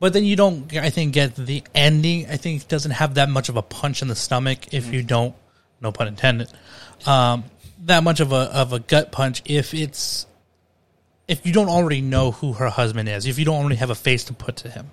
But 0.00 0.14
then 0.14 0.24
you 0.24 0.34
don't, 0.34 0.74
I 0.76 0.90
think, 0.90 1.12
get 1.12 1.36
the 1.36 1.62
ending. 1.74 2.26
I 2.28 2.36
think 2.38 2.66
doesn't 2.66 2.92
have 2.92 3.14
that 3.14 3.28
much 3.28 3.48
of 3.50 3.56
a 3.56 3.62
punch 3.62 4.00
in 4.02 4.08
the 4.08 4.16
stomach 4.16 4.72
if 4.72 4.92
you 4.92 5.02
don't, 5.02 5.34
no 5.80 5.92
pun 5.92 6.08
intended, 6.08 6.50
um, 7.06 7.44
that 7.84 8.02
much 8.02 8.20
of 8.20 8.32
a 8.32 8.36
of 8.36 8.72
a 8.72 8.78
gut 8.80 9.12
punch 9.12 9.42
if 9.44 9.74
it's 9.74 10.26
if 11.28 11.46
you 11.46 11.52
don't 11.52 11.68
already 11.68 12.00
know 12.00 12.32
who 12.32 12.54
her 12.54 12.68
husband 12.70 13.08
is, 13.08 13.26
if 13.26 13.38
you 13.38 13.44
don't 13.44 13.56
already 13.56 13.76
have 13.76 13.90
a 13.90 13.94
face 13.94 14.24
to 14.24 14.32
put 14.32 14.56
to 14.56 14.70
him. 14.70 14.90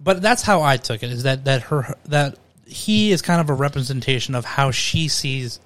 But 0.00 0.22
that's 0.22 0.42
how 0.42 0.62
I 0.62 0.76
took 0.76 1.02
it 1.02 1.10
is 1.10 1.24
that 1.24 1.44
that 1.44 1.62
her 1.62 1.96
that 2.06 2.36
he 2.66 3.10
is 3.12 3.20
kind 3.20 3.40
of 3.40 3.50
a 3.50 3.54
representation 3.54 4.34
of 4.34 4.44
how 4.44 4.70
she 4.70 5.08
sees 5.08 5.58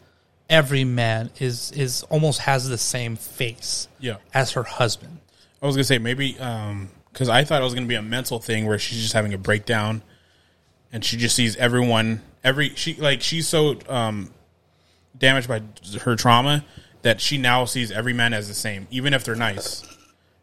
every 0.48 0.84
man 0.84 1.30
is 1.38 1.70
is 1.72 2.02
almost 2.04 2.40
has 2.40 2.68
the 2.68 2.78
same 2.78 3.16
face 3.16 3.88
Yeah. 4.00 4.16
as 4.32 4.52
her 4.52 4.62
husband. 4.62 5.18
I 5.62 5.66
was 5.66 5.76
gonna 5.76 5.84
say 5.84 5.98
maybe 5.98 6.38
um 6.38 6.88
because 7.16 7.30
I 7.30 7.44
thought 7.44 7.62
it 7.62 7.64
was 7.64 7.72
gonna 7.72 7.86
be 7.86 7.94
a 7.94 8.02
mental 8.02 8.38
thing 8.40 8.66
where 8.66 8.78
she's 8.78 9.00
just 9.00 9.14
having 9.14 9.32
a 9.32 9.38
breakdown, 9.38 10.02
and 10.92 11.02
she 11.02 11.16
just 11.16 11.34
sees 11.34 11.56
everyone 11.56 12.20
every 12.44 12.74
she 12.74 12.92
like 12.94 13.22
she's 13.22 13.48
so 13.48 13.78
um 13.88 14.30
damaged 15.18 15.48
by 15.48 15.62
her 16.02 16.14
trauma 16.14 16.62
that 17.00 17.22
she 17.22 17.38
now 17.38 17.64
sees 17.64 17.90
every 17.90 18.12
man 18.12 18.34
as 18.34 18.48
the 18.48 18.54
same, 18.54 18.86
even 18.90 19.14
if 19.14 19.24
they're 19.24 19.34
nice. 19.34 19.82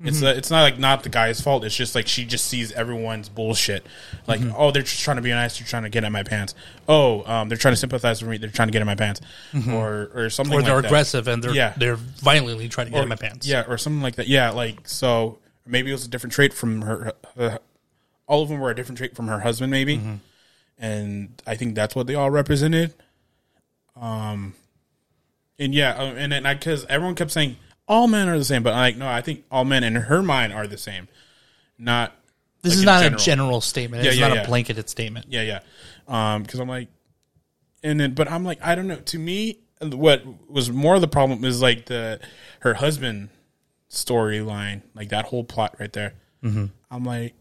It's 0.03 0.23
uh, 0.23 0.33
it's 0.35 0.49
not 0.49 0.63
like 0.63 0.79
not 0.79 1.03
the 1.03 1.09
guy's 1.09 1.39
fault. 1.41 1.63
It's 1.63 1.75
just 1.75 1.93
like 1.93 2.07
she 2.07 2.25
just 2.25 2.47
sees 2.47 2.71
everyone's 2.73 3.29
bullshit. 3.29 3.85
Like 4.27 4.41
oh, 4.57 4.71
they're 4.71 4.81
just 4.81 4.99
trying 5.01 5.17
to 5.17 5.21
be 5.21 5.29
nice. 5.29 5.59
They're 5.59 5.67
trying 5.67 5.83
to 5.83 5.89
get 5.89 6.03
at 6.03 6.11
my 6.11 6.23
pants. 6.23 6.55
Oh, 6.89 7.23
um, 7.31 7.47
they're 7.49 7.57
trying 7.57 7.73
to 7.73 7.79
sympathize 7.79 8.19
with 8.21 8.31
me. 8.31 8.37
They're 8.37 8.49
trying 8.49 8.67
to 8.67 8.71
get 8.73 8.81
in 8.81 8.87
my 8.87 8.95
pants, 8.95 9.21
or 9.69 10.09
or 10.15 10.29
something. 10.31 10.57
Or 10.57 10.63
they're 10.63 10.75
like 10.77 10.85
aggressive 10.85 11.27
and 11.27 11.41
they're 11.43 11.53
Yeah. 11.53 11.73
they're 11.77 11.95
violently 11.95 12.67
trying 12.67 12.87
to 12.87 12.91
get 12.91 12.99
Or- 12.99 13.03
in 13.03 13.09
my 13.09 13.15
pants. 13.15 13.47
Yeah, 13.47 13.63
or 13.67 13.77
something 13.77 14.01
like 14.01 14.15
that. 14.15 14.27
Yeah, 14.27 14.49
like 14.49 14.89
so 14.89 15.37
maybe 15.65 15.89
it 15.89 15.93
was 15.93 16.05
a 16.05 16.09
different 16.09 16.33
trait 16.33 16.53
from 16.53 16.81
her. 16.81 17.13
Uh, 17.37 17.57
all 18.27 18.41
of 18.43 18.49
them 18.49 18.59
were 18.59 18.71
a 18.71 18.75
different 18.75 18.97
trait 18.97 19.15
from 19.15 19.27
her 19.27 19.39
husband, 19.41 19.71
maybe, 19.71 19.97
Mm-hmm. 19.97 20.15
and 20.79 21.41
I 21.45 21.55
think 21.55 21.75
that's 21.75 21.95
what 21.95 22.07
they 22.07 22.15
all 22.15 22.29
represented. 22.31 22.93
Um, 23.99 24.53
and 25.59 25.73
yeah, 25.73 25.91
uh, 25.93 26.13
and 26.15 26.31
then 26.31 26.45
I 26.45 26.53
because 26.55 26.85
everyone 26.85 27.15
kept 27.15 27.31
saying 27.31 27.57
all 27.87 28.07
men 28.07 28.27
are 28.29 28.37
the 28.37 28.45
same, 28.45 28.63
but 28.63 28.73
I'm 28.73 28.79
like 28.79 28.97
no, 28.97 29.07
I 29.07 29.21
think 29.21 29.43
all 29.51 29.65
men 29.65 29.83
in 29.83 29.95
her 29.95 30.23
mind 30.23 30.53
are 30.53 30.67
the 30.67 30.77
same, 30.77 31.07
not. 31.77 32.15
This 32.61 32.73
like, 32.73 32.79
is 32.79 32.85
not 32.85 33.01
general. 33.01 33.15
a 33.21 33.23
general 33.23 33.61
statement. 33.61 34.03
Yeah, 34.03 34.09
It's 34.11 34.19
yeah, 34.19 34.27
not 34.29 34.35
yeah. 34.37 34.43
a 34.43 34.47
blanketed 34.47 34.89
statement. 34.89 35.25
Yeah, 35.29 35.41
yeah. 35.41 35.59
Um, 36.07 36.43
because 36.43 36.61
I'm 36.61 36.69
like, 36.69 36.87
and 37.83 37.99
then, 37.99 38.13
but 38.13 38.31
I'm 38.31 38.45
like, 38.45 38.59
I 38.65 38.73
don't 38.75 38.87
know. 38.87 38.95
To 38.95 39.19
me, 39.19 39.59
what 39.81 40.23
was 40.49 40.71
more 40.71 40.95
of 40.95 41.01
the 41.01 41.09
problem 41.09 41.43
is 41.43 41.61
like 41.61 41.87
the 41.87 42.21
her 42.61 42.73
husband 42.75 43.29
storyline, 43.93 44.81
like 44.93 45.09
that 45.09 45.25
whole 45.25 45.43
plot 45.43 45.75
right 45.79 45.93
there. 45.93 46.13
Mm-hmm. 46.43 46.65
I'm 46.91 47.05
like, 47.05 47.33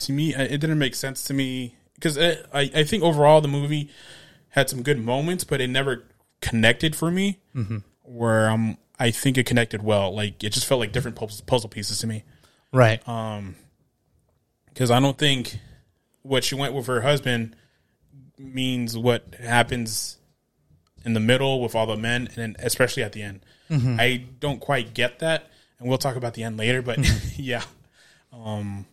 to 0.00 0.12
me, 0.12 0.34
it 0.34 0.60
didn't 0.60 0.78
make 0.78 0.94
sense 0.94 1.24
to 1.24 1.34
me 1.34 1.76
because 1.94 2.18
I 2.18 2.38
I 2.52 2.84
think 2.84 3.02
overall 3.02 3.40
the 3.40 3.48
movie 3.48 3.90
had 4.50 4.70
some 4.70 4.82
good 4.82 5.02
moments, 5.02 5.44
but 5.44 5.60
it 5.60 5.68
never 5.68 6.04
connected 6.40 6.96
for 6.96 7.10
me. 7.10 7.40
Mm-hmm. 7.54 7.78
Where 8.02 8.48
um, 8.48 8.78
I 8.98 9.10
think 9.10 9.38
it 9.38 9.46
connected 9.46 9.82
well. 9.82 10.14
Like 10.14 10.42
it 10.42 10.50
just 10.50 10.66
felt 10.66 10.80
like 10.80 10.92
different 10.92 11.16
puzzle 11.16 11.44
puzzle 11.46 11.68
pieces 11.68 11.98
to 12.00 12.06
me 12.06 12.24
Right. 12.74 13.08
Um, 13.08 13.54
because 14.66 14.90
I 14.90 14.98
don't 14.98 15.16
think 15.16 15.60
what 16.22 16.42
she 16.42 16.56
went 16.56 16.74
with 16.74 16.88
her 16.88 17.02
husband 17.02 17.54
means 18.36 18.98
what 18.98 19.36
happens 19.36 20.18
in 21.04 21.14
the 21.14 21.20
middle 21.20 21.62
with 21.62 21.76
all 21.76 21.86
the 21.86 21.96
men, 21.96 22.26
and 22.26 22.36
then 22.36 22.56
especially 22.58 23.04
at 23.04 23.12
the 23.12 23.22
end. 23.22 23.46
I 23.70 24.24
don't 24.40 24.60
quite 24.60 24.94
get 24.94 25.20
that, 25.20 25.50
and 25.78 25.88
we'll 25.88 25.98
talk 25.98 26.16
about 26.16 26.34
the 26.34 26.42
end 26.42 26.56
later. 26.56 26.82
But 26.82 26.98
yeah, 27.36 27.62
um, 28.32 28.86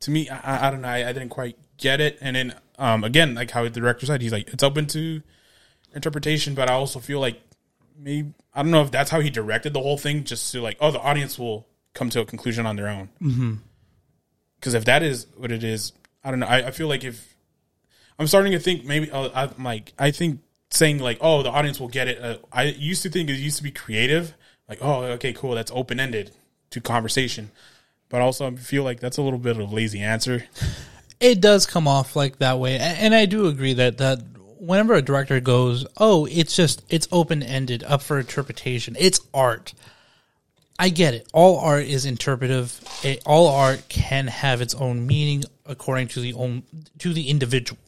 to 0.00 0.10
me, 0.10 0.28
I, 0.28 0.68
I 0.68 0.70
don't 0.70 0.82
know. 0.82 0.88
I, 0.88 1.08
I 1.08 1.12
didn't 1.12 1.30
quite 1.30 1.56
get 1.76 2.00
it, 2.00 2.18
and 2.20 2.36
then 2.36 2.54
um, 2.78 3.04
again, 3.04 3.34
like 3.34 3.50
how 3.50 3.64
the 3.64 3.70
director 3.70 4.06
said, 4.06 4.22
he's 4.22 4.32
like 4.32 4.48
it's 4.48 4.62
open 4.62 4.86
to 4.88 5.22
interpretation, 5.94 6.54
but 6.54 6.70
I 6.70 6.74
also 6.74 6.98
feel 7.00 7.20
like 7.20 7.40
maybe 7.98 8.32
I 8.54 8.62
don't 8.62 8.70
know 8.70 8.82
if 8.82 8.90
that's 8.90 9.10
how 9.10 9.20
he 9.20 9.30
directed 9.30 9.72
the 9.72 9.80
whole 9.80 9.98
thing, 9.98 10.24
just 10.24 10.52
to 10.52 10.60
like, 10.60 10.76
oh, 10.80 10.90
the 10.90 11.00
audience 11.00 11.38
will 11.38 11.66
come 11.94 12.08
to 12.10 12.20
a 12.20 12.24
conclusion 12.24 12.64
on 12.66 12.76
their 12.76 12.88
own 12.88 13.08
because 14.56 14.74
if 14.74 14.84
that 14.86 15.02
is 15.02 15.26
what 15.36 15.52
it 15.52 15.64
is, 15.64 15.92
I 16.24 16.30
don't 16.30 16.40
know. 16.40 16.46
I, 16.46 16.68
I 16.68 16.70
feel 16.70 16.88
like 16.88 17.04
if 17.04 17.34
I'm 18.18 18.26
starting 18.26 18.52
to 18.52 18.58
think 18.58 18.84
maybe 18.84 19.10
uh, 19.10 19.28
I'm 19.34 19.64
like 19.64 19.92
I 19.98 20.10
think 20.12 20.40
saying 20.72 20.98
like 20.98 21.18
oh 21.20 21.42
the 21.42 21.50
audience 21.50 21.80
will 21.80 21.88
get 21.88 22.08
it. 22.08 22.22
Uh, 22.22 22.38
I 22.52 22.64
used 22.64 23.02
to 23.02 23.10
think 23.10 23.30
it 23.30 23.34
used 23.34 23.58
to 23.58 23.62
be 23.62 23.70
creative, 23.70 24.34
like 24.68 24.78
oh 24.80 25.02
okay 25.02 25.32
cool 25.32 25.54
that's 25.54 25.70
open 25.74 26.00
ended 26.00 26.32
to 26.70 26.80
conversation, 26.80 27.50
but 28.08 28.20
also 28.20 28.50
I 28.50 28.54
feel 28.56 28.82
like 28.84 29.00
that's 29.00 29.18
a 29.18 29.22
little 29.22 29.38
bit 29.38 29.56
of 29.56 29.70
a 29.70 29.74
lazy 29.74 30.00
answer. 30.00 30.44
it 31.20 31.40
does 31.40 31.66
come 31.66 31.86
off 31.86 32.16
like 32.16 32.38
that 32.38 32.58
way, 32.58 32.78
and 32.78 33.14
I 33.14 33.26
do 33.26 33.46
agree 33.46 33.74
that 33.74 33.98
that 33.98 34.22
whenever 34.58 34.94
a 34.94 35.02
director 35.02 35.40
goes, 35.40 35.86
"Oh, 35.96 36.26
it's 36.26 36.54
just 36.54 36.84
it's 36.88 37.08
open 37.12 37.42
ended, 37.42 37.82
up 37.84 38.02
for 38.02 38.18
interpretation. 38.18 38.96
It's 38.98 39.20
art." 39.34 39.74
I 40.78 40.88
get 40.88 41.14
it. 41.14 41.28
All 41.32 41.58
art 41.58 41.84
is 41.84 42.06
interpretive. 42.06 42.80
It, 43.04 43.22
all 43.24 43.48
art 43.48 43.88
can 43.88 44.26
have 44.26 44.60
its 44.60 44.74
own 44.74 45.06
meaning 45.06 45.44
according 45.66 46.08
to 46.08 46.20
the 46.20 46.32
own 46.34 46.64
to 46.98 47.12
the 47.12 47.28
individual. 47.28 47.78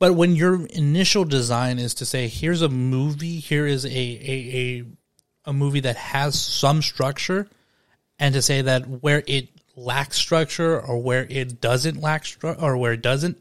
But 0.00 0.14
when 0.14 0.34
your 0.34 0.66
initial 0.66 1.24
design 1.24 1.78
is 1.78 1.94
to 1.94 2.06
say, 2.06 2.26
"Here's 2.26 2.62
a 2.62 2.68
movie. 2.68 3.38
Here 3.38 3.66
is 3.66 3.84
a 3.84 3.88
a 3.88 3.92
a, 3.94 4.84
a 5.44 5.52
movie 5.52 5.80
that 5.80 5.96
has 5.96 6.40
some 6.40 6.82
structure," 6.82 7.48
and 8.18 8.34
to 8.34 8.42
say 8.42 8.62
that 8.62 8.88
where 8.88 9.22
it 9.28 9.50
lacks 9.76 10.16
structure 10.16 10.80
or 10.80 10.98
where 10.98 11.26
it 11.30 11.60
doesn't 11.60 12.00
lack 12.00 12.24
stru- 12.24 12.60
or 12.60 12.76
where 12.76 12.92
it 12.92 13.02
doesn't 13.02 13.38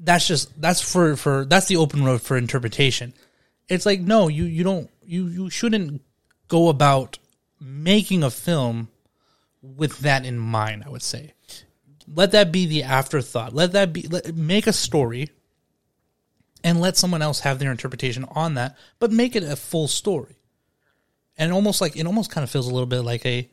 that's 0.00 0.26
just 0.26 0.60
that's 0.60 0.80
for 0.80 1.16
for 1.16 1.44
that's 1.44 1.66
the 1.66 1.76
open 1.76 2.04
road 2.04 2.20
for 2.20 2.36
interpretation 2.36 3.14
it's 3.68 3.86
like 3.86 4.00
no 4.00 4.28
you 4.28 4.44
you 4.44 4.64
don't 4.64 4.90
you 5.04 5.26
you 5.28 5.50
shouldn't 5.50 6.02
go 6.48 6.68
about 6.68 7.18
making 7.60 8.22
a 8.22 8.30
film 8.30 8.88
with 9.62 9.98
that 10.00 10.26
in 10.26 10.38
mind 10.38 10.82
i 10.84 10.88
would 10.88 11.02
say 11.02 11.32
let 12.12 12.32
that 12.32 12.52
be 12.52 12.66
the 12.66 12.82
afterthought 12.82 13.54
let 13.54 13.72
that 13.72 13.92
be 13.92 14.02
let, 14.08 14.34
make 14.34 14.66
a 14.66 14.72
story 14.72 15.30
and 16.62 16.80
let 16.80 16.96
someone 16.96 17.22
else 17.22 17.40
have 17.40 17.58
their 17.58 17.70
interpretation 17.70 18.24
on 18.30 18.54
that 18.54 18.76
but 18.98 19.10
make 19.10 19.36
it 19.36 19.42
a 19.42 19.56
full 19.56 19.88
story 19.88 20.36
and 21.36 21.52
almost 21.52 21.80
like 21.80 21.96
it 21.96 22.06
almost 22.06 22.30
kind 22.30 22.44
of 22.44 22.50
feels 22.50 22.66
a 22.66 22.72
little 22.72 22.86
bit 22.86 23.00
like 23.00 23.24
a 23.26 23.48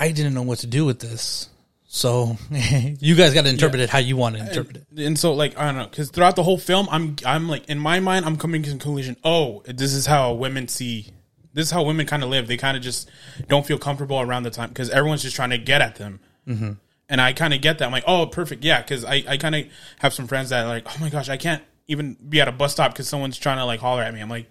I 0.00 0.12
didn't 0.12 0.32
know 0.32 0.42
what 0.42 0.60
to 0.60 0.66
do 0.66 0.86
with 0.86 0.98
this. 0.98 1.50
So 1.86 2.38
you 2.50 3.14
guys 3.14 3.34
got 3.34 3.44
to 3.44 3.50
interpret 3.50 3.82
it 3.82 3.90
how 3.90 3.98
you 3.98 4.16
want 4.16 4.36
to 4.36 4.40
interpret 4.46 4.76
it. 4.76 5.04
And 5.04 5.18
so, 5.18 5.34
like, 5.34 5.58
I 5.58 5.66
don't 5.66 5.76
know, 5.76 5.84
because 5.84 6.10
throughout 6.10 6.36
the 6.36 6.42
whole 6.42 6.56
film, 6.56 6.88
I'm, 6.90 7.16
I'm 7.26 7.48
like, 7.48 7.68
in 7.68 7.78
my 7.78 8.00
mind, 8.00 8.24
I'm 8.24 8.38
coming 8.38 8.62
to 8.62 8.70
the 8.70 8.78
conclusion. 8.78 9.16
Oh, 9.22 9.62
this 9.66 9.92
is 9.92 10.06
how 10.06 10.32
women 10.32 10.68
see. 10.68 11.08
This 11.52 11.66
is 11.66 11.70
how 11.72 11.82
women 11.82 12.06
kind 12.06 12.22
of 12.22 12.30
live. 12.30 12.46
They 12.46 12.56
kind 12.56 12.76
of 12.76 12.82
just 12.82 13.10
don't 13.48 13.66
feel 13.66 13.76
comfortable 13.76 14.20
around 14.20 14.44
the 14.44 14.50
time 14.50 14.68
because 14.68 14.88
everyone's 14.88 15.22
just 15.22 15.36
trying 15.36 15.50
to 15.50 15.58
get 15.58 15.82
at 15.82 15.96
them. 15.96 16.20
Mm-hmm. 16.46 16.72
And 17.10 17.20
I 17.20 17.32
kind 17.32 17.52
of 17.52 17.60
get 17.60 17.78
that. 17.78 17.86
I'm 17.86 17.92
like, 17.92 18.04
oh, 18.06 18.26
perfect, 18.26 18.64
yeah. 18.64 18.80
Because 18.80 19.04
I, 19.04 19.24
I 19.28 19.36
kind 19.36 19.54
of 19.56 19.66
have 19.98 20.14
some 20.14 20.28
friends 20.28 20.50
that 20.50 20.64
are 20.64 20.68
like, 20.68 20.86
oh 20.86 20.96
my 21.00 21.10
gosh, 21.10 21.28
I 21.28 21.36
can't 21.36 21.62
even 21.88 22.16
be 22.28 22.40
at 22.40 22.46
a 22.46 22.52
bus 22.52 22.72
stop 22.72 22.92
because 22.92 23.08
someone's 23.08 23.36
trying 23.36 23.58
to 23.58 23.64
like 23.64 23.80
holler 23.80 24.02
at 24.02 24.14
me. 24.14 24.20
I'm 24.20 24.30
like, 24.30 24.48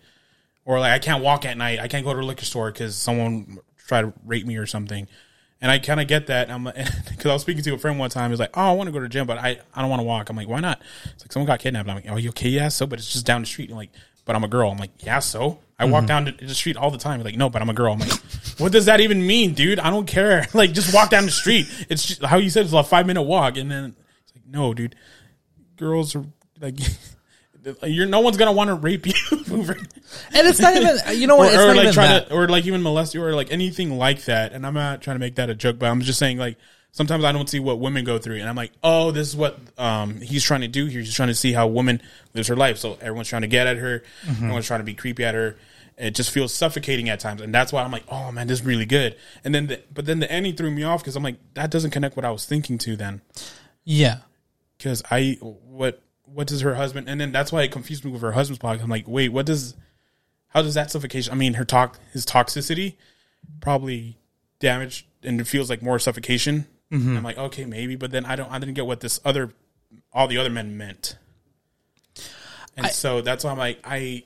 or 0.65 0.79
like 0.79 0.91
I 0.91 0.99
can't 0.99 1.23
walk 1.23 1.45
at 1.45 1.57
night. 1.57 1.79
I 1.79 1.87
can't 1.87 2.05
go 2.05 2.13
to 2.13 2.19
a 2.19 2.21
liquor 2.21 2.45
store 2.45 2.69
because 2.71 2.95
someone 2.95 3.59
tried 3.77 4.01
to 4.01 4.13
rape 4.25 4.45
me 4.45 4.57
or 4.57 4.65
something. 4.65 5.07
And 5.61 5.71
I 5.71 5.79
kind 5.79 5.99
of 5.99 6.07
get 6.07 6.27
that. 6.27 6.51
I'm 6.51 6.65
because 6.65 7.25
I 7.25 7.33
was 7.33 7.41
speaking 7.41 7.63
to 7.63 7.73
a 7.73 7.77
friend 7.77 7.97
one 7.97 8.09
time. 8.09 8.29
He's 8.29 8.39
like, 8.39 8.55
"Oh, 8.55 8.61
I 8.61 8.71
want 8.73 8.87
to 8.87 8.91
go 8.91 8.99
to 8.99 9.03
the 9.03 9.09
gym, 9.09 9.27
but 9.27 9.37
I, 9.37 9.59
I 9.73 9.81
don't 9.81 9.89
want 9.89 9.99
to 9.99 10.05
walk." 10.05 10.29
I'm 10.29 10.37
like, 10.37 10.47
"Why 10.47 10.61
not?" 10.61 10.81
It's 11.13 11.23
like 11.23 11.33
someone 11.33 11.47
got 11.47 11.59
kidnapped. 11.59 11.89
I'm 11.89 11.95
like, 11.95 12.05
"Oh, 12.07 12.15
you 12.15 12.29
okay? 12.29 12.47
Yeah, 12.47 12.69
so, 12.69 12.85
but 12.85 12.97
it's 12.99 13.11
just 13.11 13.25
down 13.25 13.41
the 13.41 13.47
street." 13.47 13.69
I'm 13.69 13.75
like, 13.75 13.91
"But 14.29 14.35
I'm 14.35 14.43
a 14.43 14.47
girl." 14.47 14.69
I'm 14.69 14.77
like, 14.77 14.91
"Yeah, 14.99 15.17
so." 15.17 15.57
I 15.79 15.85
walk 15.85 16.03
mm-hmm. 16.03 16.25
down 16.25 16.37
the 16.39 16.53
street 16.53 16.77
all 16.77 16.91
the 16.91 16.99
time. 16.99 17.23
Like, 17.23 17.35
"No, 17.35 17.49
but 17.49 17.63
I'm 17.63 17.69
a 17.69 17.73
girl." 17.73 17.93
I'm 17.93 17.99
like, 17.99 18.11
"What 18.59 18.71
does 18.71 18.85
that 18.85 19.01
even 19.01 19.25
mean, 19.25 19.55
dude? 19.55 19.79
I 19.79 19.89
don't 19.89 20.05
care. 20.05 20.45
Like, 20.53 20.71
just 20.71 20.93
walk 20.93 21.09
down 21.09 21.25
the 21.25 21.31
street. 21.31 21.65
It's 21.89 22.05
just, 22.05 22.23
how 22.23 22.37
you 22.37 22.51
said 22.51 22.65
it's 22.65 22.73
a 22.73 22.83
five 22.83 23.07
minute 23.07 23.23
walk." 23.23 23.57
And 23.57 23.71
then 23.71 23.95
it's 24.21 24.35
like, 24.35 24.45
"No, 24.45 24.75
dude. 24.75 24.95
Girls 25.77 26.15
are 26.15 26.25
like." 26.61 26.77
You're 27.83 28.05
no 28.05 28.21
one's 28.21 28.37
gonna 28.37 28.53
want 28.53 28.69
to 28.69 28.73
rape 28.75 29.05
you, 29.05 29.13
And 29.31 30.47
it's 30.47 30.61
not 30.61 30.77
even, 30.77 30.97
you 31.19 31.27
know 31.27 31.35
or, 31.35 31.39
what? 31.39 31.53
It's 31.53 31.61
or 31.61 31.67
not 31.67 31.75
like 31.75 31.83
even 31.83 31.93
try 31.93 32.07
that. 32.07 32.29
to, 32.29 32.33
or 32.33 32.47
like 32.47 32.65
even 32.65 32.81
molest 32.81 33.13
you, 33.13 33.21
or 33.21 33.35
like 33.35 33.51
anything 33.51 33.97
like 33.97 34.23
that. 34.25 34.53
And 34.53 34.65
I'm 34.65 34.73
not 34.73 35.01
trying 35.01 35.15
to 35.15 35.19
make 35.19 35.35
that 35.35 35.49
a 35.49 35.55
joke, 35.55 35.77
but 35.77 35.87
I'm 35.87 35.99
just 35.99 36.19
saying 36.19 36.37
like 36.37 36.57
sometimes 36.91 37.23
I 37.23 37.31
don't 37.31 37.49
see 37.49 37.59
what 37.59 37.79
women 37.79 38.03
go 38.03 38.17
through, 38.17 38.37
and 38.37 38.49
I'm 38.49 38.55
like, 38.55 38.71
oh, 38.83 39.11
this 39.11 39.27
is 39.27 39.35
what 39.35 39.59
um 39.77 40.21
he's 40.21 40.43
trying 40.43 40.61
to 40.61 40.67
do 40.67 40.85
here. 40.85 41.01
He's 41.01 41.13
trying 41.13 41.29
to 41.29 41.35
see 41.35 41.53
how 41.53 41.65
a 41.65 41.71
woman 41.71 42.01
lives 42.33 42.47
her 42.47 42.55
life. 42.55 42.77
So 42.77 42.97
everyone's 43.01 43.27
trying 43.29 43.43
to 43.43 43.47
get 43.47 43.67
at 43.67 43.77
her, 43.77 44.03
Mm-hmm. 44.25 44.43
everyone's 44.43 44.67
trying 44.67 44.79
to 44.81 44.85
be 44.85 44.93
creepy 44.93 45.23
at 45.25 45.35
her. 45.35 45.55
It 45.97 46.15
just 46.15 46.31
feels 46.31 46.53
suffocating 46.53 47.09
at 47.09 47.19
times, 47.19 47.41
and 47.41 47.53
that's 47.53 47.73
why 47.73 47.83
I'm 47.83 47.91
like, 47.91 48.05
oh 48.07 48.31
man, 48.31 48.47
this 48.47 48.61
is 48.61 48.65
really 48.65 48.85
good. 48.85 49.17
And 49.43 49.53
then, 49.53 49.67
the, 49.67 49.81
but 49.93 50.05
then 50.05 50.19
the 50.19 50.31
ending 50.31 50.55
threw 50.55 50.71
me 50.71 50.83
off 50.83 51.01
because 51.03 51.17
I'm 51.17 51.23
like, 51.23 51.35
that 51.55 51.71
doesn't 51.71 51.91
connect 51.91 52.15
what 52.15 52.23
I 52.23 52.31
was 52.31 52.45
thinking 52.45 52.77
to 52.79 52.95
then 52.95 53.21
yeah. 53.83 54.19
because 54.77 55.03
I 55.11 55.37
what 55.41 56.01
what 56.23 56.47
does 56.47 56.61
her 56.61 56.75
husband 56.75 57.09
and 57.09 57.19
then 57.19 57.31
that's 57.31 57.51
why 57.51 57.63
it 57.63 57.71
confused 57.71 58.05
me 58.05 58.11
with 58.11 58.21
her 58.21 58.31
husband's 58.31 58.61
podcast. 58.61 58.83
I'm 58.83 58.89
like, 58.89 59.07
wait, 59.07 59.29
what 59.29 59.45
does 59.45 59.75
how 60.49 60.61
does 60.61 60.75
that 60.75 60.89
suffocation? 60.91 61.33
I 61.33 61.35
mean, 61.35 61.55
her 61.55 61.65
talk 61.65 61.99
his 62.13 62.25
toxicity 62.25 62.95
probably 63.61 64.17
damaged 64.59 65.05
and 65.23 65.41
it 65.41 65.47
feels 65.47 65.69
like 65.69 65.81
more 65.81 65.99
suffocation. 65.99 66.65
Mm-hmm. 66.91 67.17
I'm 67.17 67.23
like, 67.23 67.37
okay, 67.37 67.65
maybe, 67.65 67.95
but 67.95 68.11
then 68.11 68.25
I 68.25 68.35
don't 68.35 68.51
I 68.51 68.59
didn't 68.59 68.75
get 68.75 68.85
what 68.85 68.99
this 68.99 69.19
other 69.23 69.53
all 70.11 70.27
the 70.27 70.37
other 70.37 70.49
men 70.49 70.77
meant. 70.77 71.17
And 72.75 72.87
so 72.87 73.21
that's 73.21 73.43
why 73.43 73.51
I'm 73.51 73.57
like 73.57 73.79
I 73.83 74.23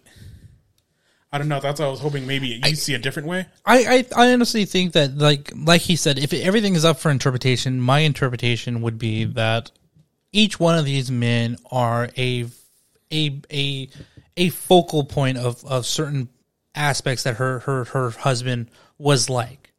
I 1.34 1.40
don't 1.40 1.48
know. 1.48 1.60
That's 1.60 1.80
what 1.80 1.88
I 1.88 1.90
was 1.90 1.99
hoping. 1.99 2.27
Maybe 2.27 2.61
you 2.64 2.76
see 2.76 2.94
a 2.94 2.99
different 2.99 3.27
way. 3.27 3.48
I, 3.65 4.06
I 4.15 4.27
I 4.27 4.34
honestly 4.34 4.65
think 4.65 4.94
that 4.94 5.18
like 5.18 5.52
like 5.56 5.81
he 5.81 5.95
said, 5.95 6.19
if 6.19 6.31
everything 6.31 6.76
is 6.76 6.85
up 6.85 6.99
for 6.99 7.10
interpretation, 7.10 7.81
my 7.81 7.99
interpretation 7.99 8.81
would 8.84 8.99
be 8.99 9.26
that 9.26 9.72
each 10.31 10.60
one 10.60 10.77
of 10.77 10.85
these 10.85 11.10
men 11.10 11.57
are 11.72 12.10
a 12.15 12.45
a 13.11 13.41
a 13.52 13.90
a 14.38 14.49
focal 14.49 15.06
point 15.06 15.40
of 15.40 15.65
of 15.65 15.88
certain 15.88 16.30
aspects 16.76 17.23
that 17.23 17.38
her 17.38 17.60
her 17.60 17.85
her 17.85 18.11
husband 18.11 18.69
was 18.99 19.27
like. 19.27 19.73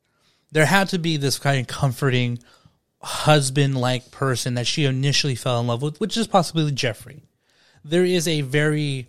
There 0.51 0.67
had 0.67 0.89
to 0.89 0.99
be 0.99 1.17
this 1.17 1.39
kind 1.39 1.61
of 1.61 1.69
comforting 1.69 2.41
husband 3.05 3.77
like 3.79 4.11
person 4.11 4.55
that 4.55 4.67
she 4.67 4.85
initially 4.85 5.35
fell 5.35 5.61
in 5.61 5.67
love 5.67 5.83
with, 5.83 6.01
which 6.01 6.17
is 6.17 6.27
possibly 6.27 6.71
Jeffrey. 6.73 7.23
There 7.85 8.05
is 8.05 8.27
a 8.27 8.41
very 8.41 9.09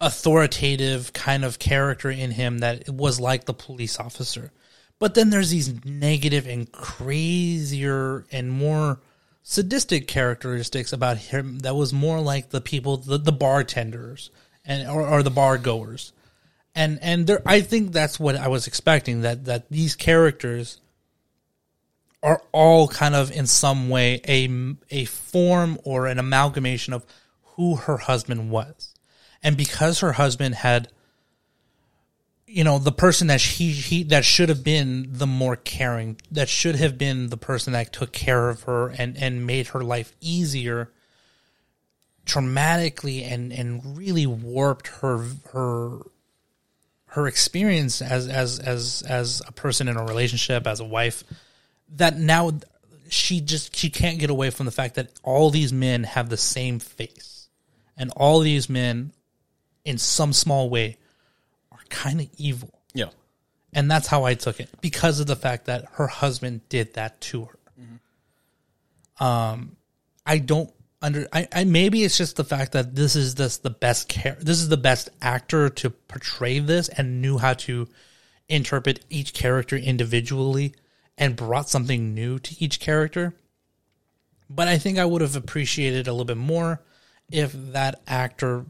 authoritative 0.00 1.12
kind 1.12 1.44
of 1.44 1.58
character 1.58 2.10
in 2.10 2.30
him 2.30 2.58
that 2.58 2.88
was 2.88 3.18
like 3.18 3.44
the 3.44 3.54
police 3.54 3.98
officer. 3.98 4.52
But 4.98 5.14
then 5.14 5.30
there's 5.30 5.50
these 5.50 5.84
negative 5.84 6.46
and 6.46 6.70
crazier 6.70 8.24
and 8.30 8.50
more 8.50 9.00
sadistic 9.42 10.06
characteristics 10.06 10.92
about 10.92 11.18
him 11.18 11.58
that 11.60 11.74
was 11.74 11.92
more 11.92 12.20
like 12.20 12.50
the 12.50 12.60
people 12.60 12.96
the, 12.96 13.18
the 13.18 13.32
bartenders 13.32 14.30
and 14.64 14.88
or, 14.88 15.06
or 15.06 15.22
the 15.22 15.30
bar 15.30 15.58
goers. 15.58 16.12
And 16.74 16.98
and 17.02 17.26
there 17.26 17.42
I 17.44 17.60
think 17.60 17.92
that's 17.92 18.18
what 18.18 18.36
I 18.36 18.48
was 18.48 18.66
expecting 18.66 19.22
that 19.22 19.44
that 19.46 19.68
these 19.68 19.96
characters 19.96 20.80
are 22.24 22.42
all 22.52 22.88
kind 22.88 23.14
of 23.14 23.30
in 23.30 23.46
some 23.46 23.90
way 23.90 24.20
a 24.26 24.48
a 24.90 25.04
form 25.04 25.78
or 25.84 26.06
an 26.06 26.18
amalgamation 26.18 26.94
of 26.94 27.04
who 27.42 27.76
her 27.76 27.98
husband 27.98 28.50
was. 28.50 28.94
And 29.42 29.58
because 29.58 30.00
her 30.00 30.12
husband 30.12 30.54
had 30.54 30.88
you 32.46 32.64
know 32.64 32.78
the 32.78 32.92
person 32.92 33.26
that 33.26 33.42
he, 33.42 33.72
he 33.72 34.04
that 34.04 34.24
should 34.24 34.48
have 34.48 34.64
been 34.64 35.06
the 35.10 35.26
more 35.26 35.56
caring 35.56 36.18
that 36.30 36.48
should 36.48 36.76
have 36.76 36.96
been 36.96 37.28
the 37.28 37.36
person 37.36 37.74
that 37.74 37.92
took 37.92 38.12
care 38.12 38.48
of 38.48 38.62
her 38.62 38.88
and 38.88 39.18
and 39.18 39.46
made 39.46 39.68
her 39.68 39.82
life 39.82 40.14
easier 40.20 40.90
traumatically 42.24 43.22
and 43.30 43.52
and 43.52 43.98
really 43.98 44.26
warped 44.26 44.86
her 44.86 45.26
her 45.52 45.98
her 47.08 47.26
experience 47.26 48.00
as 48.00 48.28
as 48.28 48.58
as 48.60 49.02
as 49.06 49.42
a 49.46 49.52
person 49.52 49.88
in 49.88 49.96
a 49.98 50.04
relationship 50.04 50.66
as 50.66 50.80
a 50.80 50.84
wife 50.84 51.22
that 51.96 52.18
now 52.18 52.52
she 53.08 53.40
just 53.40 53.76
she 53.76 53.90
can't 53.90 54.18
get 54.18 54.30
away 54.30 54.50
from 54.50 54.66
the 54.66 54.72
fact 54.72 54.94
that 54.96 55.10
all 55.22 55.50
these 55.50 55.72
men 55.72 56.04
have 56.04 56.28
the 56.28 56.36
same 56.36 56.78
face 56.78 57.48
and 57.96 58.10
all 58.16 58.40
these 58.40 58.68
men 58.68 59.12
in 59.84 59.98
some 59.98 60.32
small 60.32 60.68
way 60.70 60.96
are 61.70 61.78
kind 61.90 62.20
of 62.20 62.28
evil 62.38 62.70
Yeah. 62.94 63.10
and 63.72 63.90
that's 63.90 64.06
how 64.08 64.24
I 64.24 64.34
took 64.34 64.58
it 64.60 64.68
because 64.80 65.20
of 65.20 65.26
the 65.26 65.36
fact 65.36 65.66
that 65.66 65.84
her 65.92 66.06
husband 66.06 66.68
did 66.68 66.94
that 66.94 67.20
to 67.22 67.44
her. 67.44 67.58
Um, 69.24 69.76
I 70.26 70.38
don't 70.38 70.72
under. 71.00 71.28
I, 71.32 71.46
I 71.52 71.64
maybe 71.64 72.02
it's 72.02 72.16
just 72.18 72.36
the 72.36 72.44
fact 72.44 72.72
that 72.72 72.94
this 72.96 73.14
is 73.14 73.34
this 73.36 73.58
the 73.58 73.70
best 73.70 74.08
care. 74.08 74.36
This 74.40 74.58
is 74.60 74.68
the 74.68 74.76
best 74.76 75.08
actor 75.22 75.68
to 75.68 75.90
portray 75.90 76.58
this 76.58 76.88
and 76.88 77.20
knew 77.22 77.38
how 77.38 77.52
to 77.54 77.88
interpret 78.48 79.04
each 79.10 79.32
character 79.34 79.76
individually 79.76 80.74
and 81.16 81.36
brought 81.36 81.68
something 81.68 82.14
new 82.14 82.38
to 82.38 82.62
each 82.62 82.80
character. 82.80 83.34
But 84.50 84.68
I 84.68 84.78
think 84.78 84.98
I 84.98 85.04
would 85.04 85.22
have 85.22 85.36
appreciated 85.36 86.06
a 86.06 86.12
little 86.12 86.24
bit 86.24 86.36
more 86.36 86.80
if 87.30 87.52
that 87.72 88.00
actor 88.06 88.66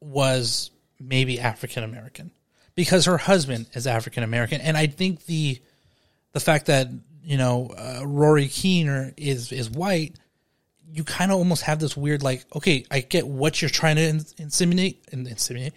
was 0.00 0.70
maybe 1.00 1.40
African 1.40 1.82
American 1.82 2.30
because 2.74 3.06
her 3.06 3.18
husband 3.18 3.66
is 3.74 3.86
African 3.86 4.22
American, 4.22 4.60
and 4.60 4.76
I 4.76 4.86
think 4.86 5.24
the 5.26 5.60
the 6.32 6.40
fact 6.40 6.66
that 6.66 6.88
you 7.24 7.38
know 7.38 7.68
uh, 7.76 8.06
Rory 8.06 8.48
Kinnear 8.48 9.12
is 9.16 9.50
is 9.50 9.70
white, 9.70 10.14
you 10.92 11.02
kind 11.02 11.32
of 11.32 11.38
almost 11.38 11.62
have 11.62 11.80
this 11.80 11.96
weird 11.96 12.22
like, 12.22 12.44
okay, 12.54 12.84
I 12.90 13.00
get 13.00 13.26
what 13.26 13.60
you're 13.60 13.70
trying 13.70 13.96
to 13.96 14.02
in- 14.02 14.20
inseminate, 14.20 14.96
in- 15.12 15.26
inseminate, 15.26 15.72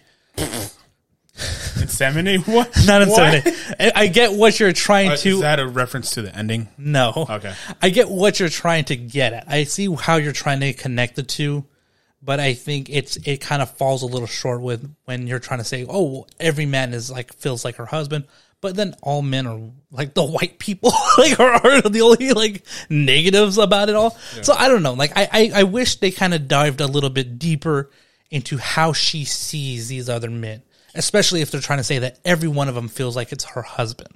Inseminate? 1.80 2.46
What? 2.46 2.68
not 2.86 3.02
inseminate. 3.06 3.74
I, 3.80 3.92
I 4.02 4.06
get 4.08 4.32
what 4.32 4.58
you're 4.60 4.72
trying 4.72 5.10
Uh, 5.10 5.16
to. 5.16 5.28
Is 5.30 5.40
that 5.40 5.60
a 5.60 5.66
reference 5.66 6.10
to 6.12 6.22
the 6.22 6.34
ending? 6.36 6.68
No. 6.76 7.26
Okay. 7.30 7.54
I 7.80 7.90
get 7.90 8.08
what 8.10 8.40
you're 8.40 8.48
trying 8.48 8.84
to 8.86 8.96
get 8.96 9.32
at. 9.32 9.44
I 9.48 9.64
see 9.64 9.92
how 9.94 10.16
you're 10.16 10.32
trying 10.32 10.60
to 10.60 10.72
connect 10.72 11.16
the 11.16 11.22
two, 11.22 11.64
but 12.22 12.40
I 12.40 12.54
think 12.54 12.90
it's 12.90 13.16
it 13.16 13.40
kind 13.40 13.62
of 13.62 13.70
falls 13.70 14.02
a 14.02 14.06
little 14.06 14.26
short 14.26 14.60
with 14.60 14.92
when 15.04 15.26
you're 15.26 15.38
trying 15.38 15.60
to 15.60 15.64
say, 15.64 15.86
"Oh, 15.88 16.02
well, 16.04 16.28
every 16.38 16.66
man 16.66 16.92
is 16.92 17.10
like 17.10 17.32
feels 17.34 17.64
like 17.64 17.76
her 17.76 17.86
husband," 17.86 18.24
but 18.60 18.76
then 18.76 18.94
all 19.02 19.22
men 19.22 19.46
are 19.46 19.58
like 19.90 20.12
the 20.14 20.24
white 20.24 20.58
people, 20.58 20.92
like 21.18 21.38
are, 21.40 21.52
are 21.66 21.80
the 21.82 22.02
only 22.02 22.32
like 22.32 22.64
negatives 22.90 23.56
about 23.56 23.88
it 23.88 23.94
all. 23.94 24.10
So 24.42 24.52
I 24.52 24.68
don't 24.68 24.82
know. 24.82 24.92
Like 24.94 25.12
I 25.16 25.28
I, 25.32 25.50
I 25.54 25.62
wish 25.62 25.96
they 25.96 26.10
kind 26.10 26.34
of 26.34 26.46
dived 26.48 26.80
a 26.82 26.86
little 26.86 27.10
bit 27.10 27.38
deeper 27.38 27.90
into 28.30 28.58
how 28.58 28.92
she 28.92 29.24
sees 29.24 29.88
these 29.88 30.08
other 30.08 30.30
men, 30.30 30.62
especially 30.94 31.40
if 31.40 31.50
they're 31.50 31.60
trying 31.60 31.78
to 31.78 31.84
say 31.84 32.00
that 32.00 32.18
every 32.24 32.48
one 32.48 32.68
of 32.68 32.74
them 32.74 32.88
feels 32.88 33.16
like 33.16 33.32
it's 33.32 33.44
her 33.44 33.62
husband. 33.62 34.14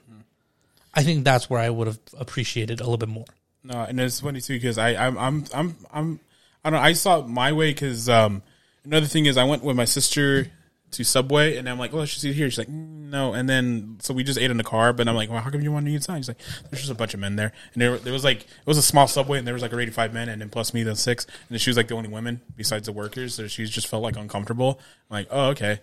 I 0.95 1.03
think 1.03 1.25
that's 1.25 1.51
where 1.51 1.61
I 1.61 1.71
would 1.71 1.87
have 1.89 1.99
appreciated 2.19 2.81
a 2.81 2.85
little 2.85 2.99
bit 2.99 3.09
more. 3.09 3.25
No, 3.65 3.81
and 3.83 3.99
it's 3.99 4.21
funny 4.21 4.41
too 4.41 4.55
because 4.55 4.79
I 4.79 4.95
I'm 4.95 5.19
I'm 5.19 5.45
I'm 5.53 5.77
I'm 5.93 6.21
I 6.65 6.71
don't 6.71 6.81
know. 6.81 6.85
I 6.85 6.93
saw 6.93 7.21
it 7.21 7.29
my 7.29 7.53
way 7.53 7.71
because 7.73 8.09
um 8.09 8.43
another 8.85 9.07
thing 9.07 9.27
is 9.27 9.37
I 9.37 9.45
went 9.45 9.65
with 9.65 9.77
my 9.77 9.87
sister 9.87 10.47
to 10.93 11.05
Subway 11.05 11.57
and 11.57 11.69
I'm 11.69 11.79
like, 11.79 11.93
oh, 11.93 12.03
eat 12.03 12.23
here. 12.23 12.49
She's 12.51 12.59
like, 12.59 12.69
"Mm, 12.69 13.11
no, 13.11 13.33
and 13.33 13.49
then 13.49 13.97
so 14.01 14.15
we 14.15 14.23
just 14.23 14.39
ate 14.39 14.51
in 14.51 14.57
the 14.57 14.65
car. 14.65 14.93
But 14.93 15.09
I'm 15.09 15.15
like, 15.15 15.31
well, 15.31 15.41
how 15.41 15.51
come 15.51 15.61
you 15.61 15.73
want 15.73 15.87
to 15.87 15.93
eat? 15.93 16.05
She's 16.05 16.29
like, 16.29 16.39
there's 16.71 16.83
just 16.83 16.91
a 16.91 16.95
bunch 16.95 17.15
of 17.15 17.21
men 17.21 17.37
there, 17.37 17.53
and 17.73 17.83
there 17.83 17.99
there 17.99 18.13
was 18.13 18.23
like 18.23 18.43
it 18.43 18.67
was 18.67 18.79
a 18.79 18.83
small 18.83 19.09
Subway 19.09 19.39
and 19.39 19.47
there 19.47 19.55
was 19.55 19.63
like 19.63 19.73
already 19.73 19.91
five 19.91 20.15
men 20.15 20.29
and 20.29 20.41
then 20.41 20.51
plus 20.51 20.73
me 20.73 20.83
then 20.83 20.97
six, 20.97 21.25
and 21.25 21.49
then 21.51 21.59
she 21.59 21.71
was 21.71 21.77
like 21.77 21.89
the 21.89 21.95
only 21.95 22.09
women 22.09 22.41
besides 22.57 22.87
the 22.87 22.93
workers, 22.93 23.35
so 23.35 23.47
she 23.49 23.65
just 23.65 23.89
felt 23.89 24.03
like 24.03 24.17
uncomfortable. 24.17 24.79
I'm 25.11 25.15
like, 25.15 25.29
oh 25.31 25.49
okay, 25.49 25.81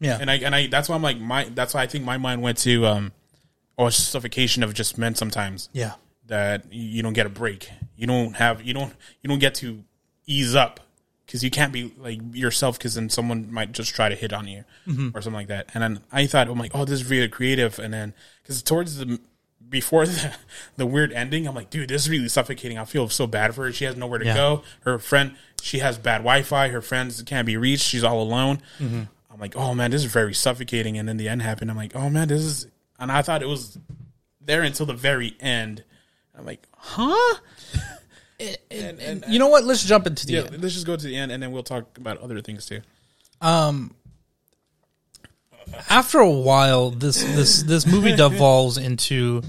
Yeah. 0.00 0.18
and 0.20 0.30
I 0.30 0.34
and 0.36 0.54
I 0.54 0.66
that's 0.66 0.88
why 0.88 0.94
I'm 0.96 1.02
like 1.02 1.18
my 1.18 1.44
that's 1.54 1.74
why 1.74 1.82
I 1.82 1.86
think 1.86 2.04
my 2.04 2.18
mind 2.18 2.42
went 2.42 2.58
to 2.58 2.86
um 2.86 3.12
or 3.76 3.90
suffocation 3.90 4.62
of 4.62 4.74
just 4.74 4.98
men 4.98 5.14
sometimes 5.14 5.68
yeah. 5.72 5.94
that 6.26 6.72
you 6.72 7.02
don't 7.02 7.12
get 7.12 7.26
a 7.26 7.30
break. 7.30 7.70
You 7.96 8.06
don't 8.06 8.34
have 8.36 8.62
you 8.62 8.74
don't 8.74 8.92
you 9.22 9.28
don't 9.28 9.38
get 9.38 9.54
to 9.56 9.82
ease 10.26 10.54
up 10.54 10.80
because 11.26 11.42
you 11.42 11.50
can't 11.50 11.72
be 11.72 11.92
like 11.98 12.20
yourself 12.32 12.78
because 12.78 12.94
then 12.94 13.08
someone 13.08 13.52
might 13.52 13.72
just 13.72 13.94
try 13.94 14.08
to 14.08 14.14
hit 14.14 14.32
on 14.32 14.46
you 14.46 14.64
or 15.14 15.22
something 15.22 15.32
like 15.32 15.48
that. 15.48 15.70
And 15.74 15.82
then 15.82 16.00
I 16.12 16.26
thought 16.26 16.48
I'm 16.48 16.58
like, 16.58 16.72
oh, 16.74 16.84
this 16.84 17.00
is 17.00 17.10
really 17.10 17.28
creative. 17.28 17.78
And 17.78 17.92
then 17.94 18.14
because 18.42 18.62
towards 18.62 18.98
the 18.98 19.18
before 19.68 20.06
the, 20.06 20.34
the 20.76 20.86
weird 20.86 21.12
ending, 21.12 21.48
I'm 21.48 21.54
like, 21.54 21.70
dude, 21.70 21.88
this 21.88 22.02
is 22.02 22.10
really 22.10 22.28
suffocating. 22.28 22.78
I 22.78 22.84
feel 22.84 23.08
so 23.08 23.26
bad 23.26 23.54
for 23.54 23.64
her. 23.64 23.72
She 23.72 23.86
has 23.86 23.96
nowhere 23.96 24.18
to 24.18 24.26
Yeah. 24.26 24.34
go. 24.34 24.62
Her 24.82 24.98
friend, 24.98 25.34
she 25.62 25.78
has 25.78 25.98
bad 25.98 26.18
Wi-Fi. 26.18 26.68
Her 26.68 26.82
friends 26.82 27.22
can't 27.22 27.46
be 27.46 27.56
reached. 27.56 27.84
She's 27.84 28.04
all 28.04 28.20
alone. 28.22 28.60
I'm 29.34 29.40
like, 29.40 29.56
oh 29.56 29.74
man, 29.74 29.90
this 29.90 30.04
is 30.04 30.12
very 30.12 30.32
suffocating. 30.32 30.96
And 30.96 31.08
then 31.08 31.16
the 31.16 31.28
end 31.28 31.42
happened. 31.42 31.68
I'm 31.68 31.76
like, 31.76 31.96
oh 31.96 32.08
man, 32.08 32.28
this 32.28 32.40
is. 32.40 32.68
And 33.00 33.10
I 33.10 33.22
thought 33.22 33.42
it 33.42 33.48
was 33.48 33.76
there 34.40 34.62
until 34.62 34.86
the 34.86 34.94
very 34.94 35.34
end. 35.40 35.82
I'm 36.38 36.46
like, 36.46 36.64
huh? 36.72 37.38
and, 38.70 39.00
and, 39.00 39.24
You 39.28 39.40
know 39.40 39.48
what? 39.48 39.64
Let's 39.64 39.84
jump 39.84 40.06
into 40.06 40.24
the 40.24 40.34
yeah, 40.34 40.40
end. 40.42 40.62
let's 40.62 40.74
just 40.74 40.86
go 40.86 40.96
to 40.96 41.04
the 41.04 41.16
end, 41.16 41.32
and 41.32 41.42
then 41.42 41.50
we'll 41.50 41.64
talk 41.64 41.98
about 41.98 42.18
other 42.18 42.40
things 42.40 42.66
too. 42.66 42.80
Um, 43.40 43.96
After 45.90 46.20
a 46.20 46.30
while, 46.30 46.90
this 46.90 47.22
this 47.22 47.64
this 47.64 47.86
movie 47.86 48.14
devolves 48.16 48.78
into 48.78 49.42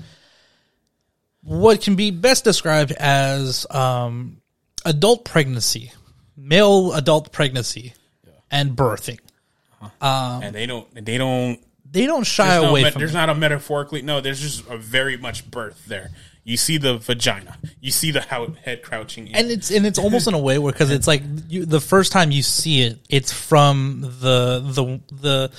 what 1.44 1.82
can 1.82 1.96
be 1.96 2.10
best 2.10 2.44
described 2.44 2.92
as 2.92 3.68
um, 3.70 4.42
adult 4.84 5.26
pregnancy, 5.26 5.92
male 6.36 6.92
adult 6.94 7.32
pregnancy, 7.32 7.94
and 8.50 8.76
birthing. 8.76 9.20
And 10.02 10.54
they 10.56 10.66
don't, 10.66 10.88
they 11.06 11.18
don't. 11.18 11.60
They 11.90 12.08
don't 12.08 12.26
shy 12.26 12.60
no 12.60 12.70
away 12.72 12.84
met- 12.84 12.94
from 12.94 13.00
there's 13.00 13.12
it. 13.12 13.18
not 13.18 13.30
a 13.30 13.36
metaphorically. 13.36 14.02
No, 14.02 14.20
there's 14.20 14.42
just 14.42 14.68
a 14.68 14.76
very 14.78 15.16
much 15.18 15.50
birth 15.50 15.86
there. 15.86 16.10
You 16.44 16.58
see 16.58 16.78
the 16.78 16.98
vagina. 16.98 17.58
You 17.80 17.92
see 17.92 18.12
the 18.12 18.22
how 18.22 18.48
head 18.64 18.84
crouching. 18.84 19.28
in. 19.28 19.36
and 19.36 19.50
it's 19.52 19.72
and 19.72 19.86
it's 19.86 19.98
almost 19.98 20.28
in 20.28 20.34
a 20.34 20.40
way 20.40 20.60
where 20.60 20.74
because 20.74 20.92
it's 20.92 21.08
like 21.08 21.24
you, 21.48 21.66
the 21.66 21.80
first 21.80 22.12
time 22.12 22.32
you 22.32 22.42
see 22.44 22.82
it, 22.82 23.00
it's 23.10 23.32
from 23.32 24.02
the 24.02 24.60
the 24.60 25.00
the 25.16 25.52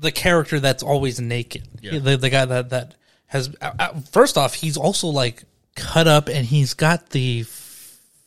the 0.00 0.12
character 0.12 0.60
that's 0.60 0.82
always 0.82 1.20
naked. 1.20 1.66
Yeah. 1.80 1.98
The 1.98 2.16
the 2.16 2.28
guy 2.30 2.44
that 2.44 2.70
that 2.70 2.94
has 3.26 3.54
uh, 3.60 3.72
uh, 3.78 4.00
first 4.12 4.36
off, 4.36 4.54
he's 4.54 4.76
also 4.76 5.08
like 5.08 5.44
cut 5.74 6.06
up 6.06 6.28
and 6.28 6.44
he's 6.44 6.74
got 6.74 7.10
the 7.10 7.44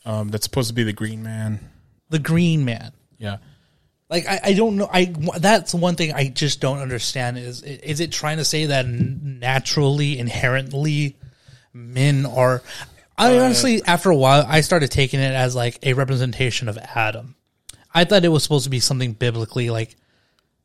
um, 0.06 0.30
that's 0.30 0.44
supposed 0.46 0.70
to 0.70 0.74
be 0.74 0.84
the 0.84 0.94
Green 0.94 1.22
Man. 1.24 1.60
the 2.10 2.20
green 2.20 2.66
man. 2.66 2.92
Yeah. 3.18 3.38
Like 4.10 4.28
I, 4.28 4.40
I 4.44 4.54
don't 4.54 4.76
know. 4.78 4.90
I 4.92 5.06
that's 5.38 5.74
one 5.74 5.96
thing 5.96 6.14
I 6.14 6.30
just 6.30 6.60
don't 6.62 6.80
understand. 6.80 7.38
Is 7.38 7.62
is 7.62 8.00
it 8.00 8.12
trying 8.12 8.38
to 8.38 8.46
say 8.46 8.66
that 8.68 8.88
naturally, 8.88 10.18
inherently, 10.18 11.18
men 11.74 12.26
are? 12.26 12.64
I 13.18 13.38
honestly, 13.38 13.84
after 13.84 14.10
a 14.10 14.16
while, 14.16 14.46
I 14.48 14.62
started 14.62 14.92
taking 14.92 15.20
it 15.20 15.34
as 15.34 15.56
like 15.56 15.78
a 15.84 15.94
representation 15.94 16.70
of 16.70 16.78
Adam. 16.78 17.36
I 17.94 18.06
thought 18.06 18.24
it 18.24 18.30
was 18.30 18.44
supposed 18.44 18.64
to 18.64 18.70
be 18.70 18.80
something 18.80 19.14
biblically 19.14 19.70
like 19.70 19.96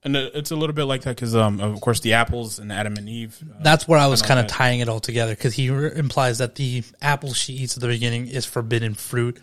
And 0.05 0.15
it's 0.17 0.51
a 0.51 0.57
little 0.57 0.75
bit 0.75 0.85
like 0.85 1.03
that 1.03 1.17
because, 1.17 1.35
um, 1.35 1.61
of 1.61 1.81
course, 1.81 2.01
the 2.01 2.13
apples 2.13 2.59
and 2.59 2.71
Adam 2.73 2.97
and 2.97 3.09
Eve. 3.09 3.43
Uh, 3.43 3.57
That's 3.63 3.89
where 3.89 3.99
I 3.99 4.07
was 4.07 4.23
kind 4.23 4.39
of 4.39 4.47
tying 4.47 4.81
it 4.81 4.89
all 4.89 5.01
together 5.01 5.35
because 5.35 5.55
he 5.55 5.69
re- 5.71 5.93
implies 5.97 6.39
that 6.39 6.55
the 6.55 6.83
apple 7.03 7.33
she 7.33 7.55
eats 7.55 7.77
at 7.77 7.81
the 7.81 7.89
beginning 7.89 8.29
is 8.29 8.45
forbidden 8.47 8.95
fruit, 8.95 9.41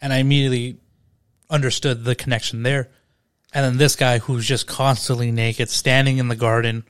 and 0.00 0.12
I 0.12 0.18
immediately 0.18 0.78
understood 1.50 2.04
the 2.04 2.14
connection 2.14 2.62
there. 2.62 2.90
And 3.56 3.64
then 3.64 3.78
this 3.78 3.96
guy 3.96 4.18
who's 4.18 4.46
just 4.46 4.66
constantly 4.66 5.30
naked, 5.32 5.70
standing 5.70 6.18
in 6.18 6.28
the 6.28 6.36
garden. 6.36 6.84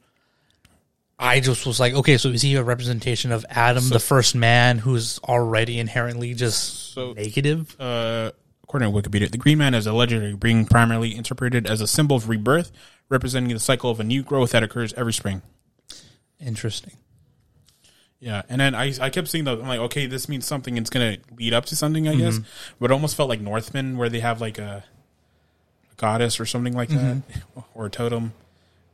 I 1.16 1.38
just 1.38 1.64
was 1.64 1.78
like, 1.78 1.94
okay, 1.94 2.16
so 2.18 2.30
is 2.30 2.42
he 2.42 2.56
a 2.56 2.62
representation 2.64 3.30
of 3.30 3.46
Adam, 3.48 3.88
the 3.88 4.00
first 4.00 4.34
man, 4.34 4.78
who's 4.78 5.20
already 5.20 5.78
inherently 5.78 6.34
just 6.34 6.92
So- 6.92 7.12
negative? 7.12 7.76
uh, 7.80 8.32
according 8.64 8.92
to 8.92 9.00
Wikipedia, 9.00 9.30
the 9.30 9.38
Green 9.38 9.58
Man 9.58 9.74
is 9.74 9.86
allegedly 9.86 10.34
being 10.34 10.66
primarily 10.66 11.14
interpreted 11.14 11.68
as 11.70 11.80
a 11.80 11.86
symbol 11.86 12.16
of 12.16 12.28
rebirth, 12.28 12.72
representing 13.08 13.54
the 13.54 13.60
cycle 13.60 13.88
of 13.88 14.00
a 14.00 14.04
new 14.04 14.24
growth 14.24 14.50
that 14.50 14.64
occurs 14.64 14.92
every 14.94 15.12
spring. 15.12 15.42
Interesting. 16.44 16.94
Yeah, 18.18 18.42
and 18.48 18.60
then 18.60 18.74
I 18.74 18.92
I 19.00 19.08
kept 19.10 19.28
seeing 19.28 19.44
the 19.44 19.52
I'm 19.52 19.68
like, 19.68 19.78
okay, 19.78 20.06
this 20.06 20.28
means 20.28 20.44
something. 20.46 20.76
It's 20.76 20.90
gonna 20.90 21.18
lead 21.38 21.54
up 21.54 21.66
to 21.66 21.76
something, 21.76 22.08
I 22.08 22.16
guess. 22.16 22.40
But 22.80 22.90
it 22.90 22.92
almost 22.92 23.14
felt 23.14 23.28
like 23.28 23.40
Northman, 23.40 23.96
where 23.98 24.08
they 24.08 24.20
have 24.20 24.40
like 24.40 24.58
a 24.58 24.82
goddess 25.96 26.38
or 26.40 26.46
something 26.46 26.74
like 26.74 26.88
that, 26.90 27.22
or 27.74 27.86
a 27.86 27.90
totem. 27.90 28.32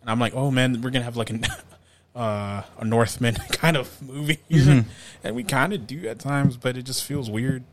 And 0.01 0.11
I'm 0.11 0.19
like, 0.21 0.35
oh 0.35 0.51
man, 0.51 0.81
we're 0.83 0.91
gonna 0.91 1.05
have 1.05 1.17
like 1.17 1.31
an, 1.31 1.45
uh, 2.17 2.63
a 2.79 2.85
Northman 2.85 3.35
kind 3.53 3.77
of 3.77 4.03
movie, 4.03 4.39
and 4.51 5.35
we 5.37 5.45
kind 5.45 5.73
of 5.73 5.87
do 5.87 6.09
at 6.09 6.19
times, 6.19 6.57
but 6.57 6.77
it 6.77 6.83
just 6.83 7.05
feels 7.05 7.31
weird. 7.31 7.65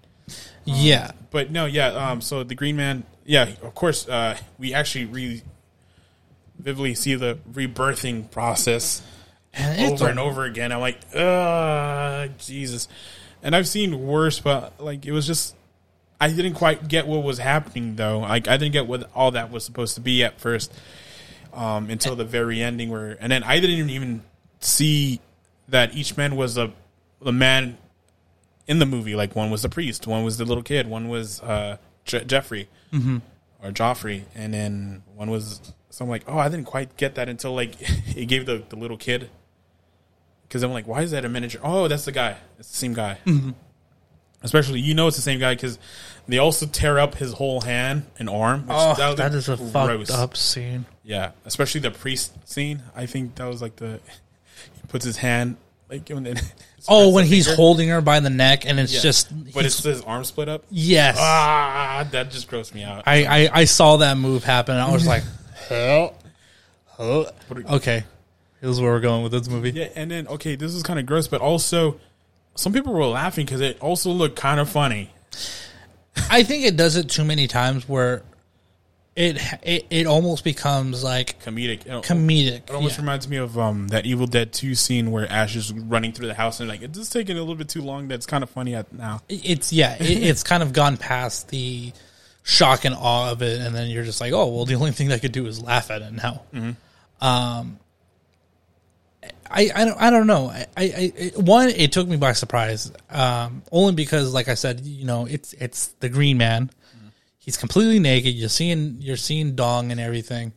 Yeah. 0.65 1.11
But 1.31 1.49
no, 1.51 1.65
yeah. 1.65 1.87
Um, 1.87 2.21
so 2.21 2.43
the 2.43 2.53
Green 2.53 2.75
Man, 2.75 3.03
yeah, 3.25 3.49
of 3.63 3.73
course, 3.73 4.07
uh, 4.07 4.37
we 4.59 4.73
actually 4.75 5.05
re 5.05 5.41
vividly 6.59 6.93
see 6.93 7.15
the 7.15 7.39
rebirthing 7.53 8.29
process 8.29 9.01
And 9.53 9.93
over 9.93 10.05
a- 10.05 10.09
and 10.09 10.19
over 10.19 10.43
again. 10.45 10.71
I'm 10.71 10.81
like, 10.81 10.99
uh, 11.15 12.27
Jesus. 12.37 12.87
And 13.41 13.55
I've 13.55 13.67
seen 13.67 14.05
worse, 14.05 14.39
but 14.39 14.79
like 14.83 15.05
it 15.05 15.11
was 15.13 15.25
just 15.25 15.55
I 16.19 16.31
didn't 16.31 16.53
quite 16.55 16.87
get 16.87 17.07
what 17.07 17.23
was 17.23 17.37
happening 17.37 17.95
though. 17.95 18.19
Like 18.19 18.47
I 18.47 18.57
didn't 18.57 18.73
get 18.73 18.87
what 18.87 19.09
all 19.15 19.31
that 19.31 19.51
was 19.51 19.63
supposed 19.63 19.95
to 19.95 20.01
be 20.01 20.23
at 20.23 20.39
first, 20.39 20.73
um, 21.53 21.89
until 21.89 22.15
the 22.15 22.25
very 22.25 22.61
ending 22.61 22.89
where, 22.89 23.17
and 23.19 23.31
then 23.31 23.43
I 23.43 23.59
didn't 23.59 23.89
even 23.89 24.23
see 24.59 25.21
that 25.69 25.95
each 25.95 26.17
man 26.17 26.35
was 26.35 26.57
a 26.57 26.73
the 27.21 27.31
man 27.31 27.77
in 28.67 28.79
the 28.79 28.85
movie. 28.85 29.15
Like 29.15 29.35
one 29.35 29.49
was 29.49 29.61
the 29.61 29.69
priest, 29.69 30.07
one 30.07 30.23
was 30.23 30.37
the 30.37 30.45
little 30.45 30.63
kid, 30.63 30.87
one 30.87 31.07
was 31.09 31.41
uh, 31.41 31.77
Je- 32.05 32.25
Jeffrey 32.25 32.67
or 33.63 33.71
Joffrey, 33.71 34.23
and 34.35 34.53
then 34.53 35.03
one 35.15 35.29
was. 35.31 35.61
So 35.91 36.05
I'm 36.05 36.09
like, 36.09 36.23
oh, 36.27 36.37
I 36.37 36.49
didn't 36.49 36.65
quite 36.65 36.97
get 36.97 37.15
that 37.15 37.29
until 37.29 37.53
like 37.55 37.75
he 37.75 38.25
gave 38.25 38.45
the, 38.45 38.63
the 38.69 38.75
little 38.75 38.97
kid. 38.97 39.29
Because 40.47 40.63
I'm 40.63 40.71
like, 40.71 40.87
why 40.87 41.01
is 41.03 41.11
that 41.11 41.25
a 41.25 41.29
miniature? 41.29 41.61
Oh, 41.63 41.87
that's 41.87 42.05
the 42.05 42.11
guy. 42.11 42.35
It's 42.57 42.69
the 42.69 42.75
same 42.77 42.93
guy. 42.93 43.17
Especially, 44.41 44.79
you 44.79 44.93
know, 44.93 45.07
it's 45.07 45.17
the 45.17 45.21
same 45.21 45.39
guy 45.39 45.53
because 45.53 45.77
they 46.27 46.37
also 46.37 46.65
tear 46.65 46.97
up 46.99 47.15
his 47.15 47.33
whole 47.33 47.59
hand 47.61 48.05
and 48.19 48.29
arm. 48.29 48.61
Which 48.61 48.69
Oh, 48.71 48.89
was 48.97 49.17
that 49.17 49.33
is 49.33 49.49
a 49.49 49.57
gross. 49.57 49.71
fucked 49.71 50.11
up 50.11 50.37
scene. 50.37 50.85
Yeah, 51.03 51.31
especially 51.45 51.81
the 51.81 51.91
priest 51.91 52.31
scene. 52.47 52.81
I 52.95 53.05
think 53.05 53.35
that 53.35 53.45
was 53.47 53.61
like 53.61 53.75
the 53.77 53.99
he 54.73 54.87
puts 54.87 55.03
his 55.03 55.17
hand 55.17 55.57
like 55.89 56.07
when 56.09 56.25
it, 56.25 56.41
Oh, 56.87 57.09
when 57.09 57.25
he's 57.25 57.53
holding 57.53 57.89
her 57.89 57.99
by 57.99 58.21
the 58.21 58.29
neck 58.29 58.65
and 58.65 58.79
it's 58.79 58.93
Yeah. 58.93 59.01
just 59.01 59.53
but 59.53 59.65
it's 59.65 59.83
his 59.83 60.01
arm 60.03 60.23
split 60.23 60.47
up. 60.47 60.63
yes. 60.69 61.17
Ah, 61.19 62.07
that 62.11 62.31
just 62.31 62.49
grossed 62.49 62.73
me 62.73 62.83
out. 62.83 63.03
I, 63.05 63.25
I 63.25 63.49
I 63.61 63.65
saw 63.65 63.97
that 63.97 64.17
move 64.17 64.43
happen. 64.45 64.75
and 64.75 64.81
I 64.83 64.91
was 64.93 65.05
like, 65.05 65.23
hell, 65.67 66.15
oh. 66.97 67.27
okay. 67.71 68.03
This 68.61 68.71
is 68.71 68.79
where 68.81 68.91
we're 68.91 68.99
going 68.99 69.23
with 69.23 69.31
this 69.31 69.49
movie. 69.49 69.71
Yeah, 69.71 69.87
and 69.95 70.11
then 70.11 70.27
okay, 70.27 70.55
this 70.55 70.73
is 70.73 70.83
kind 70.83 70.99
of 70.99 71.05
gross, 71.05 71.27
but 71.27 71.41
also 71.41 71.99
some 72.59 72.73
people 72.73 72.93
were 72.93 73.05
laughing 73.05 73.45
because 73.45 73.61
it 73.61 73.79
also 73.81 74.11
looked 74.11 74.35
kind 74.35 74.59
of 74.59 74.69
funny. 74.69 75.11
I 76.29 76.43
think 76.43 76.65
it 76.65 76.75
does 76.75 76.95
it 76.95 77.09
too 77.09 77.23
many 77.23 77.47
times 77.47 77.87
where 77.87 78.23
it 79.15 79.37
it, 79.63 79.85
it 79.89 80.07
almost 80.07 80.43
becomes 80.43 81.03
like 81.03 81.41
Comedic. 81.43 81.85
It, 81.85 82.03
comedic. 82.03 82.47
it 82.69 82.71
almost 82.71 82.95
Yeah. 82.95 83.01
reminds 83.01 83.27
me 83.27 83.37
of 83.37 83.57
um, 83.57 83.87
that 83.89 84.05
Evil 84.05 84.27
Dead 84.27 84.51
Two 84.53 84.75
scene 84.75 85.11
where 85.11 85.29
Ash 85.31 85.55
is 85.55 85.71
running 85.73 86.11
through 86.11 86.27
the 86.27 86.33
house 86.33 86.59
and 86.59 86.69
like 86.69 86.81
it's 86.81 86.97
just 86.97 87.11
taking 87.13 87.35
a 87.37 87.39
little 87.39 87.55
bit 87.55 87.69
too 87.69 87.81
long. 87.81 88.07
That's 88.07 88.25
kind 88.25 88.43
of 88.43 88.49
funny 88.49 88.75
at 88.75 88.91
now. 88.93 89.21
It's 89.29 89.71
yeah, 89.73 89.95
it, 89.99 90.23
it's 90.23 90.43
kind 90.43 90.61
of 90.63 90.73
gone 90.73 90.97
past 90.97 91.49
the 91.49 91.91
shock 92.43 92.85
and 92.85 92.95
awe 92.95 93.31
of 93.31 93.41
it, 93.41 93.61
and 93.61 93.73
then 93.75 93.89
you're 93.89 94.03
just 94.05 94.19
like, 94.21 94.33
oh 94.33 94.47
well, 94.47 94.65
the 94.65 94.75
only 94.75 94.91
thing 94.91 95.11
I 95.11 95.19
could 95.19 95.31
do 95.33 95.45
is 95.47 95.61
laugh 95.61 95.91
at 95.91 96.01
it 96.01 96.13
now. 96.13 96.43
Um, 97.21 97.79
I 99.49 99.71
I 99.75 99.85
don't 99.85 100.01
I 100.01 100.09
don't 100.09 100.27
know. 100.27 100.49
I, 100.49 100.65
I, 100.77 101.13
I 101.19 101.31
one 101.39 101.69
it 101.69 101.91
took 101.91 102.07
me 102.07 102.17
by 102.17 102.33
surprise. 102.33 102.91
Um, 103.09 103.63
only 103.71 103.93
because 103.93 104.33
like 104.33 104.47
I 104.47 104.53
said, 104.53 104.81
you 104.81 105.05
know, 105.05 105.25
it's 105.25 105.53
it's 105.53 105.87
the 105.99 106.09
Green 106.09 106.37
Man. 106.37 106.69
He's 107.37 107.57
completely 107.57 107.99
naked. 107.99 108.35
You're 108.35 108.49
seeing 108.49 108.97
you're 108.99 109.17
seeing 109.17 109.55
dong 109.55 109.91
and 109.91 109.99
everything, 109.99 110.53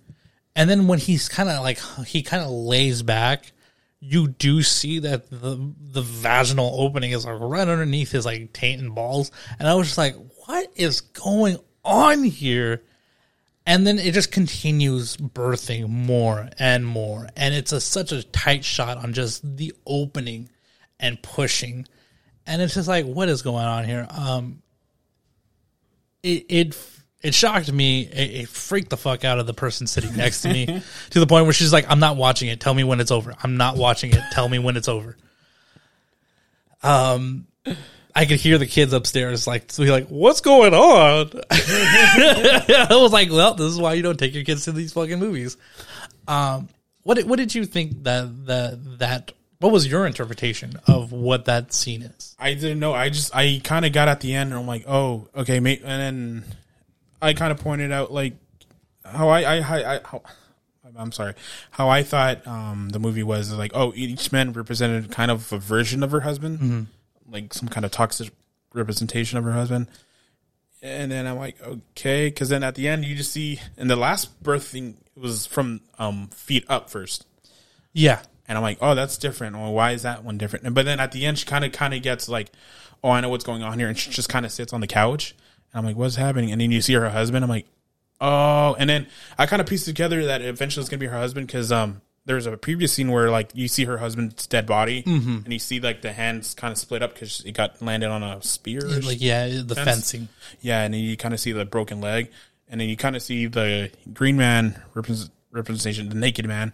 and 0.55 0.69
then 0.69 0.89
when 0.89 0.99
he's 0.99 1.29
kind 1.29 1.49
of 1.49 1.63
like 1.63 1.81
he 2.07 2.23
kind 2.23 2.43
of 2.43 2.51
lays 2.51 3.03
back, 3.03 3.53
you 4.01 4.29
do 4.29 4.63
see 4.63 4.99
that 4.99 5.31
the 5.31 5.73
the 5.81 6.03
vaginal 6.03 6.75
opening 6.79 7.13
is 7.13 7.25
like 7.25 7.41
right 7.41 7.67
underneath 7.67 8.11
his 8.11 8.27
like 8.27 8.53
taint 8.53 8.83
and 8.83 8.95
balls, 8.95 9.31
and 9.59 9.69
I 9.69 9.75
was 9.75 9.87
just 9.87 9.99
like, 9.99 10.17
what 10.47 10.71
is 10.75 11.01
going 11.01 11.57
on 11.85 12.25
here? 12.25 12.83
And 13.65 13.87
then 13.87 13.99
it 13.99 14.13
just 14.13 14.33
continues 14.33 15.17
birthing 15.17 15.89
more 15.89 16.49
and 16.59 16.85
more, 16.85 17.29
and 17.37 17.55
it's 17.55 17.71
a 17.71 17.81
such 17.81 18.11
a 18.11 18.25
tight 18.25 18.65
shot 18.65 18.99
on 18.99 19.13
just 19.13 19.57
the 19.57 19.73
opening 19.87 20.49
and 20.99 21.23
pushing, 21.23 21.87
and 22.45 22.61
it's 22.61 22.75
just 22.75 22.89
like, 22.89 23.07
what 23.07 23.29
is 23.29 23.43
going 23.43 23.65
on 23.65 23.85
here? 23.85 24.09
Um, 24.11 24.63
it 26.25 26.45
it 26.49 26.79
it 27.21 27.35
shocked 27.35 27.73
me. 27.73 28.03
It, 28.03 28.43
it 28.43 28.49
freaked 28.49 28.91
the 28.91 28.97
fuck 28.97 29.25
out 29.25 29.39
of 29.39 29.47
the 29.47 29.55
person 29.55 29.87
sitting 29.87 30.17
next 30.17 30.43
to 30.43 30.53
me 30.53 30.67
to 31.11 31.21
the 31.21 31.27
point 31.27 31.45
where 31.45 31.53
she's 31.53 31.73
like, 31.73 31.87
"I'm 31.89 32.01
not 32.01 32.17
watching 32.17 32.49
it. 32.49 32.59
Tell 32.61 32.75
me 32.75 32.83
when 32.83 33.01
it's 33.01 33.13
over. 33.13 33.35
I'm 33.43 33.57
not 33.57 33.77
watching 33.77 34.13
it. 34.13 34.21
Tell 34.33 34.49
me 34.49 34.59
when 34.59 34.77
it's 34.77 34.89
over." 34.89 35.17
Um, 36.83 37.47
I 38.15 38.27
could 38.27 38.41
hear 38.41 38.59
the 38.59 38.67
kids 38.67 38.93
upstairs 38.93 39.47
like 39.47 39.75
be 39.77 39.91
like, 39.91 40.09
"What's 40.09 40.41
going 40.41 40.75
on?" 40.75 41.31
I 41.51 42.87
was 42.91 43.13
like, 43.13 43.31
"Well, 43.31 43.55
this 43.55 43.73
is 43.73 43.79
why 43.79 43.95
you 43.95 44.03
don't 44.03 44.19
take 44.19 44.35
your 44.35 44.45
kids 44.45 44.65
to 44.65 44.73
these 44.73 44.93
fucking 44.93 45.19
movies." 45.19 45.57
Um, 46.29 46.69
what 47.03 47.17
did, 47.17 47.29
what 47.29 47.39
did 47.39 47.55
you 47.55 47.65
think 47.65 48.05
that 48.05 48.47
that 48.47 48.99
that 48.99 49.33
what 49.59 49.73
was 49.73 49.87
your 49.87 50.07
interpretation 50.07 50.75
of 50.87 51.13
what 51.13 51.45
that 51.47 51.73
scene 51.73 52.03
is? 52.03 52.37
I 52.39 52.55
didn't 52.55 52.81
know. 52.81 52.93
I 52.93 53.09
just 53.09 53.35
I 53.35 53.61
kind 53.63 53.85
of 53.85 53.93
got 53.93 54.09
at 54.09 54.21
the 54.21 54.35
end 54.35 54.51
and 54.51 54.59
I'm 54.59 54.67
like, 54.67 54.85
oh, 54.89 55.29
okay, 55.37 55.61
mate. 55.61 55.83
And 55.85 56.01
then 56.01 56.45
I 57.21 57.33
kind 57.33 57.53
of 57.53 57.59
pointed 57.59 57.93
out 57.93 58.13
like 58.13 58.35
how 59.05 59.29
I 59.29 59.43
I, 59.43 59.57
I, 59.59 59.95
I 59.97 60.01
how. 60.05 60.23
I'm 60.95 61.13
sorry. 61.13 61.33
How 61.71 61.89
I 61.89 62.03
thought 62.03 62.47
um, 62.47 62.91
the 62.91 62.99
movie 62.99 63.23
was 63.23 63.51
like, 63.51 63.71
oh, 63.73 63.95
each 63.95 64.31
man 64.31 64.53
represented 64.53 65.11
kind 65.11 65.31
of 65.31 65.51
a 65.51 65.59
version 65.59 66.03
of 66.03 66.11
her 66.11 66.21
husband, 66.21 66.89
like 67.29 67.53
some 67.55 67.69
kind 67.69 67.85
of 67.85 67.91
toxic 67.93 68.33
representation 68.75 69.39
of 69.39 69.45
her 69.45 69.53
husband. 69.53 69.89
And 70.83 71.13
then 71.13 71.27
I'm 71.27 71.37
like, 71.39 71.61
okay, 71.63 72.27
because 72.29 72.49
then 72.49 72.63
at 72.65 72.75
the 72.75 72.89
end 72.89 73.05
you 73.05 73.15
just 73.15 73.31
see, 73.33 73.61
and 73.77 73.89
the 73.89 73.97
last 73.97 74.43
birth 74.43 74.67
thing 74.67 74.97
was 75.17 75.47
from 75.47 75.81
um, 75.99 76.29
feet 76.29 76.65
up 76.69 76.91
first. 76.91 77.27
Yeah, 77.93 78.23
And 78.49 78.57
I'm 78.59 78.63
like, 78.63 78.79
oh, 78.81 78.95
that's 78.95 79.17
different. 79.19 79.55
Well, 79.57 79.73
why 79.73 79.93
is 79.93 80.03
that 80.03 80.25
one 80.25 80.39
different? 80.39 80.65
And- 80.65 80.75
But 80.75 80.85
then 80.87 80.99
at 80.99 81.13
the 81.13 81.25
end, 81.27 81.39
she 81.39 81.47
kind 81.47 81.65
of 81.65 81.73
kind 81.73 81.95
of 81.95 82.03
gets 82.03 82.29
like, 82.29 82.51
oh, 83.05 83.11
I 83.11 83.21
know 83.21 83.29
what's 83.29 83.45
going 83.45 83.63
on 83.63 83.79
here, 83.79 83.89
and 83.89 83.97
she 83.99 84.11
just 84.11 84.29
kind 84.29 84.47
of 84.47 84.51
sits 84.53 84.73
on 84.73 84.81
the 84.81 84.87
couch. 84.87 85.35
And 85.73 85.79
I'm 85.79 85.85
like, 85.85 85.97
what's 85.97 86.17
happening? 86.17 86.51
And 86.53 86.61
then 86.61 86.71
you 86.73 86.81
see 86.81 86.95
her 86.95 87.09
husband. 87.11 87.45
I'm 87.45 87.51
like, 87.51 87.67
oh. 88.21 88.75
And 88.79 88.89
then 88.91 89.07
I 89.39 89.47
kind 89.47 89.61
of 89.61 89.69
pieced 89.69 89.85
together 89.85 90.25
that 90.27 90.41
eventually 90.43 90.81
it's 90.83 90.89
gonna 90.91 90.99
be 91.01 91.07
her 91.07 91.19
husband 91.19 91.47
because 91.47 91.71
um, 91.71 92.01
there's 92.25 92.47
a 92.47 92.57
previous 92.57 92.93
scene 92.93 93.11
where 93.11 93.31
like 93.31 93.51
you 93.55 93.67
see 93.69 93.85
her 93.85 93.99
husband's 93.99 94.47
dead 94.47 94.67
body, 94.67 95.03
and 95.07 95.53
you 95.53 95.59
see 95.59 95.81
like 95.81 96.03
the 96.03 96.13
hands 96.13 96.55
kind 96.55 96.71
of 96.73 96.79
split 96.79 97.03
up 97.03 97.15
because 97.15 97.41
it 97.41 97.53
got 97.53 97.83
landed 97.83 98.09
on 98.11 98.23
a 98.23 98.41
spear. 98.43 98.85
or 98.85 99.01
like 99.01 99.21
yeah, 99.21 99.49
the 99.49 99.75
Fence. 99.75 99.85
fencing. 99.87 100.29
yeah, 100.61 100.83
and 100.83 100.95
then 100.95 101.01
you 101.01 101.17
kind 101.17 101.35
of 101.35 101.41
see 101.41 101.53
the 101.53 101.65
broken 101.65 102.01
leg, 102.01 102.31
and 102.69 102.81
then 102.81 102.89
you 102.89 102.97
kind 102.97 103.17
of 103.17 103.23
see 103.23 103.47
the 103.47 103.91
green 104.13 104.37
man 104.37 104.81
repres 104.95 105.31
representation, 105.51 106.09
the 106.09 106.15
naked 106.15 106.47
man, 106.47 106.73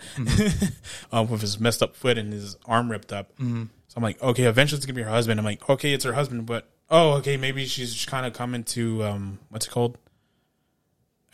um, 1.12 1.28
with 1.30 1.40
his 1.40 1.58
messed 1.58 1.82
up 1.82 1.96
foot 1.96 2.16
and 2.16 2.32
his 2.32 2.56
arm 2.66 2.90
ripped 2.90 3.12
up. 3.12 3.32
Mm-hmm. 3.38 3.64
So 3.88 3.94
I'm 3.96 4.02
like, 4.02 4.22
okay, 4.22 4.44
eventually 4.44 4.76
it's 4.76 4.86
gonna 4.86 4.94
be 4.96 5.02
her 5.02 5.10
husband. 5.10 5.40
I'm 5.40 5.44
like, 5.46 5.68
okay, 5.68 5.92
it's 5.94 6.04
her 6.04 6.12
husband, 6.12 6.46
but 6.46 6.68
oh, 6.90 7.12
okay, 7.14 7.36
maybe 7.36 7.64
she's 7.66 7.92
just 7.94 8.06
kind 8.06 8.26
of 8.26 8.34
coming 8.34 8.64
to 8.64 9.02
um, 9.04 9.38
what's 9.48 9.66
it 9.66 9.70
called? 9.70 9.98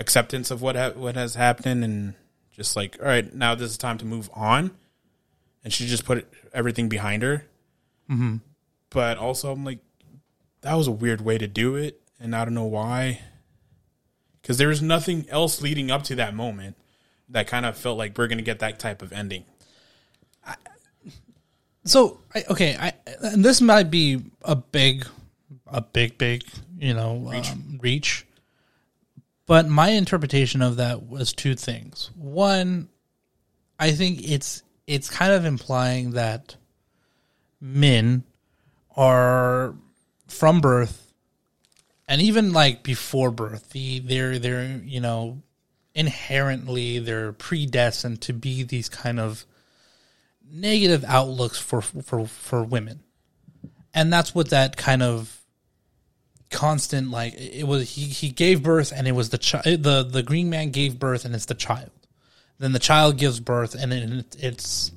Acceptance 0.01 0.51
of 0.51 0.63
what 0.63 0.75
ha- 0.77 0.93
what 0.95 1.15
has 1.17 1.35
happened, 1.35 1.85
and 1.85 2.15
just 2.55 2.77
like, 2.77 2.97
all 3.01 3.07
right, 3.07 3.35
now 3.35 3.55
this 3.55 3.71
is 3.71 3.79
time 3.79 3.99
to 3.99 4.05
move 4.05 4.31
on, 4.33 4.71
and 5.63 5.73
she 5.73 5.87
just 5.87 6.05
put 6.05 6.27
everything 6.53 6.89
behind 6.89 7.23
her. 7.23 7.45
Mm-hmm. 8.11 8.37
But 8.91 9.19
also, 9.19 9.53
I'm 9.53 9.65
like, 9.65 9.81
that 10.61 10.75
was 10.75 10.87
a 10.87 10.93
weird 10.93 11.21
way 11.21 11.37
to 11.37 11.47
do 11.47 11.75
it, 11.77 12.01
and 12.21 12.35
I 12.35 12.45
don't 12.45 12.55
know 12.55 12.65
why. 12.65 13.21
Because 14.41 14.59
there 14.59 14.69
was 14.69 14.83
nothing 14.83 15.27
else 15.31 15.61
leading 15.63 15.91
up 15.91 16.03
to 16.05 16.15
that 16.17 16.35
moment. 16.35 16.77
that 17.29 17.47
kind 17.47 17.67
of 17.67 17.77
felt 17.77 17.99
like 17.99 18.17
we're 18.17 18.29
gonna 18.29 18.43
get 18.43 18.61
that 18.61 18.79
type 18.79 19.03
of 19.03 19.13
ending. 19.13 19.45
So 21.87 22.21
I, 22.35 22.45
okay, 22.49 22.77
I 22.81 22.93
and 23.21 23.45
this 23.45 23.61
might 23.61 23.91
be 23.91 24.23
a 24.43 24.57
big, 24.57 25.07
a 25.67 25.83
big, 25.83 26.17
big, 26.17 26.43
you 26.79 26.95
know, 26.95 27.19
reach. 27.19 27.51
Um, 27.51 27.79
reach. 27.83 28.27
But 29.47 29.69
my 29.69 29.91
interpretation 29.91 30.63
of 30.63 30.77
that 30.77 31.07
was 31.07 31.33
two 31.33 31.55
things. 31.55 32.11
One, 32.17 32.89
I 33.79 33.93
think 33.93 34.29
it's 34.29 34.63
it's 34.87 35.11
kind 35.11 35.33
of 35.33 35.45
implying 35.45 36.13
that 36.13 36.57
men 37.61 38.25
are 38.97 39.75
from 40.29 40.61
birth 40.61 41.05
and 42.07 42.21
even 42.21 42.53
like 42.53 42.83
before 42.83 43.31
birth, 43.31 43.71
the 43.71 43.99
they're 44.01 44.39
they're 44.39 44.81
you 44.85 45.01
know 45.01 45.43
inherently 45.95 46.99
they're 46.99 47.33
predestined 47.33 48.21
to 48.23 48.33
be 48.33 48.63
these 48.63 48.89
kind 48.89 49.19
of 49.19 49.45
negative 50.51 51.05
outlooks 51.05 51.59
for 51.59 51.81
for 51.81 52.27
for 52.27 52.63
women, 52.63 53.01
and 53.95 54.13
that's 54.13 54.35
what 54.35 54.51
that 54.51 54.77
kind 54.77 55.03
of 55.03 55.41
constant 56.55 57.11
like 57.11 57.35
it 57.35 57.67
was. 57.67 57.91
He 57.91 58.05
he 58.05 58.31
gave 58.31 58.63
birth, 58.63 58.93
and 58.95 59.07
it 59.07 59.13
was 59.13 59.31
the 59.31 59.39
child. 59.39 59.65
The 59.65 60.03
the 60.03 60.23
green 60.23 60.49
man 60.49 60.71
gave 60.71 60.99
birth, 60.99 61.25
and 61.25 61.35
it's 61.35 61.45
the 61.45 61.55
child. 61.55 61.91
Then 62.59 62.73
the 62.73 62.79
child 62.79 63.19
gives 63.19 63.41
birth, 63.41 63.75
and 63.75 63.93
it, 63.93 64.37
it's 64.39 64.93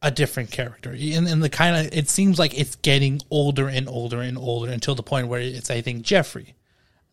a 0.00 0.10
different 0.10 0.50
character. 0.50 0.90
And, 0.90 1.28
and 1.28 1.42
the 1.42 1.50
kind 1.50 1.76
of 1.76 1.92
it 1.92 2.08
seems 2.08 2.38
like 2.38 2.58
it's 2.58 2.76
getting 2.76 3.20
older 3.30 3.68
and 3.68 3.88
older 3.88 4.22
and 4.22 4.38
older 4.38 4.70
until 4.70 4.94
the 4.94 5.02
point 5.02 5.28
where 5.28 5.40
it's 5.40 5.70
I 5.70 5.80
think 5.80 6.02
Jeffrey, 6.02 6.54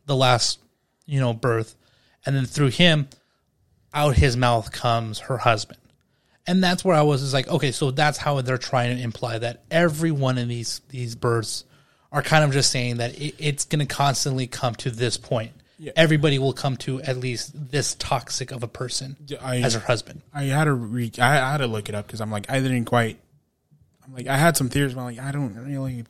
the 0.05 0.15
last 0.15 0.59
you 1.05 1.19
know 1.19 1.33
birth, 1.33 1.75
and 2.25 2.35
then 2.35 2.45
through 2.45 2.69
him, 2.69 3.09
out 3.93 4.15
his 4.15 4.37
mouth 4.37 4.71
comes 4.71 5.19
her 5.19 5.37
husband 5.37 5.79
and 6.49 6.63
that's 6.63 6.83
where 6.83 6.95
I 6.95 7.03
was 7.03 7.21
is 7.21 7.31
like, 7.31 7.47
okay, 7.47 7.71
so 7.71 7.91
that's 7.91 8.17
how 8.17 8.41
they're 8.41 8.57
trying 8.57 8.97
to 8.97 9.03
imply 9.03 9.37
that 9.37 9.61
every 9.69 10.09
one 10.09 10.39
of 10.39 10.47
these 10.47 10.81
these 10.89 11.13
births 11.13 11.63
are 12.11 12.21
kind 12.21 12.43
of 12.43 12.51
just 12.51 12.71
saying 12.71 12.97
that 12.97 13.19
it, 13.19 13.35
it's 13.37 13.65
going 13.65 13.85
to 13.85 13.85
constantly 13.85 14.47
come 14.47 14.75
to 14.75 14.91
this 14.91 15.17
point. 15.17 15.51
Yeah. 15.77 15.93
Everybody 15.95 16.39
will 16.39 16.53
come 16.53 16.75
to 16.77 17.01
at 17.01 17.17
least 17.17 17.51
this 17.71 17.95
toxic 17.95 18.51
of 18.51 18.63
a 18.63 18.67
person 18.67 19.15
I, 19.41 19.57
as 19.59 19.75
her 19.75 19.79
husband. 19.79 20.21
I 20.33 20.43
had 20.43 20.65
to 20.65 20.73
re- 20.73 21.11
I 21.17 21.35
had 21.35 21.57
to 21.57 21.67
look 21.67 21.87
it 21.87 21.95
up 21.95 22.05
because 22.05 22.19
I'm 22.19 22.31
like 22.31 22.49
I 22.49 22.59
didn't 22.59 22.85
quite. 22.85 23.17
I'm 24.05 24.13
like 24.13 24.27
I 24.27 24.35
had 24.35 24.57
some 24.57 24.67
theories, 24.69 24.93
but 24.93 25.01
I'm 25.01 25.05
like 25.05 25.19
I 25.19 25.31
don't 25.31 25.55
really 25.55 26.03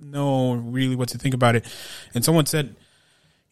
know 0.00 0.54
really 0.54 0.96
what 0.96 1.10
to 1.10 1.18
think 1.18 1.34
about 1.34 1.56
it. 1.56 1.66
And 2.14 2.24
someone 2.24 2.46
said 2.46 2.74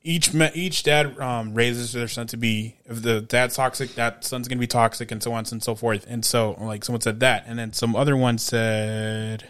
each 0.03 0.35
each 0.55 0.83
dad 0.83 1.19
um, 1.21 1.55
raises 1.55 1.93
their 1.93 2.09
son 2.09 2.27
to 2.29 2.37
be 2.37 2.77
if 2.87 3.03
the 3.03 3.21
dad's 3.21 3.57
toxic, 3.57 3.95
that 3.97 4.25
son's 4.25 4.49
gonna 4.49 4.61
be 4.61 4.67
toxic, 4.67 5.11
and 5.11 5.23
so 5.23 5.33
on 5.33 5.45
and 5.53 5.62
so 5.62 5.75
forth. 5.75 6.07
And 6.09 6.25
so, 6.25 6.57
like 6.59 6.85
someone 6.85 7.03
said 7.03 7.21
that, 7.21 7.45
and 7.47 7.59
then 7.59 7.73
some 7.75 7.95
other 7.95 8.17
one 8.17 8.39
said, 8.39 9.47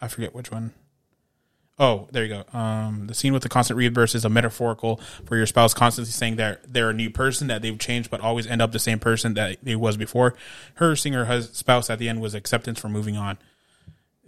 I 0.00 0.08
forget 0.08 0.34
which 0.34 0.50
one. 0.50 0.74
Oh, 1.80 2.08
there 2.12 2.26
you 2.26 2.28
go. 2.28 2.58
Um, 2.58 3.06
the 3.06 3.14
scene 3.14 3.32
with 3.32 3.42
the 3.42 3.48
constant 3.48 3.78
rebirth 3.78 4.14
is 4.14 4.26
a 4.26 4.28
metaphorical 4.28 5.00
for 5.24 5.34
your 5.38 5.46
spouse 5.46 5.72
constantly 5.72 6.12
saying 6.12 6.36
that 6.36 6.70
they're 6.70 6.90
a 6.90 6.94
new 6.94 7.08
person, 7.08 7.46
that 7.46 7.62
they've 7.62 7.78
changed, 7.78 8.10
but 8.10 8.20
always 8.20 8.46
end 8.46 8.60
up 8.60 8.72
the 8.72 8.78
same 8.78 8.98
person 8.98 9.32
that 9.34 9.56
they 9.62 9.74
was 9.74 9.96
before. 9.96 10.34
Her 10.74 10.94
seeing 10.94 11.14
her 11.14 11.24
hus- 11.24 11.50
spouse 11.52 11.88
at 11.88 11.98
the 11.98 12.10
end 12.10 12.20
was 12.20 12.34
acceptance 12.34 12.78
for 12.78 12.90
moving 12.90 13.16
on. 13.16 13.38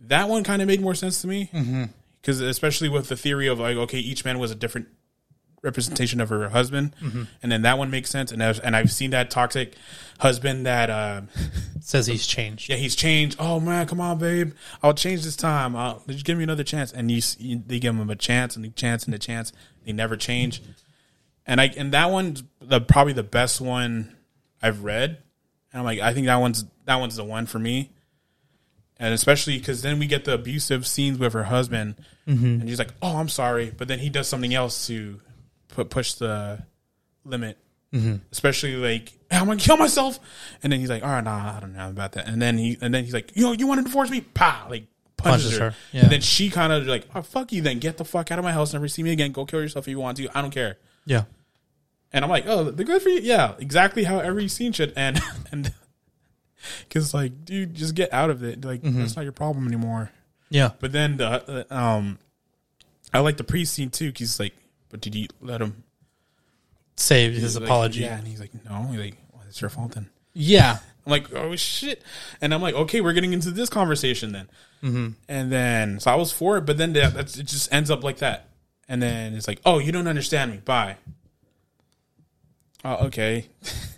That 0.01 0.31
one 0.31 0.45
kind 0.45 0.63
of 0.63 0.69
made 0.69 0.81
more 0.81 0.95
sense 0.95 1.21
to 1.21 1.29
me 1.29 1.51
because, 1.53 2.41
mm-hmm. 2.41 2.49
especially 2.49 2.89
with 2.89 3.09
the 3.09 3.17
theory 3.17 3.49
of 3.49 3.61
like, 3.61 3.77
okay, 3.77 3.99
each 3.99 4.25
man 4.25 4.39
was 4.39 4.51
a 4.51 4.55
different 4.57 4.89
representation 5.63 6.21
of 6.21 6.29
her 6.29 6.49
husband, 6.49 6.95
mm-hmm. 7.01 7.25
and 7.43 7.53
then 7.53 7.63
that 7.63 7.79
one 7.79 7.91
makes 7.91 8.11
sense. 8.11 8.33
And 8.33 8.43
I've, 8.43 8.61
and 8.65 8.75
I've 8.75 8.91
seen 8.91 9.11
that 9.11 9.31
toxic 9.31 9.77
husband 10.19 10.67
that 10.67 10.91
uh, 10.91 11.23
says 11.81 12.07
he's 12.07 12.27
changed. 12.27 12.69
Yeah, 12.69 12.77
he's 12.77 12.97
changed. 12.97 13.37
Oh 13.39 13.61
man, 13.61 13.87
come 13.87 14.01
on, 14.01 14.19
babe, 14.19 14.53
I'll 14.83 14.95
change 14.95 15.25
this 15.25 15.37
time. 15.37 15.77
I'll 15.77 16.03
just 16.09 16.25
give 16.25 16.37
me 16.37 16.45
another 16.45 16.65
chance. 16.65 16.93
And 16.93 17.11
you, 17.11 17.23
you 17.39 17.63
they 17.65 17.79
give 17.79 17.95
him 17.95 18.11
a 18.11 18.17
chance 18.17 18.57
and 18.57 18.65
a 18.65 18.71
chance 18.71 19.05
and 19.05 19.15
a 19.15 19.19
chance. 19.19 19.53
They 19.85 19.93
never 19.93 20.17
change. 20.17 20.63
And 21.47 21.61
I 21.61 21.67
and 21.77 21.93
that 21.93 22.11
one's 22.11 22.43
the 22.61 22.81
probably 22.81 23.13
the 23.13 23.23
best 23.23 23.61
one 23.61 24.17
I've 24.61 24.85
read. 24.85 25.19
And 25.73 25.81
I'm 25.81 25.85
like, 25.85 26.01
I 26.01 26.13
think 26.13 26.27
that 26.27 26.37
one's 26.37 26.65
that 26.85 26.97
one's 26.97 27.17
the 27.17 27.25
one 27.25 27.47
for 27.47 27.59
me. 27.59 27.91
And 28.99 29.13
especially 29.13 29.59
because 29.59 29.83
then 29.83 29.99
we 29.99 30.07
get 30.07 30.25
the 30.25 30.35
abusive 30.35 30.87
scenes 30.87 31.19
with 31.19 31.33
her 31.33 31.45
husband, 31.45 31.97
mm-hmm. 32.29 32.45
and 32.45 32.69
he's 32.69 32.79
like, 32.79 32.93
"Oh, 33.03 33.17
I'm 33.17 33.29
sorry," 33.29 33.73
but 33.77 33.89
then 33.89 33.99
he 33.99 34.09
does 34.11 34.29
something 34.29 34.55
else 34.55 34.87
to 34.87 35.21
put 35.73 35.91
push 35.91 36.15
the 36.15 36.65
limit. 37.25 37.59
Mm-hmm. 37.93 38.17
Especially 38.31 38.77
like 38.77 39.13
I'm 39.31 39.47
gonna 39.47 39.61
kill 39.61 39.77
myself, 39.77 40.19
and 40.63 40.73
then 40.73 40.81
he's 40.81 40.89
like, 40.89 41.03
"All 41.03 41.11
right, 41.11 41.23
nah, 41.23 41.57
I 41.57 41.61
don't 41.61 41.75
know 41.75 41.91
about 41.91 42.13
that." 42.13 42.27
And 42.27 42.41
then 42.41 42.57
he 42.57 42.79
and 42.81 42.95
then 42.95 43.05
he's 43.05 43.13
like, 43.13 43.37
"Yo, 43.37 43.53
you 43.53 43.67
want 43.67 43.81
to 43.81 43.85
divorce 43.85 44.09
me?" 44.09 44.23
Pa, 44.23 44.67
like 44.71 44.87
punches, 45.19 45.45
punches 45.45 45.59
her, 45.59 45.71
her. 45.71 45.77
Yeah. 45.93 46.03
and 46.03 46.11
then 46.11 46.21
she 46.23 46.49
kind 46.49 46.73
of 46.73 46.87
like, 46.87 47.07
"Oh 47.15 47.21
fuck 47.21 47.53
you, 47.53 47.61
then 47.61 47.81
get 47.81 47.99
the 47.99 48.05
fuck 48.05 48.31
out 48.31 48.39
of 48.39 48.45
my 48.45 48.53
house, 48.53 48.73
never 48.73 48.89
see 48.89 49.03
me 49.03 49.13
again. 49.13 49.33
Go 49.33 49.45
kill 49.45 49.61
yourself 49.61 49.87
if 49.87 49.91
you 49.91 50.01
want 50.01 50.17
to. 50.19 50.29
I 50.37 50.41
don't 50.41 50.51
care." 50.53 50.79
Yeah. 51.05 51.25
And 52.15 52.25
I'm 52.25 52.31
like, 52.31 52.45
"Oh, 52.47 52.71
they're 52.71 52.87
good 52.87 53.03
for 53.03 53.11
you." 53.11 53.21
Yeah, 53.21 53.57
exactly 53.59 54.05
how 54.05 54.21
every 54.21 54.49
scene 54.49 54.73
should 54.73 54.97
end, 54.97 55.21
and 55.53 55.75
because 56.89 57.13
like, 57.15 57.45
dude, 57.45 57.75
just 57.75 57.95
get 57.95 58.13
out 58.13 58.31
of 58.31 58.43
it. 58.43 58.65
Like 58.65 58.83
mm-hmm. 58.83 59.01
that's 59.01 59.17
not 59.17 59.23
your 59.23 59.33
problem 59.33 59.67
anymore. 59.67 60.11
Yeah. 60.51 60.71
But 60.81 60.93
then 60.93 61.17
the 61.17 61.67
um, 61.71 62.19
I 63.13 63.21
like 63.21 63.37
the 63.37 63.45
pre 63.45 63.65
scene 63.65 63.91
too. 63.91 64.13
Cause 64.13 64.39
like 64.39 64.55
but 64.93 65.01
did 65.01 65.17
you 65.17 65.27
let 65.41 65.61
him 65.61 65.83
say 66.97 67.29
his 67.33 67.57
like, 67.57 67.65
apology? 67.65 68.03
Yeah, 68.03 68.19
and 68.19 68.29
he's 68.29 68.39
like, 68.39 68.53
no, 68.65 68.83
he's 68.93 69.01
like, 69.01 69.17
well, 69.33 69.43
it's 69.49 69.61
your 69.61 69.71
fault 69.71 69.93
then. 69.93 70.09
Yeah. 70.35 70.79
I'm 71.05 71.11
like, 71.11 71.33
oh 71.33 71.57
shit, 71.57 72.01
and 72.41 72.55
I'm 72.55 72.63
like, 72.63 72.77
okay, 72.77 73.01
we're 73.01 73.13
getting 73.13 73.33
into 73.33 73.51
this 73.51 73.69
conversation 73.69 74.31
then, 74.31 74.49
mm-hmm. 74.85 75.09
and 75.29 75.51
then 75.51 75.99
so 75.99 76.13
I 76.13 76.15
was 76.15 76.31
for 76.31 76.59
it, 76.59 76.61
but 76.61 76.79
then 76.79 76.93
that, 76.93 77.15
that's 77.15 77.37
it 77.37 77.49
just 77.49 77.73
ends 77.73 77.91
up 77.91 78.05
like 78.05 78.19
that, 78.19 78.51
and 78.89 79.03
then 79.03 79.35
it's 79.35 79.49
like, 79.49 79.61
oh, 79.67 79.81
you 79.81 79.91
don't 79.91 80.07
understand 80.07 80.53
me, 80.53 80.59
bye. 80.59 80.99
Oh, 82.85 83.07
okay. 83.07 83.49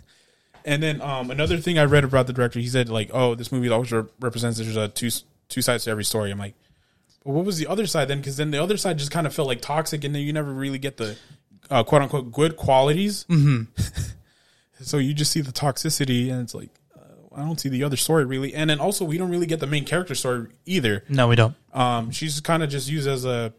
and 0.65 0.81
then 0.81 0.99
um, 1.01 1.29
another 1.29 1.57
thing 1.57 1.77
I 1.77 1.85
read 1.85 2.03
about 2.03 2.25
the 2.25 2.33
director, 2.33 2.59
he 2.59 2.67
said 2.67 2.89
like, 2.89 3.11
oh, 3.13 3.35
this 3.35 3.51
movie 3.51 3.69
always 3.69 3.91
represents 3.91 4.57
there's 4.57 4.75
a 4.75 4.87
two 4.87 5.11
two 5.47 5.61
sides 5.61 5.83
to 5.83 5.91
every 5.91 6.05
story. 6.05 6.31
I'm 6.31 6.39
like, 6.39 6.55
what 7.33 7.43
was 7.43 7.57
the 7.57 7.67
other 7.67 7.87
side 7.87 8.07
then? 8.07 8.19
Because 8.19 8.37
then 8.37 8.51
the 8.51 8.61
other 8.61 8.77
side 8.77 8.99
just 8.99 9.11
kind 9.11 9.25
of 9.25 9.33
felt 9.33 9.47
like 9.47 9.61
toxic, 9.61 10.03
and 10.03 10.13
then 10.13 10.21
you 10.21 10.31
never 10.31 10.53
really 10.53 10.77
get 10.77 10.97
the 10.97 11.17
uh, 11.71 11.83
quote 11.83 12.03
unquote 12.03 12.31
good 12.31 12.55
qualities. 12.55 13.25
Mm-hmm. 13.29 13.63
so 14.81 14.97
you 14.97 15.13
just 15.13 15.31
see 15.31 15.41
the 15.41 15.51
toxicity, 15.51 16.31
and 16.31 16.41
it's 16.41 16.53
like 16.53 16.69
uh, 16.95 17.35
I 17.35 17.39
don't 17.39 17.59
see 17.59 17.69
the 17.69 17.83
other 17.83 17.97
story 17.97 18.25
really. 18.25 18.53
And 18.53 18.69
then 18.69 18.79
also 18.79 19.03
we 19.05 19.17
don't 19.17 19.31
really 19.31 19.47
get 19.47 19.59
the 19.59 19.67
main 19.67 19.85
character 19.85 20.13
story 20.13 20.49
either. 20.65 21.03
No, 21.09 21.27
we 21.27 21.35
don't. 21.35 21.55
Um, 21.73 22.11
she's 22.11 22.39
kind 22.41 22.61
of 22.61 22.69
just 22.69 22.89
used 22.89 23.07
as 23.07 23.25
a 23.25 23.53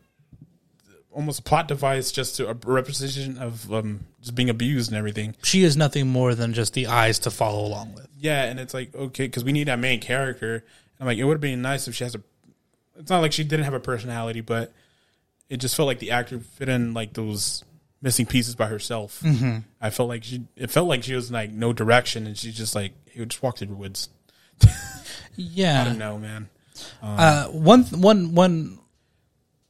almost 1.11 1.41
a 1.41 1.43
plot 1.43 1.67
device, 1.67 2.13
just 2.13 2.37
to 2.37 2.49
a 2.49 2.55
representation 2.55 3.39
of 3.39 3.73
um, 3.73 4.07
just 4.21 4.37
being 4.37 4.51
abused 4.51 4.93
and 4.93 4.99
everything. 4.99 5.35
She 5.43 5.65
is 5.65 5.77
nothing 5.77 6.07
more 6.07 6.37
than 6.37 6.53
just 6.53 6.75
the 6.75 6.87
eyes 6.87 7.19
to 7.21 7.33
follow 7.33 7.67
along 7.67 7.95
with. 7.95 8.07
Yeah, 8.17 8.45
and 8.45 8.61
it's 8.61 8.75
like 8.75 8.95
okay, 8.95 9.27
because 9.27 9.43
we 9.43 9.51
need 9.51 9.67
that 9.67 9.81
main 9.81 10.01
character. 10.01 10.65
I'm 11.01 11.07
like, 11.07 11.19
it 11.19 11.25
would 11.25 11.35
have 11.35 11.41
been 11.41 11.63
nice 11.63 11.89
if 11.89 11.97
she 11.97 12.05
has 12.05 12.15
a 12.15 12.23
it's 12.99 13.11
not 13.11 13.21
like 13.21 13.33
she 13.33 13.45
didn't 13.45 13.65
have 13.65 13.75
a 13.75 13.81
personality, 13.81 14.41
but 14.41 14.73
it 15.49 15.59
just 15.59 15.77
felt 15.77 15.87
like 15.87 15.99
the 15.99 16.11
actor 16.11 16.41
fit 16.41 16.69
in 16.69 16.95
like 16.95 17.13
those 17.13 17.65
missing 18.03 18.27
pieces 18.27 18.55
by 18.55 18.67
herself. 18.67 19.21
Mm-hmm. 19.25 19.59
I 19.81 19.91
felt 19.91 20.09
like 20.09 20.25
she 20.25 20.45
it 20.57 20.71
felt 20.71 20.89
like 20.89 21.03
she 21.03 21.15
was 21.15 21.31
like 21.31 21.51
no 21.51 21.73
direction, 21.73 22.27
and 22.27 22.37
she 22.37 22.53
just 22.53 22.75
like 22.75 22.93
he 23.11 23.21
would 23.21 23.31
just 23.31 23.43
walk 23.43 23.59
through 23.59 23.69
the 23.69 23.75
woods. 23.75 24.09
yeah, 25.37 25.83
I 25.83 25.85
don't 25.85 25.99
know, 25.99 26.19
man. 26.19 26.49
Um, 27.03 27.17
uh, 27.19 27.45
one 27.47 27.85
one 27.85 28.35
one 28.35 28.79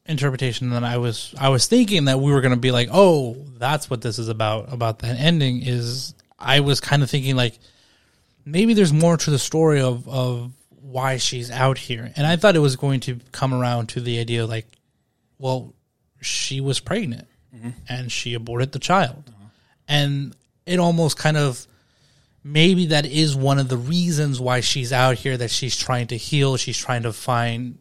interpretation 0.06 0.70
that 0.70 0.84
I 0.84 0.98
was 0.98 1.34
I 1.38 1.48
was 1.48 1.66
thinking 1.66 2.06
that 2.06 2.20
we 2.20 2.32
were 2.32 2.40
going 2.40 2.54
to 2.54 2.60
be 2.60 2.70
like, 2.70 2.88
oh, 2.92 3.34
that's 3.58 3.90
what 3.90 4.02
this 4.02 4.18
is 4.18 4.28
about. 4.28 4.72
About 4.72 5.00
that 5.00 5.18
ending 5.18 5.62
is 5.62 6.14
I 6.38 6.60
was 6.60 6.80
kind 6.80 7.02
of 7.02 7.10
thinking 7.10 7.36
like 7.36 7.58
maybe 8.44 8.74
there's 8.74 8.92
more 8.92 9.16
to 9.16 9.30
the 9.30 9.38
story 9.38 9.80
of 9.80 10.08
of 10.08 10.52
why 10.86 11.16
she's 11.16 11.50
out 11.50 11.78
here. 11.78 12.12
And 12.16 12.26
I 12.26 12.36
thought 12.36 12.54
it 12.54 12.60
was 12.60 12.76
going 12.76 13.00
to 13.00 13.18
come 13.32 13.52
around 13.52 13.88
to 13.90 14.00
the 14.00 14.20
idea 14.20 14.46
like, 14.46 14.66
well, 15.38 15.74
she 16.20 16.60
was 16.60 16.78
pregnant 16.78 17.26
mm-hmm. 17.54 17.70
and 17.88 18.10
she 18.10 18.34
aborted 18.34 18.72
the 18.72 18.78
child. 18.78 19.24
Uh-huh. 19.28 19.48
And 19.88 20.36
it 20.64 20.78
almost 20.78 21.18
kind 21.18 21.36
of 21.36 21.66
maybe 22.44 22.86
that 22.86 23.04
is 23.04 23.34
one 23.34 23.58
of 23.58 23.68
the 23.68 23.76
reasons 23.76 24.40
why 24.40 24.60
she's 24.60 24.92
out 24.92 25.16
here 25.16 25.36
that 25.36 25.50
she's 25.50 25.76
trying 25.76 26.06
to 26.06 26.16
heal, 26.16 26.56
she's 26.56 26.78
trying 26.78 27.02
to 27.02 27.12
find 27.12 27.78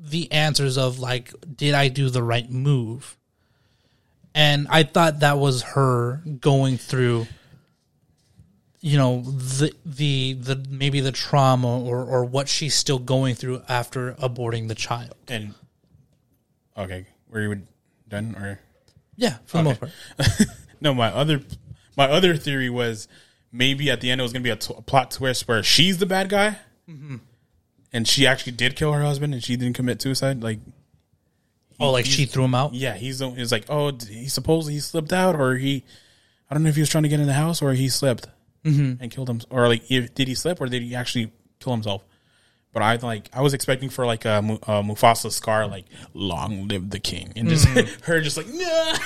the 0.00 0.32
answers 0.32 0.78
of 0.78 0.98
like 0.98 1.34
did 1.54 1.74
I 1.74 1.88
do 1.88 2.08
the 2.08 2.22
right 2.22 2.50
move? 2.50 3.16
And 4.34 4.68
I 4.70 4.84
thought 4.84 5.20
that 5.20 5.38
was 5.38 5.62
her 5.62 6.22
going 6.40 6.78
through 6.78 7.26
you 8.80 8.96
know 8.96 9.22
the 9.22 9.74
the 9.84 10.34
the 10.34 10.64
maybe 10.70 11.00
the 11.00 11.12
trauma 11.12 11.80
or 11.80 12.04
or 12.04 12.24
what 12.24 12.48
she's 12.48 12.74
still 12.74 12.98
going 12.98 13.34
through 13.34 13.62
after 13.68 14.12
aborting 14.14 14.68
the 14.68 14.74
child. 14.74 15.14
And 15.28 15.54
okay, 16.76 17.06
were 17.28 17.40
you 17.40 17.62
done 18.08 18.36
or 18.36 18.60
yeah, 19.16 19.38
for 19.46 19.58
the 19.58 19.62
most 19.64 19.80
part. 19.80 19.92
no, 20.80 20.94
my 20.94 21.08
other 21.08 21.40
my 21.96 22.08
other 22.08 22.36
theory 22.36 22.70
was 22.70 23.08
maybe 23.50 23.90
at 23.90 24.00
the 24.00 24.10
end 24.10 24.20
it 24.20 24.22
was 24.22 24.32
going 24.32 24.42
to 24.42 24.46
be 24.46 24.52
a, 24.52 24.56
t- 24.56 24.74
a 24.76 24.82
plot 24.82 25.10
twist 25.10 25.48
where 25.48 25.62
she's 25.62 25.98
the 25.98 26.06
bad 26.06 26.28
guy, 26.28 26.58
mm-hmm. 26.88 27.16
and 27.92 28.06
she 28.06 28.26
actually 28.26 28.52
did 28.52 28.76
kill 28.76 28.92
her 28.92 29.02
husband 29.02 29.34
and 29.34 29.42
she 29.42 29.56
didn't 29.56 29.74
commit 29.74 30.00
suicide. 30.00 30.42
Like, 30.42 30.60
Oh, 31.80 31.90
like 31.90 32.06
she 32.06 32.26
threw 32.26 32.44
him 32.44 32.54
out. 32.54 32.74
yeah, 32.74 32.94
he's 32.94 33.20
he's 33.20 33.52
like, 33.52 33.64
oh, 33.68 33.92
he 33.92 34.28
supposedly 34.28 34.74
he 34.74 34.80
slipped 34.80 35.12
out, 35.12 35.36
or 35.36 35.54
he, 35.56 35.84
I 36.50 36.54
don't 36.54 36.62
know 36.64 36.68
if 36.68 36.74
he 36.74 36.82
was 36.82 36.88
trying 36.88 37.04
to 37.04 37.08
get 37.08 37.20
in 37.20 37.26
the 37.26 37.34
house 37.34 37.62
or 37.62 37.72
he 37.72 37.88
slipped 37.88 38.26
and 39.00 39.10
killed 39.10 39.28
him, 39.28 39.40
or 39.50 39.68
like, 39.68 39.90
if, 39.90 40.14
did 40.14 40.28
he 40.28 40.34
slip 40.34 40.60
or 40.60 40.66
did 40.66 40.82
he 40.82 40.94
actually 40.94 41.32
kill 41.60 41.72
himself? 41.72 42.04
But 42.72 42.82
I 42.82 42.96
like, 42.96 43.28
I 43.32 43.40
was 43.40 43.54
expecting 43.54 43.88
for 43.88 44.06
like 44.06 44.24
a, 44.24 44.38
a 44.38 44.82
Mufasa 44.82 45.32
scar, 45.32 45.66
like 45.66 45.86
"Long 46.14 46.68
live 46.68 46.90
the 46.90 47.00
king," 47.00 47.32
and 47.34 47.48
just 47.48 47.66
her 48.04 48.20
just 48.20 48.36
like, 48.36 48.46
nah. 48.48 48.98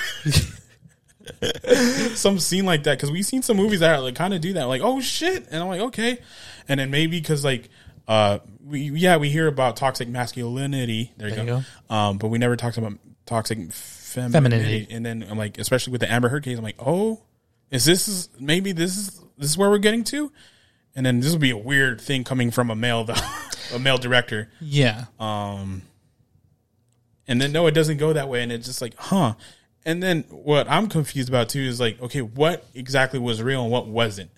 some 2.15 2.37
scene 2.39 2.65
like 2.65 2.83
that 2.83 2.97
because 2.97 3.09
we've 3.09 3.25
seen 3.25 3.41
some 3.41 3.55
movies 3.57 3.79
that 3.79 3.97
like 4.01 4.15
kind 4.15 4.33
of 4.33 4.41
do 4.41 4.53
that, 4.53 4.65
like, 4.65 4.81
oh 4.83 4.99
shit, 4.99 5.47
and 5.49 5.63
I'm 5.63 5.69
like, 5.69 5.81
okay, 5.81 6.19
and 6.67 6.79
then 6.79 6.91
maybe 6.91 7.19
because 7.19 7.43
like. 7.43 7.69
Uh, 8.05 8.39
we 8.65 8.91
yeah 8.91 9.15
we 9.15 9.29
hear 9.29 9.47
about 9.47 9.77
toxic 9.77 10.09
masculinity. 10.09 11.13
There 11.15 11.29
you, 11.29 11.35
There 11.35 11.45
go. 11.45 11.63
you 11.89 11.95
Um, 11.95 12.17
but 12.17 12.27
we 12.27 12.37
never 12.37 12.57
talked 12.57 12.77
about 12.77 12.93
toxic 13.25 13.71
femininity. 13.71 14.31
Femininity. 14.33 14.87
And 14.93 15.05
then 15.05 15.25
I'm 15.29 15.37
like, 15.37 15.57
especially 15.57 15.91
with 15.91 16.01
the 16.01 16.11
Amber 16.11 16.29
Heard 16.29 16.43
case, 16.43 16.57
I'm 16.57 16.63
like, 16.63 16.75
oh, 16.79 17.21
is 17.71 17.85
this 17.85 18.07
is 18.07 18.29
maybe 18.39 18.71
this 18.71 18.97
is 18.97 19.22
this 19.37 19.49
is 19.49 19.57
where 19.57 19.69
we're 19.69 19.77
getting 19.77 20.03
to? 20.05 20.31
And 20.95 21.05
then 21.05 21.19
this 21.19 21.31
would 21.31 21.41
be 21.41 21.51
a 21.51 21.57
weird 21.57 21.99
thing 21.99 22.23
coming 22.23 22.51
from 22.51 22.69
a 22.69 22.75
male, 22.75 23.07
a 23.73 23.79
male 23.79 23.97
director. 23.97 24.49
Yeah. 24.61 25.05
Um, 25.19 25.83
and 27.27 27.41
then 27.41 27.51
no, 27.51 27.67
it 27.67 27.71
doesn't 27.71 27.97
go 27.97 28.13
that 28.13 28.29
way, 28.29 28.43
and 28.43 28.51
it's 28.51 28.67
just 28.67 28.81
like, 28.81 28.95
huh. 28.97 29.33
And 29.85 30.01
then 30.01 30.23
what 30.29 30.69
I'm 30.69 30.87
confused 30.87 31.29
about 31.29 31.49
too 31.49 31.61
is 31.61 31.79
like, 31.79 32.01
okay, 32.01 32.21
what 32.21 32.65
exactly 32.73 33.19
was 33.19 33.41
real 33.41 33.63
and 33.63 33.71
what 33.71 33.87
wasn't? 33.87 34.31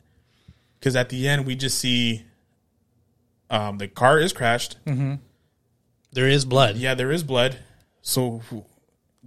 Because 0.80 0.96
at 0.96 1.10
the 1.10 1.28
end, 1.28 1.46
we 1.46 1.56
just 1.56 1.78
see, 1.78 2.24
um, 3.50 3.78
the 3.78 3.88
car 3.88 4.20
is 4.20 4.34
crashed. 4.34 4.78
There 6.14 6.28
is 6.28 6.46
blood. 6.46 6.78
Yeah, 6.78 6.96
there 6.96 7.12
is 7.12 7.24
blood. 7.24 7.58
So, 8.02 8.42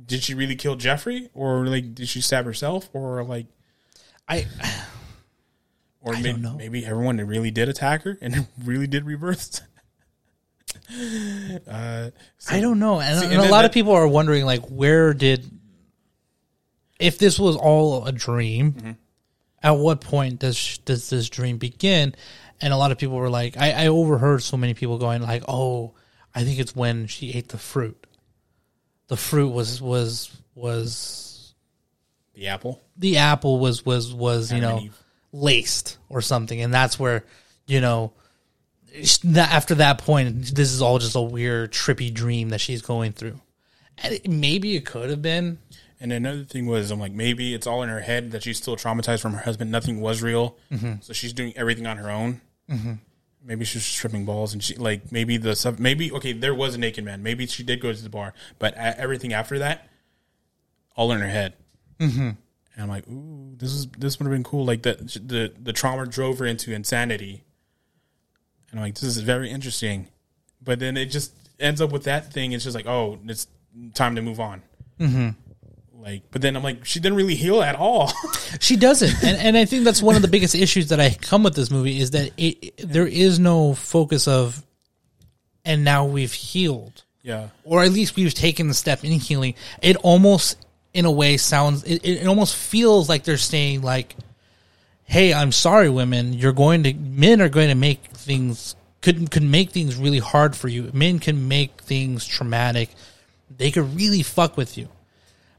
did 0.07 0.23
she 0.23 0.35
really 0.35 0.57
kill 0.57 0.77
Jeffrey, 0.77 1.28
or 1.35 1.66
like 1.66 1.95
did 1.95 2.09
she 2.09 2.20
stab 2.20 2.45
herself, 2.47 2.89
or 2.93 3.23
like, 3.24 3.47
I 4.28 4.47
or 6.09 6.14
I 6.16 6.20
may- 6.22 6.32
don't 6.32 6.43
know. 6.43 6.55
maybe 6.56 6.85
everyone 6.85 7.16
really 7.18 7.51
did 7.51 7.68
attack 7.68 8.02
her 8.02 8.18
and 8.22 8.47
really 8.64 8.86
did 8.86 9.05
reverse? 9.05 9.60
uh, 11.68 12.10
so- 12.39 12.55
I 12.55 12.60
don't 12.60 12.78
know. 12.78 13.01
And, 13.01 13.18
See, 13.18 13.24
and 13.26 13.35
and 13.35 13.43
a 13.43 13.51
lot 13.51 13.62
that- 13.62 13.66
of 13.66 13.72
people 13.72 13.93
are 13.93 14.06
wondering 14.09 14.44
like 14.44 14.62
where 14.66 15.14
did 15.14 15.51
if 16.98 17.18
this 17.18 17.39
was 17.39 17.56
all 17.56 18.06
a 18.06 18.12
dream, 18.12 18.72
Mm-hmm. 18.72 18.90
at 19.62 19.70
what 19.72 20.01
point 20.01 20.40
does 20.40 20.78
does 20.78 21.09
this 21.10 21.28
dream 21.28 21.59
begin? 21.59 22.14
And 22.60 22.72
a 22.72 22.76
lot 22.76 22.90
of 22.90 22.98
people 22.98 23.16
were 23.16 23.30
like 23.30 23.56
I, 23.56 23.85
I 23.85 23.86
overheard 23.86 24.43
so 24.43 24.56
many 24.56 24.74
people 24.74 24.98
going 24.98 25.22
like, 25.22 25.44
"Oh, 25.47 25.94
I 26.35 26.43
think 26.44 26.59
it's 26.59 26.74
when 26.74 27.06
she 27.06 27.32
ate 27.35 27.48
the 27.51 27.59
fruit. 27.59 28.05
The 29.06 29.16
fruit 29.16 29.51
was 29.51 29.80
was 29.80 30.30
was 30.56 31.55
the 32.35 32.48
apple. 32.48 32.82
the 32.97 33.18
apple 33.18 33.59
was 33.60 33.86
was 33.86 34.12
was 34.12 34.51
you 34.51 34.59
Adam 34.59 34.86
know. 34.86 34.90
Laced 35.32 35.98
or 36.09 36.20
something 36.20 36.60
and 36.60 36.72
that's 36.72 36.98
where 36.98 37.24
you 37.66 37.80
know 37.80 38.12
after 39.36 39.74
that 39.76 39.98
point 39.98 40.55
this 40.55 40.72
is 40.72 40.80
all 40.80 40.98
just 40.98 41.14
a 41.14 41.20
weird 41.20 41.70
trippy 41.72 42.12
dream 42.12 42.48
that 42.48 42.60
she's 42.60 42.80
going 42.82 43.12
through 43.12 43.38
and 43.98 44.14
it, 44.14 44.28
maybe 44.28 44.74
it 44.76 44.86
could 44.86 45.10
have 45.10 45.20
been 45.22 45.59
And 46.00 46.12
another 46.12 46.44
thing 46.44 46.66
was, 46.66 46.92
I'm 46.92 47.00
like, 47.00 47.10
maybe 47.10 47.52
it's 47.55 47.66
all 47.66 47.82
in 47.82 47.88
her 47.88 47.98
head 48.00 48.30
that 48.30 48.44
she's 48.44 48.56
still 48.56 48.76
traumatized 48.76 49.20
from 49.20 49.32
her 49.32 49.40
husband. 49.40 49.72
Nothing 49.72 50.00
was 50.00 50.22
real, 50.22 50.56
so 51.00 51.12
she's 51.12 51.32
doing 51.32 51.52
everything 51.56 51.86
on 51.88 51.96
her 51.96 52.09
own. 52.09 52.40
Maybe 53.44 53.64
she's 53.64 53.82
just 53.82 53.96
tripping 53.96 54.24
balls, 54.24 54.52
and 54.52 54.62
she 54.62 54.74
like 54.76 55.10
maybe 55.10 55.38
the 55.38 55.56
sub. 55.56 55.80
Maybe 55.80 56.12
okay, 56.12 56.32
there 56.32 56.55
was 56.55 56.76
a 56.76 56.78
naked 56.78 57.05
man. 57.05 57.22
Maybe 57.24 57.46
she 57.46 57.64
did 57.64 57.80
go 57.80 57.92
to 57.92 58.00
the 58.00 58.09
bar, 58.10 58.32
but 58.60 58.74
everything 58.74 59.32
after 59.32 59.59
that, 59.59 59.88
all 60.94 61.10
in 61.10 61.20
her 61.20 61.28
head. 61.28 61.55
Mm-hmm. 61.98 62.30
And 62.78 62.84
I'm 62.84 62.88
like, 62.88 63.09
ooh, 63.09 63.56
this 63.56 63.72
is 63.72 63.88
this 63.98 64.18
would 64.20 64.26
have 64.26 64.32
been 64.32 64.44
cool. 64.44 64.64
Like 64.64 64.82
the 64.82 64.94
the 65.20 65.52
the 65.60 65.72
trauma 65.72 66.06
drove 66.06 66.38
her 66.38 66.46
into 66.46 66.72
insanity, 66.72 67.42
and 68.70 68.78
I'm 68.78 68.86
like, 68.86 68.94
this 68.94 69.02
is 69.02 69.16
very 69.18 69.50
interesting. 69.50 70.06
But 70.62 70.78
then 70.78 70.96
it 70.96 71.06
just 71.06 71.32
ends 71.59 71.80
up 71.80 71.90
with 71.90 72.05
that 72.05 72.32
thing. 72.32 72.52
It's 72.52 72.62
just 72.62 72.76
like, 72.76 72.86
oh, 72.86 73.18
it's 73.26 73.48
time 73.94 74.14
to 74.14 74.22
move 74.22 74.38
on. 74.38 74.62
Mm-hmm. 75.00 75.30
Like, 76.00 76.22
but 76.30 76.40
then 76.40 76.55
I'm 76.55 76.62
like, 76.62 76.84
she 76.84 77.00
didn't 77.00 77.16
really 77.16 77.34
heal 77.34 77.60
at 77.62 77.74
all. 77.74 78.12
she 78.60 78.76
doesn't 78.76 79.22
and, 79.24 79.36
and 79.36 79.56
i 79.59 79.64
think 79.64 79.84
that's 79.84 80.00
one 80.00 80.16
of 80.16 80.22
the 80.22 80.28
biggest 80.28 80.55
issues 80.55 80.88
that 80.88 80.98
i 81.00 81.10
come 81.10 81.42
with 81.42 81.55
this 81.55 81.70
movie 81.70 82.00
is 82.00 82.12
that 82.12 82.30
it, 82.38 82.56
it- 82.78 82.88
there 82.88 83.06
is 83.06 83.38
no 83.38 83.74
focus 83.74 84.26
of 84.26 84.64
and 85.66 85.84
now 85.84 86.06
we've 86.06 86.32
healed 86.32 87.05
yeah, 87.22 87.48
or 87.64 87.82
at 87.82 87.90
least 87.90 88.16
we've 88.16 88.32
taken 88.32 88.68
the 88.68 88.74
step 88.74 89.05
in 89.05 89.12
healing. 89.12 89.55
It 89.82 89.96
almost, 89.96 90.64
in 90.98 91.04
a 91.04 91.10
way, 91.10 91.36
sounds. 91.36 91.84
It, 91.84 92.04
it 92.04 92.26
almost 92.26 92.56
feels 92.56 93.08
like 93.08 93.22
they're 93.24 93.36
saying 93.38 93.82
like, 93.82 94.16
"Hey, 95.04 95.32
I'm 95.32 95.52
sorry, 95.52 95.88
women. 95.88 96.32
You're 96.32 96.52
going 96.52 96.82
to 96.82 96.92
men 96.94 97.40
are 97.40 97.48
going 97.48 97.68
to 97.68 97.74
make 97.74 98.04
things 98.12 98.74
could 99.00 99.30
could 99.30 99.42
make 99.44 99.70
things 99.70 99.96
really 99.96 100.18
hard 100.18 100.56
for 100.56 100.68
you. 100.68 100.90
Men 100.92 101.18
can 101.20 101.48
make 101.48 101.80
things 101.82 102.26
traumatic. 102.26 102.90
They 103.56 103.70
could 103.70 103.94
really 103.96 104.22
fuck 104.22 104.56
with 104.56 104.76
you, 104.76 104.88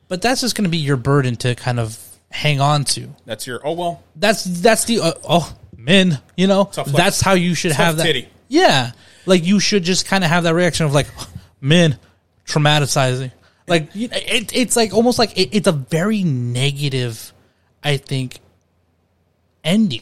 but 0.07 0.21
that's 0.21 0.41
just 0.41 0.55
going 0.55 0.65
to 0.65 0.69
be 0.69 0.77
your 0.77 0.97
burden 0.97 1.35
to 1.37 1.55
kind 1.55 1.79
of 1.79 1.97
hang 2.31 2.59
on 2.61 2.83
to. 2.83 3.07
that's 3.25 3.47
your. 3.47 3.59
Oh 3.63 3.73
well, 3.73 4.03
That's 4.15 4.43
that's 4.43 4.83
the 4.85 4.99
uh, 4.99 5.13
oh 5.27 5.55
men, 5.77 6.19
you 6.35 6.47
know. 6.47 6.65
Tough. 6.65 6.87
That's 6.87 7.21
how 7.21 7.33
you 7.33 7.55
should 7.55 7.71
Tough 7.71 7.85
have 7.85 7.97
that. 7.97 8.03
titty. 8.03 8.27
Yeah, 8.49 8.91
like 9.25 9.45
you 9.45 9.59
should 9.59 9.83
just 9.83 10.05
kind 10.05 10.23
of 10.23 10.29
have 10.29 10.43
that 10.43 10.53
reaction 10.53 10.85
of 10.85 10.93
like, 10.93 11.07
men, 11.61 11.97
traumatizing. 12.45 13.31
Like 13.69 13.95
it, 13.95 14.51
it's 14.55 14.75
like 14.75 14.93
almost 14.93 15.19
like 15.19 15.37
it, 15.37 15.49
it's 15.55 15.67
a 15.67 15.71
very 15.71 16.23
negative, 16.23 17.31
I 17.83 17.97
think, 17.97 18.39
ending 19.63 20.01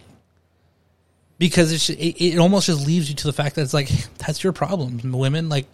because 1.38 1.72
it's, 1.72 1.90
it 1.90 1.96
it 2.22 2.38
almost 2.40 2.68
just 2.68 2.86
leaves 2.86 3.10
you 3.10 3.16
to 3.16 3.28
the 3.28 3.34
fact 3.34 3.56
that 3.56 3.62
it's 3.62 3.74
like 3.74 3.90
that's 4.18 4.44
your 4.44 4.54
problem, 4.54 5.00
women. 5.12 5.50
Like 5.50 5.68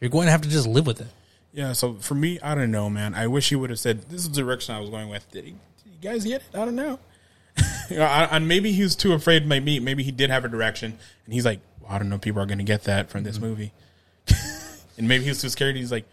you're 0.00 0.10
going 0.10 0.26
to 0.26 0.30
have 0.32 0.42
to 0.42 0.48
just 0.48 0.66
live 0.66 0.86
with 0.86 1.00
it. 1.00 1.08
yeah. 1.52 1.72
So 1.72 1.94
for 1.94 2.14
me, 2.14 2.38
I 2.40 2.54
don't 2.54 2.70
know, 2.70 2.88
man. 2.88 3.14
I 3.14 3.26
wish 3.26 3.48
he 3.50 3.56
would 3.56 3.70
have 3.70 3.78
said 3.78 4.02
this 4.08 4.22
is 4.22 4.30
the 4.30 4.42
direction 4.42 4.74
I 4.74 4.80
was 4.80 4.88
going 4.90 5.08
with. 5.08 5.30
Did, 5.30 5.44
he, 5.44 5.50
did 5.50 5.58
you 6.02 6.10
guys 6.10 6.24
get 6.24 6.42
it? 6.42 6.58
I 6.58 6.64
don't 6.64 6.76
know. 6.76 6.98
You 7.90 7.96
know, 7.96 8.04
I- 8.04 8.36
and 8.36 8.46
maybe 8.46 8.70
he 8.70 8.84
was 8.84 8.94
too 8.94 9.12
afraid. 9.14 9.46
Maybe 9.46 9.80
maybe 9.80 10.04
he 10.04 10.12
did 10.12 10.30
have 10.30 10.44
a 10.44 10.48
direction, 10.48 10.96
and 11.24 11.34
he's 11.34 11.44
like, 11.44 11.58
well, 11.80 11.90
I 11.90 11.98
don't 11.98 12.08
know, 12.08 12.14
if 12.14 12.20
people 12.20 12.40
are 12.40 12.46
going 12.46 12.58
to 12.58 12.64
get 12.64 12.84
that 12.84 13.10
from 13.10 13.24
this 13.24 13.38
Mm-hmm. 13.38 13.46
movie. 13.46 13.72
and 14.96 15.08
maybe 15.08 15.24
he 15.24 15.30
was 15.30 15.40
too 15.42 15.48
scared. 15.48 15.74
He's 15.74 15.90
like, 15.90 16.04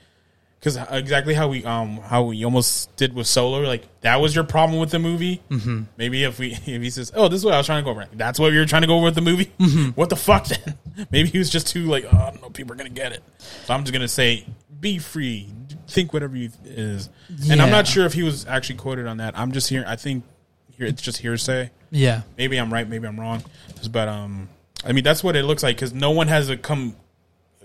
because 0.59 0.77
exactly 0.89 1.33
how 1.33 1.47
we 1.47 1.63
um 1.65 1.97
how 1.97 2.23
we 2.23 2.43
almost 2.43 2.95
did 2.95 3.13
with 3.13 3.27
Solo, 3.27 3.59
like 3.61 3.87
that 4.01 4.19
was 4.19 4.33
your 4.33 4.43
problem 4.43 4.79
with 4.79 4.89
the 4.89 4.99
movie. 4.99 5.41
Mm-hmm. 5.49 5.83
Maybe 5.97 6.23
if 6.23 6.39
we 6.39 6.53
if 6.65 6.81
he 6.81 6.89
says, 6.89 7.11
oh, 7.15 7.27
this 7.27 7.39
is 7.39 7.45
what 7.45 7.53
I 7.53 7.57
was 7.57 7.65
trying 7.65 7.83
to 7.83 7.85
go 7.85 7.91
over. 7.91 8.07
That's 8.13 8.39
what 8.39 8.51
you 8.53 8.59
were 8.59 8.65
trying 8.65 8.81
to 8.81 8.87
go 8.87 8.95
over 8.97 9.05
with 9.05 9.15
the 9.15 9.21
movie. 9.21 9.51
Mm-hmm. 9.59 9.91
What 9.91 10.09
the 10.09 10.15
fuck 10.15 10.47
then? 10.47 10.77
Maybe 11.11 11.29
he 11.29 11.37
was 11.37 11.49
just 11.49 11.67
too 11.67 11.85
like, 11.85 12.05
oh, 12.05 12.17
I 12.17 12.31
don't 12.31 12.41
know, 12.41 12.49
people 12.49 12.73
are 12.73 12.75
gonna 12.75 12.89
get 12.89 13.11
it. 13.11 13.23
So 13.65 13.73
I'm 13.73 13.83
just 13.83 13.93
gonna 13.93 14.07
say, 14.07 14.45
be 14.79 14.97
free, 14.97 15.49
think 15.87 16.11
whatever 16.13 16.35
you 16.35 16.49
is. 16.65 17.09
And 17.49 17.61
I'm 17.61 17.71
not 17.71 17.87
sure 17.87 18.05
if 18.05 18.13
he 18.13 18.23
was 18.23 18.45
actually 18.47 18.77
quoted 18.77 19.07
on 19.07 19.17
that. 19.17 19.37
I'm 19.37 19.51
just 19.51 19.69
here. 19.69 19.83
I 19.87 19.95
think 19.95 20.23
here 20.71 20.87
it's 20.87 21.01
just 21.01 21.19
hearsay. 21.19 21.71
Yeah, 21.89 22.23
Maybe 22.37 22.57
I'm 22.57 22.73
right. 22.73 22.87
Maybe 22.87 23.07
I'm 23.07 23.19
wrong. 23.19 23.43
But 23.91 24.07
um, 24.07 24.49
I 24.83 24.91
mean 24.91 25.03
that's 25.03 25.23
what 25.23 25.35
it 25.35 25.43
looks 25.43 25.61
like 25.61 25.75
because 25.75 25.93
no 25.93 26.11
one 26.11 26.27
has 26.27 26.49
a 26.49 26.57
come 26.57 26.95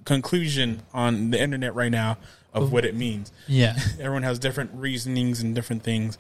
conclusion 0.05 0.83
on 0.93 1.31
the 1.31 1.41
internet 1.41 1.75
right 1.75 1.91
now 1.91 2.19
of 2.53 2.73
what 2.73 2.85
it 2.85 2.95
means. 2.95 3.33
yeah. 3.47 3.77
Everyone 3.99 4.23
has 4.25 4.39
different 4.39 4.71
reasonings 4.75 5.41
and 5.41 5.55
different 5.55 5.83
things, 5.83 6.19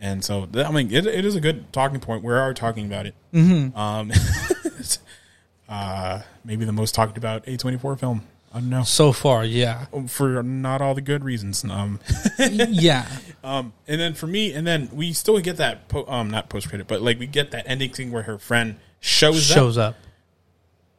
and 0.00 0.24
so 0.24 0.46
that, 0.52 0.66
I 0.66 0.70
mean 0.70 0.92
it, 0.92 1.06
it 1.06 1.24
is 1.24 1.34
a 1.34 1.40
good 1.40 1.72
talking 1.72 2.00
point. 2.00 2.22
We 2.24 2.32
are 2.32 2.54
talking 2.54 2.86
about 2.86 3.06
it. 3.06 3.14
Mm-hmm. 3.32 3.76
Um, 3.76 4.12
uh, 5.68 6.22
maybe 6.44 6.64
the 6.64 6.72
most 6.72 6.94
talked 6.94 7.16
about 7.18 7.44
A24 7.46 7.98
film. 7.98 8.22
I 8.54 8.58
don't 8.60 8.68
know 8.68 8.82
So 8.82 9.12
far, 9.12 9.46
yeah, 9.46 9.86
for 10.08 10.42
not 10.42 10.82
all 10.82 10.94
the 10.94 11.00
good 11.00 11.24
reasons. 11.24 11.64
Um, 11.64 12.00
yeah. 12.38 13.08
um, 13.42 13.72
and 13.88 13.98
then 13.98 14.12
for 14.12 14.26
me, 14.26 14.52
and 14.52 14.66
then 14.66 14.90
we 14.92 15.14
still 15.14 15.38
get 15.40 15.56
that 15.56 15.88
po- 15.88 16.06
um 16.06 16.28
not 16.30 16.50
post 16.50 16.68
credit, 16.68 16.86
but 16.86 17.00
like 17.00 17.18
we 17.18 17.26
get 17.26 17.50
that 17.52 17.64
ending 17.66 17.92
thing 17.92 18.12
where 18.12 18.24
her 18.24 18.38
friend 18.38 18.76
shows, 19.00 19.42
Shows 19.42 19.78
up. 19.78 19.96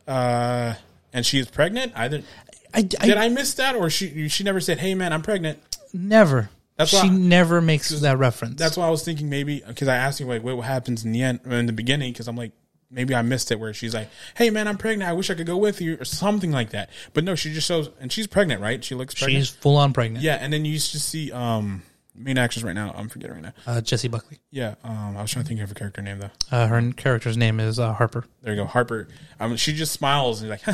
up, 0.07 0.15
uh, 0.15 0.73
and 1.13 1.23
she 1.25 1.37
is 1.37 1.47
pregnant. 1.47 1.93
I 1.95 2.07
didn't. 2.07 2.25
I, 2.73 2.79
I, 2.79 2.81
Did 2.81 3.17
I 3.17 3.29
miss 3.29 3.53
that, 3.55 3.75
or 3.75 3.89
she 3.89 4.27
she 4.29 4.43
never 4.43 4.59
said, 4.59 4.79
"Hey, 4.79 4.95
man, 4.95 5.13
I'm 5.13 5.21
pregnant." 5.21 5.59
never. 5.93 6.49
That's 6.75 6.89
she 6.89 7.07
never 7.09 7.61
makes 7.61 7.89
that 7.89 8.17
reference. 8.17 8.59
That's 8.59 8.77
why 8.77 8.87
I 8.87 8.89
was 8.89 9.05
thinking 9.05 9.29
maybe 9.29 9.61
because 9.65 9.87
I 9.87 9.95
asked 9.95 10.19
you 10.19 10.25
like 10.25 10.43
what 10.43 10.57
happens 10.61 11.05
in 11.05 11.11
the 11.11 11.21
end 11.21 11.41
in 11.45 11.67
the 11.67 11.73
beginning 11.73 12.11
because 12.11 12.27
I'm 12.27 12.35
like 12.35 12.51
maybe 12.89 13.13
I 13.13 13.21
missed 13.21 13.51
it 13.51 13.59
where 13.59 13.73
she's 13.73 13.93
like, 13.93 14.09
"Hey, 14.35 14.49
man, 14.49 14.67
I'm 14.67 14.77
pregnant. 14.77 15.09
I 15.09 15.13
wish 15.13 15.29
I 15.29 15.35
could 15.35 15.45
go 15.45 15.57
with 15.57 15.81
you" 15.81 15.97
or 15.99 16.05
something 16.05 16.51
like 16.51 16.71
that. 16.71 16.89
But 17.13 17.23
no, 17.25 17.35
she 17.35 17.53
just 17.53 17.67
shows 17.67 17.89
and 17.99 18.11
she's 18.11 18.25
pregnant, 18.25 18.59
right? 18.59 18.83
She 18.83 18.95
looks 18.95 19.13
pregnant. 19.13 19.45
she's 19.45 19.55
full 19.55 19.77
on 19.77 19.93
pregnant. 19.93 20.23
yeah, 20.23 20.35
and 20.35 20.51
then 20.51 20.65
you 20.65 20.73
just 20.73 21.07
see 21.09 21.31
um 21.31 21.83
main 22.15 22.37
actress 22.37 22.63
right 22.63 22.73
now. 22.73 22.93
I'm 22.95 23.09
forgetting 23.09 23.35
right 23.35 23.43
now. 23.43 23.53
Uh, 23.67 23.81
Jessie 23.81 24.07
Buckley. 24.07 24.39
Yeah, 24.49 24.75
um, 24.83 25.15
I 25.17 25.21
was 25.21 25.31
trying 25.31 25.45
to 25.45 25.49
think 25.49 25.61
of 25.61 25.69
her 25.69 25.75
character 25.75 26.01
name 26.01 26.19
though. 26.19 26.31
Uh, 26.51 26.67
her 26.67 26.91
character's 26.93 27.37
name 27.37 27.59
is 27.59 27.79
uh, 27.79 27.93
Harper. 27.93 28.25
There 28.41 28.53
you 28.53 28.61
go, 28.61 28.65
Harper. 28.65 29.07
Um, 29.39 29.57
she 29.57 29.73
just 29.73 29.91
smiles 29.91 30.41
and 30.41 30.49
like, 30.49 30.61
huh. 30.63 30.73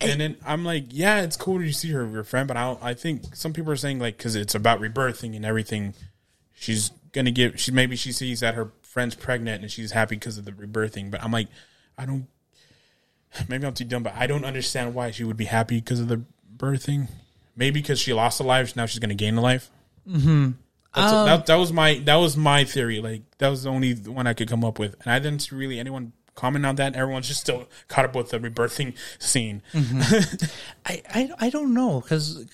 And 0.00 0.20
then 0.20 0.36
I'm 0.44 0.64
like, 0.64 0.86
yeah, 0.88 1.22
it's 1.22 1.36
cool 1.36 1.58
to 1.58 1.72
see 1.72 1.90
her 1.90 2.08
your 2.08 2.24
friend, 2.24 2.48
but 2.48 2.56
I 2.56 2.76
I 2.80 2.94
think 2.94 3.34
some 3.34 3.52
people 3.52 3.72
are 3.72 3.76
saying 3.76 3.98
like 3.98 4.16
because 4.16 4.36
it's 4.36 4.54
about 4.54 4.80
rebirthing 4.80 5.36
and 5.36 5.44
everything, 5.44 5.94
she's 6.54 6.90
gonna 7.12 7.30
give. 7.30 7.60
She 7.60 7.70
maybe 7.72 7.96
she 7.96 8.12
sees 8.12 8.40
that 8.40 8.54
her 8.54 8.72
friend's 8.82 9.14
pregnant 9.14 9.62
and 9.62 9.70
she's 9.70 9.92
happy 9.92 10.16
because 10.16 10.38
of 10.38 10.44
the 10.44 10.52
rebirthing, 10.52 11.10
but 11.10 11.22
I'm 11.22 11.32
like, 11.32 11.48
I 11.98 12.06
don't. 12.06 12.26
Maybe 13.48 13.66
I'm 13.66 13.74
too 13.74 13.84
dumb, 13.84 14.02
but 14.02 14.14
I 14.16 14.26
don't 14.26 14.44
understand 14.44 14.94
why 14.94 15.12
she 15.12 15.22
would 15.22 15.36
be 15.36 15.44
happy 15.44 15.80
because 15.80 16.00
of 16.00 16.08
the 16.08 16.22
birthing. 16.56 17.08
Maybe 17.54 17.80
because 17.80 18.00
she 18.00 18.12
lost 18.12 18.40
a 18.40 18.42
life, 18.42 18.74
now 18.74 18.86
she's 18.86 18.98
gonna 18.98 19.14
gain 19.14 19.36
a 19.36 19.40
life. 19.40 19.70
Mm-hmm. 20.08 20.50
that, 20.94 21.46
that 21.46 21.56
was 21.56 21.72
my 21.72 21.98
that 22.06 22.16
was 22.16 22.36
my 22.36 22.64
theory. 22.64 23.00
Like 23.00 23.22
that 23.38 23.48
was 23.48 23.64
the 23.64 23.70
only 23.70 23.94
one 23.94 24.26
I 24.26 24.34
could 24.34 24.48
come 24.48 24.64
up 24.64 24.78
with, 24.78 24.96
and 25.02 25.12
I 25.12 25.18
didn't 25.18 25.42
see 25.42 25.54
really 25.54 25.78
anyone 25.78 26.12
comment 26.40 26.64
on 26.64 26.76
that. 26.76 26.94
Everyone's 26.94 27.28
just 27.28 27.40
still 27.40 27.68
caught 27.88 28.06
up 28.06 28.14
with 28.16 28.30
the 28.30 28.40
rebirthing 28.40 28.94
scene. 29.18 29.62
Mm-hmm. 29.72 30.46
I, 30.86 31.02
I, 31.08 31.30
I 31.46 31.50
don't 31.50 31.74
know 31.74 32.00
because 32.00 32.46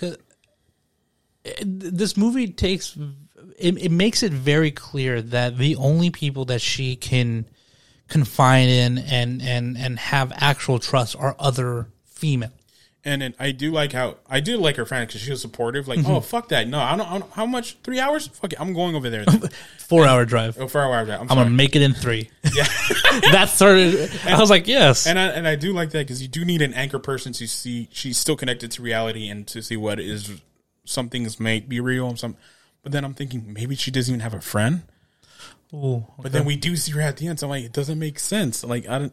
eh, 1.45 1.53
this 1.65 2.17
movie 2.17 2.49
takes 2.49 2.97
it, 3.59 3.79
it 3.79 3.91
makes 3.91 4.23
it 4.23 4.33
very 4.33 4.71
clear 4.71 5.23
that 5.23 5.57
the 5.57 5.77
only 5.77 6.11
people 6.11 6.45
that 6.47 6.61
she 6.61 6.97
can 6.97 7.47
confide 8.09 8.69
in 8.69 8.99
and 8.99 9.43
and 9.43 9.77
and 9.77 9.99
have 9.99 10.33
actual 10.37 10.79
trust 10.79 11.17
are 11.17 11.37
other 11.39 11.89
female. 12.05 12.53
And 13.07 13.23
then 13.23 13.35
I 13.39 13.53
do 13.53 13.70
like 13.70 13.93
how 13.93 14.16
I 14.28 14.41
do 14.41 14.57
like 14.57 14.74
her 14.77 14.85
friend 14.85 15.07
because 15.07 15.20
she 15.20 15.31
was 15.31 15.41
supportive. 15.41 15.87
Like, 15.87 16.01
oh 16.01 16.03
mm-hmm. 16.03 16.20
fuck 16.24 16.49
that, 16.49 16.66
no, 16.66 16.81
I 16.81 16.97
don't, 16.97 17.09
I 17.09 17.19
don't. 17.20 17.31
How 17.31 17.47
much? 17.47 17.78
Three 17.85 18.01
hours? 18.01 18.27
Fuck 18.27 18.53
it, 18.53 18.61
I'm 18.61 18.73
going 18.73 18.97
over 18.97 19.09
there. 19.09 19.24
Four 19.78 20.07
hour 20.07 20.24
drive. 20.24 20.59
oh, 20.59 20.66
four 20.66 20.83
hours. 20.83 21.09
I'm, 21.09 21.20
I'm 21.20 21.28
gonna 21.28 21.51
make 21.51 21.77
it 21.77 21.83
in 21.83 21.95
three. 21.95 22.28
yeah. 22.53 22.65
that 23.31 23.49
started. 23.49 24.11
I 24.27 24.41
was 24.41 24.51
like, 24.51 24.66
yes. 24.66 25.07
and 25.07 25.16
I 25.16 25.28
and 25.28 25.47
I 25.47 25.55
do 25.55 25.73
like 25.73 25.91
that 25.91 26.01
because 26.01 26.20
you 26.20 26.27
do 26.27 26.45
need 26.45 26.62
an 26.62 26.74
anchor 26.74 26.99
person 26.99 27.33
to 27.35 27.47
see 27.47 27.89
she's 27.93 28.19
still 28.19 28.35
connected 28.35 28.73
to 28.73 28.83
reality 28.83 29.28
and 29.28 29.47
to 29.47 29.62
see 29.62 29.77
what 29.77 30.01
is 30.01 30.41
some 30.85 31.09
things 31.09 31.39
may 31.39 31.61
be 31.61 31.78
real 31.78 32.09
and 32.09 32.19
some. 32.19 32.37
But 32.83 32.91
then 32.91 33.05
I'm 33.05 33.15
thinking 33.15 33.53
maybe 33.53 33.77
she 33.77 33.93
doesn't 33.93 34.12
even 34.12 34.20
have 34.20 34.35
a 34.35 34.41
friend. 34.41 34.83
Ooh, 35.73 36.05
But 36.19 36.33
then 36.33 36.45
we 36.45 36.57
do 36.57 36.74
see 36.74 36.91
her 36.93 37.01
at 37.01 37.16
the 37.19 37.28
end, 37.28 37.39
so 37.39 37.47
I'm 37.47 37.51
like, 37.51 37.65
it 37.65 37.73
doesn't 37.73 37.99
make 37.99 38.19
sense. 38.19 38.65
Like 38.65 38.89
I 38.89 38.99
don't. 38.99 39.12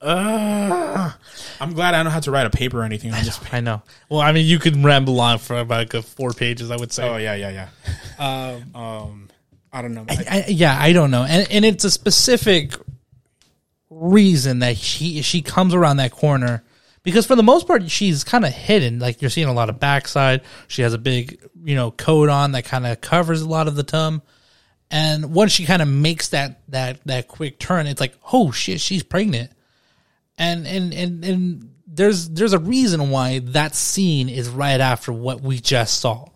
Uh, 0.00 1.10
I'm 1.60 1.72
glad 1.74 1.94
I 1.94 2.02
don't 2.02 2.12
have 2.12 2.24
to 2.24 2.30
write 2.30 2.46
a 2.46 2.50
paper 2.50 2.80
or 2.80 2.84
anything 2.84 3.12
on 3.12 3.24
this. 3.24 3.40
I 3.52 3.60
know. 3.60 3.82
Well, 4.08 4.20
I 4.20 4.32
mean, 4.32 4.46
you 4.46 4.58
could 4.58 4.76
ramble 4.82 5.20
on 5.20 5.38
for 5.38 5.58
about 5.58 5.78
like 5.78 5.94
a 5.94 6.02
four 6.02 6.30
pages. 6.32 6.70
I 6.70 6.76
would 6.76 6.92
say. 6.92 7.08
Oh 7.08 7.16
yeah, 7.16 7.34
yeah, 7.34 7.50
yeah. 7.50 7.68
Um, 8.74 9.28
I 9.72 9.82
don't 9.82 9.94
know. 9.94 10.04
I- 10.08 10.24
I, 10.30 10.44
yeah, 10.48 10.76
I 10.80 10.92
don't 10.92 11.10
know, 11.10 11.24
and 11.24 11.46
and 11.50 11.64
it's 11.64 11.84
a 11.84 11.90
specific 11.90 12.74
reason 13.90 14.60
that 14.60 14.76
she 14.76 15.22
she 15.22 15.42
comes 15.42 15.74
around 15.74 15.96
that 15.96 16.12
corner 16.12 16.62
because 17.02 17.26
for 17.26 17.34
the 17.36 17.42
most 17.42 17.66
part 17.66 17.90
she's 17.90 18.22
kind 18.24 18.44
of 18.44 18.52
hidden. 18.52 18.98
Like 18.98 19.20
you're 19.22 19.30
seeing 19.30 19.48
a 19.48 19.52
lot 19.52 19.68
of 19.68 19.80
backside. 19.80 20.42
She 20.68 20.82
has 20.82 20.94
a 20.94 20.98
big 20.98 21.40
you 21.64 21.74
know 21.74 21.90
coat 21.90 22.28
on 22.28 22.52
that 22.52 22.64
kind 22.64 22.86
of 22.86 23.00
covers 23.00 23.40
a 23.40 23.48
lot 23.48 23.66
of 23.68 23.74
the 23.76 23.82
tum. 23.82 24.22
And 24.90 25.34
once 25.34 25.52
she 25.52 25.66
kind 25.66 25.82
of 25.82 25.88
makes 25.88 26.28
that 26.30 26.60
that 26.68 27.00
that 27.06 27.28
quick 27.28 27.58
turn, 27.58 27.86
it's 27.86 28.00
like, 28.00 28.14
oh 28.32 28.50
shit, 28.52 28.80
she's 28.80 29.02
pregnant. 29.02 29.50
And 30.38 30.66
and 30.66 30.94
and 30.94 31.24
and 31.24 31.74
there's 31.86 32.28
there's 32.28 32.52
a 32.52 32.58
reason 32.58 33.10
why 33.10 33.40
that 33.40 33.74
scene 33.74 34.28
is 34.28 34.48
right 34.48 34.80
after 34.80 35.12
what 35.12 35.40
we 35.40 35.58
just 35.58 36.00
saw. 36.00 36.28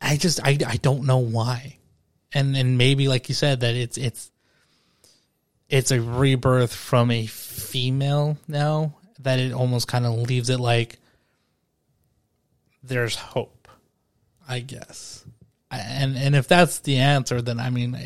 I 0.00 0.16
just 0.18 0.40
I 0.44 0.58
I 0.66 0.76
don't 0.76 1.04
know 1.04 1.18
why. 1.18 1.78
And 2.34 2.54
and 2.56 2.76
maybe 2.76 3.08
like 3.08 3.28
you 3.30 3.34
said 3.34 3.60
that 3.60 3.74
it's 3.74 3.96
it's 3.96 4.30
it's 5.70 5.90
a 5.90 6.00
rebirth 6.02 6.74
from 6.74 7.10
a 7.10 7.24
female 7.26 8.36
now 8.46 8.94
that 9.20 9.38
it 9.38 9.52
almost 9.52 9.88
kind 9.88 10.04
of 10.04 10.14
leaves 10.28 10.50
it 10.50 10.60
like 10.60 10.98
there's 12.82 13.16
hope. 13.16 13.68
I 14.46 14.58
guess. 14.58 15.24
And 15.70 16.18
and 16.18 16.36
if 16.36 16.46
that's 16.46 16.80
the 16.80 16.98
answer 16.98 17.40
then 17.40 17.58
I 17.58 17.70
mean 17.70 17.96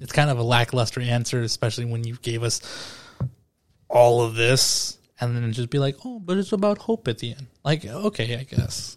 it's 0.00 0.12
kind 0.12 0.30
of 0.30 0.38
a 0.38 0.42
lackluster 0.42 1.00
answer 1.00 1.42
especially 1.42 1.84
when 1.84 2.02
you 2.02 2.16
gave 2.16 2.42
us 2.42 2.60
all 3.88 4.22
of 4.22 4.34
this 4.34 4.98
and 5.20 5.34
then 5.36 5.52
just 5.52 5.70
be 5.70 5.78
like, 5.78 5.96
"Oh, 6.04 6.18
but 6.18 6.36
it's 6.36 6.52
about 6.52 6.78
hope 6.78 7.08
at 7.08 7.18
the 7.18 7.30
end." 7.32 7.46
Like, 7.64 7.84
okay, 7.84 8.36
I 8.36 8.44
guess. 8.44 8.96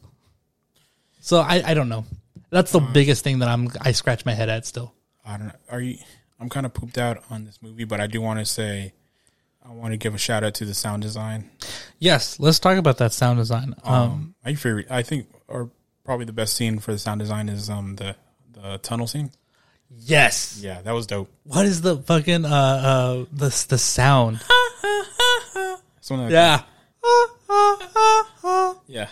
So 1.22 1.40
I 1.40 1.62
I 1.66 1.74
don't 1.74 1.90
know. 1.90 2.06
That's 2.50 2.72
the 2.72 2.80
biggest 2.80 3.24
thing 3.24 3.40
that 3.40 3.50
I'm 3.50 3.70
I 3.82 3.92
scratch 3.92 4.26
my 4.26 4.34
head 4.34 4.50
at 4.50 4.66
still. 4.66 4.94
I 5.26 5.38
don't 5.38 5.48
know. 5.48 5.54
Are 5.70 5.80
you? 5.82 5.98
I'm 6.40 6.50
kind 6.50 6.66
of 6.66 6.74
pooped 6.74 6.98
out 6.98 7.24
on 7.30 7.46
this 7.46 7.60
movie, 7.62 7.84
but 7.84 8.00
I 8.00 8.08
do 8.08 8.22
want 8.22 8.40
to 8.40 8.46
say, 8.46 8.94
I 9.64 9.72
want 9.72 9.92
to 9.92 9.98
give 9.98 10.16
a 10.16 10.18
shout 10.18 10.44
out 10.44 10.54
to 10.56 10.66
the 10.66 10.74
sound 10.74 11.02
design. 11.04 11.50
Yes, 12.00 12.40
let's 12.40 12.60
talk 12.60 12.78
about 12.78 12.98
that 13.00 13.12
sound 13.12 13.38
design. 13.40 13.76
Um, 13.84 13.94
Um, 13.94 14.36
my 14.46 14.54
favorite, 14.56 14.88
I 14.90 15.04
think, 15.04 15.28
or 15.48 15.70
probably 16.06 16.26
the 16.26 16.32
best 16.34 16.56
scene 16.56 16.80
for 16.80 16.94
the 16.94 16.98
sound 16.98 17.20
design 17.20 17.50
is 17.50 17.70
um 17.70 17.96
the 17.98 18.16
the 18.54 18.78
tunnel 18.80 19.06
scene. 19.06 19.32
Yes. 19.98 20.60
Yeah, 20.62 20.82
that 20.82 20.92
was 20.92 21.08
dope. 21.08 21.30
What 21.44 21.66
is 21.66 21.82
the 21.82 21.98
fucking 21.98 22.46
uh 22.46 22.50
uh 22.50 23.26
the 23.32 23.66
the 23.70 23.78
sound? 23.78 24.42
Something 26.02 26.26
like 26.26 26.32
yeah. 26.34 26.62
Yeah, 28.88 29.10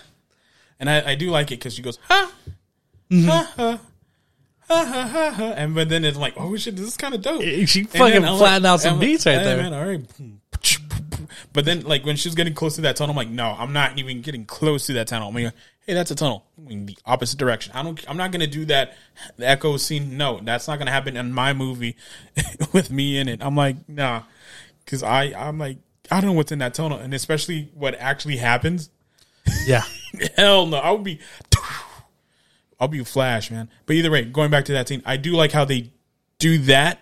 and 0.80 0.90
I, 0.90 1.12
I 1.12 1.16
do 1.16 1.30
like 1.32 1.48
it 1.52 1.60
because 1.60 1.74
she 1.76 1.82
goes 1.82 2.00
ha, 2.08 2.32
ha, 3.12 3.54
ha, 3.56 3.80
ha, 4.68 4.86
ha, 4.86 4.86
ha, 5.08 5.32
ha, 5.32 5.44
and 5.56 5.76
but 5.76 5.90
then 5.90 6.04
it's 6.06 6.18
like 6.18 6.34
oh 6.38 6.56
shit, 6.58 6.76
this 6.76 6.88
is 6.88 6.98
kind 6.98 7.14
of 7.14 7.22
dope. 7.22 7.42
She 7.42 7.82
And 7.82 7.90
fucking 7.90 8.22
then 8.22 8.38
flattened 8.38 8.64
like- 8.64 8.72
out 8.72 8.82
some 8.82 8.94
I'm 8.96 9.00
beats 9.00 9.26
like, 9.26 9.38
right 9.38 9.46
hey, 9.46 9.56
there. 9.56 9.64
Man, 9.64 9.74
all 9.74 9.86
right. 9.88 10.06
But 11.54 11.66
then, 11.66 11.82
like 11.84 12.06
when 12.06 12.16
she 12.16 12.28
was 12.30 12.36
getting 12.36 12.54
close 12.54 12.76
to 12.76 12.82
that 12.82 12.96
tunnel, 12.96 13.12
I'm 13.12 13.18
like, 13.18 13.30
no, 13.30 13.56
I'm 13.58 13.74
not 13.74 13.98
even 13.98 14.22
getting 14.22 14.46
close 14.46 14.86
to 14.88 14.94
that 14.94 15.08
tunnel. 15.08 15.30
I'm 15.30 15.34
like, 15.36 15.54
hey, 15.88 15.94
that's 15.94 16.12
a 16.12 16.16
tunnel. 16.16 16.46
I'm 16.70 16.86
the 16.86 16.98
opposite 17.06 17.40
direction. 17.40 17.72
I 17.74 17.82
don't. 17.82 18.04
I'm 18.08 18.18
not 18.18 18.32
gonna 18.32 18.48
do 18.48 18.66
that. 18.66 18.96
The 19.38 19.48
echo 19.48 19.78
scene. 19.78 20.18
No, 20.18 20.40
that's 20.44 20.68
not 20.68 20.78
gonna 20.78 20.92
happen 20.92 21.18
in 21.18 21.32
my 21.32 21.54
movie 21.54 21.96
with 22.74 22.92
me 22.92 23.18
in 23.18 23.28
it. 23.28 23.42
I'm 23.42 23.56
like, 23.56 23.88
nah, 23.90 24.24
because 24.86 25.02
I, 25.02 25.34
I'm 25.34 25.58
like, 25.58 25.78
I 26.12 26.22
don't 26.22 26.32
know 26.32 26.36
what's 26.36 26.52
in 26.52 26.60
that 26.60 26.74
tunnel, 26.74 27.00
and 27.00 27.14
especially 27.14 27.72
what 27.74 27.96
actually 27.96 28.38
happens. 28.38 28.90
Yeah. 29.66 29.84
Hell 30.36 30.66
no, 30.66 30.78
I 30.78 30.92
would 30.92 31.06
be. 31.06 31.20
I'll 32.80 32.90
be 32.90 33.02
Flash, 33.06 33.50
man. 33.50 33.70
But 33.86 33.96
either 33.96 34.12
way, 34.12 34.26
going 34.26 34.52
back 34.52 34.66
to 34.66 34.74
that 34.74 34.90
scene, 34.90 35.02
I 35.06 35.16
do 35.16 35.32
like 35.32 35.54
how 35.54 35.64
they 35.64 35.92
do 36.38 36.58
that 36.60 37.00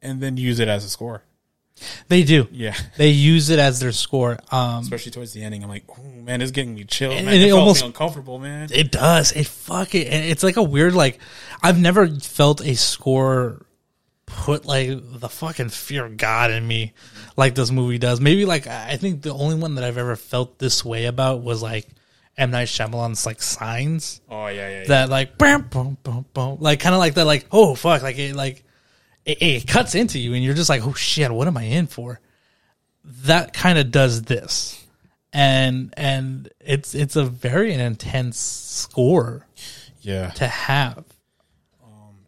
and 0.00 0.20
then 0.20 0.36
use 0.36 0.60
it 0.60 0.68
as 0.68 0.84
a 0.84 0.88
score. 0.88 1.24
They 2.08 2.22
do. 2.22 2.46
Yeah. 2.52 2.74
They 2.96 3.08
use 3.10 3.50
it 3.50 3.58
as 3.58 3.80
their 3.80 3.92
score. 3.92 4.38
Um 4.52 4.80
Especially 4.82 5.10
towards 5.12 5.32
the 5.32 5.42
ending, 5.42 5.62
I'm 5.62 5.68
like, 5.68 5.84
oh 5.98 6.02
man, 6.22 6.40
it's 6.40 6.52
getting 6.52 6.74
me 6.74 6.84
chilled. 6.84 7.14
And 7.14 7.26
man. 7.26 7.34
it 7.34 7.42
It, 7.48 7.50
almost- 7.50 7.82
me 7.82 7.88
uncomfortable, 7.88 8.38
man. 8.38 8.68
It 8.72 8.90
does. 8.92 9.32
It 9.32 9.46
fuck 9.46 9.94
it. 9.94 10.06
and 10.08 10.24
It's 10.24 10.42
like 10.42 10.56
a 10.56 10.62
weird 10.62 10.94
like 10.94 11.18
I've 11.62 11.78
never 11.78 12.06
felt 12.08 12.60
a 12.60 12.74
score 12.76 13.66
put 14.26 14.64
like 14.64 14.88
the 14.88 15.28
fucking 15.28 15.68
fear 15.68 16.04
of 16.06 16.16
God 16.16 16.50
in 16.50 16.66
me 16.66 16.92
like 17.36 17.54
this 17.54 17.70
movie 17.70 17.98
does. 17.98 18.20
Maybe 18.20 18.44
like 18.44 18.66
I 18.66 18.96
think 18.96 19.22
the 19.22 19.34
only 19.34 19.56
one 19.56 19.74
that 19.74 19.84
I've 19.84 19.98
ever 19.98 20.16
felt 20.16 20.58
this 20.58 20.84
way 20.84 21.06
about 21.06 21.42
was 21.42 21.60
like 21.62 21.86
M 22.36 22.50
Night 22.50 22.68
Shyamalan's 22.68 23.26
like 23.26 23.42
Signs 23.42 24.20
Oh 24.30 24.46
yeah, 24.46 24.68
yeah. 24.68 24.78
yeah. 24.80 24.84
that 24.88 25.08
like 25.08 25.38
boom 25.38 25.62
boom 25.70 25.98
boom 26.02 26.24
boom 26.32 26.56
like 26.60 26.80
kind 26.80 26.94
of 26.94 26.98
like 27.00 27.14
that 27.14 27.26
like 27.26 27.46
oh 27.52 27.74
fuck 27.74 28.02
like 28.02 28.18
it 28.18 28.34
like 28.34 28.64
it, 29.24 29.42
it 29.42 29.66
cuts 29.68 29.94
into 29.94 30.18
you 30.18 30.34
and 30.34 30.44
you're 30.44 30.54
just 30.54 30.70
like 30.70 30.86
oh 30.86 30.94
shit 30.94 31.30
what 31.30 31.48
am 31.48 31.56
I 31.56 31.64
in 31.64 31.86
for? 31.86 32.20
That 33.04 33.52
kind 33.52 33.78
of 33.78 33.90
does 33.90 34.22
this 34.22 34.84
and 35.34 35.92
and 35.96 36.48
it's 36.60 36.94
it's 36.94 37.16
a 37.16 37.24
very 37.24 37.74
intense 37.74 38.38
score 38.38 39.46
yeah. 40.00 40.30
to 40.30 40.46
have. 40.46 41.04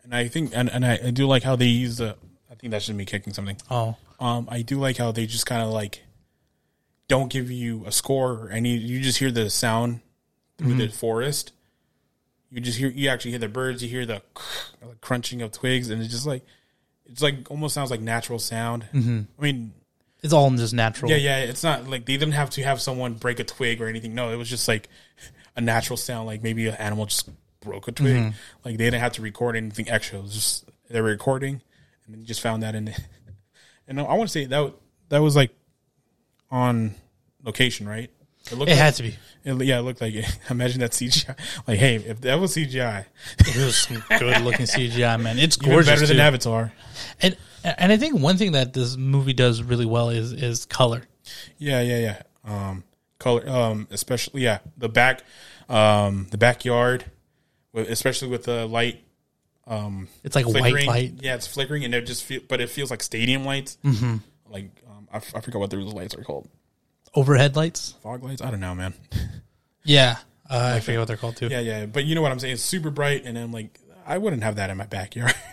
And 0.06 0.14
I 0.14 0.28
think, 0.28 0.52
and, 0.54 0.70
and 0.70 0.86
I, 0.86 1.00
I 1.06 1.10
do 1.10 1.26
like 1.26 1.42
how 1.42 1.56
they 1.56 1.66
use 1.66 1.96
the. 1.96 2.16
I 2.50 2.54
think 2.54 2.70
that 2.70 2.82
should 2.82 2.94
me 2.94 3.04
kicking 3.04 3.32
something. 3.32 3.56
Oh, 3.70 3.96
Um, 4.20 4.46
I 4.48 4.62
do 4.62 4.78
like 4.78 4.96
how 4.96 5.10
they 5.10 5.26
just 5.26 5.46
kind 5.46 5.62
of 5.62 5.70
like 5.70 6.02
don't 7.08 7.28
give 7.30 7.50
you 7.50 7.84
a 7.86 7.92
score 7.92 8.32
or 8.32 8.50
any. 8.50 8.76
You 8.76 9.00
just 9.00 9.18
hear 9.18 9.32
the 9.32 9.50
sound 9.50 10.00
through 10.58 10.74
the 10.74 10.88
forest. 10.88 11.52
You 12.50 12.60
just 12.60 12.78
hear. 12.78 12.88
You 12.88 13.08
actually 13.08 13.32
hear 13.32 13.40
the 13.40 13.48
birds. 13.48 13.82
You 13.82 13.88
hear 13.88 14.06
the 14.06 14.22
crunching 15.00 15.42
of 15.42 15.50
twigs, 15.50 15.90
and 15.90 16.00
it's 16.00 16.10
just 16.10 16.26
like 16.26 16.44
it's 17.08 17.22
like 17.22 17.50
almost 17.50 17.74
sounds 17.74 17.90
like 17.90 18.00
natural 18.00 18.38
sound. 18.38 18.86
Mm-hmm. 18.92 19.20
I 19.38 19.42
mean, 19.42 19.72
it's 20.22 20.32
all 20.32 20.50
just 20.50 20.74
natural. 20.74 21.10
yeah, 21.10 21.16
yeah. 21.16 21.38
It's 21.38 21.62
not 21.62 21.88
like 21.88 22.06
they 22.06 22.16
didn't 22.16 22.32
have 22.34 22.50
to 22.50 22.62
have 22.62 22.80
someone 22.80 23.14
break 23.14 23.38
a 23.40 23.44
twig 23.44 23.80
or 23.80 23.86
anything. 23.86 24.14
No, 24.14 24.30
it 24.30 24.36
was 24.36 24.48
just 24.48 24.68
like 24.68 24.88
a 25.54 25.60
natural 25.60 25.96
sound. 25.96 26.26
Like 26.26 26.42
maybe 26.42 26.66
an 26.66 26.74
animal 26.74 27.06
just 27.06 27.28
broke 27.60 27.88
a 27.88 27.92
twig. 27.92 28.34
Like 28.64 28.76
they 28.76 28.84
didn't 28.84 29.00
have 29.00 29.12
to 29.12 29.22
record 29.22 29.56
anything 29.56 29.88
extra. 29.88 30.18
It 30.18 30.22
was 30.22 30.34
just 30.34 30.64
they 30.90 31.00
were 31.00 31.08
recording, 31.08 31.60
and 32.06 32.14
then 32.14 32.24
just 32.24 32.40
found 32.40 32.62
that 32.62 32.74
in 32.74 32.88
it. 32.88 32.98
And 33.88 34.00
I 34.00 34.02
want 34.02 34.22
to 34.22 34.28
say 34.28 34.46
that 34.46 34.74
that 35.10 35.18
was 35.22 35.36
like 35.36 35.52
on 36.50 36.96
location, 37.44 37.88
right? 37.88 38.10
It, 38.50 38.54
looked 38.54 38.68
It 38.68 38.74
like, 38.74 38.82
had 38.82 38.94
to 38.94 39.04
be. 39.04 39.14
It- 39.46 39.64
yeah, 39.64 39.78
it 39.78 39.82
looked 39.82 40.00
like 40.02 40.14
it. 40.14 40.38
Imagine 40.50 40.80
that 40.80 40.90
CGI. 40.90 41.34
Like, 41.66 41.78
hey, 41.78 41.96
if 41.96 42.20
that 42.22 42.38
was 42.38 42.54
CGI, 42.54 43.06
It 43.38 43.56
was 43.56 43.86
good 44.18 44.42
looking 44.42 44.66
CGI, 44.66 45.20
man. 45.20 45.38
It's 45.38 45.56
gorgeous, 45.56 45.86
even 45.88 45.94
better 45.94 46.06
than 46.06 46.16
too. 46.16 46.22
Avatar. 46.22 46.72
And 47.22 47.36
and 47.64 47.90
I 47.92 47.96
think 47.96 48.18
one 48.20 48.36
thing 48.36 48.52
that 48.52 48.72
this 48.74 48.96
movie 48.96 49.32
does 49.32 49.62
really 49.62 49.86
well 49.86 50.10
is 50.10 50.32
is 50.32 50.66
color. 50.66 51.02
Yeah, 51.58 51.80
yeah, 51.80 51.98
yeah. 51.98 52.22
Um, 52.44 52.84
color, 53.18 53.48
um, 53.48 53.88
especially 53.90 54.42
yeah, 54.42 54.58
the 54.76 54.88
back, 54.88 55.22
um, 55.68 56.26
the 56.30 56.38
backyard, 56.38 57.04
especially 57.74 58.28
with 58.28 58.44
the 58.44 58.66
light. 58.66 59.02
Um, 59.66 60.06
It's 60.22 60.36
like 60.36 60.44
flickering. 60.44 60.74
white 60.74 60.86
light. 60.86 61.14
Yeah, 61.20 61.34
it's 61.34 61.46
flickering, 61.48 61.84
and 61.84 61.92
it 61.92 62.02
just 62.06 62.22
feel, 62.24 62.40
but 62.46 62.60
it 62.60 62.70
feels 62.70 62.90
like 62.90 63.02
stadium 63.02 63.44
lights. 63.44 63.78
Mm-hmm. 63.84 64.16
Like 64.48 64.70
um, 64.88 65.08
I, 65.12 65.16
f- 65.16 65.34
I 65.34 65.40
forgot 65.40 65.58
what 65.58 65.70
those 65.70 65.92
lights 65.92 66.14
are 66.14 66.22
called. 66.22 66.48
Overhead 67.16 67.56
lights. 67.56 67.94
Fog 68.02 68.22
lights. 68.22 68.42
I 68.42 68.50
don't 68.50 68.60
know, 68.60 68.74
man. 68.74 68.94
Yeah, 69.88 70.16
uh, 70.50 70.72
I 70.74 70.80
forget 70.80 70.98
what 70.98 71.06
they're 71.06 71.16
called 71.16 71.36
too. 71.36 71.46
Yeah, 71.46 71.60
yeah, 71.60 71.86
but 71.86 72.04
you 72.04 72.16
know 72.16 72.22
what 72.22 72.32
I'm 72.32 72.40
saying? 72.40 72.54
It's 72.54 72.62
super 72.62 72.90
bright, 72.90 73.24
and 73.24 73.38
I'm 73.38 73.52
like, 73.52 73.78
I 74.04 74.18
wouldn't 74.18 74.42
have 74.42 74.56
that 74.56 74.68
in 74.68 74.76
my 74.76 74.86
backyard. 74.86 75.34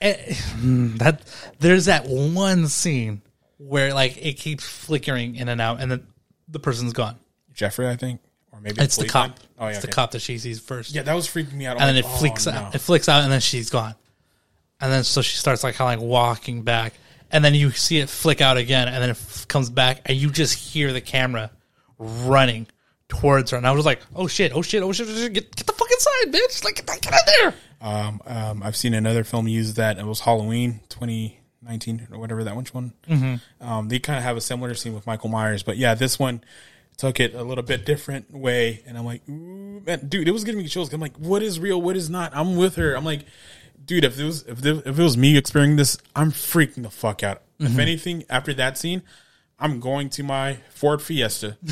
Eh, 0.00 0.34
mm, 0.56 0.98
that 0.98 1.22
there's 1.60 1.84
that 1.84 2.06
one 2.08 2.66
scene 2.66 3.22
where 3.58 3.94
like 3.94 4.16
it 4.16 4.32
keeps 4.32 4.66
flickering 4.66 5.36
in 5.36 5.48
and 5.48 5.60
out, 5.60 5.80
and 5.80 5.88
then 5.88 6.06
the 6.48 6.58
person's 6.58 6.92
gone. 6.92 7.16
Jeffrey, 7.54 7.86
I 7.86 7.94
think, 7.94 8.20
or 8.50 8.60
maybe 8.60 8.82
It's 8.82 8.96
the 8.96 9.02
policeman. 9.04 9.30
cop. 9.30 9.40
Oh 9.60 9.66
yeah, 9.66 9.70
it's 9.70 9.78
the 9.82 9.86
okay. 9.86 9.94
cop 9.94 10.10
that 10.10 10.18
she 10.20 10.38
sees 10.38 10.58
first. 10.58 10.92
Yeah, 10.92 11.02
that 11.02 11.14
was 11.14 11.28
freaking 11.28 11.52
me 11.52 11.66
out. 11.66 11.76
I'm 11.76 11.86
and 11.86 11.96
then 11.96 12.04
like, 12.04 12.14
it 12.14 12.18
flicks 12.18 12.48
oh, 12.48 12.50
out. 12.50 12.62
no. 12.62 12.70
It 12.74 12.80
flicks 12.80 13.08
out, 13.08 13.22
and 13.22 13.30
then 13.30 13.40
she's 13.40 13.70
gone. 13.70 13.94
And 14.80 14.90
then 14.90 15.04
so 15.04 15.22
she 15.22 15.36
starts 15.36 15.62
like 15.62 15.76
kind 15.76 15.94
of 15.94 16.00
like 16.00 16.10
walking 16.10 16.62
back, 16.62 16.94
and 17.32 17.44
then 17.44 17.54
you 17.54 17.70
see 17.70 17.98
it 17.98 18.08
flick 18.08 18.40
out 18.40 18.56
again, 18.56 18.88
and 18.88 18.96
then 19.02 19.10
it 19.10 19.18
f- 19.18 19.48
comes 19.48 19.70
back, 19.70 20.02
and 20.06 20.16
you 20.16 20.30
just 20.30 20.54
hear 20.54 20.92
the 20.92 21.00
camera 21.00 21.50
running 21.98 22.66
towards 23.08 23.50
her, 23.50 23.56
and 23.56 23.66
I 23.66 23.72
was 23.72 23.84
like, 23.84 24.00
"Oh 24.14 24.26
shit! 24.26 24.52
Oh 24.54 24.62
shit! 24.62 24.82
Oh 24.82 24.92
shit! 24.92 25.08
Oh, 25.08 25.14
shit. 25.14 25.32
Get, 25.32 25.56
get 25.56 25.66
the 25.66 25.72
fuck 25.72 25.90
inside, 25.90 26.32
bitch! 26.32 26.64
Like 26.64 26.76
get, 26.76 26.86
get 27.00 27.12
in 27.12 27.18
there!" 27.26 27.54
Um, 27.80 28.20
um, 28.26 28.62
I've 28.62 28.76
seen 28.76 28.94
another 28.94 29.24
film 29.24 29.48
use 29.48 29.74
that. 29.74 29.98
It 29.98 30.06
was 30.06 30.20
Halloween 30.20 30.80
2019 30.88 32.08
or 32.12 32.18
whatever 32.18 32.44
that 32.44 32.56
which 32.56 32.72
one. 32.72 32.92
Mm-hmm. 33.08 33.66
Um, 33.66 33.88
they 33.88 33.98
kind 33.98 34.18
of 34.18 34.24
have 34.24 34.36
a 34.36 34.40
similar 34.40 34.74
scene 34.74 34.94
with 34.94 35.06
Michael 35.06 35.30
Myers, 35.30 35.62
but 35.62 35.76
yeah, 35.76 35.94
this 35.94 36.18
one 36.18 36.44
took 36.96 37.18
it 37.18 37.34
a 37.34 37.42
little 37.42 37.64
bit 37.64 37.84
different 37.84 38.32
way. 38.32 38.82
And 38.86 38.96
I'm 38.96 39.04
like, 39.04 39.28
Ooh, 39.28 39.82
man, 39.84 40.06
dude, 40.08 40.28
it 40.28 40.30
was 40.32 40.44
giving 40.44 40.62
me 40.62 40.68
chills. 40.68 40.92
I'm 40.92 41.00
like, 41.00 41.16
what 41.16 41.42
is 41.42 41.58
real? 41.58 41.80
What 41.80 41.96
is 41.96 42.08
not? 42.08 42.30
I'm 42.34 42.56
with 42.56 42.76
her. 42.76 42.94
I'm 42.94 43.04
like, 43.04 43.24
dude, 43.84 44.04
if 44.04 44.18
it 44.18 44.24
was 44.24 44.42
if, 44.42 44.64
it- 44.64 44.86
if 44.86 44.98
it 44.98 45.02
was 45.02 45.16
me 45.16 45.36
experiencing 45.36 45.76
this, 45.76 45.98
I'm 46.14 46.32
freaking 46.32 46.82
the 46.82 46.90
fuck 46.90 47.22
out. 47.22 47.42
If 47.58 47.68
mm-hmm. 47.70 47.80
anything, 47.80 48.24
after 48.30 48.54
that 48.54 48.78
scene. 48.78 49.02
I'm 49.58 49.78
going 49.78 50.08
to 50.10 50.24
my 50.24 50.54
Ford 50.70 51.00
Fiesta 51.00 51.52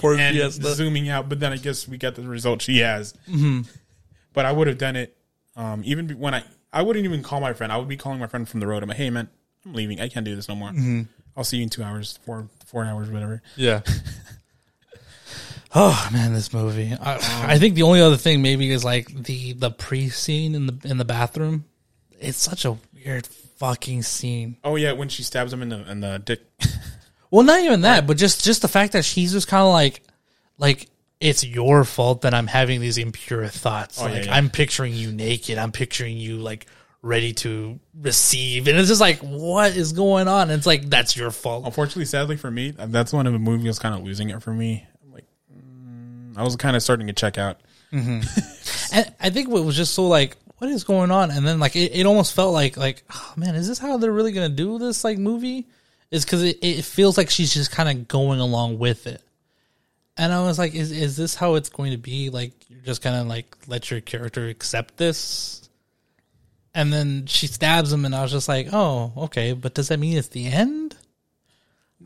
For 0.00 0.14
and 0.14 0.36
Fiesta. 0.36 0.74
zooming 0.74 1.08
out. 1.08 1.28
But 1.28 1.40
then 1.40 1.52
I 1.52 1.56
guess 1.56 1.88
we 1.88 1.98
got 1.98 2.14
the 2.14 2.22
result 2.22 2.62
she 2.62 2.78
has. 2.78 3.12
Mm-hmm. 3.28 3.62
But 4.32 4.44
I 4.44 4.52
would 4.52 4.68
have 4.68 4.78
done 4.78 4.94
it 4.94 5.16
um, 5.56 5.82
even 5.84 6.08
when 6.10 6.34
I 6.34 6.44
I 6.72 6.82
wouldn't 6.82 7.04
even 7.04 7.22
call 7.22 7.40
my 7.40 7.52
friend. 7.52 7.72
I 7.72 7.76
would 7.76 7.88
be 7.88 7.96
calling 7.96 8.20
my 8.20 8.28
friend 8.28 8.48
from 8.48 8.60
the 8.60 8.68
road. 8.68 8.82
I'm 8.84 8.88
like, 8.88 8.98
hey 8.98 9.10
man, 9.10 9.28
I'm 9.66 9.74
leaving. 9.74 10.00
I 10.00 10.08
can't 10.08 10.24
do 10.24 10.36
this 10.36 10.48
no 10.48 10.54
more. 10.54 10.70
Mm-hmm. 10.70 11.02
I'll 11.36 11.44
see 11.44 11.56
you 11.56 11.64
in 11.64 11.70
two 11.70 11.82
hours, 11.82 12.18
four 12.24 12.48
four 12.66 12.84
hours, 12.84 13.10
whatever. 13.10 13.42
Yeah. 13.56 13.80
oh 15.74 16.08
man, 16.12 16.32
this 16.32 16.52
movie. 16.52 16.92
I, 17.00 17.46
I 17.46 17.58
think 17.58 17.74
the 17.74 17.82
only 17.82 18.00
other 18.00 18.16
thing 18.16 18.42
maybe 18.42 18.70
is 18.70 18.84
like 18.84 19.08
the 19.08 19.52
the 19.52 19.70
pre 19.70 20.08
scene 20.08 20.54
in 20.54 20.66
the 20.66 20.78
in 20.84 20.98
the 20.98 21.04
bathroom. 21.04 21.64
It's 22.20 22.38
such 22.38 22.64
a 22.64 22.78
weird 22.94 23.26
fucking 23.26 24.02
scene. 24.02 24.56
Oh 24.64 24.76
yeah, 24.76 24.92
when 24.92 25.08
she 25.08 25.22
stabs 25.22 25.52
him 25.52 25.62
in 25.62 25.68
the 25.70 25.90
in 25.90 26.00
the 26.00 26.18
dick. 26.18 26.42
Well, 27.32 27.44
not 27.44 27.60
even 27.60 27.80
that, 27.80 28.06
but 28.06 28.18
just 28.18 28.44
just 28.44 28.60
the 28.60 28.68
fact 28.68 28.92
that 28.92 29.06
she's 29.06 29.32
just 29.32 29.48
kind 29.48 29.62
of 29.62 29.72
like 29.72 30.02
like 30.58 30.86
it's 31.18 31.42
your 31.42 31.82
fault 31.84 32.20
that 32.22 32.34
I'm 32.34 32.46
having 32.46 32.78
these 32.78 32.98
impure 32.98 33.46
thoughts. 33.46 33.98
Oh, 34.02 34.04
like 34.04 34.26
yeah. 34.26 34.34
I'm 34.34 34.50
picturing 34.50 34.92
you 34.92 35.12
naked. 35.12 35.56
I'm 35.56 35.72
picturing 35.72 36.18
you 36.18 36.36
like 36.36 36.66
ready 37.00 37.32
to 37.32 37.80
receive, 37.98 38.68
and 38.68 38.76
it's 38.76 38.88
just 38.88 39.00
like 39.00 39.20
what 39.20 39.74
is 39.74 39.94
going 39.94 40.28
on? 40.28 40.50
And 40.50 40.58
it's 40.58 40.66
like 40.66 40.90
that's 40.90 41.16
your 41.16 41.30
fault. 41.30 41.64
Unfortunately, 41.64 42.04
sadly 42.04 42.36
for 42.36 42.50
me, 42.50 42.72
that's 42.72 43.14
one 43.14 43.26
of 43.26 43.32
the 43.32 43.38
movies 43.38 43.78
kind 43.78 43.94
of 43.94 44.02
losing 44.02 44.28
it 44.28 44.42
for 44.42 44.52
me. 44.52 44.86
I 46.36 46.42
was 46.42 46.56
kind 46.56 46.76
of 46.76 46.82
starting 46.82 47.06
to 47.06 47.12
check 47.12 47.38
out. 47.38 47.60
Mm-hmm. 47.92 48.20
And 48.94 49.10
I 49.18 49.30
think 49.30 49.48
what 49.48 49.64
was 49.64 49.74
just 49.74 49.94
so 49.94 50.06
like, 50.06 50.36
what 50.58 50.68
is 50.68 50.84
going 50.84 51.10
on? 51.10 51.30
And 51.30 51.46
then 51.46 51.58
like 51.58 51.74
it, 51.76 51.92
it 51.94 52.04
almost 52.04 52.34
felt 52.34 52.52
like 52.52 52.76
like, 52.76 53.04
oh 53.10 53.32
man, 53.36 53.54
is 53.54 53.66
this 53.66 53.78
how 53.78 53.96
they're 53.96 54.12
really 54.12 54.32
gonna 54.32 54.50
do 54.50 54.78
this 54.78 55.02
like 55.02 55.16
movie? 55.16 55.66
Is 56.10 56.26
because 56.26 56.42
it, 56.42 56.58
it 56.60 56.84
feels 56.84 57.16
like 57.16 57.30
she's 57.30 57.54
just 57.54 57.70
kind 57.70 57.88
of 57.88 58.06
going 58.06 58.38
along 58.38 58.78
with 58.78 59.06
it. 59.06 59.22
And 60.18 60.30
I 60.30 60.42
was 60.42 60.58
like, 60.58 60.74
is 60.74 60.92
is 60.92 61.16
this 61.16 61.34
how 61.34 61.54
it's 61.54 61.70
going 61.70 61.92
to 61.92 61.96
be? 61.96 62.28
Like 62.28 62.52
you're 62.68 62.82
just 62.82 63.00
gonna 63.00 63.24
like 63.24 63.56
let 63.66 63.90
your 63.90 64.02
character 64.02 64.46
accept 64.46 64.98
this? 64.98 65.70
And 66.74 66.92
then 66.92 67.26
she 67.26 67.46
stabs 67.46 67.92
him, 67.92 68.04
and 68.04 68.14
I 68.14 68.22
was 68.22 68.32
just 68.32 68.48
like, 68.48 68.68
oh, 68.72 69.12
okay, 69.16 69.52
but 69.52 69.74
does 69.74 69.88
that 69.88 69.98
mean 69.98 70.16
it's 70.16 70.28
the 70.28 70.46
end? 70.46 70.96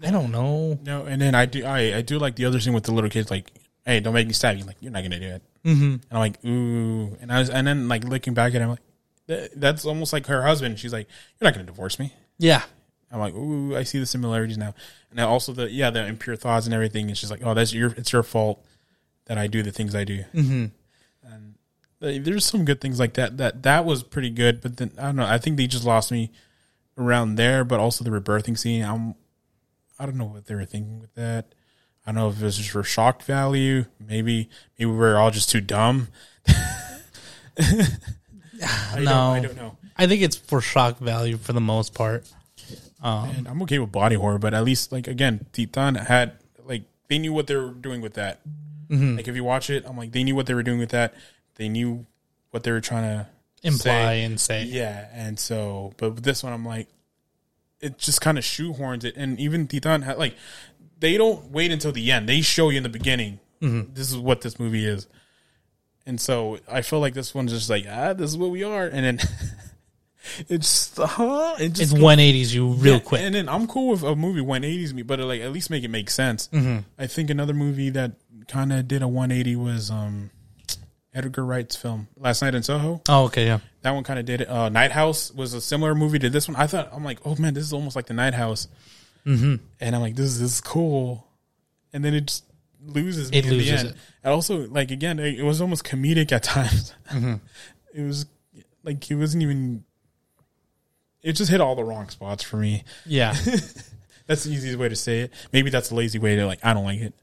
I 0.05 0.11
don't 0.11 0.31
know. 0.31 0.79
No, 0.85 1.05
and 1.05 1.21
then 1.21 1.35
I 1.35 1.47
do 1.47 1.65
I, 1.65 1.97
I 1.97 2.03
do 2.03 2.19
like 2.19 2.37
the 2.37 2.45
other 2.45 2.61
scene 2.61 2.73
with 2.73 2.85
the 2.85 2.93
little 2.93 3.11
kids, 3.11 3.31
like, 3.31 3.51
hey, 3.87 4.01
don't 4.01 4.13
make 4.13 4.27
me 4.27 4.35
stab 4.35 4.59
you. 4.59 4.65
Like, 4.65 4.77
you're 4.81 4.93
not 4.93 5.03
gonna 5.03 5.21
do 5.21 5.27
it. 5.27 5.43
Mm-hmm. 5.65 5.85
And 5.85 6.07
I'm 6.11 6.19
like, 6.19 6.45
ooh, 6.45 7.17
and 7.21 7.33
I 7.33 7.39
was, 7.39 7.49
and 7.49 7.67
then 7.67 7.89
like 7.89 8.05
looking 8.05 8.35
back 8.35 8.55
at 8.55 8.61
him, 8.61 8.71
like, 8.71 8.81
that, 9.29 9.59
that's 9.59 9.87
almost 9.87 10.13
like 10.13 10.27
her 10.27 10.43
husband. 10.43 10.79
She's 10.79 10.93
like, 10.93 11.09
you're 11.41 11.47
not 11.47 11.55
gonna 11.55 11.67
divorce 11.67 11.99
me. 11.99 12.13
Yeah, 12.39 12.63
I'm 13.11 13.21
like, 13.21 13.35
ooh, 13.35 13.77
I 13.77 13.85
see 13.85 13.99
the 13.99 14.07
similarities 14.07 14.59
now. 14.59 14.75
And 15.11 15.19
then 15.19 15.27
also 15.27 15.53
the 15.53 15.71
yeah, 15.71 15.91
the 15.91 16.05
impure 16.05 16.37
thoughts 16.37 16.67
and 16.67 16.75
everything. 16.75 17.09
And 17.09 17.17
she's 17.17 17.31
like, 17.31 17.41
oh, 17.45 17.55
that's 17.55 17.73
your 17.73 17.93
it's 17.93 18.13
your 18.13 18.23
fault 18.23 18.65
that 19.27 19.39
I 19.39 19.47
do 19.47 19.63
the 19.63 19.73
things 19.73 19.95
I 19.95 20.05
do. 20.05 20.25
Mm-hmm. 20.35 20.67
And 21.33 21.55
there's 22.01 22.45
some 22.45 22.65
good 22.65 22.81
things 22.81 23.01
like 23.01 23.15
that. 23.15 23.39
That 23.39 23.63
that 23.63 23.85
was 23.85 24.03
pretty 24.03 24.31
good. 24.31 24.61
But 24.61 24.77
then 24.77 24.93
I 24.99 25.07
don't 25.07 25.17
know. 25.17 25.27
I 25.27 25.39
think 25.39 25.57
they 25.57 25.67
just 25.67 25.85
lost 25.85 26.13
me 26.13 26.31
around 26.99 27.37
there. 27.37 27.65
But 27.65 27.81
also 27.81 28.05
the 28.05 28.11
rebirthing 28.11 28.59
scene. 28.59 28.85
I'm 28.85 29.15
I 29.99 30.05
don't 30.05 30.17
know 30.17 30.27
what 30.27 30.47
they 30.47 30.55
were 30.55 30.65
thinking 30.65 31.01
with 31.01 31.15
that. 31.15 31.55
I 32.07 32.13
don't 32.13 32.15
know 32.17 32.29
if 32.29 32.41
it 32.41 32.45
was 32.45 32.57
just 32.57 32.71
for 32.71 32.83
shock 32.85 33.23
value. 33.25 33.87
Maybe 33.99 34.49
maybe 34.79 34.91
we 34.91 35.05
are 35.05 35.17
all 35.19 35.31
just 35.33 35.51
too 35.51 35.61
dumb. 35.61 36.09
I 37.59 39.01
No. 39.01 39.05
don't, 39.05 39.07
I 39.09 39.41
don't 39.41 39.57
know. 39.57 39.77
I 39.97 40.07
think 40.07 40.23
it's 40.23 40.37
for 40.37 40.61
shock 40.61 40.99
value 40.99 41.37
for 41.37 41.53
the 41.53 41.61
most 41.61 41.95
part. 41.95 42.25
And 43.03 43.47
I'm 43.47 43.63
okay 43.63 43.79
with 43.79 43.93
body 43.93 44.17
horror, 44.17 44.39
but 44.39 44.53
at 44.55 44.65
least 44.65 44.91
like 44.93 45.07
again, 45.07 45.47
Titane 45.53 46.07
had 46.07 46.33
like 46.65 46.83
they 47.09 47.19
knew 47.19 47.33
what 47.33 47.47
they 47.47 47.55
were 47.57 47.71
doing 47.71 48.01
with 48.01 48.15
that. 48.15 48.41
Mm-hmm. 48.89 49.17
Like 49.17 49.29
if 49.29 49.37
you 49.37 49.45
watch 49.45 49.71
it, 49.71 49.85
I'm 49.87 49.97
like 49.97 50.13
they 50.13 50.25
knew 50.25 50.35
what 50.35 50.47
they 50.47 50.55
were 50.55 50.63
doing 50.65 50.79
with 50.79 50.91
that. 50.91 51.15
They 51.57 51.69
knew 51.69 52.07
what 52.51 52.63
they 52.65 52.73
were 52.73 52.81
trying 52.81 53.03
to 53.05 53.27
Imply 53.63 53.81
say. 53.91 54.23
and 54.25 54.41
say. 54.41 54.65
Yeah, 54.65 55.09
and 55.13 55.39
so 55.39 55.93
but 55.99 56.15
with 56.17 56.25
this 56.25 56.43
one, 56.43 56.53
I'm 56.53 56.65
like, 56.65 56.89
it 57.81 57.97
just 57.99 58.21
kind 58.21 58.39
of 58.39 58.45
shoehorns 58.45 59.05
it, 59.05 59.15
and 59.17 59.39
even 59.39 59.69
Titane 59.69 60.03
had 60.03 60.19
like 60.19 60.35
they 60.99 61.17
don't 61.17 61.51
wait 61.51 61.71
until 61.73 61.93
the 61.93 62.13
end. 62.13 62.29
They 62.29 62.41
show 62.41 62.71
you 62.71 62.79
in 62.79 62.83
the 62.83 62.89
beginning. 62.89 63.41
Mm-hmm. 63.61 63.95
This 63.95 64.11
is 64.11 64.19
what 64.19 64.41
this 64.43 64.59
movie 64.59 64.87
is, 64.87 65.07
and 66.07 66.21
so 66.21 66.59
I 66.71 66.83
feel 66.83 67.01
like 67.01 67.15
this 67.15 67.35
one's 67.35 67.53
just 67.53 67.71
like 67.71 67.87
ah, 67.89 68.13
this 68.13 68.31
is 68.31 68.39
what 68.39 68.51
we 68.51 68.63
are, 68.63 68.85
and 68.85 69.05
then. 69.05 69.19
It's 70.49 70.97
huh? 70.97 71.55
It 71.61 71.79
It's 71.81 71.93
180s 71.93 72.53
you 72.53 72.67
real 72.71 72.95
yeah, 72.95 72.99
quick. 72.99 73.21
And 73.21 73.33
then 73.33 73.49
I'm 73.49 73.69
cool 73.69 73.93
with 73.93 74.03
a 74.03 74.17
movie 74.17 74.41
180s 74.41 74.93
me, 74.93 75.03
but 75.03 75.21
like 75.21 75.41
at 75.41 75.53
least 75.53 75.71
make 75.71 75.85
it 75.85 75.89
make 75.89 76.11
sense. 76.11 76.49
Mm-hmm. 76.49 76.79
I 76.99 77.07
think 77.07 77.31
another 77.31 77.55
movie 77.55 77.91
that 77.91 78.13
kind 78.49 78.73
of 78.73 78.89
did 78.89 79.03
a 79.03 79.09
180 79.09 79.55
was 79.57 79.89
um 79.91 80.31
Edgar 81.15 81.45
Wright's 81.45 81.77
film 81.77 82.09
Last 82.19 82.43
Night 82.43 82.55
in 82.55 82.63
Soho. 82.63 83.01
oh, 83.09 83.25
okay, 83.25 83.47
yeah. 83.47 83.61
That 83.83 83.93
one 83.93 84.05
kind 84.05 84.19
of 84.19 84.27
did 84.27 84.43
it. 84.43 84.51
Uh, 84.51 84.69
Night 84.69 84.93
House 84.93 85.33
was 85.33 85.55
a 85.55 85.61
similar 85.61 85.95
movie 85.95 86.19
to 86.19 86.29
this 86.29 86.47
one. 86.47 86.57
I 86.57 86.67
thought 86.67 86.91
I'm 86.93 87.05
like, 87.05 87.21
oh 87.25 87.37
man, 87.37 87.55
this 87.55 87.65
is 87.65 87.73
almost 87.73 87.97
like 87.97 88.07
the 88.07 88.15
Night 88.15 88.35
House, 88.35 88.69
mm-hmm. 89.27 89.57
and 89.81 89.95
I'm 89.95 90.01
like, 90.01 90.15
this 90.17 90.27
is, 90.27 90.41
this 90.41 90.55
is 90.55 90.61
cool, 90.61 91.27
and 91.93 92.05
then 92.05 92.15
it 92.15 92.27
just 92.27 92.45
loses 92.85 93.31
me 93.31 93.39
It 93.39 93.47
in 93.47 93.59
the 93.59 93.71
end. 93.71 93.89
it. 93.89 93.97
And 94.23 94.33
also, 94.33 94.67
like 94.69 94.91
again, 94.91 95.19
it, 95.19 95.39
it 95.41 95.43
was 95.43 95.61
almost 95.61 95.85
comedic 95.85 96.33
at 96.33 96.43
times. 96.45 96.95
Mm-hmm. 97.11 97.35
It 97.95 98.03
was 98.03 98.27
like 98.83 99.11
it 99.11 99.15
wasn't 99.17 99.43
even. 99.43 99.85
It 101.23 101.33
just 101.33 101.51
hit 101.51 101.61
all 101.61 101.75
the 101.75 101.83
wrong 101.83 102.09
spots 102.09 102.45
for 102.45 102.57
me. 102.57 102.85
Yeah. 103.05 103.35
That's 104.27 104.45
the 104.45 104.53
easiest 104.53 104.79
way 104.79 104.89
to 104.89 104.97
say 104.97 105.21
it. 105.21 105.33
Maybe 105.53 105.71
that's 105.71 105.91
a 105.93 105.95
lazy 105.95 106.19
way 106.19 106.35
to 106.37 106.47
like. 106.47 106.59
I 106.65 106.75
don't 106.75 106.85
like 106.85 107.01
it. 107.01 107.15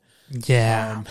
yeah. 0.48 1.04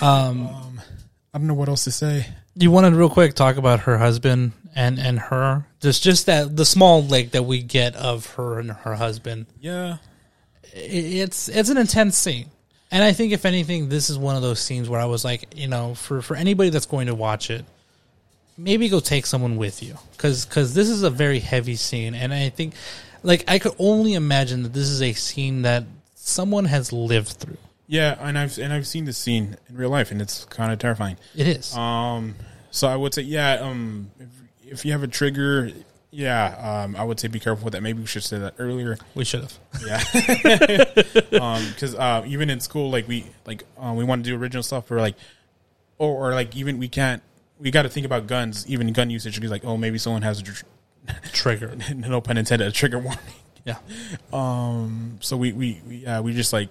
Um, 0.00 0.80
I 1.34 1.38
don't 1.38 1.46
know 1.46 1.54
what 1.54 1.68
else 1.68 1.84
to 1.84 1.90
say. 1.90 2.26
you 2.54 2.70
want 2.70 2.86
to 2.86 2.94
real 2.98 3.10
quick 3.10 3.34
talk 3.34 3.56
about 3.56 3.80
her 3.80 3.98
husband 3.98 4.52
and 4.74 4.98
and 4.98 5.18
her. 5.18 5.66
Just 5.80 6.02
just 6.02 6.26
that 6.26 6.56
the 6.56 6.64
small 6.64 7.02
like 7.02 7.32
that 7.32 7.44
we 7.44 7.62
get 7.62 7.94
of 7.96 8.26
her 8.34 8.58
and 8.58 8.70
her 8.70 8.94
husband. 8.94 9.46
Yeah, 9.60 9.98
it's 10.72 11.48
it's 11.48 11.68
an 11.68 11.78
intense 11.78 12.16
scene. 12.16 12.50
And 12.90 13.02
i 13.02 13.12
think 13.12 13.32
if 13.32 13.44
anything 13.44 13.88
this 13.88 14.08
is 14.08 14.16
one 14.16 14.36
of 14.36 14.42
those 14.42 14.60
scenes 14.60 14.88
where 14.88 15.00
i 15.00 15.06
was 15.06 15.24
like 15.24 15.56
you 15.56 15.66
know 15.66 15.96
for 15.96 16.22
for 16.22 16.36
anybody 16.36 16.70
that's 16.70 16.86
going 16.86 17.08
to 17.08 17.14
watch 17.14 17.50
it 17.50 17.64
maybe 18.56 18.88
go 18.88 19.00
take 19.00 19.26
someone 19.26 19.56
with 19.56 19.82
you. 19.82 19.96
Because 20.12 20.46
this 20.46 20.88
is 20.88 21.02
a 21.02 21.10
very 21.10 21.40
heavy 21.40 21.74
scene. 21.74 22.14
And 22.14 22.32
i 22.32 22.50
think 22.50 22.74
like 23.24 23.44
i 23.48 23.58
could 23.58 23.74
only 23.78 24.14
imagine 24.14 24.62
that 24.62 24.72
this 24.72 24.88
is 24.88 25.02
a 25.02 25.12
scene 25.12 25.62
that 25.62 25.84
someone 26.14 26.66
has 26.66 26.92
lived 26.92 27.28
through. 27.28 27.58
Yeah, 27.86 28.16
and 28.18 28.38
I've 28.38 28.56
and 28.58 28.72
I've 28.72 28.86
seen 28.86 29.04
this 29.04 29.18
scene 29.18 29.56
in 29.68 29.76
real 29.76 29.90
life, 29.90 30.10
and 30.10 30.22
it's 30.22 30.44
kind 30.46 30.72
of 30.72 30.78
terrifying. 30.78 31.18
It 31.36 31.46
is. 31.46 31.76
Um, 31.76 32.34
so 32.70 32.88
I 32.88 32.96
would 32.96 33.12
say, 33.12 33.22
yeah, 33.22 33.54
um, 33.60 34.10
if, 34.18 34.28
if 34.66 34.84
you 34.84 34.92
have 34.92 35.02
a 35.02 35.08
trigger, 35.08 35.70
yeah, 36.10 36.82
um, 36.84 36.96
I 36.96 37.04
would 37.04 37.18
say 37.18 37.28
be 37.28 37.40
careful 37.40 37.64
with 37.64 37.72
that. 37.72 37.82
Maybe 37.82 38.00
we 38.00 38.06
should 38.06 38.22
say 38.22 38.38
that 38.38 38.54
earlier. 38.58 38.96
we 39.14 39.24
should 39.24 39.42
have. 39.42 39.58
Yeah, 39.84 39.98
um, 41.40 41.66
because 41.70 41.94
uh, 41.94 42.24
even 42.26 42.50
in 42.50 42.60
school, 42.60 42.90
like 42.90 43.08
we 43.08 43.26
like 43.46 43.64
uh, 43.78 43.92
we 43.96 44.04
want 44.04 44.24
to 44.24 44.30
do 44.30 44.36
original 44.36 44.62
stuff, 44.62 44.90
or 44.90 45.00
like, 45.00 45.16
or, 45.98 46.30
or 46.30 46.34
like 46.34 46.54
even 46.56 46.78
we 46.78 46.88
can't. 46.88 47.22
We 47.58 47.70
got 47.70 47.82
to 47.82 47.88
think 47.88 48.04
about 48.04 48.26
guns, 48.26 48.66
even 48.68 48.92
gun 48.92 49.10
usage. 49.10 49.36
Because 49.36 49.50
like, 49.50 49.64
oh, 49.64 49.76
maybe 49.76 49.98
someone 49.98 50.22
has 50.22 50.40
a 50.40 50.42
tr- 50.42 50.64
Trigger. 51.32 51.76
no 51.94 52.20
pun 52.20 52.36
intended, 52.36 52.68
a 52.68 52.72
trigger 52.72 52.98
warning. 52.98 53.20
Yeah. 53.64 53.78
Um, 54.32 55.18
so 55.20 55.36
we 55.36 55.52
we 55.52 55.80
we, 55.88 56.06
uh, 56.06 56.22
we 56.22 56.34
just 56.34 56.52
like 56.52 56.68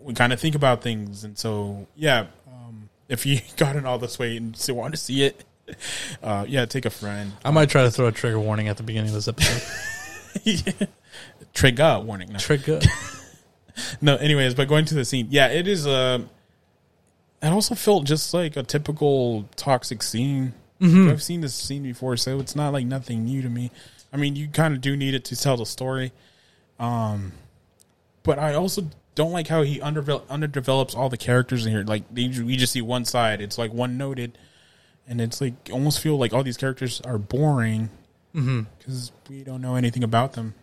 we 0.00 0.14
kind 0.14 0.32
of 0.32 0.40
think 0.40 0.54
about 0.54 0.82
things, 0.82 1.24
and 1.24 1.38
so 1.38 1.86
yeah. 1.94 2.26
Um, 2.48 2.88
if 3.08 3.26
you 3.26 3.40
got 3.56 3.76
it 3.76 3.84
all 3.84 3.98
this 3.98 4.18
way 4.18 4.36
and 4.36 4.56
still 4.56 4.76
want 4.76 4.94
to 4.94 5.00
see 5.00 5.22
it, 5.24 5.44
uh, 6.22 6.44
yeah, 6.48 6.66
take 6.66 6.86
a 6.86 6.90
friend. 6.90 7.32
I 7.44 7.50
might 7.50 7.70
try 7.70 7.82
to 7.82 7.90
throw 7.90 8.06
a 8.06 8.12
trigger 8.12 8.40
warning 8.40 8.68
at 8.68 8.76
the 8.76 8.82
beginning 8.82 9.10
of 9.10 9.14
this 9.14 9.28
episode. 9.28 10.88
Trigger 11.54 12.00
warning. 12.04 12.32
No. 12.32 12.38
trigger. 12.38 12.80
no, 14.00 14.16
anyways, 14.16 14.54
but 14.54 14.68
going 14.68 14.84
to 14.86 14.94
the 14.94 15.04
scene, 15.04 15.28
yeah, 15.30 15.48
it 15.48 15.66
is. 15.66 15.86
Uh, 15.86 16.20
it 17.42 17.48
also 17.48 17.74
felt 17.74 18.04
just 18.04 18.32
like 18.32 18.56
a 18.56 18.62
typical 18.62 19.48
toxic 19.56 20.02
scene. 20.02 20.54
I've 20.82 21.22
seen 21.22 21.42
this 21.42 21.54
scene 21.54 21.82
before, 21.82 22.16
so 22.16 22.38
it's 22.40 22.56
not 22.56 22.72
like 22.72 22.86
nothing 22.86 23.24
new 23.24 23.42
to 23.42 23.50
me. 23.50 23.70
I 24.12 24.16
mean, 24.16 24.34
you 24.34 24.48
kind 24.48 24.74
of 24.74 24.80
do 24.80 24.96
need 24.96 25.14
it 25.14 25.24
to 25.26 25.36
tell 25.36 25.58
the 25.58 25.66
story. 25.66 26.12
Um, 26.78 27.32
but 28.22 28.38
I 28.38 28.54
also 28.54 28.88
don't 29.14 29.32
like 29.32 29.48
how 29.48 29.62
he 29.62 29.78
underdevelops 29.78 30.96
all 30.96 31.08
the 31.08 31.16
characters 31.16 31.66
in 31.66 31.72
here. 31.72 31.84
Like 31.84 32.04
they, 32.12 32.28
we 32.28 32.56
just 32.56 32.72
see 32.72 32.80
one 32.80 33.04
side. 33.04 33.40
It's 33.40 33.58
like 33.58 33.72
one 33.72 33.98
noted, 33.98 34.38
and 35.10 35.20
it's 35.20 35.40
like 35.40 35.68
almost 35.72 36.00
feel 36.00 36.16
like 36.16 36.32
all 36.32 36.44
these 36.44 36.56
characters 36.56 37.00
are 37.02 37.18
boring 37.18 37.90
mm-hmm. 38.34 38.62
because 38.78 39.10
we 39.28 39.42
don't 39.42 39.60
know 39.60 39.74
anything 39.74 40.04
about 40.04 40.32
them. 40.34 40.54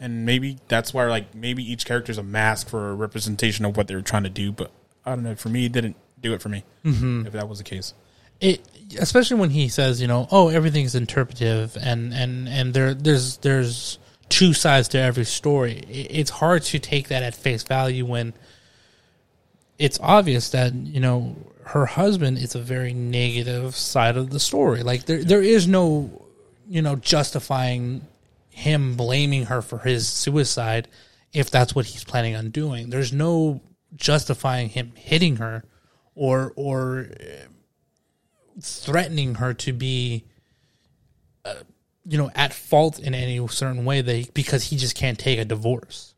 And 0.00 0.24
maybe 0.24 0.58
that's 0.68 0.94
why, 0.94 1.06
like, 1.06 1.34
maybe 1.34 1.62
each 1.70 1.84
character 1.84 2.10
is 2.10 2.18
a 2.18 2.22
mask 2.22 2.68
for 2.68 2.90
a 2.90 2.94
representation 2.94 3.64
of 3.64 3.76
what 3.76 3.88
they're 3.88 4.00
trying 4.00 4.22
to 4.22 4.30
do. 4.30 4.52
But 4.52 4.70
I 5.04 5.14
don't 5.14 5.24
know. 5.24 5.34
For 5.34 5.48
me, 5.48 5.66
it 5.66 5.72
didn't 5.72 5.96
do 6.20 6.32
it 6.32 6.40
for 6.40 6.48
me. 6.48 6.64
Mm-hmm. 6.84 7.26
If 7.26 7.32
that 7.32 7.48
was 7.48 7.58
the 7.58 7.64
case, 7.64 7.92
it 8.40 8.66
especially 8.98 9.38
when 9.38 9.50
he 9.50 9.68
says, 9.68 10.00
you 10.00 10.08
know, 10.08 10.26
oh, 10.30 10.48
everything's 10.48 10.94
interpretive 10.94 11.76
and 11.80 12.14
and 12.14 12.48
and 12.48 12.72
there 12.72 12.94
there's 12.94 13.38
there's 13.38 13.98
two 14.28 14.52
sides 14.52 14.88
to 14.88 14.98
every 14.98 15.24
story. 15.24 15.82
It's 15.88 16.30
hard 16.30 16.62
to 16.64 16.78
take 16.78 17.08
that 17.08 17.22
at 17.22 17.34
face 17.34 17.62
value 17.62 18.06
when 18.06 18.32
it's 19.78 19.98
obvious 20.00 20.50
that 20.50 20.74
you 20.74 21.00
know 21.00 21.36
her 21.66 21.86
husband 21.86 22.38
is 22.38 22.54
a 22.54 22.60
very 22.60 22.94
negative 22.94 23.74
side 23.74 24.16
of 24.16 24.30
the 24.30 24.38
story. 24.38 24.82
Like 24.82 25.06
there 25.06 25.24
there 25.24 25.42
is 25.42 25.66
no 25.66 26.26
you 26.68 26.80
know 26.80 26.96
justifying 26.96 28.06
him 28.50 28.96
blaming 28.96 29.46
her 29.46 29.60
for 29.62 29.78
his 29.78 30.08
suicide 30.08 30.88
if 31.32 31.50
that's 31.50 31.74
what 31.74 31.86
he's 31.86 32.04
planning 32.04 32.36
on 32.36 32.50
doing. 32.50 32.90
There's 32.90 33.12
no 33.12 33.60
justifying 33.96 34.68
him 34.68 34.92
hitting 34.94 35.36
her 35.36 35.64
or 36.14 36.52
or 36.54 37.08
threatening 38.60 39.36
her 39.36 39.52
to 39.52 39.72
be 39.72 40.24
uh, 41.44 41.54
you 42.04 42.16
know 42.16 42.30
at 42.36 42.54
fault 42.54 43.00
in 43.00 43.12
any 43.12 43.44
certain 43.48 43.84
way 43.84 44.02
they 44.02 44.26
because 44.34 44.64
he 44.64 44.76
just 44.76 44.94
can't 44.94 45.18
take 45.18 45.38
a 45.38 45.44
divorce 45.44 46.14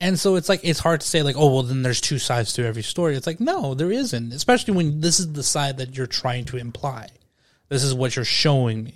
and 0.00 0.18
so 0.18 0.36
it's 0.36 0.48
like 0.48 0.60
it's 0.62 0.80
hard 0.80 1.00
to 1.00 1.06
say 1.06 1.22
like 1.22 1.36
oh 1.36 1.52
well 1.52 1.62
then 1.62 1.82
there's 1.82 2.00
two 2.00 2.18
sides 2.18 2.52
to 2.52 2.64
every 2.64 2.82
story 2.82 3.16
it's 3.16 3.26
like 3.26 3.40
no 3.40 3.74
there 3.74 3.92
isn't 3.92 4.32
especially 4.32 4.74
when 4.74 5.00
this 5.00 5.20
is 5.20 5.32
the 5.32 5.42
side 5.42 5.78
that 5.78 5.96
you're 5.96 6.06
trying 6.06 6.44
to 6.44 6.56
imply 6.56 7.08
this 7.68 7.82
is 7.82 7.94
what 7.94 8.16
you're 8.16 8.24
showing 8.24 8.84
me 8.84 8.94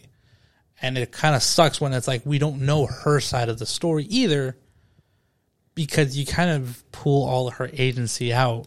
and 0.80 0.96
it 0.96 1.10
kind 1.12 1.34
of 1.34 1.42
sucks 1.42 1.80
when 1.80 1.92
it's 1.92 2.08
like 2.08 2.24
we 2.24 2.38
don't 2.38 2.60
know 2.60 2.86
her 2.86 3.20
side 3.20 3.48
of 3.48 3.58
the 3.58 3.66
story 3.66 4.04
either 4.04 4.56
because 5.74 6.18
you 6.18 6.26
kind 6.26 6.50
of 6.50 6.82
pull 6.90 7.26
all 7.28 7.48
of 7.48 7.54
her 7.54 7.70
agency 7.72 8.32
out 8.32 8.66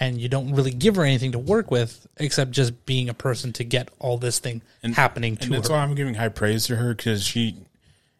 and 0.00 0.20
you 0.20 0.28
don't 0.28 0.54
really 0.54 0.70
give 0.70 0.96
her 0.96 1.04
anything 1.04 1.32
to 1.32 1.38
work 1.38 1.70
with 1.70 2.06
except 2.16 2.50
just 2.50 2.86
being 2.86 3.08
a 3.08 3.14
person 3.14 3.52
to 3.52 3.64
get 3.64 3.88
all 3.98 4.18
this 4.18 4.38
thing 4.38 4.62
happening 4.94 5.32
and 5.32 5.42
to 5.42 5.50
that's 5.50 5.68
her. 5.68 5.74
why 5.74 5.80
I'm 5.82 5.94
giving 5.94 6.14
high 6.14 6.28
praise 6.28 6.66
to 6.66 6.76
her 6.76 6.94
because 6.94 7.24
she. 7.24 7.56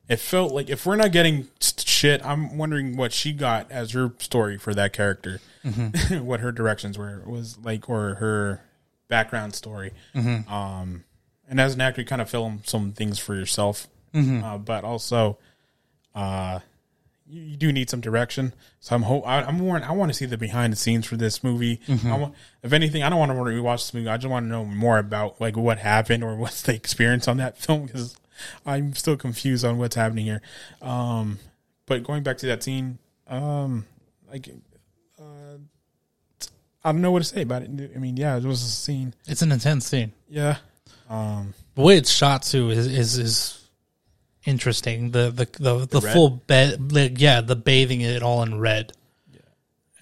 It 0.08 0.18
felt 0.20 0.52
like 0.52 0.70
if 0.70 0.86
we're 0.86 0.96
not 0.96 1.12
getting 1.12 1.48
shit, 1.60 2.24
I'm 2.24 2.56
wondering 2.56 2.96
what 2.96 3.12
she 3.12 3.32
got 3.32 3.70
as 3.70 3.92
her 3.92 4.12
story 4.18 4.56
for 4.58 4.72
that 4.74 4.92
character, 4.94 5.40
what 6.22 6.40
her 6.40 6.50
directions 6.52 6.96
were 6.96 7.22
was 7.26 7.58
like, 7.62 7.88
or 7.90 8.14
her 8.14 8.62
background 9.08 9.54
story. 9.54 9.92
Um, 10.48 11.04
and 11.48 11.60
as 11.60 11.74
an 11.74 11.80
actor, 11.80 12.00
you 12.02 12.06
kind 12.06 12.22
of 12.22 12.28
film 12.30 12.62
some 12.64 12.92
things 12.92 13.18
for 13.18 13.34
yourself, 13.34 13.86
uh, 14.44 14.58
but 14.58 14.84
also, 14.84 15.38
uh, 16.14 16.60
you, 17.26 17.42
you 17.42 17.56
do 17.56 17.72
need 17.72 17.90
some 17.90 18.00
direction. 18.00 18.54
So 18.80 18.96
I'm 18.96 19.02
ho- 19.02 19.22
I, 19.22 19.42
I'm 19.42 19.56
more 19.58 19.82
I 19.82 19.92
want 19.92 20.10
to 20.10 20.14
see 20.14 20.24
the 20.26 20.38
behind 20.38 20.72
the 20.72 20.76
scenes 20.76 21.04
for 21.06 21.16
this 21.16 21.44
movie. 21.44 21.80
I 21.88 22.16
want, 22.16 22.34
if 22.62 22.72
anything, 22.72 23.02
I 23.02 23.10
don't 23.10 23.18
want 23.18 23.30
to 23.30 23.34
rewatch 23.36 23.76
this 23.78 23.94
movie. 23.94 24.08
I 24.08 24.16
just 24.16 24.30
want 24.30 24.44
to 24.44 24.48
know 24.48 24.64
more 24.64 24.98
about 24.98 25.40
like 25.40 25.56
what 25.56 25.78
happened 25.78 26.24
or 26.24 26.36
what's 26.42 26.62
the 26.62 26.74
experience 26.74 27.28
on 27.28 27.36
that 27.38 27.58
film 27.58 27.84
because 27.86 28.16
I'm 28.66 28.94
still 28.94 29.16
confused 29.16 29.64
on 29.64 29.78
what's 29.78 29.96
happening 29.96 30.26
here. 30.26 30.42
Um, 30.82 31.38
but 31.86 32.02
going 32.04 32.22
back 32.22 32.38
to 32.38 32.46
that 32.46 32.62
scene, 32.62 32.98
um, 33.26 33.86
like. 34.30 34.48
Uh, 35.20 35.58
I 36.84 36.92
don't 36.92 37.02
know 37.02 37.10
what 37.10 37.18
to 37.18 37.24
say 37.28 37.42
about 37.42 37.62
it. 37.62 37.70
I 37.94 37.98
mean, 37.98 38.16
yeah, 38.16 38.36
it 38.36 38.44
was 38.44 38.62
a 38.62 38.66
scene. 38.66 39.12
It's 39.26 39.42
an 39.42 39.52
intense 39.52 39.86
scene. 39.86 40.12
Yeah, 40.28 40.58
um, 41.10 41.54
The 41.74 41.82
way 41.82 41.96
it's 41.96 42.10
shot 42.10 42.44
too 42.44 42.70
is 42.70 42.86
is, 42.86 43.18
is 43.18 43.68
interesting. 44.44 45.10
The 45.10 45.30
the 45.30 45.48
the, 45.58 45.86
the, 45.86 46.00
red? 46.00 46.12
full 46.12 46.30
bed, 46.30 46.92
like, 46.92 47.20
yeah, 47.20 47.40
the 47.40 47.56
bathing 47.56 48.00
it 48.00 48.22
all 48.22 48.42
in 48.42 48.58
red. 48.58 48.92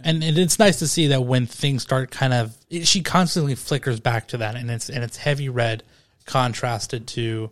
And, 0.04 0.22
and 0.22 0.36
it's 0.38 0.58
nice 0.58 0.78
to 0.80 0.86
see 0.86 1.06
that 1.08 1.22
when 1.22 1.46
things 1.46 1.82
start 1.82 2.10
kind 2.10 2.34
of, 2.34 2.54
it, 2.68 2.86
she 2.86 3.02
constantly 3.02 3.54
flickers 3.54 3.98
back 3.98 4.28
to 4.28 4.36
that, 4.36 4.54
and 4.54 4.70
it's 4.70 4.90
and 4.90 5.02
it's 5.02 5.16
heavy 5.16 5.48
red, 5.48 5.82
contrasted 6.26 7.06
to, 7.08 7.50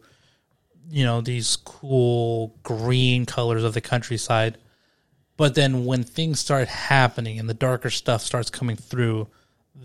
you 0.91 1.05
know, 1.05 1.21
these 1.21 1.57
cool 1.57 2.55
green 2.63 3.27
colors 3.27 3.65
of 3.65 3.75
the 3.75 3.81
countryside. 3.81 4.59
But 5.37 5.55
then 5.55 5.85
when 5.85 6.05
things 6.05 6.39
start 6.39 6.69
happening 6.69 7.39
and 7.39 7.49
the 7.49 7.55
darker 7.55 7.91
stuff 7.91 8.23
starts 8.23 8.51
coming 8.51 8.77
through, 8.77 9.29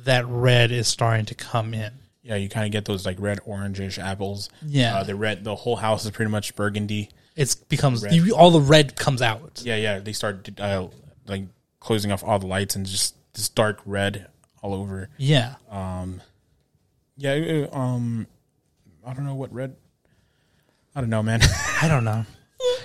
that 0.06 0.28
red 0.28 0.72
is 0.72 0.88
starting 0.88 1.26
to 1.26 1.36
come 1.36 1.74
in. 1.74 1.92
yeah, 2.22 2.36
you 2.36 2.48
kind 2.50 2.66
of 2.66 2.72
get 2.72 2.86
those 2.86 3.06
like 3.06 3.18
red 3.20 3.40
orangish 3.48 3.98
apples. 3.98 4.50
Yeah. 4.64 4.98
uh, 4.98 5.04
the 5.04 5.16
red. 5.16 5.44
The 5.44 5.56
whole 5.56 5.76
house 5.78 6.06
is 6.06 6.12
pretty 6.12 6.30
much 6.32 6.56
burgundy. 6.56 7.10
It's 7.36 7.56
becomes 7.56 8.06
you, 8.12 8.36
all 8.36 8.52
the 8.52 8.60
red 8.60 8.96
comes 8.96 9.22
out. 9.22 9.62
Yeah, 9.64 9.78
yeah. 9.78 10.00
They 10.00 10.14
start 10.14 10.50
uh, 10.60 10.88
like 11.28 11.46
closing 11.80 12.12
off 12.12 12.24
all 12.24 12.38
the 12.38 12.48
lights 12.48 12.76
and 12.76 12.86
just 12.86 13.16
this 13.34 13.50
dark 13.50 13.80
red 13.86 14.28
all 14.62 14.74
over. 14.74 15.10
Yeah. 15.18 15.56
Um 15.72 16.22
Yeah, 17.18 17.66
um, 17.72 18.28
I 19.06 19.14
don't 19.14 19.26
know 19.26 19.36
what 19.36 19.54
red. 19.54 19.76
I 21.00 21.02
don't 21.02 21.12
know, 21.12 21.24
man. 21.24 21.40
I 21.82 21.88
don't 21.88 22.04
know. 22.04 22.26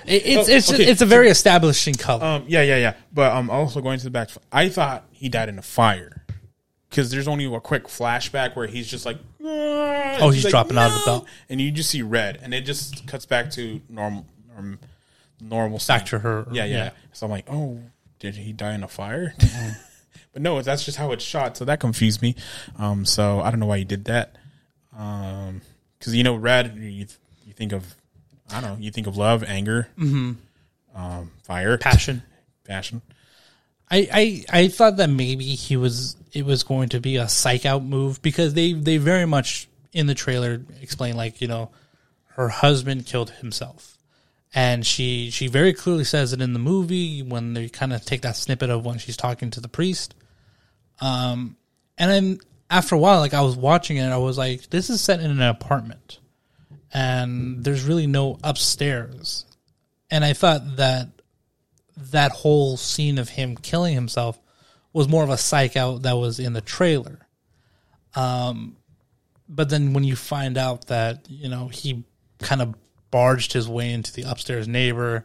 It, 0.06 0.22
it's 0.24 0.48
it's 0.48 0.72
okay. 0.72 0.84
it's 0.84 1.02
a 1.02 1.06
very 1.06 1.28
establishing 1.30 1.94
color. 1.94 2.24
um, 2.24 2.44
yeah, 2.46 2.62
yeah, 2.62 2.76
yeah. 2.76 2.94
But 3.12 3.32
um, 3.32 3.50
also 3.50 3.80
going 3.80 3.98
to 3.98 4.04
the 4.04 4.10
back, 4.12 4.28
I 4.52 4.68
thought 4.68 5.04
he 5.10 5.28
died 5.28 5.48
in 5.48 5.58
a 5.58 5.62
fire 5.62 6.24
because 6.88 7.10
there's 7.10 7.26
only 7.26 7.52
a 7.52 7.58
quick 7.58 7.88
flashback 7.88 8.54
where 8.54 8.68
he's 8.68 8.86
just 8.86 9.04
like, 9.04 9.18
oh, 9.42 10.30
he's 10.32 10.48
dropping 10.48 10.78
out 10.78 10.92
of 10.92 11.00
the 11.00 11.02
belt. 11.04 11.26
and 11.48 11.60
you 11.60 11.72
just 11.72 11.90
see 11.90 12.02
red, 12.02 12.38
and 12.40 12.54
it 12.54 12.60
just 12.60 13.04
cuts 13.08 13.26
back 13.26 13.50
to 13.50 13.80
normal, 13.88 14.26
norm, 14.48 14.78
normal. 15.40 15.80
Back 15.88 16.06
to 16.06 16.20
her. 16.20 16.46
Yeah, 16.52 16.66
yeah, 16.66 16.90
So 17.14 17.26
I'm 17.26 17.32
like, 17.32 17.46
oh, 17.50 17.80
did 18.20 18.36
he 18.36 18.52
die 18.52 18.74
in 18.74 18.84
a 18.84 18.88
fire? 18.88 19.34
but 20.32 20.40
no, 20.40 20.62
that's 20.62 20.84
just 20.84 20.98
how 20.98 21.10
it's 21.10 21.24
shot. 21.24 21.56
So 21.56 21.64
that 21.64 21.80
confused 21.80 22.22
me. 22.22 22.36
Um, 22.78 23.04
so 23.04 23.40
I 23.40 23.50
don't 23.50 23.58
know 23.58 23.66
why 23.66 23.78
he 23.78 23.84
did 23.84 24.04
that. 24.04 24.36
Um, 24.96 25.62
because 25.98 26.14
you 26.14 26.22
know, 26.22 26.36
red, 26.36 26.76
you 26.76 27.06
you 27.44 27.52
think 27.54 27.72
of, 27.72 27.96
I 28.50 28.60
don't 28.60 28.74
know, 28.74 28.78
you 28.78 28.90
think 28.90 29.06
of 29.06 29.16
love, 29.16 29.42
anger, 29.44 29.88
um, 30.94 31.30
fire, 31.42 31.78
passion. 31.78 32.22
passion. 32.64 33.02
I, 33.90 34.44
I 34.50 34.60
I 34.62 34.68
thought 34.68 34.96
that 34.96 35.10
maybe 35.10 35.44
he 35.44 35.76
was 35.76 36.16
it 36.32 36.44
was 36.44 36.62
going 36.62 36.88
to 36.90 37.00
be 37.00 37.16
a 37.16 37.28
psych 37.28 37.66
out 37.66 37.84
move 37.84 38.22
because 38.22 38.54
they 38.54 38.72
they 38.72 38.96
very 38.96 39.26
much 39.26 39.68
in 39.92 40.06
the 40.06 40.14
trailer 40.14 40.62
explain 40.80 41.16
like 41.16 41.40
you 41.40 41.48
know 41.48 41.70
her 42.36 42.48
husband 42.48 43.06
killed 43.06 43.30
himself. 43.30 43.98
And 44.56 44.86
she 44.86 45.30
she 45.30 45.48
very 45.48 45.72
clearly 45.72 46.04
says 46.04 46.32
it 46.32 46.40
in 46.40 46.52
the 46.52 46.58
movie 46.58 47.22
when 47.22 47.54
they 47.54 47.68
kind 47.68 47.92
of 47.92 48.04
take 48.04 48.22
that 48.22 48.36
snippet 48.36 48.70
of 48.70 48.84
when 48.84 48.98
she's 48.98 49.16
talking 49.16 49.50
to 49.50 49.60
the 49.60 49.68
priest. 49.68 50.14
Um 51.00 51.56
and 51.98 52.10
then 52.10 52.38
after 52.70 52.94
a 52.94 52.98
while 52.98 53.20
like 53.20 53.34
I 53.34 53.42
was 53.42 53.56
watching 53.56 53.96
it 53.98 54.08
I 54.08 54.16
was 54.16 54.38
like 54.38 54.70
this 54.70 54.90
is 54.90 55.00
set 55.00 55.20
in 55.20 55.30
an 55.30 55.42
apartment 55.42 56.18
and 56.94 57.62
there's 57.62 57.84
really 57.84 58.06
no 58.06 58.38
upstairs 58.42 59.44
and 60.10 60.24
I 60.24 60.32
thought 60.32 60.76
that 60.76 61.08
that 61.96 62.30
whole 62.30 62.76
scene 62.76 63.18
of 63.18 63.30
him 63.30 63.56
killing 63.56 63.94
himself 63.94 64.40
was 64.92 65.08
more 65.08 65.24
of 65.24 65.30
a 65.30 65.36
psych 65.36 65.76
out 65.76 66.02
that 66.02 66.16
was 66.16 66.38
in 66.38 66.52
the 66.52 66.60
trailer. 66.60 67.26
Um, 68.14 68.76
but 69.48 69.68
then 69.70 69.92
when 69.92 70.04
you 70.04 70.16
find 70.16 70.56
out 70.56 70.86
that 70.86 71.26
you 71.28 71.48
know 71.48 71.68
he 71.68 72.04
kind 72.38 72.62
of 72.62 72.74
barged 73.10 73.52
his 73.52 73.68
way 73.68 73.92
into 73.92 74.12
the 74.12 74.22
upstairs 74.22 74.68
neighbor 74.68 75.24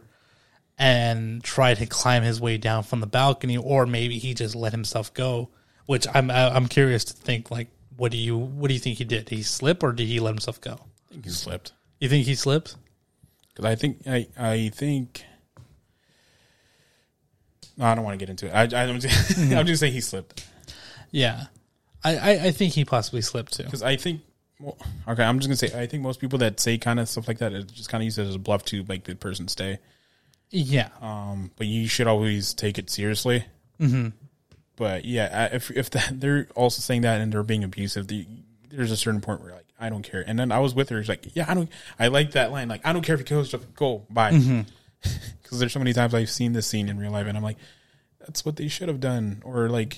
and 0.76 1.42
tried 1.44 1.76
to 1.78 1.86
climb 1.86 2.22
his 2.22 2.40
way 2.40 2.56
down 2.56 2.82
from 2.82 3.00
the 3.00 3.06
balcony, 3.06 3.56
or 3.56 3.86
maybe 3.86 4.18
he 4.18 4.34
just 4.34 4.54
let 4.54 4.72
himself 4.72 5.14
go. 5.14 5.50
Which 5.86 6.06
I'm 6.12 6.30
I'm 6.30 6.66
curious 6.66 7.04
to 7.04 7.14
think 7.14 7.50
like, 7.50 7.68
what 7.96 8.12
do 8.12 8.18
you 8.18 8.36
what 8.36 8.68
do 8.68 8.74
you 8.74 8.80
think 8.80 8.98
he 8.98 9.04
did? 9.04 9.26
Did 9.26 9.36
he 9.36 9.42
slip 9.42 9.82
or 9.82 9.92
did 9.92 10.08
he 10.08 10.18
let 10.18 10.30
himself 10.30 10.60
go? 10.60 10.80
I 11.10 11.14
think 11.14 11.24
he 11.24 11.30
slipped 11.30 11.72
You 11.98 12.08
think 12.08 12.26
he 12.26 12.34
slipped? 12.34 12.76
because 13.48 13.64
I 13.64 13.74
think 13.74 14.02
I 14.06 14.26
I 14.38 14.68
think. 14.74 15.24
No, 17.76 17.86
I 17.86 17.94
don't 17.94 18.04
want 18.04 18.18
to 18.18 18.24
get 18.24 18.30
into 18.30 18.46
it. 18.46 18.50
I, 18.52 18.80
I, 18.82 18.84
I'm 18.84 19.00
just, 19.00 19.38
I'm 19.52 19.66
just 19.66 19.80
saying 19.80 19.92
he 19.92 20.00
slipped 20.00 20.46
Yeah, 21.10 21.44
I 22.04 22.16
I, 22.16 22.30
I 22.46 22.50
think 22.50 22.74
he 22.74 22.84
possibly 22.84 23.22
slipped 23.22 23.54
too. 23.54 23.64
because 23.64 23.82
I 23.82 23.96
think. 23.96 24.22
Well, 24.58 24.76
okay, 25.08 25.22
I'm 25.22 25.38
just 25.38 25.48
gonna 25.48 25.56
say 25.56 25.80
I 25.80 25.86
think 25.86 26.02
most 26.02 26.20
people 26.20 26.38
that 26.40 26.60
say 26.60 26.76
kind 26.76 27.00
of 27.00 27.08
stuff 27.08 27.26
like 27.28 27.38
that 27.38 27.52
it 27.54 27.72
just 27.72 27.88
kind 27.88 28.02
of 28.02 28.04
use 28.04 28.18
it 28.18 28.26
as 28.26 28.34
a 28.34 28.38
bluff 28.38 28.62
to 28.66 28.84
make 28.88 29.04
the 29.04 29.14
person 29.14 29.48
stay. 29.48 29.78
Yeah, 30.50 30.88
Um, 31.00 31.50
but 31.56 31.66
you 31.68 31.86
should 31.86 32.06
always 32.08 32.52
take 32.54 32.76
it 32.76 32.90
seriously. 32.90 33.44
mm-hmm. 33.80 34.08
But 34.76 35.04
yeah, 35.06 35.48
if 35.52 35.70
if 35.70 35.88
that, 35.90 36.20
they're 36.20 36.48
also 36.54 36.80
saying 36.82 37.02
that 37.02 37.20
and 37.22 37.32
they're 37.32 37.42
being 37.42 37.64
abusive, 37.64 38.08
the, 38.08 38.26
there's 38.68 38.90
a 38.90 38.96
certain 38.96 39.20
point 39.22 39.40
where 39.42 39.52
like 39.52 39.66
I 39.80 39.88
don't 39.88 40.02
care. 40.02 40.22
And 40.26 40.38
then 40.38 40.52
I 40.52 40.58
was 40.58 40.74
with 40.74 40.90
her. 40.90 41.02
She's 41.02 41.08
like, 41.08 41.34
yeah, 41.34 41.46
I 41.48 41.54
don't. 41.54 41.70
I 41.98 42.08
like 42.08 42.32
that 42.32 42.52
line. 42.52 42.68
Like 42.68 42.86
I 42.86 42.92
don't 42.92 43.02
care 43.02 43.14
if 43.14 43.20
you 43.20 43.24
kill 43.24 43.38
yourself. 43.38 43.64
Go 43.74 44.04
bye. 44.10 44.32
Mm-hmm. 44.32 44.60
Because 45.42 45.58
there's 45.58 45.72
so 45.72 45.80
many 45.80 45.92
times 45.92 46.14
I've 46.14 46.30
seen 46.30 46.52
this 46.52 46.68
scene 46.68 46.88
in 46.88 46.96
real 46.96 47.10
life, 47.10 47.26
and 47.26 47.36
I'm 47.36 47.42
like, 47.42 47.56
that's 48.20 48.44
what 48.44 48.54
they 48.54 48.68
should 48.68 48.86
have 48.86 49.00
done, 49.00 49.42
or 49.44 49.68
like 49.68 49.96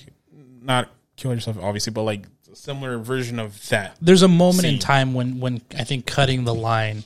not 0.63 0.89
kill 1.17 1.35
yourself, 1.35 1.59
obviously, 1.61 1.93
but 1.93 2.05
like 2.05 2.25
a 2.51 2.57
similar 2.57 2.97
version 2.97 3.39
of 3.39 3.69
that. 3.69 3.97
there's 4.01 4.23
a 4.23 4.29
moment 4.29 4.67
in 4.67 4.79
time 4.79 5.13
when 5.13 5.41
when 5.41 5.61
I 5.77 5.85
think 5.85 6.07
cutting 6.07 6.45
the 6.45 6.55
line 6.55 7.05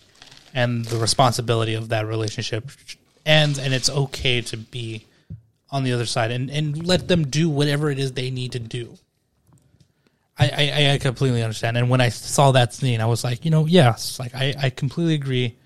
and 0.54 0.84
the 0.84 0.98
responsibility 0.98 1.74
of 1.74 1.88
that 1.88 2.06
relationship 2.06 2.70
ends, 3.24 3.58
and 3.58 3.74
it's 3.74 3.90
okay 3.90 4.42
to 4.42 4.56
be 4.56 5.06
on 5.70 5.82
the 5.82 5.92
other 5.92 6.06
side 6.06 6.30
and 6.30 6.48
and 6.48 6.86
let 6.86 7.08
them 7.08 7.26
do 7.26 7.48
whatever 7.48 7.90
it 7.90 7.98
is 7.98 8.12
they 8.12 8.30
need 8.30 8.52
to 8.52 8.60
do. 8.60 8.96
I, 10.38 10.48
I, 10.48 10.92
I 10.92 10.98
completely 10.98 11.42
understand. 11.42 11.76
And 11.76 11.88
when 11.88 12.00
I 12.00 12.10
saw 12.10 12.52
that 12.52 12.74
scene, 12.74 13.00
I 13.00 13.06
was 13.06 13.24
like, 13.24 13.44
you 13.44 13.50
know, 13.50 13.66
yes, 13.66 14.18
like 14.18 14.34
I, 14.34 14.54
I 14.58 14.70
completely 14.70 15.14
agree. 15.14 15.56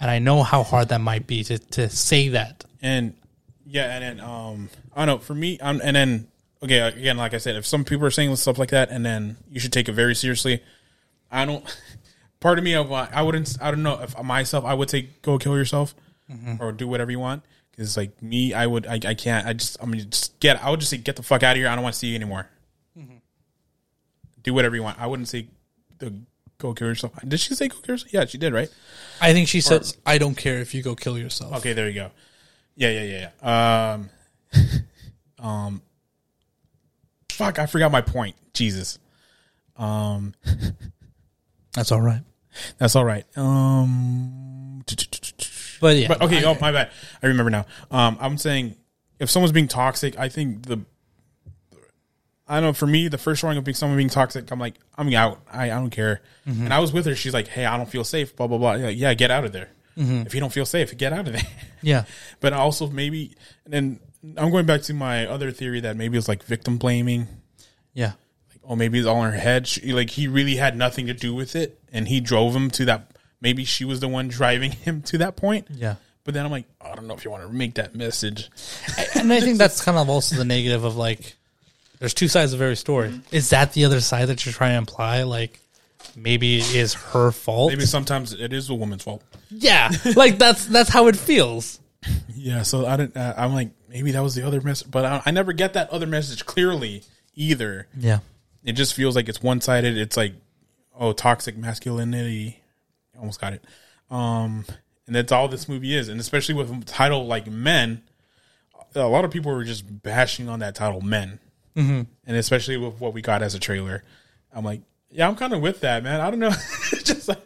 And 0.00 0.10
I 0.10 0.18
know 0.18 0.42
how 0.42 0.62
hard 0.62 0.88
that 0.88 1.00
might 1.00 1.26
be 1.26 1.44
to, 1.44 1.58
to 1.58 1.88
say 1.88 2.28
that. 2.30 2.64
And 2.82 3.14
yeah, 3.66 3.94
and 3.94 4.02
then 4.18 4.20
um, 4.26 4.70
I 4.94 5.04
don't 5.04 5.18
know. 5.18 5.18
For 5.18 5.34
me, 5.34 5.58
um, 5.60 5.80
and 5.84 5.94
then 5.94 6.28
okay, 6.62 6.78
again, 6.78 7.16
like 7.16 7.34
I 7.34 7.38
said, 7.38 7.56
if 7.56 7.66
some 7.66 7.84
people 7.84 8.06
are 8.06 8.10
saying 8.10 8.34
stuff 8.36 8.58
like 8.58 8.70
that, 8.70 8.90
and 8.90 9.04
then 9.04 9.36
you 9.50 9.60
should 9.60 9.72
take 9.72 9.88
it 9.88 9.92
very 9.92 10.14
seriously. 10.14 10.62
I 11.30 11.44
don't. 11.44 11.64
Part 12.40 12.58
of 12.58 12.64
me, 12.64 12.74
of 12.74 12.90
I 12.92 13.20
wouldn't. 13.20 13.58
I 13.60 13.72
don't 13.72 13.82
know 13.82 14.00
if 14.00 14.16
myself, 14.22 14.64
I 14.64 14.72
would 14.72 14.88
say 14.88 15.08
go 15.22 15.38
kill 15.38 15.56
yourself 15.56 15.94
or 16.60 16.70
do 16.70 16.86
whatever 16.86 17.10
you 17.10 17.18
want. 17.18 17.42
Because 17.72 17.96
like 17.96 18.22
me, 18.22 18.54
I 18.54 18.64
would. 18.64 18.86
I, 18.86 19.00
I 19.04 19.14
can't. 19.14 19.44
I 19.44 19.54
just. 19.54 19.76
I 19.82 19.86
mean, 19.86 20.08
just 20.08 20.38
get. 20.38 20.62
I 20.64 20.70
would 20.70 20.78
just 20.78 20.90
say 20.90 20.98
get 20.98 21.16
the 21.16 21.24
fuck 21.24 21.42
out 21.42 21.52
of 21.52 21.56
here. 21.56 21.68
I 21.68 21.74
don't 21.74 21.82
want 21.82 21.94
to 21.94 21.98
see 21.98 22.08
you 22.08 22.14
anymore. 22.14 22.48
Do 24.42 24.54
whatever 24.54 24.76
you 24.76 24.82
want. 24.82 25.00
I 25.00 25.06
wouldn't 25.06 25.28
say 25.28 25.48
the 25.98 26.12
go 26.58 26.74
kill 26.74 26.88
yourself. 26.88 27.12
Did 27.26 27.38
she 27.40 27.54
say 27.54 27.68
go 27.68 27.76
kill 27.82 27.94
yourself? 27.94 28.12
Yeah, 28.12 28.24
she 28.26 28.38
did. 28.38 28.52
Right. 28.52 28.68
I 29.20 29.32
think 29.32 29.48
she 29.48 29.60
says, 29.60 29.96
I 30.06 30.18
don't 30.18 30.36
care 30.36 30.58
if 30.58 30.74
you 30.74 30.82
go 30.82 30.94
kill 30.94 31.18
yourself. 31.18 31.56
Okay, 31.56 31.72
there 31.72 31.88
you 31.88 31.94
go. 31.94 32.10
Yeah, 32.76 32.90
yeah, 32.90 33.02
yeah, 33.02 33.30
yeah. 33.42 33.92
Um, 33.94 34.10
um, 35.46 35.82
fuck, 37.30 37.58
I 37.58 37.66
forgot 37.66 37.90
my 37.92 38.00
point. 38.00 38.36
Jesus. 38.54 38.98
Um, 39.76 40.34
That's 41.74 41.92
all 41.92 42.00
right. 42.00 42.22
that's 42.78 42.96
all 42.96 43.04
right. 43.04 43.24
Um, 43.36 44.82
But 45.80 45.96
yeah. 45.96 46.08
but 46.08 46.22
okay. 46.22 46.44
I- 46.44 46.48
oh, 46.50 46.56
my 46.60 46.72
bad. 46.72 46.90
I 47.22 47.26
remember 47.26 47.50
now. 47.50 47.66
Um, 47.90 48.16
I'm 48.20 48.36
saying 48.38 48.74
if 49.20 49.30
someone's 49.30 49.52
being 49.52 49.68
toxic, 49.68 50.18
I 50.18 50.28
think 50.28 50.66
the. 50.66 50.80
I 52.48 52.54
don't 52.54 52.62
know. 52.62 52.72
For 52.72 52.86
me, 52.86 53.08
the 53.08 53.18
first 53.18 53.40
drawing 53.40 53.58
of 53.58 53.64
being 53.64 53.74
someone 53.74 53.96
being 53.96 54.08
toxic, 54.08 54.50
I'm 54.50 54.58
like, 54.58 54.74
I'm 54.96 55.12
out. 55.14 55.40
I, 55.52 55.66
I 55.66 55.74
don't 55.74 55.90
care. 55.90 56.22
Mm-hmm. 56.46 56.64
And 56.64 56.74
I 56.74 56.78
was 56.78 56.92
with 56.92 57.06
her. 57.06 57.14
She's 57.14 57.34
like, 57.34 57.48
Hey, 57.48 57.66
I 57.66 57.76
don't 57.76 57.88
feel 57.88 58.04
safe. 58.04 58.34
Blah 58.34 58.46
blah 58.46 58.58
blah. 58.58 58.74
Yeah, 58.74 58.88
yeah 58.88 59.14
get 59.14 59.30
out 59.30 59.44
of 59.44 59.52
there. 59.52 59.70
Mm-hmm. 59.96 60.26
If 60.26 60.34
you 60.34 60.40
don't 60.40 60.52
feel 60.52 60.66
safe, 60.66 60.96
get 60.96 61.12
out 61.12 61.26
of 61.26 61.32
there. 61.34 61.46
yeah. 61.82 62.04
but 62.40 62.52
also 62.52 62.88
maybe 62.88 63.34
and 63.64 63.74
then 63.74 64.00
I'm 64.36 64.50
going 64.50 64.66
back 64.66 64.82
to 64.82 64.94
my 64.94 65.26
other 65.26 65.50
theory 65.50 65.80
that 65.80 65.96
maybe 65.96 66.18
it's 66.18 66.28
like 66.28 66.42
victim 66.42 66.78
blaming. 66.78 67.28
Yeah. 67.94 68.12
Like, 68.50 68.60
oh, 68.64 68.76
maybe 68.76 68.98
it's 68.98 69.06
all 69.06 69.24
in 69.24 69.32
her 69.32 69.38
head. 69.38 69.66
She, 69.66 69.92
like 69.92 70.10
he 70.10 70.28
really 70.28 70.56
had 70.56 70.76
nothing 70.76 71.06
to 71.06 71.14
do 71.14 71.34
with 71.34 71.54
it, 71.56 71.80
and 71.92 72.08
he 72.08 72.20
drove 72.20 72.54
him 72.54 72.70
to 72.72 72.84
that. 72.86 73.12
Maybe 73.40 73.64
she 73.64 73.84
was 73.84 74.00
the 74.00 74.08
one 74.08 74.28
driving 74.28 74.72
him 74.84 75.02
to 75.02 75.18
that 75.18 75.36
point. 75.36 75.68
Yeah. 75.70 75.96
But 76.24 76.34
then 76.34 76.44
I'm 76.44 76.50
like, 76.50 76.66
I 76.80 76.94
don't 76.94 77.06
know 77.06 77.14
if 77.14 77.24
you 77.24 77.30
want 77.30 77.46
to 77.46 77.52
make 77.52 77.76
that 77.76 77.94
message. 77.94 78.50
and 79.14 79.32
I 79.32 79.40
think 79.40 79.56
that's 79.58 79.82
kind 79.82 79.96
of 79.96 80.10
also 80.10 80.36
the 80.36 80.44
negative 80.44 80.84
of 80.84 80.94
like, 80.94 81.37
there's 81.98 82.14
two 82.14 82.28
sides 82.28 82.52
of 82.52 82.60
every 82.60 82.76
story. 82.76 83.20
Is 83.32 83.50
that 83.50 83.72
the 83.72 83.84
other 83.84 84.00
side 84.00 84.26
that 84.28 84.44
you're 84.46 84.52
trying 84.52 84.72
to 84.72 84.78
imply? 84.78 85.22
Like, 85.24 85.58
maybe 86.16 86.58
it 86.58 86.74
is 86.74 86.94
her 86.94 87.30
fault. 87.32 87.70
Maybe 87.72 87.86
sometimes 87.86 88.32
it 88.32 88.52
is 88.52 88.68
a 88.70 88.74
woman's 88.74 89.02
fault. 89.04 89.22
yeah, 89.50 89.90
like 90.16 90.38
that's 90.38 90.66
that's 90.66 90.90
how 90.90 91.08
it 91.08 91.16
feels. 91.16 91.80
Yeah. 92.34 92.62
So 92.62 92.86
I 92.86 92.96
didn't. 92.96 93.16
Uh, 93.16 93.34
I'm 93.36 93.52
like, 93.54 93.70
maybe 93.88 94.12
that 94.12 94.22
was 94.22 94.34
the 94.34 94.46
other 94.46 94.60
message, 94.60 94.90
but 94.90 95.04
I, 95.04 95.22
I 95.26 95.30
never 95.32 95.52
get 95.52 95.72
that 95.74 95.90
other 95.90 96.06
message 96.06 96.46
clearly 96.46 97.02
either. 97.34 97.86
Yeah, 97.96 98.18
It 98.64 98.72
just 98.72 98.94
feels 98.94 99.14
like 99.16 99.28
it's 99.28 99.42
one 99.42 99.60
sided. 99.60 99.96
It's 99.98 100.16
like, 100.16 100.34
oh, 100.98 101.12
toxic 101.12 101.56
masculinity. 101.56 102.60
Almost 103.18 103.40
got 103.40 103.52
it. 103.52 103.64
Um, 104.10 104.64
and 105.06 105.16
that's 105.16 105.32
all 105.32 105.48
this 105.48 105.68
movie 105.68 105.96
is. 105.96 106.08
And 106.08 106.20
especially 106.20 106.54
with 106.54 106.70
a 106.70 106.84
title 106.84 107.26
like 107.26 107.46
Men, 107.48 108.02
a 108.94 109.06
lot 109.08 109.24
of 109.24 109.30
people 109.30 109.52
were 109.52 109.64
just 109.64 110.02
bashing 110.02 110.48
on 110.48 110.60
that 110.60 110.74
title, 110.74 111.00
Men. 111.00 111.40
Mm-hmm. 111.78 112.02
And 112.26 112.36
especially 112.36 112.76
with 112.76 113.00
what 113.00 113.14
we 113.14 113.22
got 113.22 113.42
as 113.42 113.54
a 113.54 113.60
trailer, 113.60 114.02
I'm 114.52 114.64
like, 114.64 114.82
yeah, 115.10 115.28
I'm 115.28 115.36
kind 115.36 115.52
of 115.54 115.60
with 115.62 115.80
that, 115.80 116.02
man. 116.02 116.20
I 116.20 116.30
don't 116.30 116.40
know. 116.40 116.48
It's 116.48 117.02
just 117.04 117.28
like, 117.28 117.40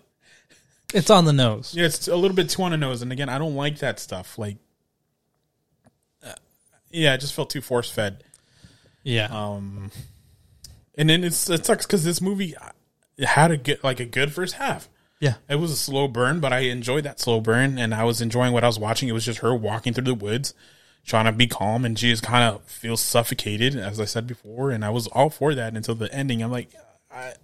it's 0.95 1.11
on 1.11 1.25
the 1.27 1.33
nose. 1.33 1.75
yeah, 1.77 1.85
it's 1.85 2.09
a 2.09 2.17
little 2.17 2.35
bit 2.35 2.49
too 2.51 2.63
on 2.63 2.71
the 2.73 2.77
nose. 2.77 3.03
And 3.03 3.13
again, 3.13 3.29
I 3.29 3.39
don't 3.39 3.55
like 3.55 3.79
that 3.79 4.01
stuff. 4.01 4.39
Like, 4.39 4.57
uh, 6.27 6.33
yeah, 6.91 7.15
it 7.15 7.19
just 7.19 7.35
felt 7.35 7.51
too 7.51 7.61
force 7.61 7.91
fed. 7.91 8.25
Yeah, 9.05 9.27
Um, 9.27 9.91
and 10.97 11.11
then 11.11 11.25
it's 11.25 11.51
it 11.51 11.67
sucks 11.67 11.87
because 11.87 12.05
this 12.05 12.21
movie 12.21 12.55
it 13.17 13.27
had 13.27 13.51
a 13.51 13.57
good 13.57 13.83
like 13.83 13.99
a 14.01 14.05
good 14.05 14.33
first 14.33 14.55
half. 14.55 14.89
yeah, 15.21 15.35
It 15.49 15.57
was 15.57 15.73
a 15.73 15.77
slow 15.77 16.07
burn, 16.09 16.39
but 16.41 16.53
I 16.53 16.61
enjoyed 16.61 17.05
that 17.05 17.19
slow 17.19 17.41
burn, 17.41 17.79
and 17.79 17.95
I 17.95 18.05
was 18.05 18.21
enjoying 18.21 18.53
what 18.53 18.63
I 18.65 18.69
was 18.69 18.79
watching. 18.79 19.09
It 19.09 19.13
was 19.13 19.25
just 19.25 19.41
her 19.41 19.55
walking 19.55 19.93
through 19.93 20.05
the 20.05 20.15
woods, 20.15 20.55
trying 21.05 21.24
to 21.27 21.33
be 21.33 21.47
calm, 21.47 21.85
and 21.85 21.99
she 21.99 22.11
just 22.11 22.23
kind 22.23 22.55
of 22.55 22.62
feels 22.65 23.01
suffocated, 23.01 23.77
as 23.77 23.99
I 24.01 24.05
said 24.05 24.27
before. 24.27 24.70
And 24.70 24.85
I 24.85 24.91
was 24.91 25.07
all 25.09 25.31
for 25.31 25.55
that 25.55 25.74
until 25.74 25.95
the 25.95 26.12
ending. 26.15 26.43
I'm 26.43 26.51
like, 26.51 26.70
I, 27.11 27.35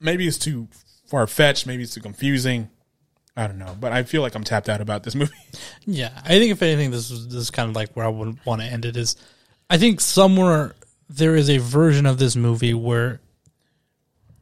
maybe 0.00 0.26
it's 0.26 0.38
too 0.38 0.68
far 1.06 1.26
fetched, 1.26 1.66
maybe 1.66 1.82
it's 1.82 1.94
too 1.94 2.00
confusing. 2.00 2.70
I 3.36 3.46
don't 3.46 3.58
know, 3.58 3.76
but 3.78 3.92
I 3.92 4.02
feel 4.02 4.22
like 4.22 4.34
I'm 4.34 4.44
tapped 4.44 4.68
out 4.68 4.80
about 4.80 5.02
this 5.02 5.14
movie. 5.16 5.32
yeah. 5.86 6.10
I 6.24 6.38
think 6.38 6.52
if 6.52 6.62
anything, 6.62 6.90
this 6.90 7.10
is 7.10 7.28
this 7.28 7.36
is 7.36 7.50
kind 7.50 7.68
of 7.68 7.76
like 7.76 7.92
where 7.94 8.04
I 8.04 8.08
would 8.08 8.44
want 8.44 8.60
to 8.60 8.66
end 8.66 8.84
it. 8.84 8.96
Is 8.96 9.16
I 9.68 9.78
think 9.78 10.00
somewhere 10.00 10.74
there 11.08 11.34
is 11.36 11.48
a 11.50 11.58
version 11.58 12.06
of 12.06 12.18
this 12.18 12.36
movie 12.36 12.74
where 12.74 13.20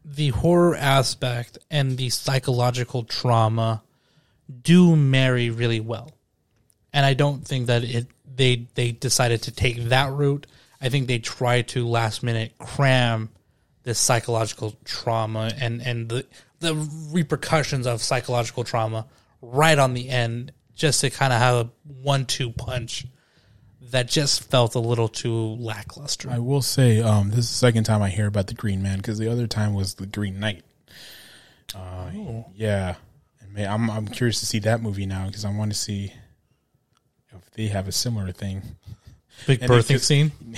the 0.04 0.28
horror 0.30 0.74
aspect 0.74 1.58
and 1.70 1.96
the 1.96 2.08
psychological 2.10 3.04
trauma 3.04 3.82
do 4.62 4.96
marry 4.96 5.50
really 5.50 5.80
well. 5.80 6.12
And 6.92 7.04
I 7.04 7.14
don't 7.14 7.44
think 7.46 7.66
that 7.66 7.84
it 7.84 8.06
they 8.36 8.66
they 8.74 8.92
decided 8.92 9.42
to 9.42 9.52
take 9.52 9.84
that 9.84 10.12
route. 10.12 10.46
I 10.80 10.88
think 10.88 11.08
they 11.08 11.18
tried 11.18 11.68
to 11.68 11.86
last 11.86 12.22
minute 12.22 12.52
cram 12.58 13.30
this 13.82 13.98
psychological 13.98 14.74
trauma 14.84 15.50
and 15.60 15.82
and 15.82 16.08
the 16.08 16.26
the 16.60 16.74
repercussions 17.10 17.86
of 17.86 18.02
psychological 18.02 18.64
trauma 18.64 19.06
right 19.40 19.78
on 19.78 19.94
the 19.94 20.08
end 20.08 20.52
just 20.74 21.00
to 21.00 21.10
kind 21.10 21.32
of 21.32 21.38
have 21.38 21.66
a 21.66 21.70
one 22.02 22.26
two 22.26 22.50
punch 22.50 23.06
that 23.90 24.08
just 24.08 24.44
felt 24.50 24.74
a 24.74 24.80
little 24.80 25.08
too 25.08 25.34
lackluster. 25.34 26.30
I 26.30 26.38
will 26.38 26.62
say, 26.62 27.00
um, 27.00 27.30
this 27.30 27.38
is 27.40 27.50
the 27.50 27.56
second 27.56 27.84
time 27.84 28.02
I 28.02 28.10
hear 28.10 28.26
about 28.26 28.48
the 28.48 28.54
Green 28.54 28.82
Man 28.82 28.98
because 28.98 29.18
the 29.18 29.30
other 29.30 29.46
time 29.46 29.74
was 29.74 29.94
the 29.94 30.06
Green 30.06 30.38
Knight. 30.38 30.62
Uh, 31.74 32.10
Yeah, 32.54 32.96
I'm 33.56 33.90
I'm 33.90 34.06
curious 34.06 34.40
to 34.40 34.46
see 34.46 34.58
that 34.60 34.82
movie 34.82 35.06
now 35.06 35.26
because 35.26 35.44
I 35.44 35.50
want 35.50 35.72
to 35.72 35.78
see 35.78 36.12
they 37.54 37.66
have 37.68 37.88
a 37.88 37.92
similar 37.92 38.32
thing. 38.32 38.62
Big 39.46 39.62
And 39.62 39.70
birthing 39.70 40.00
scene. 40.00 40.32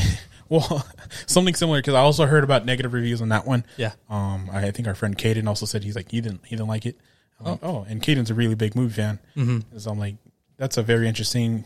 Well, 0.51 0.85
something 1.27 1.55
similar 1.55 1.79
because 1.79 1.95
I 1.95 2.01
also 2.01 2.27
heard 2.27 2.43
about 2.43 2.67
negative 2.67 2.93
reviews 2.93 3.23
on 3.23 3.29
that 3.29 3.47
one. 3.47 3.65
Yeah. 3.77 3.93
Um, 4.09 4.51
I 4.53 4.73
think 4.73 4.89
our 4.89 4.97
friend 4.97 5.17
Caden 5.17 5.47
also 5.47 5.65
said 5.65 5.85
he's 5.85 5.95
like 5.95 6.11
he 6.11 6.21
didn't 6.21 6.45
he 6.45 6.57
didn't 6.57 6.67
like 6.67 6.87
it. 6.87 6.99
I'm 7.39 7.53
like, 7.53 7.61
oh, 7.63 7.87
and 7.89 8.03
Caden's 8.03 8.31
a 8.31 8.35
really 8.35 8.57
big 8.57 8.75
movie 8.75 8.95
fan. 8.95 9.21
Mm-hmm. 9.37 9.79
So 9.79 9.93
I'm 9.93 9.99
like, 10.01 10.17
that's 10.57 10.77
a 10.77 10.83
very 10.83 11.07
interesting 11.07 11.65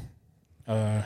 uh, 0.69 1.01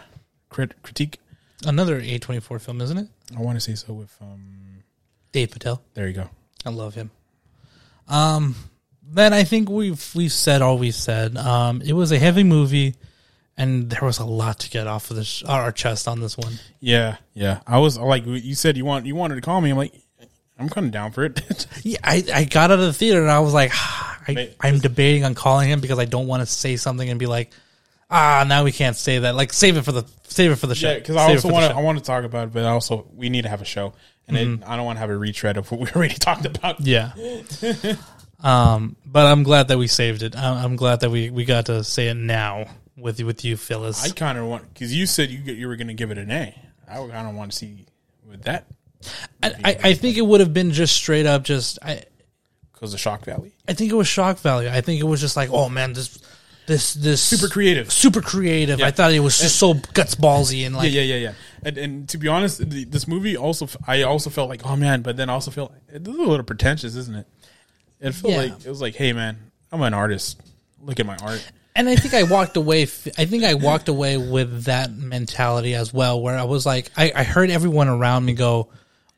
crit- 0.49 0.83
critique. 0.83 1.21
Another 1.65 2.01
A24 2.01 2.61
film, 2.61 2.81
isn't 2.81 2.99
it? 2.99 3.09
I 3.37 3.41
want 3.41 3.57
to 3.57 3.61
say 3.61 3.77
so 3.77 3.93
with 3.95 4.15
um. 4.21 4.83
Dev 5.31 5.51
Patel. 5.53 5.81
There 5.95 6.09
you 6.09 6.15
go. 6.15 6.31
I 6.67 6.71
love 6.71 6.95
him. 6.95 7.11
Um, 8.09 8.57
then 9.03 9.33
I 9.33 9.45
think 9.45 9.69
we've 9.69 10.15
we've 10.15 10.33
said 10.33 10.63
all 10.63 10.79
we 10.79 10.91
said. 10.91 11.37
Um, 11.37 11.81
it 11.83 11.93
was 11.93 12.13
a 12.13 12.19
heavy 12.19 12.45
movie, 12.45 12.95
and 13.59 13.91
there 13.91 14.01
was 14.03 14.19
a 14.21 14.25
lot 14.25 14.61
to 14.61 14.71
get 14.71 14.87
off 14.87 15.11
of 15.11 15.17
this 15.17 15.43
our 15.43 15.73
chest 15.73 16.09
on 16.09 16.21
this 16.21 16.39
one. 16.39 16.55
Yeah, 16.81 17.17
yeah. 17.35 17.61
I 17.67 17.79
was 17.81 17.99
like, 17.99 18.25
you 18.25 18.55
said 18.55 18.77
you 18.77 18.85
want 18.85 19.05
you 19.05 19.17
wanted 19.17 19.35
to 19.35 19.41
call 19.41 19.61
me. 19.61 19.71
I'm 19.71 19.77
like, 19.77 19.93
I'm 20.59 20.69
kind 20.69 20.87
of 20.87 20.93
down 20.93 21.13
for 21.13 21.25
it. 21.25 21.67
Yeah, 21.83 21.99
I, 22.03 22.25
I 22.35 22.45
got 22.45 22.71
out 22.71 22.79
of 22.79 22.87
the 22.87 22.93
theater 22.93 23.21
and 23.21 23.31
I 23.31 23.41
was 23.41 23.53
like, 23.53 23.73
I, 23.75 24.51
I'm 24.61 24.79
debating 24.79 25.25
on 25.25 25.35
calling 25.35 25.69
him 25.69 25.81
because 25.81 25.99
I 25.99 26.05
don't 26.05 26.27
want 26.27 26.43
to 26.43 26.47
say 26.47 26.77
something 26.77 27.09
and 27.09 27.19
be 27.19 27.27
like, 27.27 27.51
ah, 28.11 28.45
now 28.47 28.63
we 28.65 28.73
can't 28.73 28.97
say 28.97 29.19
that. 29.21 29.35
Like, 29.35 29.53
save 29.53 29.77
it 29.77 29.83
for 29.83 29.93
the 29.93 30.05
save 30.25 30.53
it 30.53 30.57
for 30.57 30.67
the 30.69 30.75
show. 30.75 30.91
yeah, 30.93 30.99
because 30.99 31.17
I 31.17 31.33
also 31.33 31.51
want 31.51 31.71
to. 31.71 31.77
I 31.77 31.83
want 31.83 31.99
to 31.99 32.05
talk 32.05 32.25
about 32.25 32.45
it, 32.49 32.53
but 32.53 32.65
also 32.65 33.07
we 33.15 33.29
need 33.29 33.43
to 33.43 33.49
have 33.49 33.63
a 33.63 33.67
show, 33.67 33.93
and 34.29 34.37
it, 34.37 34.61
I 34.67 34.77
don't 34.77 34.85
want 34.87 34.97
to 34.97 35.01
have 35.01 35.11
a 35.11 35.17
retread 35.17 35.57
of 35.57 35.71
what 35.73 35.81
we 35.81 35.87
already 35.97 36.15
talked 36.15 36.45
about. 36.47 36.81
Yeah. 36.81 37.13
um, 38.41 38.97
but 39.05 39.27
I'm 39.27 39.43
glad 39.43 39.69
that 39.69 39.79
we 39.79 39.87
saved 39.89 40.23
it. 40.23 40.37
I- 40.37 40.63
I'm 40.63 40.77
glad 40.77 41.01
that 41.01 41.11
we, 41.11 41.31
we 41.31 41.45
got 41.45 41.67
to 41.67 41.83
say 41.83 42.09
it 42.09 42.15
now 42.15 42.67
with 42.99 43.21
with 43.23 43.45
you, 43.45 43.57
Phyllis. 43.57 44.05
I 44.05 44.11
kind 44.11 44.39
of 44.39 44.47
want 44.47 44.73
because 44.73 44.95
you 44.95 45.07
said 45.07 45.31
you 45.31 45.41
you 45.53 45.69
were 45.69 45.77
going 45.77 45.89
to 45.89 45.95
give 45.95 46.11
it 46.11 46.19
an 46.19 46.31
A. 46.31 46.55
I 46.89 46.97
kind 46.97 47.29
of 47.29 47.35
want 47.35 47.53
to 47.53 47.59
see 47.59 47.87
with 48.27 48.43
that 48.45 48.67
I, 49.43 49.53
I, 49.65 49.79
I 49.85 49.95
think 49.95 50.17
it 50.17 50.23
would 50.23 50.41
have 50.41 50.53
been 50.55 50.73
just 50.73 50.95
straight 50.97 51.27
up 51.27 51.45
just 51.45 51.79
I 51.83 52.03
because 52.73 52.95
of 52.95 53.01
Shock 53.01 53.25
value. 53.25 53.51
I 53.67 53.73
think 53.75 53.91
it 53.91 53.95
was 53.95 54.07
shock 54.09 54.39
value. 54.39 54.69
I 54.69 54.81
think 54.81 55.01
it 55.01 55.05
was 55.05 55.21
just 55.21 55.37
like, 55.37 55.51
oh 55.51 55.69
man, 55.69 55.93
this 55.93 56.19
this 56.67 56.95
this 56.95 57.21
Super 57.23 57.49
creative. 57.49 57.91
super 57.93 58.21
creative. 58.21 58.79
Yeah. 58.81 58.87
I 58.87 58.91
thought 58.91 59.13
it 59.13 59.21
was 59.21 59.39
just 59.39 59.57
so 59.57 59.75
guts 59.95 60.15
ballsy 60.15 60.67
and 60.67 60.75
like 60.77 60.93
yeah, 60.93 61.01
yeah, 61.03 61.15
yeah, 61.15 61.21
yeah. 61.29 61.33
And, 61.63 61.79
and 61.79 62.09
to 62.11 62.19
be 62.19 62.29
honest, 62.29 62.59
the, 62.71 62.85
this 62.85 63.09
movie 63.09 63.37
also 63.37 63.69
I 63.87 64.03
also 64.03 64.31
felt 64.31 64.49
like 64.49 64.63
oh 64.65 64.77
man, 64.77 65.03
but 65.03 65.17
then 65.17 65.29
I 65.31 65.33
also 65.35 65.51
felt 65.51 65.73
it's 65.89 66.07
a 66.07 66.11
little 66.11 66.43
pretentious, 66.45 66.95
isn't 66.95 67.15
it? 67.17 67.27
It 68.01 68.13
felt 68.13 68.33
Yeah. 68.33 68.39
like 68.41 68.53
it 68.65 68.69
was 68.69 68.81
like, 68.81 68.95
hey 68.95 69.13
man, 69.13 69.39
I'm 69.73 69.81
an 69.83 69.95
artist. 69.95 70.41
Look 70.81 71.01
at 71.01 71.07
my 71.07 71.17
art. 71.17 71.45
And 71.75 71.89
I 71.89 71.97
think 71.97 72.15
I 72.15 72.25
walked 72.25 72.57
away. 72.57 72.83
I 72.83 73.25
think 73.25 73.45
I 73.45 73.55
walked 73.55 73.89
away 73.89 74.17
with 74.17 74.65
that 74.65 74.93
mentality 74.93 75.75
as 75.75 75.93
well, 75.93 76.21
where 76.21 76.37
I 76.37 76.45
was 76.45 76.67
like, 76.67 76.91
I, 76.97 77.13
I 77.15 77.23
heard 77.23 77.51
everyone 77.51 77.89
around 77.89 78.25
me 78.25 78.33
go, 78.35 78.69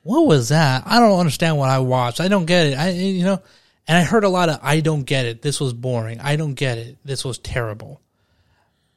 "What 0.03 0.27
was 0.27 0.51
that? 0.51 0.83
I 0.87 1.01
don't 1.01 1.19
understand 1.19 1.57
what 1.57 1.71
I 1.71 1.79
watched. 1.79 2.21
I 2.21 2.29
don't 2.29 2.47
get 2.47 2.67
it. 2.67 2.79
I 2.79 2.91
you 2.91 3.25
know." 3.25 3.41
And 3.89 3.97
I 3.99 4.03
heard 4.03 4.25
a 4.25 4.29
lot 4.29 4.49
of, 4.49 4.61
"I 4.63 4.81
don't 4.81 5.05
get 5.05 5.27
it. 5.27 5.43
This 5.43 5.59
was 5.59 5.73
boring. 5.73 6.21
I 6.21 6.37
don't 6.37 6.55
get 6.55 6.79
it. 6.79 6.99
This 7.05 7.25
was 7.25 7.39
terrible." 7.39 8.01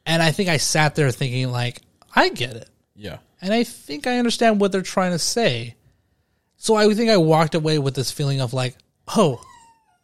And 0.06 0.22
I 0.22 0.32
think 0.32 0.50
I 0.50 0.58
sat 0.58 0.94
there 0.94 1.10
thinking, 1.10 1.50
like, 1.50 1.80
I 2.14 2.28
get 2.28 2.56
it, 2.56 2.68
Yeah, 2.94 3.18
and 3.40 3.54
I 3.54 3.64
think 3.64 4.06
I 4.06 4.18
understand 4.18 4.60
what 4.60 4.70
they're 4.70 4.82
trying 4.82 5.12
to 5.12 5.18
say. 5.18 5.76
So 6.58 6.74
I 6.74 6.92
think 6.92 7.10
I 7.10 7.16
walked 7.16 7.54
away 7.54 7.78
with 7.78 7.94
this 7.94 8.10
feeling 8.10 8.40
of 8.40 8.52
like, 8.52 8.76
"Oh." 9.16 9.40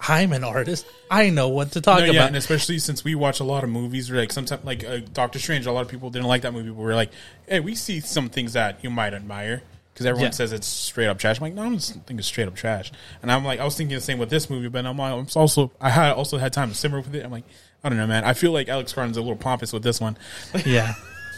I'm 0.09 0.32
an 0.32 0.44
artist. 0.44 0.86
I 1.10 1.31
know 1.31 1.48
what 1.48 1.72
to 1.72 1.81
talk 1.81 2.01
no, 2.01 2.06
yeah, 2.06 2.10
about. 2.12 2.27
and 2.28 2.36
especially 2.36 2.78
since 2.78 3.05
we 3.05 3.14
watch 3.14 3.40
a 3.40 3.44
lot 3.44 3.64
of 3.64 3.70
movies, 3.70 4.10
like 4.10 4.32
sometimes 4.32 4.64
like 4.64 4.82
uh, 4.85 4.98
Doctor 5.12 5.39
Strange, 5.39 5.66
a 5.66 5.72
lot 5.72 5.82
of 5.82 5.89
people 5.89 6.10
didn't 6.10 6.28
like 6.28 6.43
that 6.43 6.52
movie, 6.52 6.70
but 6.70 6.77
we're 6.78 6.94
like, 6.94 7.10
hey, 7.47 7.60
we 7.60 7.74
see 7.74 8.01
some 8.01 8.28
things 8.31 8.55
that 8.55 8.82
you 8.82 8.90
might 8.90 9.12
admire 9.12 9.62
because 9.93 10.06
everyone 10.06 10.28
Yeah. 10.28 10.36
says 10.36 10.52
it's 10.52 10.66
straight 10.66 11.09
up 11.09 11.18
trash. 11.18 11.36
I'm 11.39 11.43
like, 11.43 11.55
no, 11.55 11.62
I 11.62 11.68
don't 11.68 11.81
think 11.81 12.18
it's 12.18 12.28
straight 12.28 12.48
up 12.48 12.55
trash. 12.55 12.90
And 13.20 13.31
I'm 13.31 13.44
like, 13.44 13.60
I 13.60 13.64
was 13.64 13.77
thinking 13.77 13.94
the 13.94 14.01
same 14.01 14.18
with 14.18 14.31
this 14.31 14.48
movie, 14.48 14.68
but 14.68 14.86
I'm 14.86 14.97
like, 14.97 15.12
I'm 15.12 15.27
also 15.36 15.70
I 15.81 15.90
had 15.90 16.12
also 16.12 16.39
had 16.39 16.52
time 16.55 16.70
to 16.70 16.74
simmer 16.74 17.01
with 17.01 17.14
it. 17.14 17.24
I'm 17.24 17.31
like, 17.31 17.44
I 17.85 17.89
don't 17.90 17.98
know, 17.98 18.06
man. 18.06 18.24
I 18.24 18.32
feel 18.32 18.52
like 18.52 18.68
Alex 18.68 18.93
Garland's 18.94 19.18
a 19.18 19.20
little 19.20 19.36
pompous 19.36 19.72
with 19.72 19.82
this 19.82 20.01
one. 20.01 20.16
Yeah. 20.64 20.94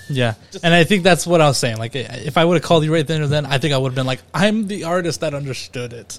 Yeah. 0.09 0.35
And 0.63 0.73
I 0.75 0.85
think 0.85 1.03
that's 1.03 1.27
what 1.27 1.41
I 1.41 1.49
was 1.49 1.59
saying. 1.59 1.79
Like, 1.79 1.95
if 1.97 2.37
I 2.37 2.45
would 2.45 2.55
have 2.55 2.63
called 2.63 2.85
you 2.85 2.93
right 2.93 3.07
then 3.07 3.23
or 3.23 3.27
then, 3.29 3.45
I 3.47 3.59
think 3.59 3.73
I 3.75 3.79
would 3.79 3.89
have 3.91 3.95
been 3.97 4.07
like, 4.07 4.21
I'm 4.35 4.67
the 4.69 4.85
artist 4.85 5.21
that 5.21 5.35
understood 5.35 5.93
it. 5.93 6.19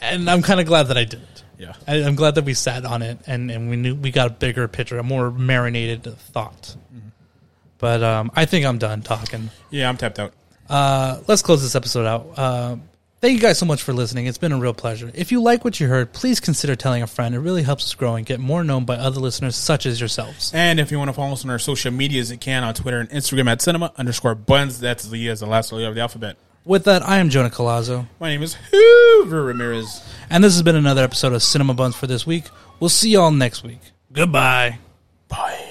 And 0.00 0.30
I'm 0.30 0.42
kind 0.42 0.60
of 0.60 0.66
glad 0.66 0.84
that 0.88 0.96
I 0.98 1.04
did. 1.04 1.20
Yeah. 1.58 1.74
I, 1.86 2.02
I'm 2.02 2.14
glad 2.14 2.34
that 2.34 2.44
we 2.44 2.54
sat 2.54 2.84
on 2.84 3.02
it 3.02 3.18
and, 3.26 3.50
and 3.50 3.70
we 3.70 3.76
knew 3.76 3.94
we 3.94 4.10
got 4.10 4.26
a 4.26 4.30
bigger 4.30 4.68
picture, 4.68 4.98
a 4.98 5.02
more 5.02 5.30
marinated 5.30 6.04
thought. 6.04 6.76
But 7.78 8.02
um, 8.02 8.30
I 8.34 8.46
think 8.46 8.64
I'm 8.64 8.78
done 8.78 9.02
talking. 9.02 9.50
Yeah, 9.70 9.88
I'm 9.88 9.96
tapped 9.96 10.18
out. 10.18 10.32
Uh, 10.68 11.20
let's 11.26 11.42
close 11.42 11.62
this 11.62 11.74
episode 11.74 12.06
out. 12.06 12.32
Uh, 12.36 12.76
thank 13.20 13.34
you 13.34 13.40
guys 13.40 13.58
so 13.58 13.66
much 13.66 13.82
for 13.82 13.92
listening. 13.92 14.26
It's 14.26 14.38
been 14.38 14.52
a 14.52 14.58
real 14.58 14.74
pleasure. 14.74 15.10
If 15.14 15.30
you 15.30 15.42
like 15.42 15.64
what 15.64 15.78
you 15.78 15.86
heard, 15.86 16.12
please 16.12 16.40
consider 16.40 16.74
telling 16.74 17.02
a 17.02 17.06
friend. 17.06 17.34
It 17.34 17.40
really 17.40 17.62
helps 17.62 17.84
us 17.84 17.94
grow 17.94 18.14
and 18.14 18.24
get 18.24 18.40
more 18.40 18.64
known 18.64 18.84
by 18.84 18.96
other 18.96 19.20
listeners 19.20 19.56
such 19.56 19.86
as 19.86 20.00
yourselves. 20.00 20.52
And 20.54 20.80
if 20.80 20.90
you 20.90 20.98
want 20.98 21.08
to 21.08 21.12
follow 21.12 21.32
us 21.32 21.44
on 21.44 21.50
our 21.50 21.58
social 21.58 21.92
medias, 21.92 22.30
you 22.30 22.38
can 22.38 22.64
on 22.64 22.74
Twitter 22.74 22.98
and 22.98 23.10
Instagram 23.10 23.50
at 23.50 23.60
cinema 23.60 23.92
underscore 23.96 24.34
bunz. 24.34 24.80
That's 24.80 25.08
the 25.08 25.28
as 25.28 25.40
the 25.40 25.46
last 25.46 25.70
letter 25.72 25.88
of 25.88 25.94
the 25.94 26.00
alphabet. 26.00 26.36
With 26.66 26.82
that, 26.86 27.08
I 27.08 27.18
am 27.18 27.30
Jonah 27.30 27.48
Colazzo. 27.48 28.08
My 28.18 28.28
name 28.28 28.42
is 28.42 28.54
Hoover 28.72 29.44
Ramirez. 29.44 30.02
And 30.28 30.42
this 30.42 30.52
has 30.54 30.64
been 30.64 30.74
another 30.74 31.04
episode 31.04 31.32
of 31.32 31.40
Cinema 31.44 31.74
Bunz 31.74 31.94
for 31.94 32.08
this 32.08 32.26
week. 32.26 32.46
We'll 32.80 32.90
see 32.90 33.10
y'all 33.10 33.30
next 33.30 33.62
week. 33.62 33.78
Goodbye. 34.12 34.80
Bye. 35.28 35.62